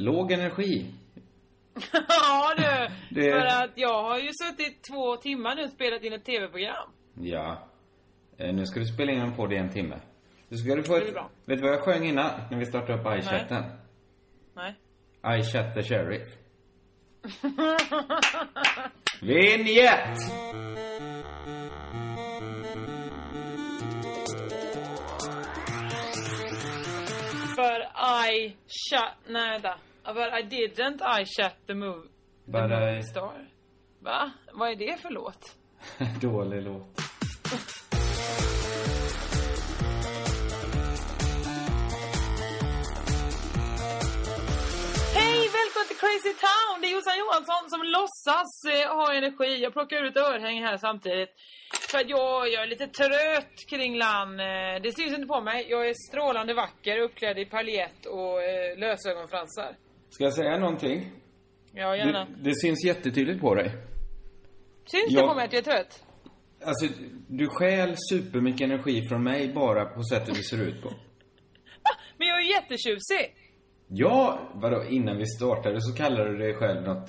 låg 0.00 0.32
energi. 0.32 0.86
ja 1.92 2.54
du, 2.56 2.88
det... 3.20 3.32
för 3.32 3.46
att 3.46 3.70
jag 3.74 4.02
har 4.02 4.18
ju 4.18 4.28
suttit 4.32 4.82
två 4.92 5.16
timmar 5.16 5.54
nu 5.54 5.64
och 5.64 5.70
spelat 5.70 6.02
in 6.02 6.12
ett 6.12 6.24
tv-program. 6.24 6.88
Ja. 7.14 7.68
Uh, 8.40 8.52
nu 8.54 8.66
ska 8.66 8.80
du 8.80 8.86
spela 8.86 9.12
in 9.12 9.20
en 9.20 9.36
podd 9.36 9.52
i 9.52 9.56
en 9.56 9.70
timme. 9.70 10.00
Du 10.48 10.56
ska 10.56 10.74
du 10.74 10.82
få 10.82 10.96
ett... 10.96 11.14
Vet 11.44 11.58
du 11.58 11.62
vad 11.62 11.72
jag 11.72 11.80
sjöng 11.80 12.04
innan? 12.04 12.30
När 12.50 12.58
vi 12.58 12.66
startade 12.66 12.94
upp 12.94 13.24
iChatten? 13.24 13.64
Nej. 14.54 14.74
I 15.38 15.42
chat 15.42 15.74
the 15.74 15.82
sheriff. 15.82 16.28
Vinjett! 19.20 20.18
För 27.56 27.80
I 28.30 28.56
shut... 28.66 29.14
Nej, 29.26 29.50
vänta. 29.50 29.78
But 30.04 30.32
I 30.32 30.42
didn't 30.42 31.02
I 31.02 31.24
shut 31.24 31.54
the 31.66 31.74
move... 31.74 32.08
The 32.46 32.52
But 32.52 32.70
movie 32.70 32.98
I... 32.98 33.02
star. 33.02 33.48
Va? 34.00 34.32
Vad 34.52 34.70
är 34.70 34.76
det 34.76 35.00
för 35.00 35.10
låt? 35.10 35.56
Dålig 36.20 36.62
låt. 36.62 37.00
välkommen 45.52 45.88
till 45.88 45.96
Crazy 45.96 46.34
Town! 46.46 46.80
Det 46.80 46.86
är 46.86 46.92
Jossan 46.92 47.18
Johansson 47.18 47.70
som 47.70 47.82
låtsas 47.82 48.50
eh, 48.74 48.96
ha 48.96 49.14
energi. 49.14 49.62
Jag 49.62 49.72
plockar 49.72 50.04
ut 50.04 50.16
örhängen 50.16 50.64
här 50.64 50.76
samtidigt. 50.76 51.30
För 51.90 51.98
att 51.98 52.08
jag, 52.08 52.48
jag 52.48 52.62
är 52.62 52.66
lite 52.66 52.86
trött 52.86 53.56
kring 53.70 53.96
land. 53.96 54.40
Eh, 54.40 54.82
det 54.82 54.92
syns 54.96 55.14
inte 55.14 55.26
på 55.26 55.40
mig. 55.40 55.66
Jag 55.68 55.88
är 55.88 55.94
strålande 56.08 56.54
vacker, 56.54 56.98
uppklädd 56.98 57.38
i 57.38 57.44
paljett 57.44 58.06
och 58.06 58.42
eh, 58.42 58.78
lösögonfransar. 58.78 59.76
Ska 60.10 60.24
jag 60.24 60.34
säga 60.34 60.58
någonting? 60.58 61.10
Ja, 61.72 61.96
gärna. 61.96 62.24
Det, 62.24 62.50
det 62.50 62.54
syns 62.54 62.84
jättetydligt 62.84 63.40
på 63.40 63.54
dig. 63.54 63.70
Syns 64.84 65.04
jag... 65.08 65.24
det 65.24 65.28
på 65.28 65.34
mig 65.34 65.44
att 65.44 65.52
jag 65.52 65.60
är 65.60 65.72
trött? 65.72 66.04
Alltså, 66.64 66.86
du 67.28 67.48
stjäl 67.48 67.94
supermycket 68.10 68.60
energi 68.60 69.08
från 69.08 69.22
mig 69.22 69.52
bara 69.54 69.84
på 69.84 70.02
sättet 70.02 70.34
du 70.34 70.42
ser 70.42 70.62
ut 70.62 70.82
på. 70.82 70.92
Men 72.18 72.28
jag 72.28 72.38
är 72.38 72.50
jättetjusig. 72.50 73.34
Ja, 73.88 74.50
vadå, 74.54 74.84
innan 74.84 75.16
vi 75.16 75.26
startade 75.26 75.80
så 75.80 75.96
kallade 75.96 76.30
du 76.30 76.38
dig 76.38 76.54
själv 76.54 76.82
något 76.82 77.08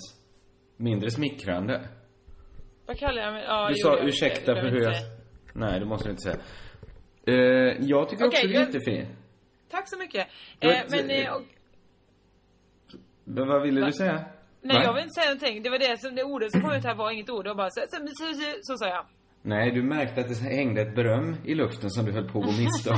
mindre 0.77 1.11
smickrande. 1.11 1.89
Vad 2.85 2.97
kallar 2.97 3.21
jag 3.21 3.33
mig? 3.33 3.43
Ja, 3.43 3.67
du 3.67 3.73
jo, 3.77 3.83
sa 3.83 3.97
jag, 3.97 4.07
ursäkta 4.07 4.55
för 4.55 4.69
hur 4.69 4.81
jag... 4.81 4.93
Nej, 5.53 5.79
det 5.79 5.85
måste 5.85 6.07
du 6.07 6.11
inte 6.11 6.23
säga. 6.23 6.37
Uh, 7.27 7.75
jag 7.79 8.09
tycker 8.09 8.25
okay, 8.25 8.39
också 8.39 8.47
du 8.47 8.55
är 8.55 8.59
jättefin. 8.59 9.07
Tack 9.69 9.89
så 9.89 9.97
mycket. 9.97 10.27
Uh, 10.65 10.71
men... 10.89 11.33
Och... 11.33 11.41
Vad 13.35 13.61
ville 13.61 13.81
Va? 13.81 13.87
du 13.87 13.93
säga? 13.93 14.25
Nej, 14.61 14.77
Va? 14.77 14.83
jag 14.83 14.93
vill 14.93 15.03
inte 15.03 15.13
säga 15.13 15.25
någonting. 15.33 15.63
Det 15.63 15.69
var 15.69 15.79
det 15.79 16.01
som, 16.01 16.15
det 16.15 16.23
ordet 16.23 16.51
som 16.51 16.61
kom 16.61 16.71
ut 16.73 16.83
här 16.83 16.95
var 16.95 17.11
inget 17.11 17.29
ord. 17.29 17.45
Det 17.45 17.49
var 17.49 17.55
bara 17.55 17.69
så, 17.69 17.81
så, 17.89 17.97
så, 18.07 18.33
så, 18.33 18.51
så 18.61 18.77
sa 18.77 18.87
jag. 18.87 19.05
Nej, 19.43 19.71
du 19.71 19.83
märkte 19.83 20.21
att 20.21 20.27
det 20.27 20.35
hängde 20.35 20.81
ett 20.81 20.95
beröm 20.95 21.35
i 21.45 21.55
luften 21.55 21.89
som 21.89 22.05
du 22.05 22.11
höll 22.11 22.29
på 22.31 22.39
att 22.39 22.45
gå 22.45 22.51
miste 22.51 22.89
om. 22.89 22.97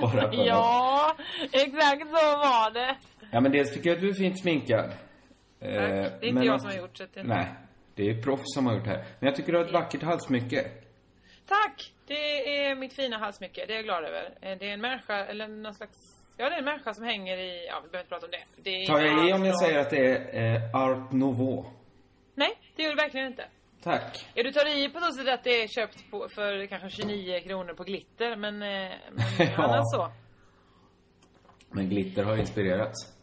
Bara 0.00 0.32
för 0.32 0.46
ja, 0.46 1.16
exakt 1.52 2.08
så 2.08 2.26
var 2.26 2.70
det. 2.74 2.96
Ja, 3.30 3.40
men 3.40 3.52
dels 3.52 3.74
tycker 3.74 3.90
jag 3.90 3.96
att 3.96 4.02
du 4.02 4.08
är 4.08 4.14
fint 4.14 4.40
sminkad. 4.40 4.90
Tack. 5.60 5.70
det 5.70 5.76
är 5.76 6.24
inte 6.24 6.44
jag 6.44 6.60
som 6.60 6.70
har 6.70 6.76
gjort 6.76 7.00
det. 7.14 7.22
Nej, 7.22 7.54
det 7.94 8.10
är 8.10 8.22
proffs 8.22 8.54
som 8.54 8.66
har 8.66 8.74
gjort 8.74 8.84
det 8.84 8.90
här. 8.90 9.04
Men 9.18 9.26
jag 9.26 9.36
tycker 9.36 9.52
du 9.52 9.58
har 9.58 9.64
ett 9.64 9.72
vackert 9.72 10.02
halsmycke. 10.02 10.64
Tack! 11.46 11.92
Det 12.06 12.64
är 12.66 12.74
mitt 12.76 12.92
fina 12.92 13.18
halsmycke, 13.18 13.64
det 13.66 13.72
är 13.72 13.76
jag 13.76 13.84
glad 13.84 14.04
över. 14.04 14.34
Det 14.40 14.68
är 14.68 14.74
en 14.74 14.80
människa, 14.80 15.24
eller 15.24 15.48
någon 15.48 15.74
slags... 15.74 16.17
Ja, 16.40 16.48
det 16.48 16.54
är 16.54 16.58
en 16.58 16.64
människa 16.64 16.94
som 16.94 17.04
hänger 17.04 17.36
i... 17.36 17.66
Ja, 17.66 17.80
vi 17.84 17.88
behöver 17.88 17.98
inte 17.98 18.08
prata 18.08 18.26
om 18.26 18.32
det. 18.32 18.70
det 18.70 18.86
Tar 18.86 19.00
jag 19.00 19.28
i 19.28 19.32
om 19.32 19.44
jag 19.44 19.60
säger 19.60 19.78
att 19.78 19.90
det 19.90 20.16
är 20.16 20.54
eh, 20.54 20.76
Art 20.76 21.12
Nouveau? 21.12 21.64
Nej, 22.34 22.50
det 22.76 22.82
gör 22.82 22.90
du 22.90 22.96
verkligen 22.96 23.26
inte. 23.26 23.44
Tack. 23.82 24.26
Ja, 24.34 24.42
du 24.42 24.52
tar 24.52 24.66
i 24.66 24.88
på 24.88 25.00
så 25.00 25.12
sätt 25.12 25.28
att 25.28 25.44
det 25.44 25.62
är 25.62 25.68
köpt 25.68 26.10
på, 26.10 26.28
för 26.28 26.66
kanske 26.66 26.90
29 26.90 27.40
kronor 27.40 27.74
på 27.74 27.84
glitter, 27.84 28.36
men, 28.36 28.62
eh, 28.62 28.92
men 29.12 29.26
ja. 29.38 29.62
annars 29.62 29.84
så. 29.94 30.12
Men 31.70 31.88
glitter 31.88 32.24
har 32.24 32.36
inspirerats. 32.36 33.14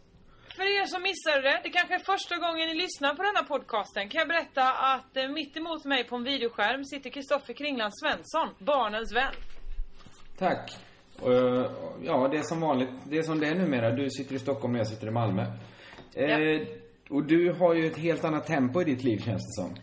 För 0.56 0.82
er 0.82 0.86
som 0.86 1.02
missade 1.02 1.42
det, 1.42 1.60
det 1.64 1.70
kanske 1.70 1.96
är 1.96 2.00
första 2.00 2.36
gången 2.36 2.68
ni 2.68 2.76
lyssnar 2.76 3.16
på 3.16 3.24
denna 3.24 3.44
podcasten, 3.44 4.10
kan 4.10 4.20
jag 4.20 4.28
berätta 4.28 4.74
att 4.74 5.18
eh, 5.18 5.30
mitt 5.30 5.58
emot 5.58 5.86
mig 5.86 6.04
på 6.04 6.16
en 6.16 6.24
videoskärm 6.24 6.86
sitter 6.86 7.10
Kristoffer 7.10 7.54
Kringland 7.54 7.94
Svensson, 8.00 8.50
barnens 8.60 9.14
vän. 9.16 9.34
Tack. 10.38 10.72
Och, 11.22 11.32
ja, 12.04 12.28
det 12.32 12.38
är 12.38 12.44
som 12.44 12.62
vanligt, 12.62 12.90
det 13.10 13.18
är 13.18 13.24
som 13.24 13.40
det 13.40 13.48
är 13.48 13.56
numera. 13.56 13.92
Du 13.92 14.10
sitter 14.10 14.36
i 14.36 14.40
Stockholm 14.40 14.74
och 14.74 14.80
jag 14.80 14.88
sitter 14.88 15.08
i 15.08 15.12
Malmö. 15.12 15.46
Ja. 16.14 16.22
Eh, 16.22 16.62
och 17.10 17.24
du 17.24 17.52
har 17.52 17.74
ju 17.74 17.88
ett 17.88 17.98
helt 17.98 18.24
annat 18.24 18.48
tempo 18.48 18.82
i 18.82 18.84
ditt 18.84 19.04
liv 19.04 19.18
känns 19.18 19.44
det 19.48 19.62
som. 19.62 19.76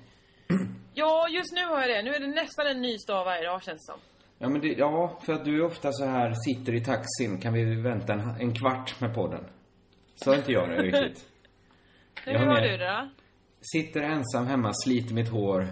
Ja, 0.95 1.29
just 1.29 1.53
nu 1.53 1.65
har 1.65 1.81
jag 1.81 1.91
det. 1.91 2.03
Nu 2.03 2.15
är 2.15 2.21
det 2.21 2.27
nästan 2.27 2.67
en 2.67 2.83
ny 2.83 2.99
stad 2.99 3.25
varje 3.25 3.43
dag 3.43 3.63
känns 3.63 3.87
det 3.87 3.93
som. 3.93 4.01
Ja, 4.39 4.49
men 4.49 4.61
det, 4.61 4.69
ja, 4.69 5.21
för 5.23 5.33
att 5.33 5.45
du 5.45 5.57
är 5.57 5.65
ofta 5.65 5.93
så 5.93 6.05
här, 6.05 6.35
sitter 6.47 6.75
i 6.75 6.85
taxin, 6.85 7.41
kan 7.41 7.53
vi 7.53 7.75
vänta 7.83 8.13
en, 8.13 8.21
en 8.41 8.55
kvart 8.55 9.01
med 9.01 9.15
podden? 9.15 9.45
Så 10.15 10.35
inte 10.35 10.53
jag 10.53 10.69
det 10.69 10.83
riktigt. 10.83 11.27
Hur 12.25 12.35
har 12.35 12.61
du 12.61 12.69
det 12.69 12.77
då? 12.77 13.11
Sitter 13.61 14.01
ensam 14.01 14.47
hemma, 14.47 14.71
sliter 14.73 15.15
mitt 15.15 15.29
hår. 15.29 15.67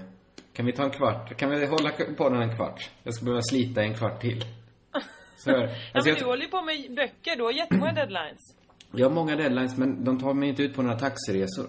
Kan 0.53 0.67
vi 0.67 0.73
ta 0.73 0.85
en 0.85 0.91
kvart? 0.91 1.37
Kan 1.37 1.51
vi 1.51 1.67
hålla 1.67 1.91
på 2.17 2.29
den 2.29 2.43
en 2.43 2.57
kvart? 2.57 2.91
Jag 3.03 3.15
ska 3.15 3.25
behöva 3.25 3.43
slita 3.43 3.83
en 3.83 3.95
kvart 3.95 4.21
till. 4.21 4.45
Så, 5.45 5.51
alltså, 5.51 5.77
ja, 5.93 6.01
men 6.05 6.07
jag... 6.07 6.19
du 6.19 6.25
håller 6.25 6.43
ju 6.43 6.49
på 6.49 6.63
med 6.63 6.95
böcker. 6.97 7.37
Du 7.37 7.43
har 7.43 7.53
jättemånga 7.53 7.93
deadlines. 7.93 8.57
Jag 8.93 9.09
har 9.09 9.15
många 9.15 9.37
deadlines, 9.37 9.77
men 9.77 10.05
de 10.05 10.21
tar 10.21 10.35
mig 10.35 10.49
inte 10.49 10.63
ut 10.63 10.75
på 10.75 10.83
några 10.83 10.99
taxiresor. 10.99 11.67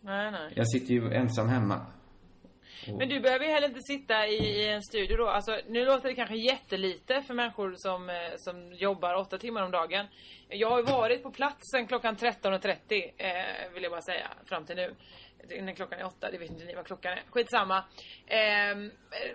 Nej, 0.00 0.30
nej. 0.30 0.52
Jag 0.54 0.68
sitter 0.68 0.94
ju 0.94 1.12
ensam 1.12 1.48
hemma. 1.48 1.86
Mm. 2.86 2.98
Men 2.98 3.08
du 3.08 3.20
behöver 3.20 3.44
ju 3.44 3.50
heller 3.50 3.68
inte 3.68 3.80
sitta 3.80 4.26
i, 4.26 4.36
i, 4.36 4.68
en 4.68 4.82
studio 4.82 5.16
då. 5.16 5.28
Alltså, 5.28 5.60
nu 5.68 5.84
låter 5.84 6.08
det 6.08 6.14
kanske 6.14 6.36
jättelite 6.36 7.22
för 7.22 7.34
människor 7.34 7.74
som, 7.76 8.10
eh, 8.10 8.16
som 8.36 8.72
jobbar 8.72 9.14
åtta 9.14 9.38
timmar 9.38 9.62
om 9.62 9.70
dagen. 9.70 10.06
Jag 10.48 10.70
har 10.70 10.78
ju 10.78 10.84
varit 10.84 11.22
på 11.22 11.30
plats 11.30 11.70
sen 11.70 11.86
klockan 11.86 12.16
13.30 12.16 13.10
eh, 13.16 13.72
vill 13.74 13.82
jag 13.82 13.92
bara 13.92 14.02
säga, 14.02 14.30
fram 14.44 14.64
till 14.64 14.76
nu. 14.76 14.94
Innan 15.50 15.74
klockan 15.74 15.98
är 15.98 16.06
åtta, 16.06 16.30
det 16.30 16.38
vet 16.38 16.50
inte 16.50 16.64
ni 16.64 16.74
vad 16.74 16.86
klockan 16.86 17.12
är. 17.12 17.22
Skitsamma. 17.30 17.84
Eh, 18.26 18.76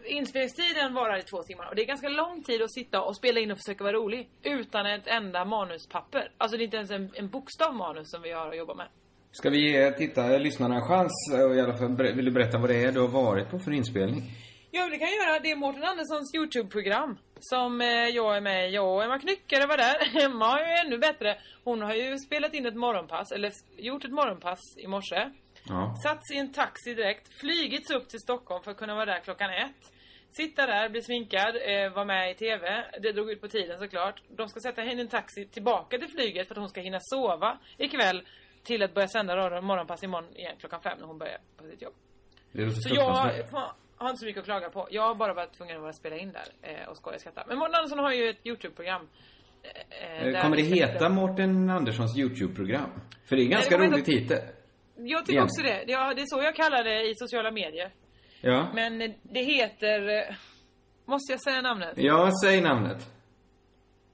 inspelningstiden 0.05 0.93
varar 0.93 1.17
i 1.17 1.23
två 1.23 1.43
timmar 1.43 1.69
och 1.69 1.75
det 1.75 1.81
är 1.81 1.85
ganska 1.85 2.09
lång 2.09 2.43
tid 2.43 2.61
att 2.61 2.73
sitta 2.73 3.01
och 3.01 3.15
spela 3.15 3.39
in 3.39 3.51
och 3.51 3.57
försöka 3.57 3.83
vara 3.83 3.93
rolig. 3.93 4.29
Utan 4.43 4.85
ett 4.85 5.07
enda 5.07 5.45
manuspapper. 5.45 6.31
Alltså 6.37 6.57
det 6.57 6.63
är 6.63 6.65
inte 6.65 6.77
ens 6.77 6.91
en, 6.91 7.11
en 7.15 7.29
bokstav 7.29 7.75
manus 7.75 8.11
som 8.11 8.21
vi 8.21 8.31
har 8.31 8.49
att 8.49 8.57
jobba 8.57 8.73
med. 8.73 8.87
Ska 9.31 9.49
vi 9.49 9.71
ge 9.71 9.91
titta, 9.91 10.37
lyssnarna 10.37 10.75
en 10.75 10.81
chans 10.81 11.33
och 11.45 11.55
i 11.55 11.61
alla 11.61 11.77
fall, 11.77 11.95
vill 11.97 12.25
du 12.25 12.31
berätta 12.31 12.57
vad 12.57 12.69
det 12.69 12.83
är 12.83 12.91
du 12.91 12.99
har 12.99 13.07
varit 13.07 13.49
på 13.49 13.59
för 13.59 13.71
inspelning? 13.71 14.23
Ja, 14.71 14.89
det 14.89 14.97
kan 14.97 15.07
jag 15.07 15.27
göra. 15.27 15.39
Det 15.39 15.51
är 15.51 15.55
Mårten 15.55 15.83
Anderssons 15.83 16.35
Youtube-program 16.35 17.17
som 17.39 17.81
eh, 17.81 17.87
jag 17.87 18.37
är 18.37 18.41
med 18.41 18.71
Jag 18.71 18.95
och 18.95 19.03
Emma 19.03 19.19
Knyckare 19.19 19.65
var 19.65 19.77
där. 19.77 20.25
Emma 20.25 20.59
är 20.59 20.67
ju 20.67 20.87
ännu 20.87 20.97
bättre. 20.97 21.37
Hon 21.63 21.81
har 21.81 21.93
ju 21.93 22.17
spelat 22.17 22.53
in 22.53 22.65
ett 22.65 22.75
morgonpass, 22.75 23.31
eller 23.31 23.51
gjort 23.77 24.05
ett 24.05 24.11
morgonpass 24.11 24.59
i 24.77 24.87
morse. 24.87 25.29
Ja. 25.69 25.95
Satts 26.03 26.31
i 26.31 26.37
en 26.37 26.53
taxi 26.53 26.93
direkt, 26.93 27.39
flygits 27.39 27.91
upp 27.91 28.09
till 28.09 28.19
Stockholm 28.19 28.63
för 28.63 28.71
att 28.71 28.77
kunna 28.77 28.95
vara 28.95 29.05
där 29.05 29.19
klockan 29.19 29.49
ett. 29.49 29.91
Sitta 30.31 30.65
där, 30.65 30.89
bli 30.89 31.01
sminkad, 31.01 31.55
eh, 31.55 31.93
vara 31.93 32.05
med 32.05 32.31
i 32.31 32.33
TV. 32.33 32.83
Det 33.01 33.11
drog 33.11 33.31
ut 33.31 33.41
på 33.41 33.47
tiden 33.47 33.79
såklart. 33.79 34.21
De 34.37 34.49
ska 34.49 34.59
sätta 34.59 34.81
henne 34.81 35.01
i 35.01 35.01
en 35.01 35.07
taxi 35.07 35.45
tillbaka 35.45 35.97
till 35.97 36.07
flyget 36.07 36.47
för 36.47 36.55
att 36.55 36.59
hon 36.59 36.69
ska 36.69 36.81
hinna 36.81 36.99
sova 37.01 37.57
ikväll 37.77 38.21
till 38.67 38.83
att 38.83 38.93
börja 38.93 39.07
sända 39.07 39.35
radio- 39.37 39.61
morgonpass 39.61 40.03
imorgon 40.03 40.35
igen 40.35 40.55
klockan 40.59 40.81
fem 40.81 40.97
när 40.99 41.07
hon 41.07 41.17
börjar 41.17 41.37
på 41.57 41.63
sitt 41.63 41.81
jobb. 41.81 41.93
Så 42.83 42.95
jag 42.95 43.11
har 43.99 44.09
inte 44.09 44.19
så 44.19 44.25
mycket 44.25 44.39
att 44.39 44.45
klaga 44.45 44.69
på. 44.69 44.87
Jag 44.91 45.01
har 45.01 45.15
bara 45.15 45.33
varit 45.33 45.53
tvungen 45.53 45.85
att 45.85 45.95
spela 45.95 46.15
in 46.17 46.31
där 46.31 46.45
eh, 46.61 46.87
och 46.89 46.97
skoja 46.97 47.15
och 47.15 47.21
skratta. 47.21 47.43
Men 47.47 47.57
Mårten 47.57 47.75
Andersson 47.75 47.99
har 47.99 48.11
ju 48.11 48.29
ett 48.29 48.45
YouTube-program. 48.45 49.07
eh, 49.63 50.27
Eh, 50.27 50.41
Kommer 50.41 50.57
det 50.57 50.63
heta 50.63 51.09
Mårten 51.09 51.69
Anderssons 51.69 52.17
YouTube-program? 52.17 52.89
För 53.25 53.35
det 53.35 53.41
är 53.41 53.47
ganska 53.47 53.77
rolig 53.77 54.05
titel. 54.05 54.37
Jag 54.95 55.19
tycker 55.25 55.33
Igen. 55.33 55.43
också 55.43 55.61
det. 55.61 55.83
det. 55.85 55.91
ja, 55.91 56.13
Det 56.15 56.21
är 56.21 56.25
så 56.25 56.41
jag 56.43 56.55
kallar 56.55 56.83
det 56.83 57.09
i 57.09 57.13
sociala 57.15 57.51
medier. 57.51 57.91
Ja. 58.41 58.67
Men 58.73 59.13
det 59.23 59.41
heter... 59.43 60.27
Måste 61.05 61.33
jag 61.33 61.41
säga 61.41 61.61
namnet? 61.61 61.93
Ja, 61.95 62.31
säg 62.43 62.61
namnet. 62.61 63.09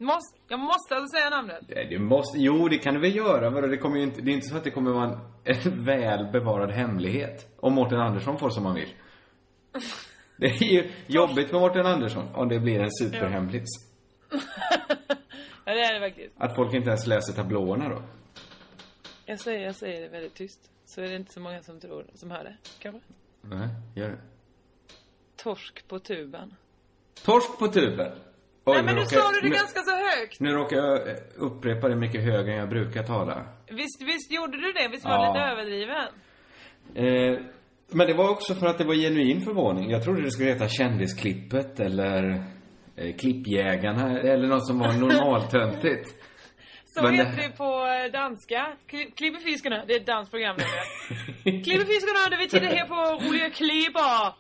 Måste, 0.04 0.40
jag 0.48 0.60
måste 0.60 0.96
alltså 0.96 1.18
säga 1.18 1.30
namnet. 1.30 1.62
Nej, 1.68 1.88
det 1.90 2.00
måste, 2.00 2.40
jo, 2.40 2.68
det 2.68 2.78
kan 2.78 2.94
du 2.94 3.00
väl 3.00 3.16
göra. 3.16 3.50
Vadå, 3.50 3.68
det, 3.68 3.78
kommer 3.78 3.98
ju 3.98 4.04
inte, 4.04 4.22
det 4.22 4.32
är 4.32 4.34
inte 4.34 4.48
så 4.48 4.58
att 4.58 4.64
det 4.64 4.72
kommer 4.72 4.92
vara 4.92 5.06
en, 5.06 5.20
en 5.44 5.86
väl 5.86 6.32
bevarad 6.32 6.72
hemlighet. 6.72 7.56
Om 7.60 7.74
Mårten 7.74 8.00
Andersson 8.00 8.40
får 8.40 8.50
som 8.50 8.66
han 8.66 8.76
vill. 8.76 8.94
Det 10.38 10.46
är 10.46 10.64
ju 10.64 10.92
jobbigt 11.08 11.52
med 11.52 11.62
Mårten 11.62 11.86
Andersson 11.86 12.36
om 12.36 12.50
det 12.50 12.60
blir 12.60 12.80
en 12.80 12.92
superhemlis. 12.92 13.70
Ja, 15.66 15.74
det 15.74 15.82
är 15.82 16.00
det 16.00 16.10
faktiskt. 16.10 16.36
Att 16.38 16.56
folk 16.56 16.74
inte 16.74 16.90
ens 16.90 17.08
läser 17.08 17.34
tablåerna 17.34 17.90
då. 17.90 18.04
Jag 19.26 19.40
säger, 19.40 19.66
jag 19.66 19.76
säger 19.76 20.02
det 20.02 20.08
väldigt 20.08 20.36
tyst. 20.36 20.72
Så 20.86 21.02
är 21.02 21.10
det 21.10 21.16
inte 21.16 21.34
så 21.34 21.40
många 21.40 21.62
som 21.62 21.80
tror, 21.80 22.06
som 22.14 22.32
hör 22.32 22.44
det. 22.44 22.58
Kanske. 22.80 23.02
Nej, 23.42 23.68
gör 23.96 24.10
det. 24.10 24.18
Torsk 25.36 25.88
på 25.88 26.00
tuben. 26.00 26.56
Torsk 27.26 27.60
på 27.60 27.68
tuben. 27.68 28.12
Oj, 28.66 28.74
Nej 28.76 28.84
men 28.86 28.96
nu 28.96 29.02
råkar- 29.02 29.20
sa 29.20 29.32
du 29.32 29.40
det 29.42 29.50
nu, 29.50 29.56
ganska 29.56 29.80
så 29.80 29.92
högt. 29.96 30.40
Nu 30.40 30.52
råkar 30.52 30.78
jag 30.78 31.00
upprepa 31.36 31.88
det 31.90 31.96
mycket 31.96 32.24
högre 32.24 32.52
än 32.52 32.58
jag 32.60 32.70
brukar 32.70 33.04
tala. 33.04 33.46
Visst, 33.72 34.02
visst 34.02 34.32
gjorde 34.32 34.58
du 34.58 34.72
det? 34.72 34.88
Visst 34.92 35.06
var 35.06 35.12
Ja. 35.12 35.22
det 35.22 35.28
lite 35.34 35.46
överdriven? 35.52 36.08
Eh, 36.96 37.40
men 37.92 38.08
det 38.08 38.14
var 38.14 38.30
också 38.30 38.56
för 38.56 38.68
att 38.68 38.78
det 38.78 38.84
var 38.84 38.94
genuin 38.96 39.42
förvåning. 39.42 39.90
Jag 39.92 40.04
trodde 40.04 40.22
det 40.22 40.32
skulle 40.32 40.50
heta 40.50 40.68
Kändisklippet 40.68 41.80
eller 41.80 42.24
eh, 42.96 43.16
Klippjägarna 43.20 44.20
eller 44.20 44.48
något 44.48 44.68
som 44.68 44.80
var 44.80 44.94
normaltöntigt. 44.94 46.10
Så 46.86 47.04
Men 47.04 47.12
det- 47.18 47.24
heter 47.24 47.42
det 47.50 47.58
på 47.58 47.64
eh, 48.06 48.12
danska. 48.12 48.74
Kli- 48.92 49.12
Klippefiskarna. 49.18 49.84
Det 49.88 49.94
är 49.94 50.00
ett 50.00 50.06
dansprogram 50.06 50.56
nämligen. 50.58 51.64
Klippefiskarna, 51.64 52.30
det 52.32 52.38
vi 52.38 52.48
tittar 52.50 52.66
här 52.76 52.88
på 52.88 53.26
roliga 53.28 53.50
klipper. 53.50 54.34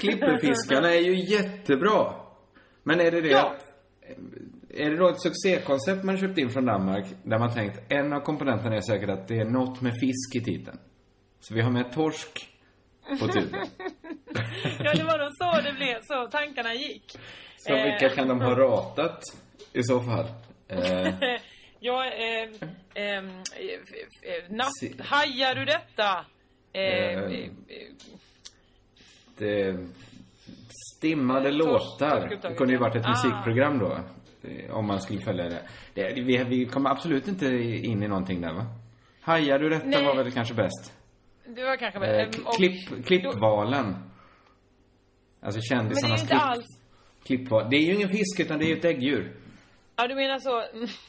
Klipperfiskarna 0.00 0.94
är 0.94 1.00
ju 1.00 1.14
jättebra. 1.36 2.12
Men 2.86 3.00
är 3.00 3.10
det 3.10 3.20
det 3.20 3.28
Ja. 3.28 3.54
Är 4.68 4.90
det 4.90 4.96
då 4.96 5.08
ett 5.08 5.22
succékoncept 5.22 6.04
man 6.04 6.18
köpt 6.18 6.38
in 6.38 6.50
från 6.50 6.64
Danmark 6.64 7.06
där 7.22 7.38
man 7.38 7.54
tänkt 7.54 7.80
en 7.88 8.12
av 8.12 8.20
komponenterna 8.20 8.76
är 8.76 8.80
säkert 8.80 9.08
att 9.08 9.28
det 9.28 9.38
är 9.38 9.44
något 9.44 9.80
med 9.80 9.92
fisk 9.92 10.34
i 10.34 10.44
titeln. 10.44 10.78
Så 11.40 11.54
vi 11.54 11.60
har 11.60 11.70
med 11.70 11.92
torsk 11.92 12.48
på 13.20 13.28
tuben. 13.28 13.60
Ja, 14.78 14.94
det 14.94 15.04
var 15.04 15.18
nog 15.18 15.28
så 15.32 15.68
det 15.68 15.72
blev. 15.72 15.98
Så 16.02 16.26
tankarna 16.30 16.74
gick. 16.74 17.18
Så 17.56 17.74
vilka 17.74 18.08
kan 18.08 18.28
de 18.28 18.40
ha 18.40 18.54
ratat 18.54 19.20
i 19.72 19.82
så 19.82 20.00
fall? 20.00 20.26
Eh, 20.68 21.14
Ja, 21.80 22.04
eh, 22.04 22.48
ehm, 22.94 23.26
eh, 23.26 24.32
eh, 24.32 24.50
natt, 24.50 25.06
hajar 25.06 25.54
du 25.54 25.64
detta? 25.64 26.24
Eh, 26.72 26.82
Eh, 26.82 27.18
eh, 27.18 27.44
eh, 27.68 27.92
det 29.38 29.76
stimmade 30.96 31.48
Tors- 31.50 31.56
låtar. 31.58 32.38
Det 32.42 32.54
kunde 32.54 32.72
ju 32.72 32.78
varit 32.78 32.96
ett. 32.96 33.06
Ah. 33.06 33.08
musikprogram 33.10 33.78
då. 33.78 33.98
eh, 34.42 34.70
Om 34.76 34.86
man 34.86 35.00
skulle 35.00 35.20
följa 35.20 35.44
det. 35.48 35.62
det 35.94 36.12
vi, 36.22 36.44
vi 36.44 36.66
kommer 36.66 36.90
absolut 36.90 37.28
inte 37.28 37.46
in 37.86 38.02
i 38.02 38.08
någonting 38.08 38.40
där 38.40 38.52
va? 38.54 38.66
Hajar 39.20 39.58
du 39.58 39.68
detta 39.68 39.86
Nej. 39.86 40.04
var 40.04 40.16
väl 40.16 40.32
kanske 40.32 40.54
bäst? 40.54 40.92
det 41.56 41.64
var 41.64 41.76
kanske... 41.76 42.06
Eh, 42.06 42.22
ehm, 42.22 42.28
och- 42.46 42.56
klipp, 42.56 43.06
klippvalen. 43.06 43.94
Alltså 45.40 45.74
Men 45.74 45.88
det 45.88 45.94
är 45.94 45.94
ju 45.94 46.00
kändisarnas 46.00 46.26
klipp, 46.28 46.40
alls... 46.42 46.64
klippval. 47.24 47.70
Det 47.70 47.76
är 47.76 47.80
ju 47.80 47.94
ingen 47.94 48.08
fisk 48.08 48.40
utan 48.40 48.58
det 48.58 48.64
är 48.64 48.68
ju 48.68 48.76
ett 48.78 48.84
äggdjur. 48.84 49.32
Ja, 49.96 50.08
du 50.08 50.14
menar 50.14 50.38
så. 50.38 50.62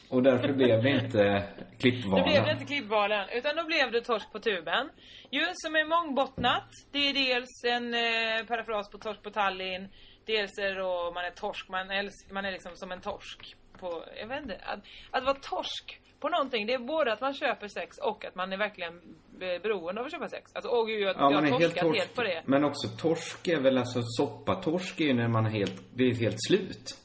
Och 0.16 0.22
därför 0.22 0.52
blev 0.52 0.82
det 0.82 0.90
inte 0.90 1.42
Då 1.58 1.64
klippvalen. 1.78 2.24
blev 2.28 2.44
det 2.44 2.52
inte 2.52 2.64
klippvalen, 2.64 3.28
utan 3.32 3.56
då 3.56 3.64
blev 3.64 3.92
det 3.92 4.00
torsk 4.00 4.32
på 4.32 4.38
tuben. 4.38 4.88
Ju 5.30 5.40
som 5.52 5.76
är 5.76 5.84
mångbottnat. 5.84 6.68
Det 6.92 6.98
är 6.98 7.14
dels 7.14 7.64
en 7.64 7.94
eh, 7.94 8.46
parafras 8.46 8.90
på 8.90 8.98
torsk 8.98 9.22
på 9.22 9.30
Tallinn. 9.30 9.88
Dels 10.26 10.58
är 10.58 10.68
det 10.68 10.74
då 10.80 11.10
man 11.14 11.24
är 11.24 11.30
torsk, 11.30 11.68
man 11.68 11.90
är, 11.90 12.10
man 12.32 12.44
är 12.44 12.52
liksom 12.52 12.76
som 12.76 12.92
en 12.92 13.00
torsk. 13.00 13.56
På, 13.80 14.04
jag 14.20 14.26
vet 14.28 14.42
inte, 14.42 14.56
att, 14.64 14.80
att 15.10 15.24
vara 15.24 15.34
torsk 15.34 16.00
på 16.20 16.28
någonting, 16.28 16.66
det 16.66 16.74
är 16.74 16.78
både 16.78 17.12
att 17.12 17.20
man 17.20 17.34
köper 17.34 17.68
sex 17.68 17.98
och 17.98 18.24
att 18.24 18.34
man 18.34 18.52
är 18.52 18.56
verkligen 18.56 18.94
eh, 19.40 19.62
beroende 19.62 20.00
av 20.00 20.06
att 20.06 20.12
köpa 20.12 20.28
sex. 20.28 20.50
Alltså, 20.54 20.70
åh 20.70 20.86
gud, 20.86 21.00
jag, 21.02 21.16
Ja, 21.16 21.30
jag 21.32 21.38
har 21.38 21.46
är 21.46 21.50
helt 21.50 21.62
torskat 21.62 21.82
helt, 21.84 21.96
torsk. 21.98 22.14
på 22.14 22.22
det. 22.22 22.42
Men 22.46 22.64
också 22.64 22.88
torsk 22.88 23.48
är 23.48 23.60
väl 23.60 23.78
alltså 23.78 24.02
soppatorsk 24.02 25.00
är 25.00 25.04
ju 25.04 25.14
när 25.14 25.28
man 25.28 25.46
är 25.46 25.50
helt, 25.50 25.82
det 25.94 26.04
är 26.04 26.14
helt 26.14 26.36
slut. 26.48 26.98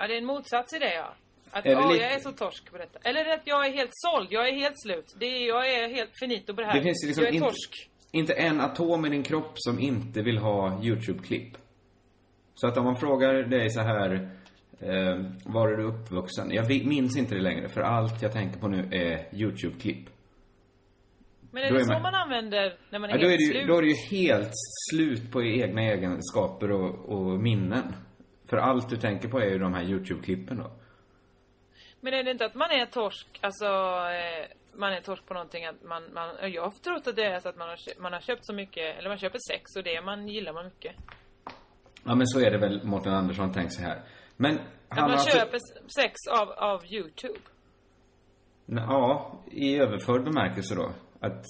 Ja, 0.00 0.06
det 0.06 0.14
är 0.14 0.18
en 0.18 0.24
motsats 0.26 0.72
i 0.74 0.78
det 0.78 0.94
ja. 0.94 1.14
Att 1.50 1.66
Är 1.66 1.76
lite- 1.92 2.02
jag 2.04 2.12
är 2.12 2.18
så 2.20 2.32
torsk 2.32 2.70
på 2.72 2.78
detta. 2.78 2.98
Eller 3.08 3.32
att 3.34 3.40
jag 3.44 3.66
är 3.66 3.72
helt 3.72 3.90
såld, 3.92 4.26
jag 4.30 4.48
är 4.48 4.52
helt 4.52 4.80
slut. 4.80 5.14
Det 5.18 5.26
är, 5.26 5.48
jag 5.48 5.72
är 5.74 5.88
helt 5.88 6.10
finito 6.20 6.54
på 6.54 6.60
det 6.60 6.66
här. 6.66 6.74
Det 6.74 6.82
finns 6.82 7.04
liksom 7.06 7.24
jag 7.24 7.30
är 7.30 7.34
inte, 7.34 7.46
torsk. 7.48 7.90
inte 8.10 8.32
en 8.32 8.60
atom 8.60 9.06
i 9.06 9.08
din 9.08 9.22
kropp 9.22 9.52
som 9.54 9.78
inte 9.78 10.22
vill 10.22 10.38
ha 10.38 10.82
YouTube-klipp. 10.84 11.52
Så 12.54 12.66
att 12.66 12.76
om 12.76 12.84
man 12.84 12.96
frågar 12.96 13.34
dig 13.34 13.70
så 13.70 13.80
här, 13.80 14.12
eh, 14.80 15.24
var 15.44 15.68
är 15.68 15.76
du 15.76 15.82
uppvuxen? 15.84 16.50
Jag 16.50 16.68
minns 16.86 17.16
inte 17.16 17.34
det 17.34 17.40
längre, 17.40 17.68
för 17.68 17.80
allt 17.80 18.22
jag 18.22 18.32
tänker 18.32 18.60
på 18.60 18.68
nu 18.68 18.88
är 18.92 19.34
YouTube-klipp. 19.34 20.06
Men 21.52 21.62
är 21.62 21.68
Då 21.70 21.74
det 21.74 21.80
är 21.80 21.84
så 21.84 21.92
man- 21.92 22.02
man 22.02 22.14
använder 22.14 22.74
när 22.90 22.98
man 22.98 23.10
är 23.10 23.14
Ja, 23.14 23.20
då, 23.20 23.26
är 23.26 23.30
helt 23.30 23.40
det 23.40 23.46
slut? 23.46 23.68
då 23.68 23.78
är 23.78 23.82
det 23.82 23.88
ju 23.88 23.94
helt 24.26 24.52
slut 24.90 25.32
på 25.32 25.42
egna 25.42 25.82
egenskaper 25.82 26.70
och, 26.70 27.08
och 27.08 27.40
minnen. 27.40 27.94
För 28.50 28.56
allt 28.56 28.88
du 28.90 28.96
tänker 28.96 29.28
på 29.28 29.38
är 29.40 29.50
ju 29.50 29.58
de 29.58 29.74
här 29.74 29.82
YouTube-klippen 29.82 30.56
då. 30.58 30.70
Men 32.00 32.14
är 32.14 32.24
det 32.24 32.30
inte 32.30 32.44
att 32.46 32.54
man 32.54 32.70
är 32.70 32.86
torsk, 32.86 33.38
alltså 33.40 33.64
eh, 33.66 34.46
man 34.74 34.92
är 34.92 35.00
torsk 35.00 35.26
på 35.26 35.34
någonting 35.34 35.64
att 35.64 35.82
man, 35.82 36.02
man 36.14 36.52
jag 36.52 36.62
har 36.62 36.70
trott 36.70 37.06
att 37.06 37.16
det 37.16 37.24
är 37.24 37.40
så 37.40 37.48
att 37.48 37.56
man 37.56 37.68
har, 37.68 37.76
köpt, 37.76 38.00
man 38.00 38.12
har 38.12 38.20
köpt 38.20 38.46
så 38.46 38.52
mycket, 38.52 38.98
eller 38.98 39.08
man 39.08 39.18
köper 39.18 39.38
sex 39.50 39.76
och 39.76 39.82
det 39.82 40.02
man 40.02 40.28
gillar 40.28 40.52
man 40.52 40.64
mycket. 40.64 40.96
Ja, 42.04 42.14
men 42.14 42.26
så 42.26 42.40
är 42.40 42.50
det 42.50 42.58
väl 42.58 42.84
Mårten 42.84 43.12
Andersson 43.12 43.52
tänkt 43.52 43.74
sig 43.74 43.84
här. 43.84 44.02
Men 44.36 44.54
Att 44.54 44.60
han 44.88 45.00
man 45.00 45.10
har 45.10 45.16
alltså- 45.16 45.38
köper 45.38 45.58
sex 46.02 46.14
av, 46.40 46.50
av 46.50 46.84
Youtube. 46.86 47.38
Ja, 48.66 49.38
i 49.50 49.76
överförd 49.76 50.24
bemärkelse 50.24 50.74
då. 50.74 50.92
Att 51.20 51.44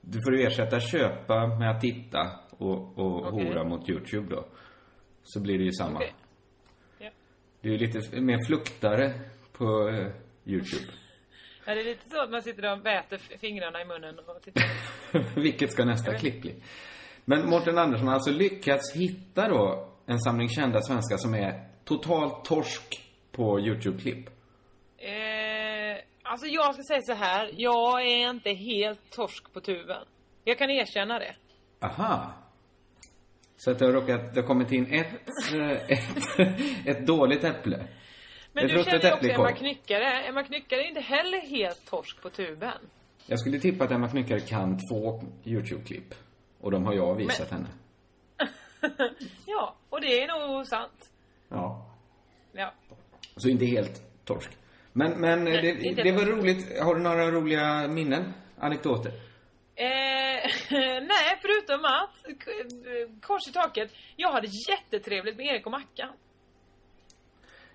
du 0.00 0.18
får 0.26 0.36
ju 0.36 0.42
ersätta 0.46 0.80
köpa 0.80 1.46
med 1.46 1.70
att 1.70 1.80
titta 1.80 2.30
och, 2.50 2.98
och 2.98 3.26
Okej. 3.26 3.48
hora 3.48 3.64
mot 3.64 3.88
YouTube 3.90 4.34
då. 4.34 4.44
Så 5.24 5.40
blir 5.40 5.58
det 5.58 5.64
ju 5.64 5.72
samma. 5.72 5.96
Okej. 5.98 6.14
Ja. 6.98 7.10
Det 7.60 7.68
är 7.68 7.72
ju 7.72 7.78
lite 7.78 8.20
mer 8.20 8.46
fluktare 8.46 9.12
på 9.52 9.88
eh, 9.88 10.08
YouTube. 10.46 10.86
Ja, 11.64 11.74
det 11.74 11.80
är 11.80 11.84
lite 11.84 12.10
så 12.10 12.22
att 12.22 12.30
man 12.30 12.42
sitter 12.42 12.72
och 12.72 12.86
väter 12.86 13.18
fingrarna 13.18 13.80
i 13.82 13.84
munnen 13.84 14.18
och 14.18 14.42
tittar. 14.42 14.64
Vilket 15.40 15.72
ska 15.72 15.84
nästa 15.84 16.14
klipp 16.18 16.40
bli? 16.42 16.54
Men 17.24 17.48
Mårten 17.50 17.78
Andersson 17.78 18.06
har 18.06 18.14
alltså 18.14 18.30
lyckats 18.30 18.96
hitta 18.96 19.48
då 19.48 19.88
en 20.06 20.20
samling 20.20 20.48
kända 20.48 20.80
svenskar 20.82 21.16
som 21.16 21.34
är 21.34 21.68
totalt 21.84 22.44
torsk 22.44 23.10
på 23.32 23.60
YouTube-klipp. 23.60 24.26
eh, 24.98 26.02
alltså 26.22 26.46
jag 26.46 26.74
ska 26.74 26.82
säga 26.82 27.00
så 27.02 27.12
här, 27.14 27.50
jag 27.56 28.02
är 28.02 28.30
inte 28.30 28.50
helt 28.50 29.10
torsk 29.10 29.52
på 29.52 29.60
tuben. 29.60 30.04
Jag 30.44 30.58
kan 30.58 30.70
erkänna 30.70 31.18
det. 31.18 31.34
Aha. 31.80 32.32
Så 33.64 33.70
att 33.70 33.78
det 33.78 33.84
har 33.84 33.92
råkat, 33.92 34.34
det 34.34 34.40
har 34.40 34.46
kommit 34.46 34.72
in 34.72 34.92
ett, 34.92 35.06
eh, 35.54 35.70
ett, 35.70 36.38
ett 36.86 37.06
dåligt 37.06 37.44
äpple. 37.44 37.86
Men 38.52 38.64
Ett 38.64 38.70
du 38.70 38.84
känner 38.84 39.00
ju 39.00 39.12
också. 39.12 39.28
Emma 39.30 39.52
Knyckare. 39.52 40.22
Emma 40.22 40.42
Knyckare 40.42 40.80
är 40.80 40.88
inte 40.88 41.00
heller 41.00 41.40
helt 41.40 41.90
torsk 41.90 42.22
på 42.22 42.30
tuben. 42.30 42.78
Jag 43.26 43.40
skulle 43.40 43.58
tippa 43.58 43.84
att 43.84 43.90
Emma 43.90 44.08
Knyckare 44.08 44.40
kan 44.40 44.78
två 44.88 45.22
YouTube-klipp. 45.44 46.14
Och 46.60 46.70
de 46.70 46.84
har 46.84 46.94
jag 46.94 47.14
visat 47.14 47.50
henne. 47.50 47.68
Ja, 49.46 49.74
och 49.90 50.00
det 50.00 50.22
är 50.22 50.48
nog 50.48 50.66
sant. 50.66 51.10
Ja. 51.48 51.90
Ja. 52.52 52.72
Så 53.36 53.48
inte 53.48 53.64
helt 53.64 54.24
torsk. 54.24 54.50
Men, 54.92 55.20
men 55.20 55.44
Nej, 55.44 55.92
det, 55.94 56.02
det 56.02 56.12
var 56.12 56.24
roligt. 56.24 56.78
Har 56.78 56.94
du 56.94 57.00
några 57.00 57.30
roliga 57.30 57.88
minnen? 57.88 58.32
Anekdoter? 58.58 59.12
Eh, 59.74 60.21
nej, 61.12 61.38
förutom 61.42 61.84
att 61.84 62.28
eh, 62.28 63.20
kors 63.20 63.48
i 63.48 63.52
taket. 63.52 63.92
Jag 64.16 64.32
hade 64.32 64.48
jättetrevligt 64.68 65.36
med 65.36 65.46
Erik 65.46 65.66
och 65.66 65.72
Mackan. 65.72 66.12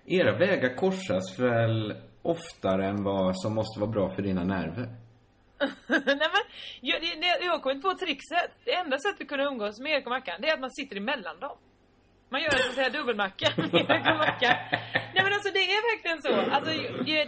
Era 0.06 0.38
vägar 0.38 0.76
korsas 0.76 1.38
väl 1.38 1.94
oftare 2.22 2.86
än 2.86 3.04
vad 3.04 3.40
som 3.40 3.54
måste 3.54 3.80
vara 3.80 3.90
bra 3.90 4.14
för 4.14 4.22
dina 4.22 4.44
nerver? 4.44 4.88
nej 5.88 6.28
men, 6.34 6.44
jag, 6.80 7.02
det, 7.02 7.44
jag 7.44 7.52
har 7.52 7.58
kommit 7.58 7.82
på 7.82 7.94
trixet. 7.94 8.58
Det 8.64 8.74
enda 8.74 8.98
sättet 8.98 9.20
att 9.20 9.28
kunna 9.28 9.44
umgås 9.44 9.80
med 9.80 9.92
Erik 9.92 10.06
och 10.06 10.10
Mackan, 10.10 10.40
det 10.40 10.48
är 10.48 10.54
att 10.54 10.60
man 10.60 10.70
sitter 10.70 10.96
emellan 10.96 11.40
dem. 11.40 11.58
Man 12.30 12.40
gör 12.42 12.54
en 12.54 12.62
så 12.62 12.68
att 12.68 12.74
säga 12.74 12.90
dubbelmacka 12.90 13.46
med. 13.56 13.70
Nej 15.14 15.22
men 15.24 15.32
alltså 15.32 15.50
det 15.52 15.58
är 15.58 15.82
verkligen 15.92 16.22
så. 16.22 16.52
Alltså 16.54 16.70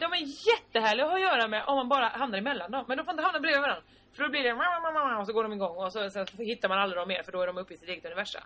de 0.02 0.06
är 0.18 0.24
jättehärliga 0.50 1.04
att 1.04 1.10
ha 1.10 1.16
att 1.16 1.22
göra 1.22 1.48
med 1.48 1.64
om 1.66 1.76
man 1.76 1.88
bara 1.88 2.08
hamnar 2.08 2.38
emellan 2.38 2.70
dem. 2.70 2.84
Men 2.88 2.96
de 2.96 3.04
får 3.04 3.12
inte 3.12 3.22
hamna 3.22 3.40
bredvid 3.40 3.60
varandra. 3.60 3.82
För 4.12 4.22
då 4.22 4.30
blir 4.30 4.42
det 4.42 4.52
och 5.20 5.26
så 5.26 5.32
går 5.32 5.42
de 5.42 5.52
igång 5.52 5.76
och 5.76 5.92
så, 5.92 6.10
sen 6.10 6.26
hittar 6.38 6.68
man 6.68 6.78
aldrig 6.78 7.00
dem 7.00 7.08
mer 7.08 7.22
för 7.22 7.32
då 7.32 7.40
är 7.40 7.46
de 7.46 7.58
uppe 7.58 7.74
i 7.74 7.76
sitt 7.76 7.88
eget 7.88 8.04
universum. 8.04 8.42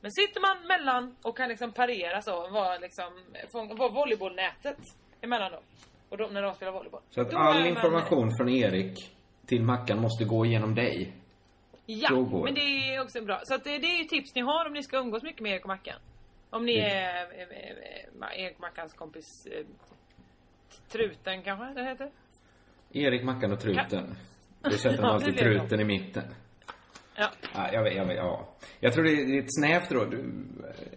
Men 0.00 0.10
sitter 0.12 0.40
man 0.40 0.66
mellan 0.66 1.16
och 1.22 1.36
kan 1.36 1.48
liksom 1.48 1.72
parera 1.72 2.22
så, 2.22 2.48
vara 2.48 2.78
liksom, 2.78 3.12
vara 3.52 3.88
volleybollnätet 3.88 4.78
emellan 5.20 5.52
dem. 5.52 5.62
Och 6.08 6.16
de, 6.16 6.34
när 6.34 6.42
de 6.42 6.54
spelar 6.54 6.72
volleyboll. 6.72 7.00
Så 7.10 7.20
att 7.20 7.30
Då 7.30 7.38
all 7.38 7.56
är 7.56 7.60
man- 7.60 7.68
information 7.68 8.36
från 8.36 8.48
Erik 8.48 9.16
till 9.46 9.62
Mackan 9.62 10.00
måste 10.00 10.24
gå 10.24 10.46
genom 10.46 10.74
dig. 10.74 11.12
Ja, 11.86 12.10
men 12.44 12.54
det. 12.54 12.60
är 12.94 13.02
också 13.02 13.20
bra. 13.22 13.40
Så 13.44 13.54
att 13.54 13.64
det, 13.64 13.78
det 13.78 13.86
är 13.86 13.98
ju 13.98 14.04
tips 14.04 14.34
ni 14.34 14.40
har 14.40 14.66
om 14.66 14.72
ni 14.72 14.82
ska 14.82 14.98
umgås 14.98 15.22
mycket 15.22 15.40
med 15.40 15.52
Erik 15.52 15.62
och 15.62 15.68
Mackan. 15.68 16.00
Om 16.50 16.64
ni 16.66 16.78
är 16.78 17.14
eh, 17.14 17.40
eh, 17.40 18.32
eh, 18.32 18.44
Erik 18.44 18.58
Mackans 18.58 18.94
kompis 18.94 19.46
Truten 20.88 21.42
kanske 21.42 21.80
det 21.80 21.88
heter? 21.88 22.10
Erik, 22.92 23.24
Mackan 23.24 23.52
och 23.52 23.60
Truten. 23.60 24.16
Då 24.70 24.76
sätter 24.78 25.02
man 25.02 25.10
alltid 25.10 25.38
truten 25.38 25.80
i 25.80 25.84
mitten. 25.84 26.24
Ja. 27.16 27.30
Ja, 27.54 27.72
jag 27.72 27.82
vet, 27.82 27.96
jag 27.96 28.04
vet, 28.06 28.16
ja. 28.16 28.48
Jag 28.80 28.92
tror 28.92 29.04
det 29.04 29.10
är 29.10 29.26
lite 29.26 29.48
snävt 29.48 29.90
då. 29.90 30.04
Du... 30.04 30.16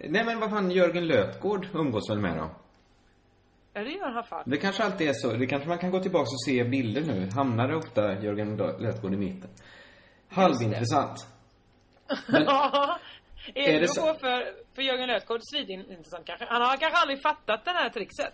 Nej 0.09 0.25
men 0.25 0.39
vad 0.39 0.49
fan, 0.49 0.71
Jörgen 0.71 1.07
Lötgård 1.07 1.67
umgås 1.73 2.09
väl 2.09 2.19
med 2.19 2.38
då? 2.38 2.51
Ja, 3.73 3.81
det 3.83 3.89
gör 3.91 4.11
han 4.11 4.23
fan. 4.23 4.43
Det 4.45 4.57
kanske 4.57 4.83
alltid 4.83 5.09
är 5.09 5.13
så. 5.13 5.33
Det 5.33 5.47
kanske 5.47 5.69
man 5.69 5.77
kan 5.77 5.91
gå 5.91 5.99
tillbaka 5.99 6.23
och 6.23 6.43
se 6.45 6.63
bilder 6.63 7.01
nu. 7.01 7.29
Hamnar 7.35 7.73
ofta 7.75 8.21
Jörgen 8.21 8.55
Lötgård 8.57 9.13
i 9.13 9.17
mitten? 9.17 9.49
Halvintressant. 10.29 11.27
Ja. 12.27 12.99
Är 13.55 13.73
det 13.73 13.79
det 13.79 13.88
så? 13.88 14.01
För, 14.01 14.53
för 14.75 14.81
Jörgen 14.81 15.07
Lötgård 15.07 15.39
svidintressant 15.43 16.25
kanske. 16.25 16.45
Han 16.49 16.61
har 16.61 16.77
kanske 16.77 16.97
aldrig 16.97 17.21
fattat 17.21 17.65
det 17.65 17.71
här 17.71 17.89
trixet. 17.89 18.33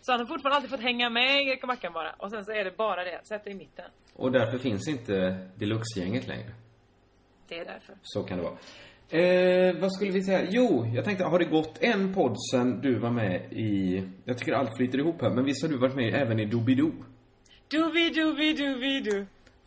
Så 0.00 0.12
han 0.12 0.20
har 0.20 0.26
fortfarande 0.26 0.56
alltid 0.56 0.70
fått 0.70 0.80
hänga 0.80 1.10
med 1.10 1.46
Erik 1.46 1.62
och 1.62 1.68
Mackan 1.68 1.92
bara. 1.92 2.12
Och 2.12 2.30
sen 2.30 2.44
så 2.44 2.52
är 2.52 2.64
det 2.64 2.76
bara 2.76 3.04
det. 3.04 3.20
Sätt 3.24 3.46
i 3.46 3.54
mitten. 3.54 3.84
Och 4.14 4.32
därför 4.32 4.58
finns 4.58 4.88
inte 4.88 5.48
Deluxe-gänget 5.56 6.28
längre. 6.28 6.50
Det 7.48 7.58
är 7.58 7.64
därför. 7.64 7.94
Så 8.02 8.22
kan 8.22 8.38
det 8.38 8.44
vara. 8.44 8.56
Eh, 9.12 9.76
vad 9.80 9.92
skulle 9.92 10.10
vi 10.10 10.22
säga? 10.22 10.46
Jo, 10.50 10.86
jag 10.94 11.04
tänkte, 11.04 11.24
har 11.24 11.38
det 11.38 11.44
gått 11.44 11.78
en 11.82 12.14
podd 12.14 12.36
sen 12.52 12.80
du 12.80 12.98
var 12.98 13.10
med 13.10 13.52
i... 13.52 14.02
Jag 14.24 14.38
tycker 14.38 14.52
allt 14.52 14.76
flyter 14.76 14.98
ihop 14.98 15.22
här, 15.22 15.30
men 15.30 15.44
visst 15.44 15.62
har 15.62 15.68
du 15.68 15.78
varit 15.78 15.94
med 15.94 16.14
även 16.14 16.40
i 16.40 16.44
Doobidoo? 16.44 16.92
Du. 17.68 17.82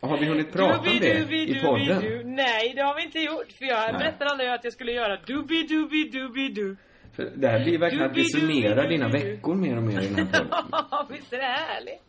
Har 0.00 0.18
vi 0.18 0.26
hunnit 0.26 0.52
prata 0.52 0.78
om 0.78 0.98
det 1.00 1.32
i 1.32 1.60
podden? 1.60 2.34
Nej, 2.34 2.72
det 2.76 2.82
har 2.82 2.94
vi 2.96 3.02
inte 3.02 3.18
gjort. 3.18 3.52
För 3.58 3.64
jag 3.64 3.92
Nej. 3.92 3.98
berättade 3.98 4.30
aldrig 4.30 4.50
att 4.50 4.64
jag 4.64 4.72
skulle 4.72 4.92
göra 4.92 5.16
dubi 5.16 5.62
dubi 5.62 6.48
du. 6.48 6.76
För 7.16 7.30
det 7.36 7.48
här 7.48 7.64
blir 7.64 7.78
verkligen 7.78 8.10
att 8.10 8.16
vi 8.16 8.24
summerar 8.24 8.88
dina 8.88 9.08
veckor 9.08 9.54
mer 9.54 9.76
och 9.76 9.82
mer 9.82 10.00
i 10.00 10.06
den 10.08 10.26
här 10.26 10.44
podden. 10.44 11.06
Visst 11.16 11.32
är 11.32 11.36
det 11.38 11.44
härligt? 11.44 12.02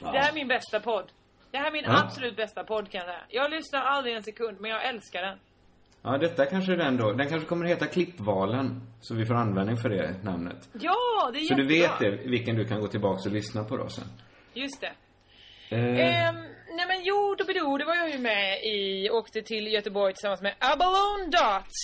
Det 0.00 0.18
här 0.18 0.30
är 0.30 0.34
min 0.34 0.48
bästa 0.48 0.80
podd. 0.80 1.04
Det 1.50 1.58
här 1.58 1.66
är 1.66 1.72
min 1.72 1.84
Ja. 1.86 2.02
absolut 2.04 2.36
bästa 2.36 2.64
podd 2.64 2.90
kan 2.90 2.98
jag 2.98 3.06
säga. 3.08 3.20
Jag 3.28 3.50
lyssnar 3.50 3.80
aldrig 3.80 4.14
en 4.16 4.22
sekund, 4.22 4.60
men 4.60 4.70
jag 4.70 4.84
älskar 4.88 5.22
den. 5.22 5.38
Ja, 6.02 6.18
detta 6.18 6.46
kanske 6.46 6.72
är 6.72 6.76
den 6.76 6.96
då. 6.96 7.12
Den 7.12 7.28
kanske 7.28 7.48
kommer 7.48 7.66
heta 7.66 7.86
Klippvalen. 7.86 8.80
Så 9.00 9.14
vi 9.14 9.26
får 9.26 9.34
användning 9.34 9.76
för 9.76 9.88
det 9.88 10.22
namnet. 10.24 10.68
Ja, 10.72 11.30
det 11.32 11.38
är 11.38 11.44
Så 11.44 11.54
du 11.54 11.76
jättebra. 11.76 12.08
vet 12.10 12.22
det, 12.22 12.30
vilken 12.30 12.56
du 12.56 12.64
kan 12.64 12.80
gå 12.80 12.86
tillbaka 12.86 13.28
och 13.28 13.32
lyssna 13.34 13.64
på 13.64 13.76
då 13.76 13.88
sen. 13.88 14.04
Just 14.54 14.80
det. 14.80 14.92
Eh, 15.76 16.28
Ehm, 16.28 16.36
nej 16.76 16.86
men 16.86 17.04
jo, 17.04 17.34
Doobidoo, 17.38 17.78
det 17.78 17.84
var 17.84 17.94
jag 17.94 18.10
ju 18.10 18.18
med 18.18 18.64
i. 18.64 19.10
Åkte 19.10 19.42
till 19.42 19.66
Göteborg 19.72 20.14
tillsammans 20.14 20.42
med 20.42 20.54
Abalone 20.58 21.24
Dots. 21.24 21.74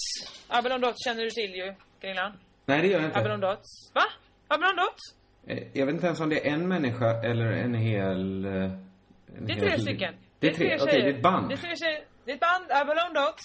Abalone 0.49 0.87
Dots 0.87 1.05
känner 1.05 1.23
du 1.23 1.31
till 1.31 1.55
ju, 1.55 1.75
Gunilla. 2.01 2.35
nej, 2.67 2.81
det 2.83 2.87
gör 2.89 2.99
jag 3.01 3.09
inte. 3.09 3.19
Abalone 3.19 3.47
Dots. 3.47 3.91
Va? 3.95 4.03
Abalone 4.49 4.83
Dots? 4.83 5.03
Eh, 5.47 5.59
Jag 5.73 5.87
vet 5.87 5.95
inte 5.95 6.07
ens 6.07 6.21
om 6.21 6.29
det 6.29 6.49
är 6.49 6.53
en 6.53 6.69
människa 6.69 7.11
eller 7.23 7.47
en 7.53 7.75
hel... 7.75 8.45
eh, 8.45 8.53
En 8.53 9.47
Det 9.47 9.53
är 9.53 9.57
hel- 9.57 9.69
tre 9.71 9.79
stycken. 9.79 10.15
Det 10.39 10.49
är 10.49 10.55
tre, 10.55 10.67
okej, 10.67 10.79
tjejer. 10.93 11.05
det 11.05 11.11
är 11.11 11.15
ett 11.15 11.23
band. 11.23 11.49
Det 11.49 11.55
är 11.55 11.57
tre 11.57 11.77
tjejer. 11.77 12.05
Det 12.25 12.31
är 12.31 12.35
ett 12.35 12.41
band, 12.41 12.65
Abalone 12.73 13.21
Dots. 13.21 13.43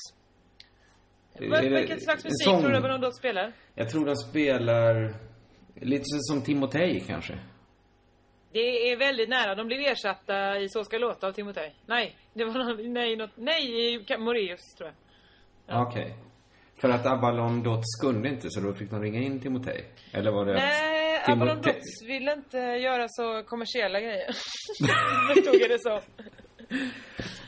Är 1.36 1.70
Vilken 1.80 2.00
slags 2.00 2.24
musik 2.24 2.46
sång? 2.46 2.62
tror 2.62 2.72
du 2.72 2.78
Abalone 2.78 3.06
Dots 3.06 3.18
spelar? 3.18 3.54
Jag 3.76 3.90
tror 3.90 4.06
de 4.06 4.16
spelar... 4.16 5.14
Lite 5.82 6.04
som 6.06 6.42
Timotej 6.42 7.04
kanske. 7.08 7.34
Det 8.52 8.92
är 8.92 8.98
väldigt 8.98 9.30
nära. 9.30 9.56
De 9.56 9.68
blev 9.68 9.80
ersatta 9.80 10.60
i 10.60 10.70
Så 10.70 10.84
ska 10.84 10.98
låta 10.98 11.28
av 11.28 11.32
Timotej. 11.32 11.76
Nej, 11.86 12.16
det 12.34 12.46
var 12.46 12.54
någon, 12.54 12.94
nej, 12.94 13.16
något, 13.16 13.32
nej, 13.36 13.94
i 13.96 14.18
Moraeus 14.18 14.76
tror 14.78 14.92
jag. 15.68 15.88
Okej. 15.88 16.14
För 16.82 16.90
att 16.90 17.06
Avalon 17.06 17.64
Dots 17.64 18.02
kunde 18.02 18.30
inte, 18.30 18.48
så 18.50 18.60
då 18.62 18.74
fick 18.74 18.90
de 18.90 19.02
ringa 19.02 19.20
in 19.20 19.40
Timotej? 19.40 19.86
Eller 20.14 20.32
var 20.32 20.46
det 20.46 20.54
Nej, 20.54 21.18
att 21.18 21.24
Timotej- 21.24 21.32
Abalone 21.34 21.62
Dots 21.62 22.04
ville 22.08 22.34
inte 22.34 22.58
göra 22.58 23.06
så 23.10 23.44
kommersiella 23.44 24.00
grejer. 24.02 24.28
Förstod 25.36 25.56
jag 25.62 25.70
det 25.70 25.80
så. 25.80 26.02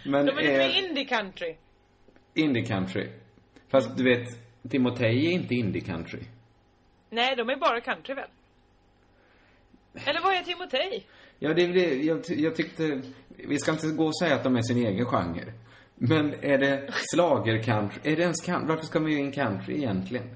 Men 0.05 0.25
De 0.25 0.31
är 0.31 0.35
lite 0.41 0.57
mer 0.57 0.89
indie 0.89 1.05
country. 1.05 1.55
indie 2.33 2.65
country. 2.65 3.07
Fast 3.71 3.97
du 3.97 4.03
vet, 4.03 4.27
Timotej 4.69 5.27
är 5.27 5.31
inte 5.31 5.55
indie 5.55 5.81
country. 5.81 6.19
Nej, 7.09 7.35
de 7.35 7.49
är 7.49 7.55
bara 7.55 7.81
country 7.81 8.13
väl? 8.15 8.29
Eller 10.05 10.21
vad 10.21 10.33
är 10.33 10.41
Timotej? 10.43 11.05
Ja, 11.39 11.53
det 11.53 11.63
är 11.63 11.73
det. 11.73 11.95
Jag, 12.03 12.21
jag 12.27 12.55
tyckte... 12.55 13.01
Vi 13.27 13.59
ska 13.59 13.71
inte 13.71 13.87
gå 13.87 14.05
och 14.05 14.17
säga 14.19 14.35
att 14.35 14.43
de 14.43 14.55
är 14.55 14.61
sin 14.61 14.77
egen 14.85 15.05
genre. 15.05 15.53
Men 15.95 16.33
är 16.43 16.57
det 16.57 16.89
slager 16.93 17.63
country? 17.63 18.11
Är 18.11 18.15
det 18.15 18.21
ens 18.21 18.41
country? 18.41 18.67
Varför 18.67 18.85
ska 18.85 18.99
man 18.99 19.11
ju 19.11 19.17
in 19.19 19.31
country 19.31 19.75
egentligen? 19.75 20.27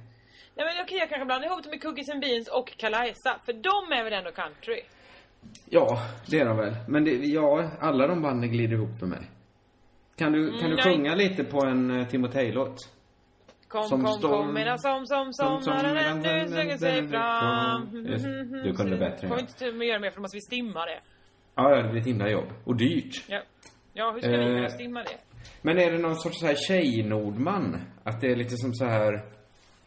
Nej 0.58 0.66
men 0.66 0.84
okej, 0.84 0.98
jag 0.98 1.10
kanske 1.10 1.26
blandar 1.26 1.48
ihop 1.48 1.64
det 1.64 1.70
med 1.70 1.82
Cookies 1.84 2.10
and 2.10 2.22
Beans 2.22 2.48
och 2.48 2.78
Kalajsa. 2.78 3.40
För 3.46 3.54
de 3.54 3.92
är 4.00 4.04
väl 4.04 4.14
ändå 4.14 4.32
country? 4.32 4.82
Ja, 5.70 6.02
det 6.28 6.40
är 6.40 6.46
de 6.46 6.58
väl. 6.58 6.74
Men 6.88 7.04
det, 7.04 7.12
ja, 7.12 7.70
alla 7.80 8.08
de 8.08 8.22
banden 8.22 8.52
glider 8.52 8.74
ihop 8.76 9.00
för 9.00 9.06
mig. 9.08 9.22
Kan 10.16 10.32
du, 10.32 10.50
kan 10.52 10.60
du 10.60 10.66
Mm, 10.66 10.76
nej. 10.76 10.84
sjunga 10.84 11.16
lite 11.16 11.44
på 11.44 11.66
en 11.66 11.92
uh, 11.92 12.08
Timotej-låt? 12.08 12.90
Kom, 13.76 13.84
Som 13.90 14.04
kom, 14.04 14.14
storm- 14.14 14.32
kom 14.32 14.54
medan 14.54 14.80
som, 14.80 15.06
som, 15.06 15.34
som, 15.34 15.62
som- 15.62 15.74
när 15.74 15.96
den 15.96 16.24
som- 16.24 16.32
nu 16.32 16.48
slänger 16.48 16.78
sig 16.78 17.08
fram. 17.08 18.04
Du 18.64 18.74
kunde 18.76 18.98
bättre 18.98 19.28
än 19.28 19.34
jag. 19.34 19.40
inte 19.40 19.66
göra 19.86 20.00
mer 20.00 20.10
för 20.10 20.16
då 20.16 20.22
måste 20.22 20.38
vi 20.38 20.42
stimma 20.42 20.86
det. 20.86 21.00
Ja, 21.56 21.82
det 21.82 21.90
blir 21.90 22.02
ett 22.02 22.08
himla 22.08 22.30
jobb. 22.30 22.48
Och 22.66 22.76
dyrt. 22.76 23.24
Ja, 23.28 23.42
ja 23.94 24.12
hur 24.12 24.20
ska 24.20 24.30
vi 24.30 24.36
Eh, 24.38 24.46
kunna 24.56 24.70
stimma 24.70 25.00
det? 25.04 25.18
Men 25.62 25.78
är 25.78 25.92
det 25.92 25.98
någon 25.98 26.16
sorts 26.16 26.40
så 26.40 26.46
här 26.46 26.56
tjej-Nordman? 26.56 27.82
Att 28.04 28.22
det 28.22 28.28
är 28.32 28.36
lite 28.36 28.58
som 28.58 28.74
så 28.74 28.86
här... 28.86 29.26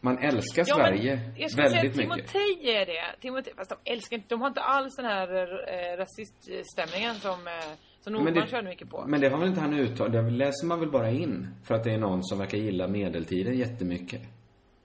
Man 0.01 0.17
älskar 0.17 0.63
Ja, 0.67 0.75
Sverige 0.75 1.19
jag 1.37 1.51
skulle 1.51 1.69
väldigt 1.69 1.95
säga 1.95 2.09
mycket. 2.09 2.27
Timotej 2.31 2.75
är 2.75 2.85
det. 2.85 3.15
Timotej, 3.21 3.53
fast 3.57 3.69
de 3.69 3.91
älskar 3.91 4.17
inte, 4.17 4.27
de 4.29 4.41
har 4.41 4.47
inte 4.47 4.61
alls 4.61 4.95
den 4.95 5.05
här 5.05 5.27
eh, 5.73 5.97
rasiststämningen 5.97 7.15
som, 7.15 7.47
eh, 7.47 7.53
som 8.01 8.13
Men 8.13 8.23
Nordman 8.23 8.43
det- 8.45 8.51
körde 8.51 8.69
mycket 8.69 8.89
på. 8.89 9.03
Men 9.07 9.21
det 9.21 9.29
har 9.29 9.37
väl 9.37 9.47
inte 9.47 9.61
han 9.61 9.73
uttalat? 9.79 10.11
Det 10.13 10.21
läser 10.21 10.65
man 10.67 10.79
väl 10.79 10.89
bara 10.91 11.09
in? 11.09 11.47
För 11.67 11.75
att 11.75 11.83
det 11.83 11.91
är 11.91 11.97
någon 11.97 12.23
som 12.23 12.37
verkar 12.39 12.57
gilla 12.57 12.87
medeltiden 12.87 13.57
jättemycket. 13.57 14.21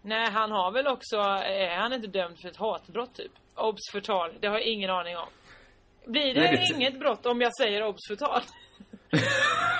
Nej, 0.02 0.30
han 0.30 0.50
har 0.50 0.72
väl 0.72 0.86
också, 0.86 1.16
är 1.16 1.76
han 1.76 1.92
inte 1.92 2.06
dömd 2.08 2.38
för 2.40 2.48
ett 2.48 2.56
hatbrott 2.56 3.14
typ? 3.14 3.32
Obs 3.54 3.80
förtal, 3.92 4.30
det 4.40 4.46
har 4.46 4.54
jag 4.54 4.62
ingen 4.66 4.90
aning 4.90 5.16
om. 5.16 5.26
Blir 6.06 6.34
det, 6.34 6.40
Nej, 6.40 6.66
det- 6.70 6.76
inget 6.76 6.98
brott 7.00 7.26
om 7.26 7.40
jag 7.40 7.50
säger 7.56 7.82
obs 7.86 8.00
förtal? 8.08 8.40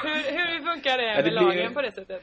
hur, 0.03 0.37
hur 0.39 0.73
funkar 0.73 0.99
det 0.99 1.05
Ja, 1.05 1.15
med 1.15 1.25
det 1.25 1.31
blir- 1.31 1.41
lagen 1.41 1.75
på 1.75 1.83
det 1.83 1.93
sättet? 1.93 2.23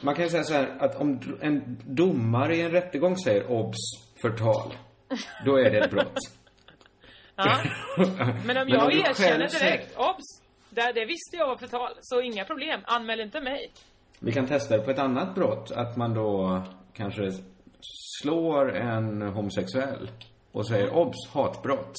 Man 0.00 0.14
kan 0.14 0.24
ju 0.24 0.30
säga 0.30 0.42
så 0.44 0.54
här 0.54 0.76
att 0.78 1.00
om 1.00 1.20
en 1.40 1.78
domare 1.86 2.56
i 2.56 2.62
en 2.62 2.70
rättegång 2.70 3.16
säger 3.16 3.50
obs 3.50 3.76
förtal, 4.22 4.72
då 5.44 5.56
är 5.56 5.70
det 5.70 5.78
ett 5.78 5.90
brott. 5.90 6.14
Ja. 7.36 7.58
Men 7.96 8.16
om 8.16 8.44
Men 8.46 8.68
jag 8.68 8.82
om 8.84 8.90
du 8.90 8.98
erkänner 9.00 9.38
direkt, 9.38 9.52
säger- 9.52 9.80
obs! 9.96 10.39
Det, 10.70 10.92
det 10.94 11.04
visste 11.04 11.36
jag 11.36 11.46
var 11.46 11.56
förtal, 11.56 11.90
så 12.00 12.20
inga 12.20 12.44
problem. 12.44 12.80
Anmäl 12.84 13.20
inte 13.20 13.40
mig. 13.40 13.72
Vi 14.18 14.32
kan 14.32 14.46
testa 14.46 14.76
det 14.76 14.82
på 14.82 14.90
ett 14.90 14.98
annat 14.98 15.34
brott, 15.34 15.70
att 15.70 15.96
man 15.96 16.14
då 16.14 16.62
kanske 16.92 17.30
slår 18.20 18.76
en 18.76 19.22
homosexuell 19.22 20.10
och 20.52 20.66
säger 20.68 20.96
obs, 20.96 21.28
hatbrott. 21.34 21.94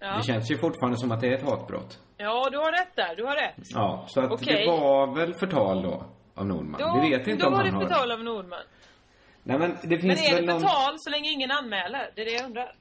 Ja. 0.00 0.16
Det 0.16 0.22
känns 0.22 0.50
ju 0.50 0.58
fortfarande 0.58 0.98
som 0.98 1.12
att 1.12 1.20
det 1.20 1.28
är 1.28 1.34
ett 1.34 1.44
hatbrott. 1.44 1.98
ja, 2.16 2.48
du 2.50 2.58
har 2.58 2.72
rätt 2.72 2.96
där, 2.96 3.16
du 3.16 3.24
har 3.24 3.34
rätt. 3.36 3.56
Ja, 3.74 4.04
så 4.08 4.20
att 4.20 4.30
Okej. 4.32 4.64
det 4.64 4.70
var 4.70 5.14
väl 5.14 5.34
förtal 5.34 5.82
då, 5.82 6.04
av 6.34 6.46
Nordman. 6.46 6.80
Då, 6.80 7.00
Vi 7.02 7.10
vet 7.10 7.26
inte 7.28 7.42
då 7.42 7.46
om 7.48 7.52
var 7.52 7.64
han 7.64 7.72
det 7.72 7.76
har... 7.78 7.86
förtal 7.88 8.12
av 8.12 8.24
Nordman. 8.24 8.60
Nej 9.42 9.58
men 9.58 9.70
det 9.82 9.98
finns 9.98 10.02
Men 10.20 10.30
är 10.32 10.34
väl 10.34 10.46
det 10.46 10.52
någon... 10.52 10.60
förtal 10.60 10.94
så 10.98 11.10
länge 11.10 11.30
ingen 11.30 11.50
anmäler? 11.50 12.10
Det 12.14 12.20
är 12.20 12.24
det 12.24 12.32
jag 12.32 12.44
undrar. 12.44 12.74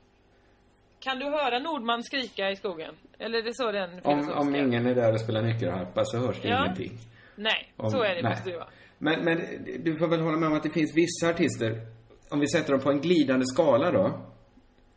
Kan 1.08 1.20
du 1.20 1.26
höra 1.26 1.60
Nordman 1.60 2.04
skrika 2.04 2.52
i 2.52 2.56
skogen? 2.56 2.96
Eller 3.20 3.40
är 3.40 3.44
det 3.44 3.54
så 3.54 3.72
den 3.72 3.90
Om, 4.04 4.30
om 4.32 4.56
ingen 4.56 4.86
är 4.86 4.96
där 4.96 5.14
och 5.14 5.22
spelar 5.22 5.42
nyckelharpa 5.42 6.06
så 6.06 6.18
hörs 6.18 6.42
det 6.42 6.48
Ja. 6.48 6.66
ingenting. 6.66 6.98
Nej, 7.36 7.74
Om, 7.78 7.90
så 7.90 8.02
är 8.04 8.16
det 8.16 8.22
nej. 8.22 8.38
det 8.46 8.58
vara. 8.58 8.68
Men, 8.98 9.24
men 9.26 9.38
du 9.84 9.98
får 9.98 10.08
väl 10.08 10.20
hålla 10.22 10.38
med 10.38 10.48
om 10.50 10.56
att 10.56 10.64
det 10.64 10.70
finns 10.70 10.96
vissa 10.96 11.30
artister, 11.30 11.82
om 12.30 12.40
vi 12.40 12.48
sätter 12.48 12.72
dem 12.72 12.82
på 12.82 12.90
en 12.92 13.02
glidande 13.02 13.46
skala 13.46 13.92
då, 13.92 14.04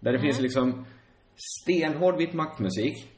där 0.00 0.12
det 0.12 0.18
Mm. 0.18 0.22
finns 0.22 0.40
liksom 0.40 0.86
stenhård 1.62 2.16
vit 2.18 2.32
maktmusik. 2.32 3.08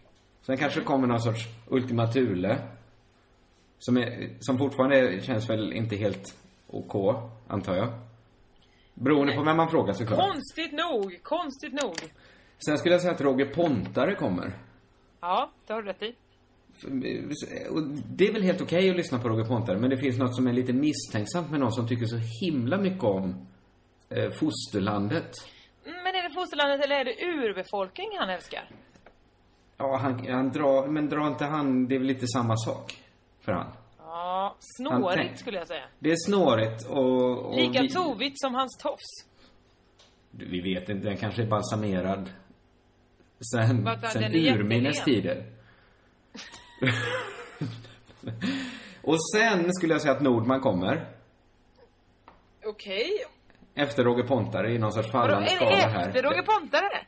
Sen 0.47 0.57
kanske 0.57 0.79
Mm. 0.81 0.87
kommer 0.87 1.07
någon 1.07 1.21
sorts 1.21 1.41
Ultima 1.71 2.07
Thule. 2.13 2.59
Som, 3.79 3.97
är, 3.97 4.37
som 4.41 4.59
fortfarande 4.59 5.21
känns 5.23 5.51
väl 5.51 5.73
inte 5.73 5.97
helt 5.97 6.39
OK, 6.67 7.17
antar 7.49 7.77
jag. 7.77 7.93
Beroende 8.95 9.35
på 9.37 9.43
vem 9.43 9.57
man 9.57 9.71
frågar 9.71 9.93
såklart. 9.93 10.19
Konstigt 10.33 10.73
nog, 10.73 11.19
konstigt 11.23 11.73
nog. 11.73 11.95
Sen 12.59 12.79
skulle 12.79 12.95
jag 12.95 13.01
säga 13.01 13.15
att 13.15 13.21
Roger 13.21 13.47
Pontare 13.55 14.15
kommer. 14.15 14.53
Ja, 15.21 15.51
det 15.67 15.73
har 15.73 15.83
du 15.83 15.89
rätt 15.89 16.03
i. 16.03 16.15
Det 18.17 18.29
är 18.29 18.33
väl 18.33 18.43
helt 18.43 18.61
okej 18.61 18.91
att 18.91 18.97
lyssna 18.97 19.19
på 19.19 19.29
Roger 19.29 19.45
Pontare, 19.45 19.79
men 19.79 19.91
det 19.91 19.97
finns 19.97 20.19
något 20.19 20.37
som 20.37 20.47
är 20.47 20.53
lite 20.53 20.73
misstänksamt 20.73 21.51
med 21.51 21.61
någon 21.61 21.73
som 21.73 21.89
tycker 21.89 22.07
så 22.07 22.17
himla 22.41 22.79
mycket 22.79 23.05
om 23.05 23.47
eh, 24.09 24.31
fosterlandet. 24.31 25.31
Men 25.85 26.15
är 26.15 26.29
det 26.29 26.35
fosterlandet 26.35 26.85
eller 26.85 26.97
är 26.97 27.05
det 27.05 27.25
urbefolkning 27.25 28.09
han 28.19 28.31
älskar? 28.31 28.69
Ja, 29.77 29.97
han, 29.97 30.27
han 30.29 30.51
drar, 30.51 30.87
men 30.89 31.09
drar 31.09 31.29
inte 31.29 31.45
han, 31.45 31.89
det 31.89 31.95
är 31.95 31.99
väl 31.99 32.09
lite 32.09 32.27
samma 32.27 32.57
sak 32.57 32.93
för 33.41 33.53
han. 33.53 33.67
Ja, 33.99 34.57
snårigt 34.59 35.15
tänk- 35.17 35.39
skulle 35.39 35.59
jag 35.59 35.69
säga. 35.69 35.85
Det 35.99 36.11
är 36.11 36.17
snårigt 36.17 36.87
och... 36.89 37.47
och 37.47 37.57
Lika 37.57 37.83
vi, 37.83 37.89
tovigt 37.89 38.41
som 38.41 38.55
hans 38.55 38.79
tofs. 38.79 39.29
Vi 40.31 40.61
vet 40.61 40.89
inte, 40.89 41.09
den 41.09 41.17
kanske 41.17 41.43
är 41.43 41.47
balsamerad 41.47 42.31
sen, 43.53 43.87
är 43.87 44.09
sen 44.09 44.23
är 44.23 44.59
urminnes 44.59 45.05
tider. 45.05 45.45
och 49.03 49.17
sen 49.35 49.73
skulle 49.73 49.95
jag 49.95 50.01
säga 50.03 50.15
att 50.15 50.23
Nordman 50.23 50.61
kommer. 50.61 51.09
Okej. 52.67 53.09
Efter 53.75 54.05
Roger 54.05 54.23
Pontare 54.27 54.73
i 54.75 54.79
någon 54.79 54.93
sorts 54.93 55.11
fallande 55.11 55.47
är 55.51 55.57
skala 55.57 55.71
det 55.71 55.77
här. 55.77 56.09
efter 56.09 56.23
Roger 56.23 56.43
Pontare? 56.43 57.07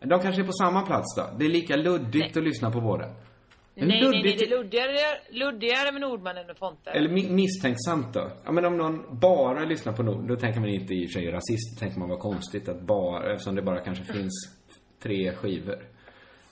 De 0.00 0.20
kanske 0.20 0.42
är 0.42 0.46
på 0.46 0.52
samma 0.52 0.82
plats 0.86 1.14
då. 1.16 1.26
Det 1.38 1.44
är 1.44 1.48
lika 1.48 1.76
luddigt 1.76 2.36
att 2.36 2.42
lyssna 2.44 2.70
på 2.70 2.80
båda. 2.80 3.06
Nej, 3.06 3.14
nej, 3.74 3.86
nej, 3.88 4.02
luddigt- 4.02 4.38
det 4.38 4.44
är 4.44 4.50
luddigare, 4.58 5.18
luddigare 5.30 5.92
med 5.92 6.00
Nordman 6.00 6.36
än 6.36 6.46
med 6.46 6.58
Pontare. 6.58 6.94
Eller 6.94 7.08
mi- 7.10 7.30
misstänksamt 7.32 8.14
då? 8.14 8.30
Ja 8.44 8.52
men 8.52 8.64
om 8.64 8.76
någon 8.76 9.18
bara 9.20 9.64
lyssnar 9.64 9.92
på 9.92 10.02
Nord, 10.02 10.28
då 10.28 10.36
tänker 10.36 10.60
man 10.60 10.68
inte 10.68 10.94
i 10.94 11.06
och 11.06 11.10
för 11.10 11.20
sig 11.20 11.30
rasist, 11.30 11.74
då 11.76 11.80
tänker 11.80 11.98
man 12.00 12.08
vad 12.08 12.18
konstigt 12.18 12.68
att 12.68 12.80
bara, 12.82 13.32
eftersom 13.32 13.54
det 13.54 13.62
bara 13.62 13.80
kanske 13.80 14.04
finns 14.04 14.57
tre 15.02 15.32
skivor. 15.34 15.78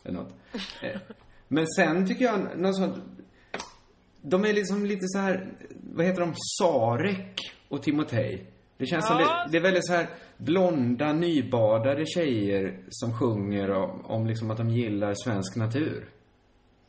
Eller 0.04 0.18
något. 0.18 0.34
Eh, 0.82 1.00
Men 1.48 1.66
sen 1.66 2.06
tycker 2.06 2.24
jag, 2.24 2.58
något 2.58 2.76
sånt, 2.76 2.96
de 4.22 4.44
är 4.44 4.52
liksom 4.52 4.86
lite 4.86 5.04
så 5.06 5.18
här, 5.18 5.48
vad 5.94 6.06
heter 6.06 6.20
de, 6.20 6.34
Sarek 6.58 7.40
och 7.68 7.82
Timotej. 7.82 8.50
Det 8.78 8.86
känns 8.86 9.06
som 9.06 9.18
Ja. 9.20 9.44
det, 9.44 9.52
det 9.52 9.58
är 9.58 9.62
väldigt 9.62 9.86
så 9.86 9.92
här 9.92 10.08
blonda, 10.36 11.12
nybadade 11.12 12.04
tjejer 12.06 12.78
som 12.90 13.18
sjunger 13.18 13.70
om, 13.70 14.04
om 14.06 14.26
liksom 14.26 14.50
att 14.50 14.56
de 14.56 14.70
gillar 14.70 15.14
svensk 15.24 15.56
natur. 15.56 16.08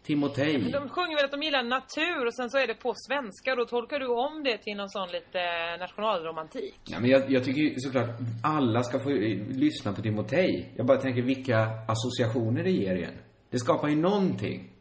Timotej. 0.08 0.58
Men 0.58 0.72
De 0.72 0.90
sjunger 0.90 1.16
väl 1.16 1.26
att 1.26 1.32
de 1.32 1.44
gillar 1.44 1.64
natur 1.64 2.26
och 2.28 2.36
sen 2.36 2.50
så 2.50 2.58
är 2.58 2.68
det 2.68 2.74
på 2.74 2.94
svenska 3.08 3.56
då 3.56 3.66
tolkar 3.66 4.00
du 4.00 4.08
om 4.08 4.44
det 4.44 4.58
till 4.58 4.78
någon 4.78 4.90
sån 4.90 5.10
lite 5.12 5.42
nationalromantik. 5.80 6.80
Ja, 6.86 7.00
men 7.00 7.10
jag, 7.10 7.32
jag 7.32 7.44
tycker 7.44 7.62
ju 7.62 7.74
såklart 7.78 8.10
alla 8.44 8.84
ska 8.84 9.00
få 9.00 9.10
eh, 9.10 9.38
lyssna 9.50 9.94
på 9.94 10.02
Timotej. 10.02 10.74
Jag 10.76 10.86
bara 10.86 10.98
tänker 10.98 11.22
vilka 11.22 11.58
associationer 11.88 12.64
det 12.64 12.72
ger 12.72 12.96
igen. 12.96 13.18
Det 13.50 13.60
skapar 13.60 13.88
ju 13.88 13.96
någonting. 13.96 14.72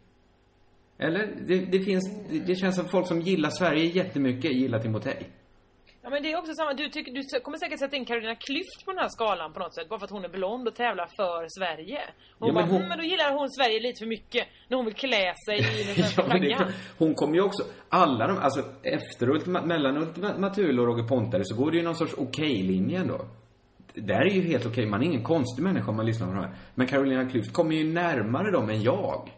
Eller? 0.99 1.27
Det, 1.47 1.59
det 1.59 1.81
finns, 1.81 2.05
det, 2.31 2.39
det 2.39 2.55
känns 2.55 2.77
som 2.77 2.89
folk 2.89 3.07
som 3.07 3.21
gillar 3.21 3.51
Sverige 3.51 3.85
jättemycket 3.85 4.53
gillar 4.53 4.79
Timotej. 4.79 5.31
Ja 6.07 6.11
men 6.11 6.23
det 6.23 6.33
är 6.33 6.39
också 6.39 6.55
samma, 6.55 6.73
du, 6.73 6.89
tycker, 6.89 7.13
du 7.13 7.41
kommer 7.41 7.59
säkert 7.59 7.79
sätta 7.79 7.97
in 7.97 8.05
Carolina 8.05 8.35
Klüft 8.35 8.85
på 8.85 8.91
den 8.93 8.99
här 8.99 9.09
skalan 9.09 9.53
på 9.53 9.59
något 9.59 9.75
sätt 9.75 9.89
bara 9.89 9.99
för 9.99 10.05
att 10.05 10.11
hon 10.11 10.25
är 10.25 10.29
blond 10.29 10.69
och 10.69 10.75
tävlar 10.75 11.09
för 11.17 11.47
Sverige. 11.59 12.01
Och 12.39 12.47
Ja, 12.49 12.53
hon 12.53 12.55
men 12.55 12.55
bara, 12.55 12.65
hon- 12.67 12.77
mm, 12.77 12.89
men 12.89 12.99
då 12.99 13.05
gillar 13.05 13.33
hon 13.39 13.51
Sverige 13.51 13.81
lite 13.81 13.99
för 13.99 14.07
mycket 14.07 14.47
när 14.69 14.77
hon 14.77 14.85
vill 14.87 14.95
klä 14.95 15.35
sig 15.47 15.59
i 15.59 15.85
den 15.85 16.05
Ja, 16.17 16.25
men 16.29 16.41
det. 16.41 16.73
Hon 16.99 17.15
kommer 17.15 17.35
ju 17.35 17.41
också, 17.43 17.63
alla 17.89 18.27
de, 18.27 18.39
alltså 18.39 18.61
efter 18.83 19.31
Ultima, 19.31 19.63
mellan 19.63 19.97
Ultima 19.97 20.51
Thule 20.55 20.81
och 20.81 20.87
Roger 20.87 21.09
Pontare 21.09 21.45
så 21.45 21.57
går 21.57 21.71
det 21.71 21.77
ju 21.77 21.83
någon 21.83 21.97
sorts 21.97 22.15
okej-linje 22.19 22.99
ändå. 23.01 23.21
Det 23.95 24.15
här 24.15 24.27
är 24.27 24.31
ju 24.35 24.43
helt 24.43 24.67
okej, 24.67 24.87
man 24.87 25.03
är 25.03 25.07
ingen 25.07 25.25
konstig 25.25 25.63
människa 25.63 25.91
om 25.91 25.97
man 25.97 26.07
lyssnar 26.07 26.27
på 26.27 26.33
de 26.33 26.41
här. 26.41 26.55
Men 26.75 26.87
Carolina 26.87 27.25
Klüft 27.25 27.53
kommer 27.53 27.75
ju 27.77 27.93
närmare 27.93 28.51
dem 28.51 28.71
än 28.71 28.83
jag. 28.83 29.31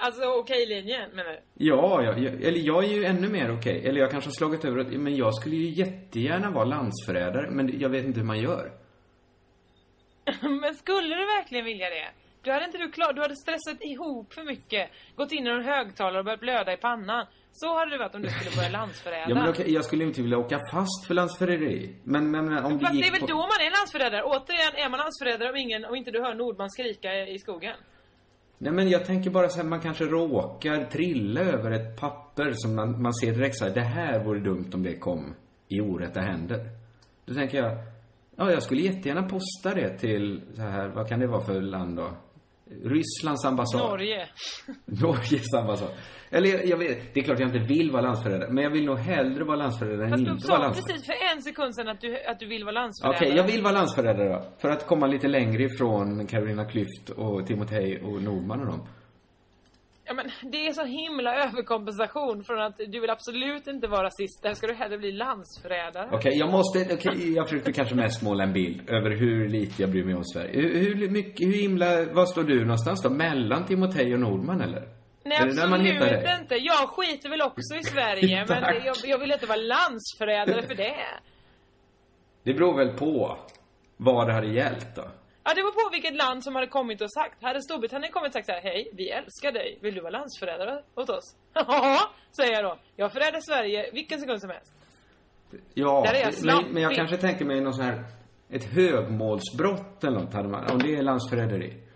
Alltså 0.00 0.22
okej-linjen 0.24 1.10
menar 1.10 1.30
du? 1.30 1.40
Ja, 1.54 2.02
jag, 2.02 2.18
jag, 2.18 2.42
eller 2.42 2.60
jag 2.60 2.84
är 2.84 2.88
ju 2.88 3.04
ännu 3.04 3.28
mer 3.28 3.58
okej. 3.58 3.86
Eller 3.86 4.00
jag 4.00 4.10
kanske 4.10 4.28
har 4.28 4.34
slagit 4.34 4.64
över 4.64 4.78
att, 4.78 4.92
men 4.92 5.16
jag 5.16 5.34
skulle 5.34 5.56
ju 5.56 5.68
jättegärna 5.68 6.50
vara 6.50 6.64
landsförrädare, 6.64 7.50
men 7.50 7.80
jag 7.80 7.88
vet 7.88 8.04
inte 8.04 8.20
hur 8.20 8.26
man 8.26 8.40
gör. 8.40 8.72
Men 10.62 10.74
skulle 10.74 11.16
du 11.16 11.26
verkligen 11.26 11.64
vilja 11.64 11.90
det? 11.90 12.08
Du 12.42 12.52
hade 12.52 12.64
inte 12.64 12.78
du 12.78 12.90
klar, 12.90 13.12
du 13.12 13.22
hade 13.22 13.36
stressat 13.36 13.76
ihop 13.80 14.32
för 14.32 14.42
mycket, 14.42 14.90
gått 15.16 15.32
in 15.32 15.46
i 15.46 15.50
en 15.50 15.64
högtalare 15.64 16.18
och 16.18 16.24
börjat 16.24 16.40
blöda 16.40 16.72
i 16.72 16.76
pannan. 16.76 17.26
Så 17.52 17.78
hade 17.78 17.90
det 17.90 17.98
varit 17.98 18.14
om 18.14 18.22
du 18.22 18.30
skulle 18.30 18.56
börja 18.56 18.68
landsförräda. 18.80 19.26
Ja, 19.28 19.34
men 19.34 19.48
okej, 19.48 19.72
jag 19.72 19.84
skulle 19.84 20.04
inte 20.04 20.22
vilja 20.22 20.38
åka 20.38 20.58
fast 20.72 21.06
för 21.06 21.14
landsförräderi. 21.14 21.96
Men, 22.04 22.30
men, 22.30 22.44
men 22.44 22.64
om 22.64 22.80
Fast 22.80 22.94
vi 22.94 23.00
det 23.00 23.06
är 23.06 23.12
väl 23.12 23.20
på... 23.20 23.26
då 23.26 23.36
man 23.36 23.60
är 23.66 23.70
landsförrädare? 23.78 24.22
Återigen, 24.22 24.74
är 24.76 24.88
man 24.88 24.98
landsförrädare 24.98 25.50
om, 25.50 25.56
ingen, 25.56 25.84
om 25.84 25.94
inte 25.94 26.10
du 26.10 26.20
hör 26.22 26.34
Nordman 26.34 26.70
skrika 26.70 27.12
i 27.14 27.34
i 27.34 27.38
skogen? 27.38 27.76
Nej, 28.58 28.72
men 28.72 28.88
jag 28.88 29.04
tänker 29.04 29.30
bara 29.30 29.48
så 29.48 29.56
här, 29.56 29.64
man 29.64 29.80
kanske 29.80 30.04
råkar 30.04 30.84
trilla 30.84 31.40
över 31.40 31.70
ett 31.70 32.00
papper 32.00 32.52
som 32.54 32.74
man, 32.74 33.02
man 33.02 33.14
ser 33.14 33.32
direkt 33.32 33.58
så 33.58 33.64
här, 33.64 33.74
det 33.74 33.80
här 33.80 34.24
vore 34.24 34.40
dumt 34.40 34.70
om 34.74 34.82
det 34.82 34.96
kom 34.96 35.34
i 35.68 35.80
orätta 35.80 36.20
händer. 36.20 36.70
Då 37.24 37.34
tänker 37.34 37.58
jag, 37.58 37.78
ja, 38.36 38.50
jag 38.50 38.62
skulle 38.62 38.82
jättegärna 38.82 39.22
posta 39.22 39.74
det 39.74 39.98
till 39.98 40.42
så 40.54 40.62
här, 40.62 40.88
vad 40.88 41.08
kan 41.08 41.20
det 41.20 41.26
vara 41.26 41.40
för 41.40 41.60
land 41.60 41.96
då? 41.96 42.10
Rysslands 42.84 43.44
ambassad. 43.44 43.80
Norge. 43.80 44.28
Norges 44.84 45.54
ambassad. 45.54 45.90
Eller 46.30 46.48
jag, 46.50 46.66
jag 46.66 46.76
vet, 46.76 47.14
det 47.14 47.20
är 47.20 47.24
klart 47.24 47.38
jag 47.40 47.48
inte 47.48 47.58
vill 47.74 47.90
vara 47.90 48.02
landsförrädare, 48.02 48.50
men 48.50 48.64
jag 48.64 48.70
vill 48.70 48.84
nog 48.84 48.98
hellre 48.98 49.44
vara 49.44 49.56
landsförrädare 49.56 50.04
än 50.04 50.10
Fast 50.10 50.24
du 50.24 50.30
inte 50.30 50.48
vara 50.48 50.58
sa 50.58 50.62
landsförrädare. 50.62 50.92
precis 50.92 51.06
för 51.06 51.36
en 51.36 51.42
sekund 51.42 51.74
sedan 51.74 51.88
att 51.88 52.00
du, 52.00 52.24
att 52.24 52.40
du 52.40 52.46
vill 52.46 52.64
vara 52.64 52.72
Okej, 52.72 52.82
landsförrädare. 52.82 53.36
jag 53.36 53.44
vill 53.52 53.62
vara 53.62 53.72
landsförrädare 53.72 54.28
då. 54.28 54.42
För 54.58 54.68
att 54.68 54.86
komma 54.86 55.06
lite 55.06 55.28
längre 55.28 55.62
ifrån 55.62 56.26
Carolina 56.26 56.64
Klüft 56.64 57.10
och 57.16 57.46
Timotej 57.46 58.00
och 58.04 58.22
Nordman 58.22 58.60
och 58.60 58.66
dem. 58.66 58.86
Ja 60.10 60.14
men 60.14 60.26
det 60.52 60.66
är 60.66 60.72
så 60.72 60.84
himla 60.84 61.34
överkompensation 61.44 62.44
från 62.44 62.60
att 62.62 62.76
du 62.92 63.00
vill 63.00 63.10
absolut 63.10 63.66
inte 63.66 63.88
vara 63.88 64.02
rasist. 64.06 64.42
Där 64.42 64.54
ska 64.54 64.66
du 64.66 64.74
hellre 64.74 64.98
bli 64.98 65.12
landsförrädare. 65.12 66.08
Okej, 66.12 66.32
jag 66.38 66.50
måste, 66.50 66.88
okej, 66.94 67.32
jag 67.34 67.48
försökte 67.48 67.72
kanske 67.72 67.94
mest 67.94 68.22
måla 68.22 68.44
en 68.44 68.52
bild 68.52 68.90
över 68.90 69.10
hur 69.10 69.48
lite 69.48 69.82
jag 69.82 69.90
bryr 69.90 70.04
mig 70.04 70.14
om 70.14 70.24
Sverige. 70.24 70.60
Hur, 70.60 70.74
hur 70.96 71.10
mycket, 71.10 71.46
hur 71.48 71.52
himla, 71.62 72.04
var 72.04 72.26
står 72.26 72.42
du 72.44 72.60
någonstans 72.60 73.02
då? 73.02 73.10
Mellan 73.10 73.66
Timotej 73.66 74.14
och 74.14 74.20
Nordman 74.20 74.60
eller? 74.60 74.97
Nej 75.28 75.38
absolut 75.40 76.40
inte. 76.40 76.54
Jag 76.54 76.88
skiter 76.88 77.28
väl 77.28 77.42
också 77.42 77.74
i 77.74 77.82
Sverige 77.82 78.44
men 78.48 78.62
jag, 78.84 78.96
jag 79.04 79.18
vill 79.18 79.32
inte 79.32 79.46
vara 79.46 79.58
landsförrädare 79.58 80.62
för 80.62 80.74
det. 80.74 81.06
Det 82.42 82.54
beror 82.54 82.76
väl 82.76 82.88
på 82.98 83.38
vad 83.96 84.26
det 84.26 84.32
hade 84.32 84.46
gällt 84.46 84.96
då. 84.96 85.04
Ja, 85.44 85.54
det 85.54 85.62
var 85.62 85.70
på 85.70 85.90
vilket 85.92 86.16
land 86.16 86.44
som 86.44 86.54
hade 86.54 86.66
kommit 86.66 87.00
och 87.00 87.12
sagt. 87.12 87.42
Hade 87.42 87.62
Storbritannien 87.62 88.12
kommit 88.12 88.28
och 88.28 88.32
sagt 88.32 88.46
så 88.46 88.52
här, 88.52 88.60
hej, 88.60 88.90
vi 88.92 89.10
älskar 89.10 89.52
dig. 89.52 89.78
Vill 89.82 89.94
du 89.94 90.00
vara 90.00 90.10
landsförrädare 90.10 90.82
åt 90.94 91.10
oss? 91.10 91.36
Ja, 91.54 92.10
säger 92.36 92.52
jag 92.52 92.64
då. 92.64 92.78
Jag 92.96 93.12
förrädar 93.12 93.40
Sverige 93.40 93.90
vilken 93.92 94.20
sekund 94.20 94.40
som 94.40 94.50
helst. 94.50 94.72
Ja, 95.74 96.02
Där 96.06 96.14
är 96.14 96.46
jag 96.46 96.72
men, 96.72 96.82
jag 96.82 96.94
kanske 96.94 97.16
tänker 97.16 97.44
mig 97.44 97.60
någon 97.60 97.74
sån 97.74 97.84
här, 97.84 98.04
ett 98.50 98.64
högmålsbrott 98.64 100.04
eller 100.04 100.18
något 100.20 100.34
hade 100.34 100.48
man, 100.48 100.70
om 100.70 100.78
det 100.78 100.96
är 100.96 101.02
landsförräderi. 101.02 101.87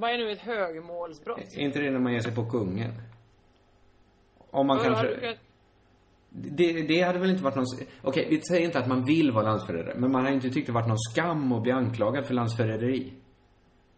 Vad 0.00 0.10
är 0.10 0.18
nu 0.18 0.30
ett 0.32 0.38
högmålsbrott? 0.40 1.38
Är 1.56 1.60
inte 1.60 1.78
det 1.80 1.90
när 1.90 1.98
man 1.98 2.12
ger 2.12 2.20
sig 2.20 2.34
på 2.34 2.50
kungen? 2.50 2.92
Om 4.50 4.66
man 4.66 4.78
kanske... 4.78 5.06
du- 5.08 5.36
Det, 6.32 6.82
det 6.82 7.00
hade 7.00 7.18
väl 7.18 7.30
inte 7.30 7.42
varit 7.44 7.56
någon... 7.56 7.66
Okej, 8.02 8.26
vi 8.30 8.40
säger 8.42 8.66
inte 8.66 8.78
att 8.78 8.88
man 8.88 9.04
vill 9.04 9.30
vara 9.32 9.44
landsförrädare, 9.44 9.94
men 9.98 10.12
man 10.12 10.24
har 10.24 10.32
inte 10.32 10.50
tyckt 10.50 10.66
det 10.66 10.72
varit 10.72 10.88
någon 10.88 10.98
skam 10.98 11.52
att 11.52 11.62
bli 11.62 11.72
anklagad 11.72 12.26
för 12.26 12.34
landsförräderi. 12.34 13.12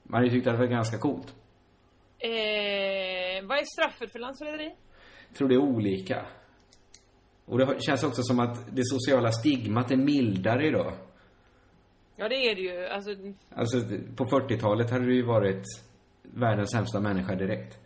Man 0.02 0.14
hade 0.18 0.26
ju 0.26 0.30
tyckt 0.30 0.46
att 0.46 0.54
det 0.54 0.58
var 0.58 0.66
ganska 0.66 0.98
coolt. 0.98 1.34
Eh, 2.18 3.46
vad 3.46 3.58
är 3.58 3.64
straffet 3.64 4.12
för 4.12 4.18
landsförräderi? 4.18 4.74
Jag 5.28 5.36
tror 5.36 5.48
det 5.48 5.54
är 5.54 5.58
olika. 5.58 6.26
Och 7.44 7.58
det 7.58 7.82
känns 7.82 8.04
också 8.04 8.22
som 8.22 8.40
att 8.40 8.76
det 8.76 8.82
sociala 8.84 9.32
stigmat 9.32 9.90
är 9.90 9.96
mildare 9.96 10.66
idag. 10.66 10.92
Ja, 12.16 12.28
det 12.28 12.34
är 12.50 12.54
det 12.54 12.60
ju. 12.60 12.86
Alltså, 12.86 13.10
Alltså, 13.54 13.76
på 14.16 14.24
40-talet 14.24 14.90
hade 14.90 15.04
du 15.04 15.14
ju 15.14 15.22
varit 15.22 15.64
världens 16.22 16.70
sämsta 16.70 17.00
människa 17.00 17.35
direkt. 17.35 17.78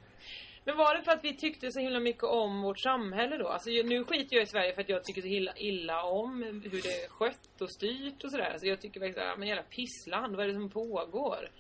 men 0.65 0.77
var 0.77 0.95
det 0.97 1.03
för 1.03 1.13
att 1.13 1.25
vi 1.25 1.37
tyckte 1.37 1.73
så 1.73 1.81
himla 1.81 2.01
mycket 2.01 2.23
om 2.25 2.63
vårt 2.63 2.79
samhälle 2.81 3.37
då? 3.39 3.49
Alltså, 3.49 3.71
ju- 3.71 3.83
nu 3.83 4.05
skiter 4.05 4.37
jag 4.37 4.43
i 4.43 4.47
Sverige 4.47 4.75
för 4.75 4.81
att 4.83 4.89
jag 4.89 5.05
tycker 5.05 5.23
så 5.23 5.29
illa, 5.29 5.53
illa 5.57 6.03
om 6.05 6.43
hur 6.43 6.83
det 6.83 7.05
är 7.05 7.09
skött 7.09 7.61
och 7.61 7.71
styrt 7.71 8.25
och 8.25 8.31
sådär. 8.31 8.51
Alltså, 8.53 8.67
jag 8.67 8.81
tycker 8.81 9.01
verkligen, 9.01 9.29
ja, 9.29 9.35
men 9.39 9.49
jävla 9.49 9.63
pissland, 9.63 10.37
vad 10.37 10.45
är 10.45 10.49
det 10.49 10.55
som 10.55 10.71
pågår? 10.71 11.51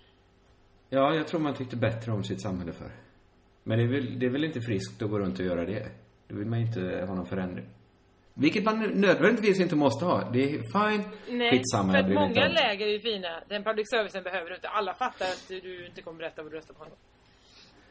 Ja, 0.88 1.14
jag 1.14 1.26
tror 1.28 1.40
man 1.40 1.54
tyckte 1.54 1.76
bättre 1.76 2.12
om 2.12 2.24
sitt 2.24 2.40
samhälle 2.42 2.72
för. 2.72 2.90
Men 3.62 3.78
det 3.78 3.84
är 3.84 3.88
väl, 3.88 4.18
det 4.18 4.26
är 4.26 4.30
väl 4.30 4.44
inte 4.44 4.60
friskt 4.60 5.02
att 5.02 5.10
gå 5.10 5.18
runt 5.18 5.38
och 5.38 5.44
göra 5.44 5.64
det. 5.64 5.88
Då 6.28 6.36
vill 6.36 6.46
man 6.46 6.58
inte 6.58 6.80
ha 7.08 7.14
någon 7.14 7.26
förändring. 7.26 7.66
Vilket 8.38 8.64
man 8.64 8.80
nödvändigtvis 8.80 9.60
inte 9.60 9.76
måste 9.76 10.04
ha. 10.04 10.30
Det 10.30 10.44
är 10.44 10.48
fine. 10.48 11.04
Nej, 11.28 11.50
Skitsamma, 11.50 11.92
för 11.92 11.98
att 11.98 12.10
många 12.10 12.48
läger 12.48 12.86
är 12.86 12.90
ju 12.90 13.00
fina. 13.00 13.42
Den 13.48 13.64
public 13.64 13.90
servicen 13.90 14.22
behöver 14.22 14.50
du 14.50 14.54
inte. 14.54 14.68
Alla 14.68 14.94
fattar 14.94 15.26
att 15.26 15.48
du 15.48 15.86
inte 15.86 16.02
kommer 16.02 16.18
berätta 16.18 16.42
vad 16.42 16.52
du 16.52 16.56
röstar 16.56 16.74
på. 16.74 16.84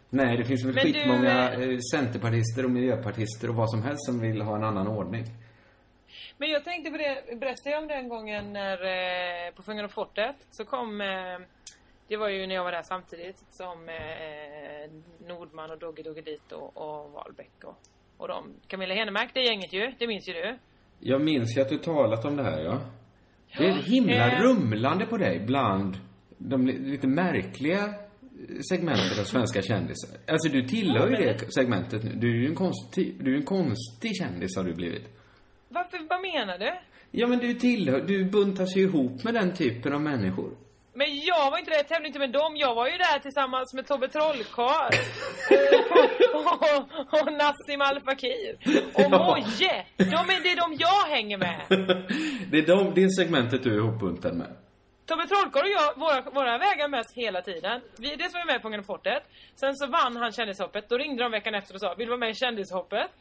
Nej, 0.09 0.37
det 0.37 0.45
finns 0.45 0.65
väl 0.65 0.73
Men 0.73 0.85
du, 0.85 0.93
skitmånga 0.93 1.53
eh, 1.53 1.69
eh, 1.69 1.79
centerpartister 1.91 2.65
och 2.65 2.71
miljöpartister 2.71 3.49
och 3.49 3.55
vad 3.55 3.69
som 3.69 3.83
helst 3.83 4.05
som 4.05 4.19
vill 4.19 4.41
ha 4.41 4.55
en 4.55 4.63
annan 4.63 4.87
ordning. 4.87 5.23
Men 6.37 6.49
jag 6.49 6.63
tänkte 6.63 6.91
på 6.91 6.97
det, 6.97 7.39
berättade 7.39 7.69
jag 7.69 7.81
om 7.81 7.87
den 7.87 8.09
gången 8.09 8.53
när 8.53 8.77
eh, 9.47 9.51
på 9.53 9.63
Fångarna 9.63 9.87
fortet 9.87 10.35
så 10.51 10.65
kom 10.65 10.97
Det 12.07 12.17
var 12.17 12.29
ju 12.29 12.47
när 12.47 12.55
jag 12.55 12.63
var 12.63 12.71
där 12.71 12.83
samtidigt 12.83 13.43
som 13.49 13.89
Nordman 15.27 15.71
och 15.71 15.77
Dogge 15.77 16.03
Doggelito 16.03 16.55
och, 16.55 16.77
och 16.77 17.11
Wahlbeck 17.11 17.63
och, 17.63 17.77
och 18.17 18.27
de. 18.27 18.53
Camilla 18.67 18.93
Henemark, 18.93 19.29
det 19.33 19.41
gänget 19.43 19.73
ju, 19.73 19.91
det 19.99 20.07
minns 20.07 20.29
ju 20.29 20.33
du. 20.33 20.57
Jag 20.99 21.21
minns 21.21 21.57
ju 21.57 21.61
att 21.61 21.69
du 21.69 21.77
talat 21.77 22.25
om 22.25 22.35
det 22.37 22.43
här, 22.43 22.59
ja. 22.63 22.81
Det 23.57 23.65
är 23.67 23.79
ett 23.79 23.85
himla 23.85 24.31
Eh. 24.31 24.41
rumlande 24.41 25.05
på 25.05 25.17
dig 25.17 25.39
bland 25.47 25.97
de 26.37 26.67
li- 26.67 26.79
lite 26.79 27.07
märkliga 27.07 27.93
segmentet 28.69 29.19
av 29.19 29.23
svenska 29.23 29.61
kändisar. 29.61 30.09
Alltså 30.27 30.49
du 30.49 30.67
tillhör 30.67 31.09
ju 31.09 31.15
det 31.15 31.53
segmentet 31.53 32.03
nu. 32.03 32.11
Du 32.15 32.29
är 32.29 32.41
ju 32.41 32.47
en 32.47 32.55
konstig, 32.55 33.15
du 33.23 33.33
är 33.33 33.37
en 33.37 33.45
konstig 33.45 34.15
kändis 34.17 34.57
har 34.57 34.63
du 34.63 34.73
blivit. 34.73 35.09
Varför, 35.69 35.97
vad 36.09 36.21
menar 36.21 36.57
du? 36.57 36.73
Ja 37.11 37.27
men 37.27 37.39
du 37.39 37.53
tillhör, 37.53 38.01
du 38.01 38.25
buntas 38.25 38.75
ju 38.77 38.81
ihop 38.81 39.23
med 39.23 39.33
den 39.33 39.53
typen 39.53 39.93
av 39.93 40.01
människor. 40.01 40.51
Men 40.95 41.07
jag 41.19 41.51
var 41.51 41.57
inte 41.57 41.71
där, 41.71 41.77
jag 41.77 41.87
tävlade 41.87 42.07
inte 42.07 42.19
med 42.19 42.31
dem. 42.31 42.51
Jag 42.55 42.75
var 42.75 42.87
ju 42.87 42.97
där 42.97 43.19
tillsammans 43.19 43.73
med 43.73 43.87
Tobbe 43.87 44.07
Trollkarl. 44.07 44.93
och, 46.33 46.53
och, 46.71 47.21
och 47.21 47.33
Nassim 47.33 47.81
Al 47.81 47.99
Fakir. 48.09 48.53
Och 48.93 49.01
Ja. 49.01 49.09
Moje. 49.09 49.85
De 49.97 50.03
är, 50.33 50.43
det 50.43 50.51
är 50.51 50.55
de 50.55 50.75
jag 50.79 51.15
hänger 51.15 51.37
med. 51.37 51.61
Det 52.51 52.57
är 52.57 52.67
de, 52.67 52.93
det 52.95 53.09
segmentet 53.09 53.63
du 53.63 53.73
är 53.73 53.77
ihopbuntad 53.77 54.33
med. 54.33 54.55
Tobbe 55.05 55.27
Trollkarl 55.27 55.63
och 55.63 55.69
jag, 55.69 55.99
våra, 55.99 56.21
våra 56.21 56.57
vägar 56.57 56.87
möts 56.87 57.13
hela 57.13 57.41
tiden. 57.41 57.81
Vi, 57.97 58.15
dels 58.15 58.33
var 58.33 58.41
vi 58.41 58.45
med 58.45 58.55
i 58.55 58.61
Fångarna 58.61 58.83
på 58.83 58.87
fortet. 58.93 59.23
Sen 59.55 59.75
så 59.75 59.87
vann 59.87 60.17
han 60.17 60.31
Kändishoppet. 60.31 60.89
Då 60.89 60.97
ringde 60.97 61.23
de 61.23 61.31
veckan 61.31 61.55
efter 61.55 61.73
och 61.73 61.81
sa, 61.81 61.93
vill 61.97 62.05
du 62.07 62.09
vara 62.09 62.19
med 62.19 62.29
i 62.29 62.33
Kändishoppet? 62.35 63.11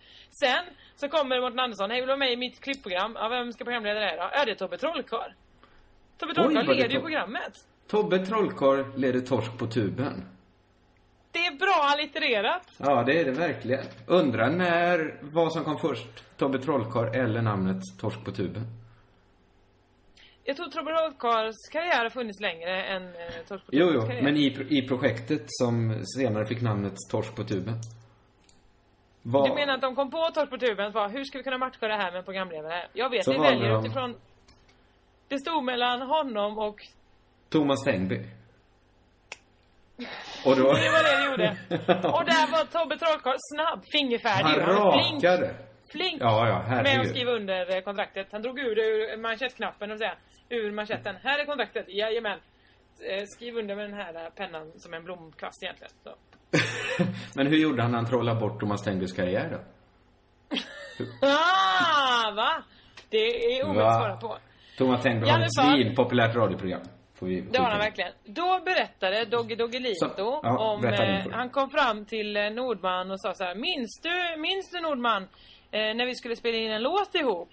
Sen 0.41 0.65
så 0.97 1.09
kommer 1.09 1.41
Mårten 1.41 1.59
Andersson, 1.59 1.91
hej 1.91 2.01
vill 2.01 2.07
du 2.07 2.13
vara 2.13 2.25
med 2.25 2.33
i 2.33 2.37
mitt 2.37 2.61
klippprogram? 2.61 3.13
Ja, 3.21 3.29
vem 3.29 3.53
ska 3.53 3.65
programleda 3.65 4.01
det 4.01 4.17
då? 4.17 4.31
Ja, 4.33 4.45
det 4.45 4.51
är 4.51 4.55
Tobbe 4.55 4.79
Trollkarl. 4.79 5.31
Tobbe 6.19 6.35
Trollkarl 6.35 6.67
leder 6.77 6.95
ju 6.95 7.01
programmet. 7.01 7.53
Tobbe 7.87 8.27
Trollkarl 8.27 8.85
leder 8.97 9.21
torsk 9.21 9.59
på 9.59 9.67
tuben. 9.67 10.25
Det 11.31 11.39
är 11.47 11.59
bra 11.59 11.81
allittererat. 11.83 12.63
Ja, 12.79 13.03
det 13.03 13.21
är 13.21 13.25
det 13.25 13.31
verkligen. 13.33 13.85
Undrar 14.07 14.51
när, 14.51 15.19
vad 15.23 15.53
som 15.53 15.65
kom 15.65 15.79
först? 15.79 16.37
Tobbe 16.37 16.59
Trollkarl 16.59 17.15
eller 17.15 17.43
namnet 17.43 17.83
Torsk 18.01 18.25
på 18.25 18.31
tuben? 18.33 18.63
Jag 20.45 20.57
tror 20.57 20.67
Tobbe 20.67 20.97
Trollkarls 20.97 21.57
karriär 21.73 22.03
har 22.03 22.11
funnits 22.11 22.41
längre 22.41 22.83
än 22.85 23.03
eh, 23.03 23.13
Torsk 23.49 23.67
på 23.67 23.71
Jo, 23.73 23.87
tubens 23.87 24.03
jo, 24.05 24.09
karriär. 24.09 24.23
men 24.23 24.37
i, 24.37 24.67
i 24.79 24.89
projektet 24.89 25.43
som 25.47 26.03
senare 26.17 26.47
fick 26.47 26.61
namnet 26.63 26.95
Torsk 27.11 27.37
på 27.37 27.45
tuben. 27.45 27.75
Vad? 29.23 29.51
Du 29.51 29.55
menar 29.55 29.75
att 29.75 29.81
de 29.81 29.95
kom 29.95 30.11
på 30.11 30.31
Torsk 30.35 30.51
på 30.51 30.59
tuben 30.59 30.87
och 30.87 30.93
bara, 30.93 31.09
hur 31.09 31.25
ska 31.25 31.39
vi 31.39 31.45
kunna 31.45 31.59
matcha 31.59 31.89
det 31.89 31.95
här 31.97 32.13
med 32.13 32.25
programledare? 32.25 32.89
Jag 32.93 33.11
vet, 33.11 33.25
Så 33.25 33.33
vi 33.33 33.39
väljer 33.39 33.71
de- 33.71 33.85
utifrån... 33.85 34.15
Det 35.29 35.39
stod 35.39 35.65
mellan 35.65 36.03
honom 36.03 36.59
och... 36.59 36.77
Thomas 37.49 37.83
Tengby. 37.85 38.17
Och 40.45 40.57
då... 40.57 40.63
Det 40.63 40.91
var 40.91 41.03
det 41.03 41.19
vi 41.19 41.25
gjorde. 41.31 41.57
Och 42.09 42.25
där 42.25 42.51
var 42.53 42.65
Tobbe 42.65 42.99
Trollkarl 42.99 43.37
snabb, 43.55 43.85
fingerfärdig. 43.93 44.61
Han 44.63 44.77
rakade. 44.77 45.55
flink 45.93 46.21
Ja, 46.23 46.49
ja, 46.49 46.53
med 46.59 46.61
att 46.61 46.69
herregud. 46.87 47.09
skriva 47.11 47.33
under 47.33 47.77
eh, 47.77 47.81
kontraktet. 47.83 48.29
Han 48.33 48.43
drog 48.43 48.59
ur 48.59 48.75
det 48.77 48.83
ur 48.83 49.17
manschettknappen 49.17 49.91
och 49.91 49.99
säga, 49.99 50.15
ur 50.49 50.73
manschetten. 50.73 51.17
Här 51.23 51.39
är 51.39 51.45
kontraktet, 51.45 51.87
jajamän. 51.89 52.39
Eh, 53.11 53.25
Skriv 53.27 53.57
under 53.57 53.77
med 53.77 53.85
den 53.91 53.95
här 53.95 54.15
eh, 54.15 54.31
pennan 54.31 54.73
som 54.77 54.95
en 54.95 55.05
blomkvast 55.05 55.63
egentligen. 55.63 55.93
Så. 56.05 56.15
Men 57.37 57.47
hur 57.47 57.57
gjorde 57.57 57.83
han 57.83 57.91
när 57.91 57.99
han 57.99 58.07
trollade 58.07 58.41
bort 58.41 58.61
Thomas 58.61 58.83
Tengbys 58.83 59.13
karriär 59.13 59.51
då? 59.51 59.59
Ah, 61.23 62.31
va? 62.37 62.63
Det 63.11 63.27
är 63.57 63.65
omöjligt 63.65 63.85
att 63.87 63.99
svara 64.01 64.17
på. 64.17 64.39
Thomas 64.79 65.03
Tengby 65.03 65.27
I 65.27 65.31
har 65.31 65.41
ett 65.41 65.57
fall- 65.61 65.75
svinpopulärt 65.77 66.35
radioprogram. 66.37 66.81
Får 67.15 67.27
vi 67.27 67.41
Det 67.41 67.59
har 67.59 67.71
han 67.71 67.79
verkligen. 67.79 68.13
Då 68.25 68.61
berättade 68.65 69.25
Dogge 69.25 69.57
Doggelito 69.57 70.09
Så, 70.09 70.41
ja, 70.43 70.59
om... 70.59 70.85
Eh, 70.85 71.27
han 71.33 71.51
kom 71.51 71.71
fram 71.71 72.05
till 72.05 72.37
eh, 72.37 72.51
Nordman 72.51 73.11
och 73.11 73.21
sa 73.21 73.35
så 73.35 73.45
här, 73.45 73.55
Minns 73.55 74.01
du, 74.03 74.41
minns 74.41 74.71
du 74.71 74.81
Nordman? 74.81 75.23
Eh, 75.71 75.95
när 75.95 76.07
vi 76.07 76.15
skulle 76.15 76.37
spela 76.37 76.59
in 76.59 76.71
en 76.73 76.83
låt 76.83 77.15
ihop? 77.15 77.49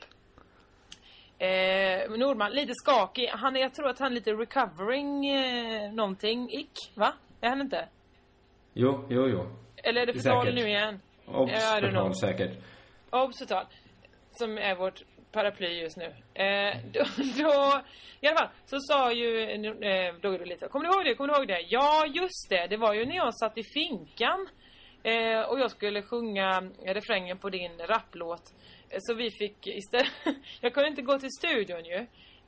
Eh, 1.37 2.09
Nordman, 2.17 2.51
lite 2.51 2.73
skakig. 2.73 3.27
Han, 3.27 3.55
jag 3.55 3.73
tror 3.73 3.89
att 3.89 3.99
han 3.99 4.11
är 4.11 4.15
lite 4.15 4.31
recovering 4.31 5.29
eh, 5.29 5.93
någonting. 5.93 6.49
Ick, 6.51 6.71
va? 6.95 7.13
Är 7.41 7.49
han 7.49 7.61
inte? 7.61 7.87
Jo, 8.73 9.05
jo, 9.09 9.27
jo. 9.27 9.55
Eller 9.83 10.01
är 10.01 10.05
det 10.05 10.13
förtal 10.13 10.53
nu 10.53 10.67
igen? 10.67 10.99
Obs, 11.27 11.51
förtal 11.79 12.15
säkert. 12.15 12.51
Obs 13.09 13.39
förtal. 13.39 13.65
Som 14.31 14.57
är 14.57 14.75
vårt 14.75 15.01
paraply 15.31 15.81
just 15.81 15.97
nu. 15.97 16.13
Eh, 16.43 16.77
då, 16.93 17.03
då, 17.37 17.81
I 18.21 18.27
alla 18.27 18.37
fall, 18.37 18.49
så 18.65 18.79
sa 18.79 19.11
ju 19.13 19.41
eh, 19.41 20.13
Dogge 20.21 20.45
lite. 20.45 20.67
Kommer 20.67 20.85
du 20.85 20.93
ihåg 20.95 21.05
det? 21.05 21.15
Kommer 21.15 21.33
du 21.33 21.37
ihåg 21.39 21.47
det? 21.47 21.61
Ja, 21.69 22.05
just 22.05 22.49
det. 22.49 22.67
Det 22.67 22.77
var 22.77 22.93
ju 22.93 23.05
när 23.05 23.15
jag 23.15 23.35
satt 23.37 23.57
i 23.57 23.63
finkan. 23.63 24.49
Eh, 25.03 25.41
och 25.41 25.59
jag 25.59 25.71
skulle 25.71 26.01
sjunga 26.01 26.61
refrängen 26.85 27.37
på 27.37 27.49
din 27.49 27.77
rapplåt. 27.77 28.53
Eh, 28.89 28.97
Så 28.99 29.13
vi 29.13 29.31
fick 29.31 29.67
istället... 29.67 30.11
jag 30.61 30.73
kunde 30.73 30.89
inte 30.89 31.01
gå 31.01 31.19
till 31.19 31.31
studion 31.39 31.85
ju. 31.85 32.05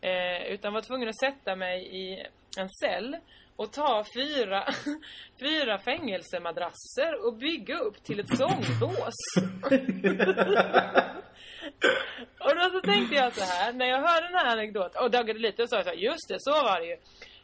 Eh, 0.10 0.43
utan 0.48 0.74
var 0.74 0.82
tvungen 0.82 1.10
att 1.10 1.19
sätta 1.19 1.56
mig 1.56 1.88
i 1.96 2.26
en 2.58 2.69
cell 2.69 3.17
och 3.56 3.74
ta 3.74 4.04
fyra, 4.17 4.65
fyra 5.39 5.78
fängelsemadrasser 5.78 7.28
och 7.28 7.38
bygga 7.38 7.78
upp 7.78 8.04
till 8.04 8.19
ett 8.19 8.38
sångbås. 8.38 9.13
och 12.39 12.56
då 12.56 12.69
så 12.69 12.82
tänkte 12.82 13.15
jag 13.15 13.34
så 13.34 13.43
här, 13.43 13.73
när 13.73 13.86
jag 13.86 13.97
hörde 13.97 14.28
den 14.28 14.36
här 14.36 14.52
anekdoten 14.52 15.04
och 15.04 15.12
daggade 15.12 15.39
lite 15.39 15.63
och 15.63 15.69
sa 15.69 15.84
så 15.84 15.89
här, 15.89 15.95
just 15.95 16.30
det, 16.30 16.38
så 16.39 16.52
var 16.52 16.80
det 16.80 16.86
ju. 16.86 16.97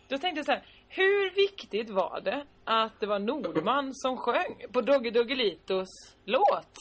Då 0.08 0.18
tänkte 0.18 0.40
jag 0.40 0.46
så 0.46 0.52
här, 0.52 0.64
hur 0.88 1.36
viktigt 1.36 1.90
var 1.90 2.22
det 2.22 2.44
att 2.64 3.00
det 3.00 3.06
var 3.06 3.20
Nordman 3.20 3.92
som 3.94 4.18
sjöng 4.18 4.66
på 4.74 4.82
Dogge 4.82 5.12
Doggelitos 5.12 5.88
låt? 6.26 6.74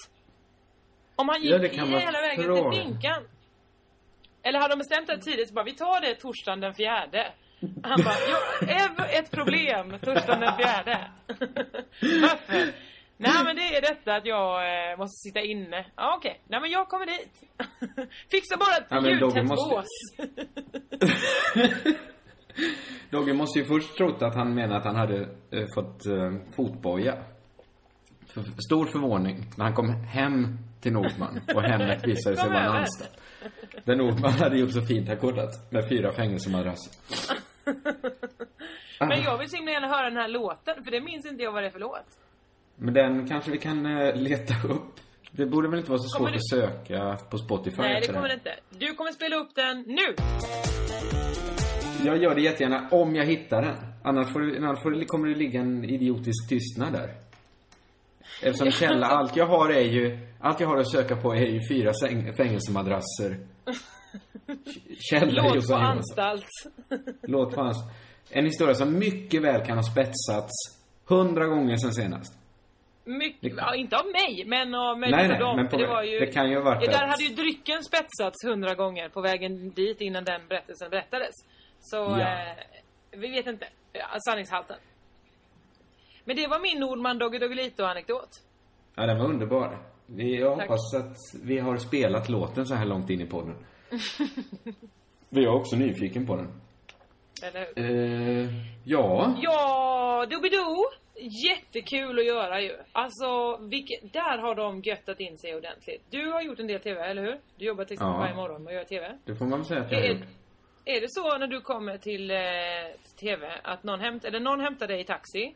Om 1.16 1.28
han 1.28 1.42
gick 1.42 1.52
Ja, 1.52 1.58
det 1.58 1.68
kan 1.68 1.88
hela 1.88 2.20
vägen 2.20 2.44
fråga. 2.44 2.70
till 2.70 2.82
finkan. 2.82 3.28
Eller 4.42 4.58
hade 4.58 4.72
de 4.74 4.78
bestämt 4.78 5.06
det 5.06 5.18
tidigt 5.18 5.48
så 5.48 5.54
bara, 5.54 5.64
vi 5.64 5.74
tar 5.74 6.00
det 6.00 6.14
torsdagen 6.14 6.60
den 6.60 6.74
fjärde. 6.74 7.32
Han 7.82 8.02
bara, 8.04 8.14
ja, 8.28 9.04
ett 9.06 9.30
problem, 9.30 9.90
torsdagen 9.90 10.40
den 10.40 10.56
fjärde. 10.56 11.10
Varför? 12.00 12.72
Nej 13.20 13.44
men 13.44 13.56
det 13.56 13.76
är 13.76 13.80
detta 13.80 14.14
att 14.14 14.26
jag 14.26 14.50
eh, 14.92 14.98
måste 14.98 15.28
sitta 15.28 15.40
inne. 15.40 15.86
Ja 15.96 16.14
okej, 16.18 16.40
nej 16.48 16.60
men 16.60 16.70
jag 16.70 16.88
kommer 16.88 17.06
dit. 17.06 17.42
Fixa 18.30 18.56
bara 18.56 18.76
ett 18.76 18.86
Ja, 18.90 19.08
ljudtätt 19.10 19.44
måste- 19.46 19.74
bås. 19.74 19.86
Dogge 23.10 23.32
måste 23.32 23.58
ju 23.58 23.64
först 23.64 23.96
trott 23.96 24.22
att 24.22 24.34
han 24.34 24.54
menade 24.54 24.76
att 24.76 24.84
han 24.84 24.96
hade 24.96 25.20
eh, 25.50 25.64
fått 25.74 26.06
eh, 26.06 26.32
fotboja. 26.56 27.14
För, 28.26 28.42
stor 28.68 28.86
förvåning 28.86 29.44
när 29.56 29.64
han 29.64 29.74
kom 29.74 29.90
hem 29.90 30.58
till 30.80 30.92
Nordman 30.92 31.40
och 31.54 31.62
hemmet 31.62 32.06
visade 32.06 32.36
sig 32.40 32.48
vara 32.48 32.60
en 32.64 32.72
anstalt. 32.76 33.20
Där 33.84 33.96
Nordman 33.96 34.32
hade 34.32 34.58
gjort 34.58 34.72
så 34.72 34.82
fint 34.82 35.08
ackordat 35.10 35.72
med 35.72 35.88
fyra 35.88 36.12
fängelsemadrasser. 36.12 36.92
Men 39.00 39.22
jag 39.22 39.38
vill 39.38 39.50
så 39.50 39.56
himla 39.56 39.72
gärna 39.72 39.88
höra 39.88 40.04
den 40.10 40.16
här 40.18 40.28
låten, 40.28 40.84
för 40.84 40.90
det 40.90 41.00
minns 41.00 41.26
inte 41.26 41.42
jag 41.42 41.52
vad 41.52 41.62
det 41.62 41.66
är 41.66 41.70
för 41.70 41.78
låt. 41.78 42.06
Men 42.78 42.94
den 42.94 43.28
kanske 43.28 43.50
vi 43.50 43.58
kan 43.58 43.86
eh, 43.86 44.14
leta 44.14 44.54
upp. 44.68 45.00
Det 45.30 45.46
borde 45.46 45.68
väl 45.68 45.78
inte 45.78 45.90
vara 45.90 46.00
så 46.00 46.18
svårt 46.18 46.28
du- 46.28 46.34
att 46.34 46.48
söka 46.48 47.18
på 47.30 47.38
Spotify 47.38 47.82
Nej, 47.82 48.00
det 48.00 48.12
kommer 48.12 48.28
det 48.28 48.34
inte. 48.34 48.54
Du 48.70 48.94
kommer 48.94 49.12
spela 49.12 49.36
upp 49.36 49.54
den 49.54 49.84
nu! 49.86 50.14
Jag 52.04 52.22
gör 52.22 52.34
det 52.34 52.40
jättegärna 52.40 52.88
om 52.90 53.14
jag 53.14 53.26
hittar 53.26 53.62
den. 53.62 53.76
Annars, 54.04 54.32
får 54.32 54.40
det, 54.40 54.58
annars 54.58 54.82
får 54.82 54.90
det, 54.90 55.04
kommer 55.04 55.28
det 55.28 55.34
ligga 55.34 55.60
en 55.60 55.84
idiotisk 55.84 56.48
tystnad 56.48 56.92
där. 56.92 57.14
Eftersom 58.42 58.70
källa, 58.70 59.06
allt 59.06 59.36
jag 59.36 59.46
har 59.46 59.70
är 59.70 59.80
ju, 59.84 60.18
allt 60.40 60.60
jag 60.60 60.68
har 60.68 60.76
att 60.76 60.90
söka 60.90 61.16
på 61.16 61.34
är 61.34 61.46
ju 61.46 61.60
fyra 61.68 61.92
säng, 61.94 62.32
fängelsemadrasser. 62.36 63.38
Källa 65.10 65.42
Låt 65.42 65.68
på 65.68 65.74
anstalt. 65.74 66.44
Låt 67.22 67.54
på 67.54 67.60
hans. 67.60 67.76
En 68.30 68.44
historia 68.44 68.74
som 68.74 68.98
mycket 68.98 69.42
väl 69.42 69.66
kan 69.66 69.76
ha 69.76 69.82
spetsats 69.82 70.52
hundra 71.04 71.46
gånger 71.46 71.76
sen 71.76 71.94
senast. 71.94 72.38
Mycket, 73.08 73.52
ja, 73.56 73.74
inte 73.74 73.96
av 73.98 74.06
mig, 74.06 74.44
men 74.46 74.74
av 74.74 74.98
Nej, 74.98 75.10
nej, 75.10 75.38
dem. 75.38 75.56
men 75.56 75.68
på 75.68 75.76
det, 75.76 75.86
var 75.86 76.02
ju, 76.02 76.18
Det 76.20 76.26
kan 76.26 76.50
ju 76.50 76.56
ha 76.56 76.62
varit 76.64 76.90
där 76.90 77.06
hade 77.06 77.22
ju 77.24 77.34
drycken 77.34 77.84
spetsats 77.84 78.44
hundra 78.44 78.74
gånger 78.74 79.08
på 79.08 79.20
vägen 79.20 79.70
dit 79.70 80.00
innan 80.00 80.24
den 80.24 80.40
berättelsen 80.48 80.90
berättades. 80.90 81.30
Så, 81.80 81.96
Ja. 81.96 82.20
eh, 82.20 82.56
vi 83.10 83.28
vet 83.28 83.46
inte 83.46 83.68
sanningshalten. 84.28 84.76
Men 86.24 86.36
det 86.36 86.46
var 86.46 86.60
min 86.60 86.80
Nordman 86.80 87.18
Dogge 87.18 87.38
Doggelito-anekdot. 87.38 88.28
Ja, 88.94 89.06
den 89.06 89.18
var 89.18 89.26
underbar. 89.26 89.78
Vi, 90.06 90.38
jag 90.40 90.58
Tack. 90.58 90.68
hoppas 90.68 90.94
att 90.94 91.16
vi 91.44 91.58
har 91.58 91.76
spelat 91.76 92.28
låten 92.28 92.66
så 92.66 92.74
här 92.74 92.86
långt 92.86 93.10
in 93.10 93.20
i 93.20 93.26
podden. 93.26 93.54
Vi 95.30 95.44
är 95.44 95.48
också 95.48 95.76
nyfiken 95.76 96.26
på 96.26 96.36
den. 96.36 96.60
Eller 97.42 97.66
hur? 97.76 98.44
Eh, 98.44 98.50
ja. 98.84 99.34
Ja, 99.42 100.26
Doobidoo! 100.30 100.84
Jättekul 101.20 102.18
att 102.18 102.24
göra 102.26 102.60
ju. 102.60 102.76
Alltså, 102.92 103.56
vilket, 103.56 104.12
där 104.12 104.38
har 104.38 104.54
de 104.54 104.80
göttat 104.82 105.20
in 105.20 105.38
sig 105.38 105.56
ordentligt. 105.56 106.02
Du 106.10 106.30
har 106.30 106.42
gjort 106.42 106.58
en 106.58 106.66
del 106.66 106.80
TV, 106.80 107.00
eller 107.00 107.22
hur? 107.22 107.40
Du 107.56 107.64
jobbar 107.64 107.84
till 107.84 107.92
exempel 107.94 108.14
Ja. 108.14 108.18
varje 108.18 108.34
morgon 108.34 108.66
att 108.68 108.74
göra 108.74 108.84
TV. 108.84 109.18
Det 109.24 109.36
får 109.36 109.44
man 109.46 109.58
väl 109.58 109.66
säga 109.68 109.80
att 109.80 109.92
jag 109.92 109.98
har 109.98 110.04
Är, 110.06 110.10
gjort. 110.14 110.22
är 110.84 111.00
det 111.00 111.06
så 111.10 111.38
när 111.38 111.46
du 111.46 111.60
kommer 111.60 111.98
till 111.98 112.30
eh, 112.30 112.36
TV 113.20 113.60
att 113.62 113.82
någon 113.82 114.00
hämtar, 114.00 114.28
eller 114.28 114.40
någon 114.40 114.60
hämtar 114.60 114.86
dig 114.86 115.00
i 115.00 115.04
taxi 115.04 115.54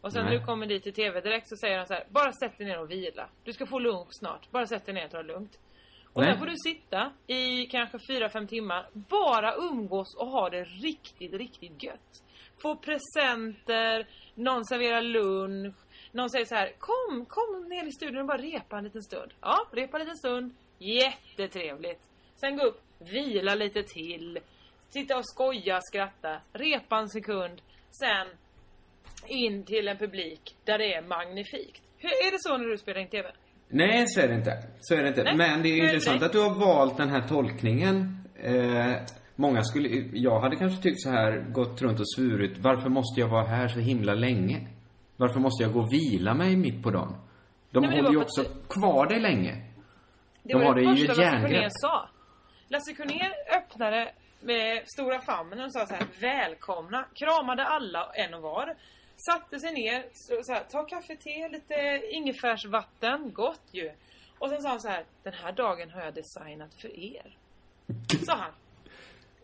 och 0.00 0.12
sen 0.12 0.24
Nej. 0.24 0.32
när 0.32 0.40
du 0.40 0.46
kommer 0.46 0.66
dit 0.66 0.82
till 0.82 0.92
TV 0.94 1.20
direkt 1.20 1.48
så 1.48 1.56
säger 1.56 1.78
han 1.78 1.86
så 1.86 1.94
här: 1.94 2.04
bara 2.08 2.32
sätt 2.32 2.58
dig 2.58 2.66
ner 2.66 2.80
och 2.80 2.90
vila. 2.90 3.28
Du 3.44 3.52
ska 3.52 3.66
få 3.66 3.78
lunch 3.78 4.08
snart. 4.20 4.50
Bara 4.50 4.66
sätt 4.66 4.86
dig 4.86 4.94
ner 4.94 5.04
och 5.04 5.10
ta 5.10 5.16
det 5.22 5.32
lugnt. 5.32 5.58
Och 6.12 6.22
sen 6.24 6.38
får 6.38 6.46
du 6.46 6.54
sitta 6.56 7.12
i 7.26 7.66
kanske 7.66 7.98
4-5 7.98 8.46
timmar, 8.46 8.86
bara 8.92 9.54
umgås 9.54 10.16
och 10.18 10.26
ha 10.26 10.50
det 10.50 10.64
riktigt, 10.64 11.32
riktigt 11.32 11.82
gött. 11.82 12.22
Få 12.62 12.76
presenter, 12.76 14.06
någon 14.34 14.64
serverar 14.64 15.02
lunch, 15.02 15.74
någon 16.12 16.30
säger 16.30 16.44
så 16.44 16.54
här: 16.54 16.72
kom, 16.78 17.26
kom 17.28 17.68
ner 17.68 17.88
i 17.88 17.92
studion 17.92 18.20
och 18.20 18.26
bara 18.26 18.38
repa 18.38 18.78
en 18.78 18.84
liten 18.84 19.02
stund. 19.02 19.32
Ja, 19.40 19.66
repa 19.72 19.96
en 19.96 20.00
liten 20.00 20.16
stund. 20.16 20.54
Jättetrevligt. 20.78 22.00
Sen 22.40 22.56
gå 22.56 22.64
upp, 22.64 22.80
vila 22.98 23.54
lite 23.54 23.82
till, 23.82 24.38
sitta 24.88 25.16
och 25.16 25.28
skoja, 25.28 25.80
skratta, 25.80 26.40
repa 26.52 26.98
en 26.98 27.08
sekund. 27.08 27.62
Sen 27.90 28.26
in 29.26 29.64
till 29.64 29.88
en 29.88 29.96
publik 29.96 30.56
där 30.64 30.78
det 30.78 30.94
är 30.94 31.02
magnifikt. 31.02 31.82
Hur 31.98 32.08
är 32.10 32.30
det 32.30 32.38
så 32.40 32.56
när 32.56 32.64
du 32.66 32.78
spelar 32.78 33.00
in 33.00 33.08
TV? 33.08 33.32
Nej, 33.68 34.04
så 34.08 34.20
är 34.20 34.28
det 34.28 34.34
inte. 34.34 34.62
Så 34.80 34.94
är 34.94 35.02
det 35.02 35.08
inte. 35.08 35.22
Nej, 35.22 35.36
Men 35.36 35.62
det 35.62 35.68
är 35.68 35.72
hur 35.74 35.80
det 35.82 35.86
intressant 35.86 36.20
dig? 36.20 36.26
att 36.26 36.32
du 36.32 36.40
har 36.40 36.54
valt 36.54 36.96
den 36.96 37.08
här 37.08 37.28
tolkningen. 37.28 38.18
Eh, 38.36 38.92
många 39.36 39.62
skulle, 39.62 39.88
jag 40.12 40.40
hade 40.40 40.56
kanske 40.56 40.82
tyckt 40.82 41.00
så 41.02 41.10
här, 41.10 41.38
gått 41.52 41.82
runt 41.82 42.00
och 42.00 42.10
svurit, 42.16 42.58
varför 42.58 42.88
måste 42.88 43.20
jag 43.20 43.28
vara 43.28 43.46
här 43.46 43.68
så 43.68 43.78
himla 43.78 44.14
länge? 44.14 44.68
Varför 45.16 45.40
måste 45.40 45.62
jag 45.64 45.72
gå 45.72 45.80
och 45.80 45.92
vila 45.92 46.34
mig 46.34 46.56
mitt 46.56 46.82
på 46.82 46.90
dagen? 46.90 47.16
De 47.70 47.80
Nej, 47.80 47.96
håller 47.96 48.10
ju 48.10 48.16
också 48.22 48.40
att- 48.40 48.68
kvar 48.68 49.06
dig 49.06 49.20
länge. 49.20 49.52
Det 50.42 50.52
De 50.52 50.58
var 50.58 50.64
har 50.64 50.74
det 50.74 50.80
det 50.80 50.96
första 50.96 51.06
Lasse 51.08 51.22
järngrepp. 51.22 51.72
Sa. 51.72 52.08
Lasse 52.68 52.92
Kronér 52.94 53.32
öppnade 53.56 54.12
med 54.40 54.82
stora 54.86 55.20
famnen 55.20 55.64
och 55.64 55.72
sa 55.72 55.86
så 55.86 55.94
här: 55.94 56.06
Välkomna! 56.20 57.04
Kramade 57.14 57.64
alla 57.64 58.10
en 58.14 58.34
och 58.34 58.42
var. 58.42 58.74
Satte 59.16 59.58
sig 59.60 59.72
ner, 59.74 60.04
så, 60.12 60.34
så 60.42 60.52
här, 60.52 60.64
ta 60.70 60.82
kaffe, 60.84 61.16
te, 61.16 61.48
lite 61.48 62.00
ingefärsvatten. 62.12 63.32
Gott 63.32 63.62
ju. 63.72 63.90
Och 64.38 64.48
sen 64.48 64.62
sa 64.62 64.68
han 64.68 64.80
så 64.80 64.88
här: 64.88 65.04
Den 65.22 65.32
här 65.32 65.52
dagen 65.52 65.90
har 65.90 66.00
jag 66.00 66.14
designat 66.14 66.74
för 66.80 67.00
er. 67.00 67.36
Sa 68.26 68.34
han. 68.34 68.52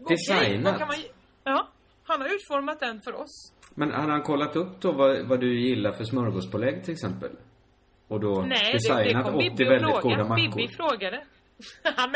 Designat? 0.09 0.81
man, 0.81 0.97
ja, 1.45 1.69
han 2.05 2.21
har 2.21 2.29
utformat 2.29 2.81
den 2.81 3.01
för 3.01 3.15
oss. 3.15 3.53
Men 3.75 3.91
hade 3.93 4.13
han 4.13 4.23
kollat 4.23 4.57
upp 4.57 4.81
då 4.81 4.93
vad, 4.93 5.29
vad 5.29 5.41
du 5.41 5.61
gillar 5.61 5.93
för 5.93 6.05
smörgåspålägg 6.05 6.85
till 6.85 6.93
exempel? 6.93 7.31
Och 8.09 8.21
då 8.21 8.43
Nej, 8.43 8.49
det, 8.49 8.67
det 8.67 8.73
designat 8.73 9.25
kom 9.25 9.35
80 9.35 9.49
Bibi 9.51 9.65
och 9.65 9.71
väldigt 9.71 9.91
goda 9.91 10.01
frågade. 10.01 10.29
mackor? 10.29 10.57
Bibi 10.57 10.69
frågade. 10.69 11.25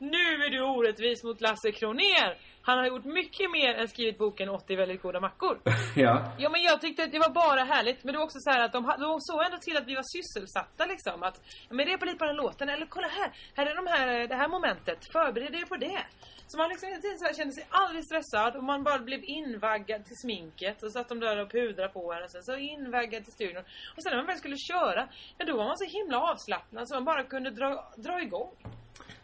nu 0.00 0.44
är 0.44 0.50
du 0.50 0.62
orättvis 0.62 1.24
mot 1.24 1.40
Lasse 1.40 1.72
Kronér. 1.72 2.38
Han 2.62 2.78
har 2.78 2.86
gjort 2.86 3.04
mycket 3.04 3.50
mer 3.50 3.74
än 3.74 3.88
skrivit 3.88 4.18
boken 4.18 4.48
80 4.48 4.76
väldigt 4.76 5.02
goda 5.02 5.20
mackor. 5.20 5.60
ja. 5.96 6.32
Ja 6.38 6.48
men 6.50 6.62
jag 6.62 6.80
tyckte 6.80 7.04
att 7.04 7.12
det 7.12 7.18
var 7.18 7.30
bara 7.30 7.64
härligt. 7.64 8.04
Men 8.04 8.12
det 8.12 8.18
var 8.18 8.24
också 8.24 8.38
så 8.40 8.50
att 8.50 8.72
de, 8.72 8.92
de 8.98 9.20
såg 9.20 9.42
ändå 9.44 9.58
till 9.58 9.76
att 9.76 9.86
vi 9.86 9.94
var 9.94 10.04
sysselsatta 10.16 10.86
liksom. 10.86 11.22
Att, 11.22 11.40
men 11.68 11.86
repa 11.86 12.04
lite 12.04 12.18
på 12.18 12.24
den 12.24 12.36
låten. 12.36 12.68
Eller 12.68 12.86
kolla 12.86 13.08
här. 13.08 13.30
Här 13.56 13.66
är 13.66 13.74
de 13.74 13.86
här, 13.86 14.28
det 14.28 14.34
här 14.34 14.48
momentet. 14.48 14.98
Förbered 15.12 15.54
er 15.54 15.66
på 15.66 15.76
det. 15.76 16.02
Så 16.46 16.58
man 16.58 16.68
liksom 16.68 16.88
så 17.18 17.24
här 17.24 17.34
kände 17.34 17.52
sig 17.52 17.66
aldrig 17.70 18.04
stressad. 18.04 18.56
Och 18.56 18.64
man 18.64 18.82
bara 18.82 18.98
blev 18.98 19.20
invaggad 19.24 20.04
till 20.04 20.16
sminket. 20.16 20.82
Och 20.82 20.92
satt 20.92 21.08
de 21.08 21.20
där 21.20 21.42
och 21.42 21.50
pudrade 21.50 21.88
på 21.88 22.12
henne. 22.12 22.28
Sen 22.28 22.42
så 22.42 22.56
invaggad 22.56 23.24
till 23.24 23.32
studion. 23.32 23.64
Och 23.96 24.02
sen 24.02 24.10
när 24.10 24.16
man 24.16 24.26
väl 24.26 24.38
skulle 24.38 24.56
köra. 24.56 25.08
Ja 25.38 25.44
då 25.46 25.56
var 25.56 25.64
man 25.64 25.78
så 25.78 25.84
himla 25.98 26.20
avslappnad. 26.20 26.88
Så 26.88 26.94
man 26.94 27.04
bara 27.04 27.22
kunde 27.22 27.50
dra, 27.50 27.92
dra 27.96 28.22
igång. 28.22 28.50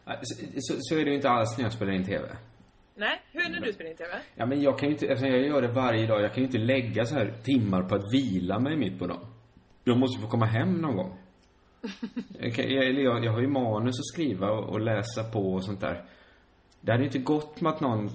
Så, 0.06 0.74
så, 0.78 0.94
är 0.94 1.04
det 1.04 1.10
ju 1.10 1.16
inte 1.16 1.30
alls 1.30 1.56
när 1.58 1.64
jag 1.64 1.72
spelar 1.72 1.92
in 1.92 2.04
TV. 2.04 2.36
Nej, 2.94 3.22
hur 3.32 3.40
är 3.40 3.44
det 3.44 3.60
när 3.60 3.66
du 3.66 3.72
spelar 3.72 3.90
in 3.90 3.96
TV? 3.96 4.10
Ja, 4.34 4.46
men 4.46 4.62
jag 4.62 4.78
kan 4.78 4.88
ju 4.88 4.94
inte, 4.94 5.06
eftersom 5.06 5.32
jag 5.32 5.46
gör 5.46 5.62
det 5.62 5.68
varje 5.68 6.06
dag, 6.06 6.22
jag 6.22 6.34
kan 6.34 6.42
ju 6.42 6.46
inte 6.46 6.58
lägga 6.58 7.06
så 7.06 7.14
här 7.14 7.32
timmar 7.44 7.82
på 7.82 7.94
att 7.94 8.12
vila 8.12 8.58
mig 8.58 8.76
mitt 8.76 8.98
på 8.98 9.06
dagen. 9.06 9.26
Jag 9.84 9.98
måste 9.98 10.22
få 10.22 10.28
komma 10.28 10.46
hem 10.46 10.72
någon 10.72 10.96
gång. 10.96 11.18
Jag, 12.38 12.54
kan, 12.54 12.70
jag, 12.70 12.92
jag, 12.92 13.24
jag 13.24 13.32
har 13.32 13.40
ju 13.40 13.48
manus 13.48 14.00
att 14.00 14.06
skriva 14.06 14.50
och, 14.50 14.68
och 14.68 14.80
läsa 14.80 15.24
på 15.24 15.52
och 15.54 15.64
sånt 15.64 15.80
där. 15.80 16.04
Det 16.80 16.92
hade 16.92 17.04
ju 17.04 17.08
inte 17.08 17.18
gått 17.18 17.60
med 17.60 17.72
att 17.72 17.80
någon 17.80 18.10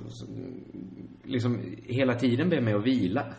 liksom 1.23 1.75
hela 1.83 2.15
tiden 2.15 2.49
ber 2.49 2.61
mig 2.61 2.73
att 2.73 2.83
vila. 2.83 3.33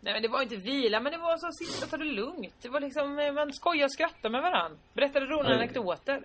Nej 0.00 0.12
men 0.12 0.22
det 0.22 0.28
var 0.28 0.42
inte 0.42 0.56
vila, 0.56 1.00
men 1.00 1.12
det 1.12 1.18
var 1.18 1.36
så 1.36 1.52
sitta 1.52 1.86
ta 1.86 1.96
det 1.96 2.04
lugnt. 2.04 2.54
Det 2.62 2.68
var 2.68 2.80
liksom, 2.80 3.18
eh, 3.18 3.32
man 3.32 3.52
skojade 3.52 3.84
och 3.84 3.92
skrattade 3.92 4.32
med 4.32 4.42
varandra. 4.42 4.78
Berättade 4.92 5.26
roliga 5.26 5.54
anekdoter. 5.54 6.22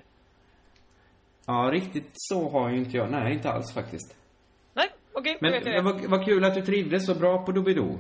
Ja, 1.46 1.70
riktigt 1.74 2.10
så 2.14 2.50
har 2.50 2.70
ju 2.70 2.78
inte 2.78 2.98
jag. 2.98 3.12
Nej, 3.12 3.34
inte 3.34 3.50
alls 3.52 3.74
faktiskt. 3.74 4.16
Nej, 4.74 4.90
okej, 5.14 5.38
då 5.42 5.48
Men 5.50 5.54
jag 5.54 5.66
men 5.66 5.84
vad, 5.86 6.06
vad 6.06 6.26
kul 6.26 6.46
att 6.46 6.54
du 6.56 6.62
trivdes 6.62 7.06
så 7.06 7.16
bra 7.16 7.46
på 7.46 7.52
Doobidoo. 7.52 8.00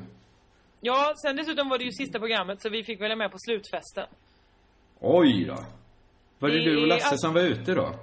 Ja, 0.81 1.13
sen 1.25 1.35
dessutom 1.35 1.69
var 1.69 1.77
det 1.77 1.83
ju 1.83 1.91
sista 1.91 2.19
programmet 2.19 2.61
så 2.61 2.69
vi 2.69 2.83
fick 2.83 3.01
välja 3.01 3.15
med 3.15 3.31
på 3.31 3.37
slutfesten. 3.39 4.07
Oj 4.99 5.45
då. 5.45 5.57
Var 6.39 6.49
det 6.49 6.55
Det 6.55 6.63
du 6.63 6.81
och 6.81 6.87
Lasse 6.87 7.07
allt- 7.07 7.21
som 7.21 7.33
var 7.33 7.41
ute 7.41 7.73
då? 7.73 7.95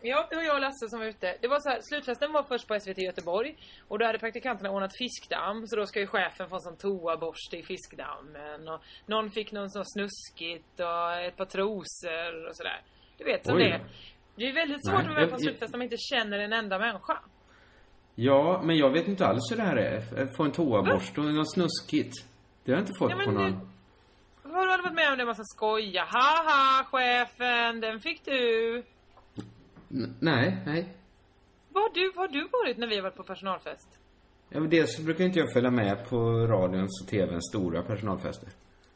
Ja, 0.00 0.26
det 0.30 0.36
var 0.36 0.42
jag 0.42 0.54
och 0.54 0.60
Lasse 0.60 0.88
som 0.88 0.98
var 0.98 1.06
ute. 1.06 1.36
Det 1.40 1.48
var 1.48 1.60
så 1.60 1.68
här, 1.68 1.78
slutfesten 1.82 2.32
var 2.32 2.42
först 2.42 2.68
på 2.68 2.80
SVT 2.80 2.98
Göteborg. 2.98 3.56
Och 3.88 3.98
då 3.98 4.06
hade 4.06 4.18
praktikanterna 4.18 4.70
ordnat 4.70 4.96
fiskdamm. 4.98 5.66
Så 5.66 5.76
då 5.76 5.86
ska 5.86 6.00
ju 6.00 6.06
chefen 6.06 6.48
få 6.48 6.54
en 6.54 6.60
sån 6.60 6.76
toaborste 6.76 7.56
i 7.56 7.62
fiskdammen. 7.62 8.68
Och 8.68 8.80
någon 9.06 9.30
fick 9.30 9.52
någon 9.52 9.70
sån 9.70 9.84
snuskigt 9.86 10.80
och 10.80 11.12
ett 11.20 11.36
par 11.36 11.44
trosor 11.44 12.46
och 12.48 12.56
sådär. 12.56 12.80
Du 13.18 13.24
vet 13.24 13.46
som 13.46 13.56
Oj 13.56 13.62
det. 13.64 13.80
Det 14.36 14.48
är 14.48 14.54
väldigt 14.54 14.86
svårt 14.86 14.94
Nej, 14.94 15.02
att 15.02 15.08
vara 15.08 15.20
med 15.20 15.28
på 15.28 15.34
en 15.34 15.40
slutfest 15.40 15.74
om 15.74 15.78
man 15.78 15.84
inte 15.84 15.96
känner 15.98 16.38
en 16.38 16.52
enda 16.52 16.78
människa. 16.78 17.18
Ja, 18.14 18.62
men 18.64 18.76
jag 18.76 18.90
vet 18.90 19.08
inte 19.08 19.26
alls 19.26 19.50
hur 19.50 19.56
det 19.56 19.62
här 19.62 19.76
är. 19.76 20.26
Få 20.36 20.42
en 20.44 20.52
toaborste 20.52 21.20
och 21.20 21.26
något 21.34 21.52
snuskigt. 21.52 22.12
Det 22.64 22.72
har 22.72 22.78
jag 22.78 22.82
inte 22.82 22.98
fått 22.98 23.10
Ja, 23.10 23.16
på 23.24 23.30
någon... 23.30 23.70
Har 24.42 24.76
du 24.76 24.82
varit 24.82 24.94
med 24.94 25.12
om 25.12 25.18
det 25.18 25.24
man 25.24 25.34
ska 25.34 25.44
skoja? 25.44 26.04
Haha, 26.04 26.84
chefen, 26.84 27.80
den 27.80 28.00
fick 28.00 28.24
du. 28.24 28.76
N- 29.90 30.16
nej, 30.20 30.62
nej. 30.66 30.96
Var 31.68 31.80
har 31.82 31.94
du, 31.94 32.12
var 32.16 32.28
du 32.28 32.48
varit 32.52 32.78
när 32.78 32.86
vi 32.86 32.96
har 32.96 33.02
varit 33.02 33.16
på 33.16 33.22
personalfest? 33.22 33.98
Ja, 34.48 34.60
men 34.60 34.70
dels 34.70 34.96
så 34.96 35.02
brukar 35.02 35.24
inte 35.24 35.38
jag 35.38 35.52
följa 35.52 35.70
med 35.70 36.08
på 36.08 36.16
radions 36.46 37.02
och 37.02 37.08
TVns 37.08 37.48
stora 37.50 37.82
personalfester. 37.82 38.48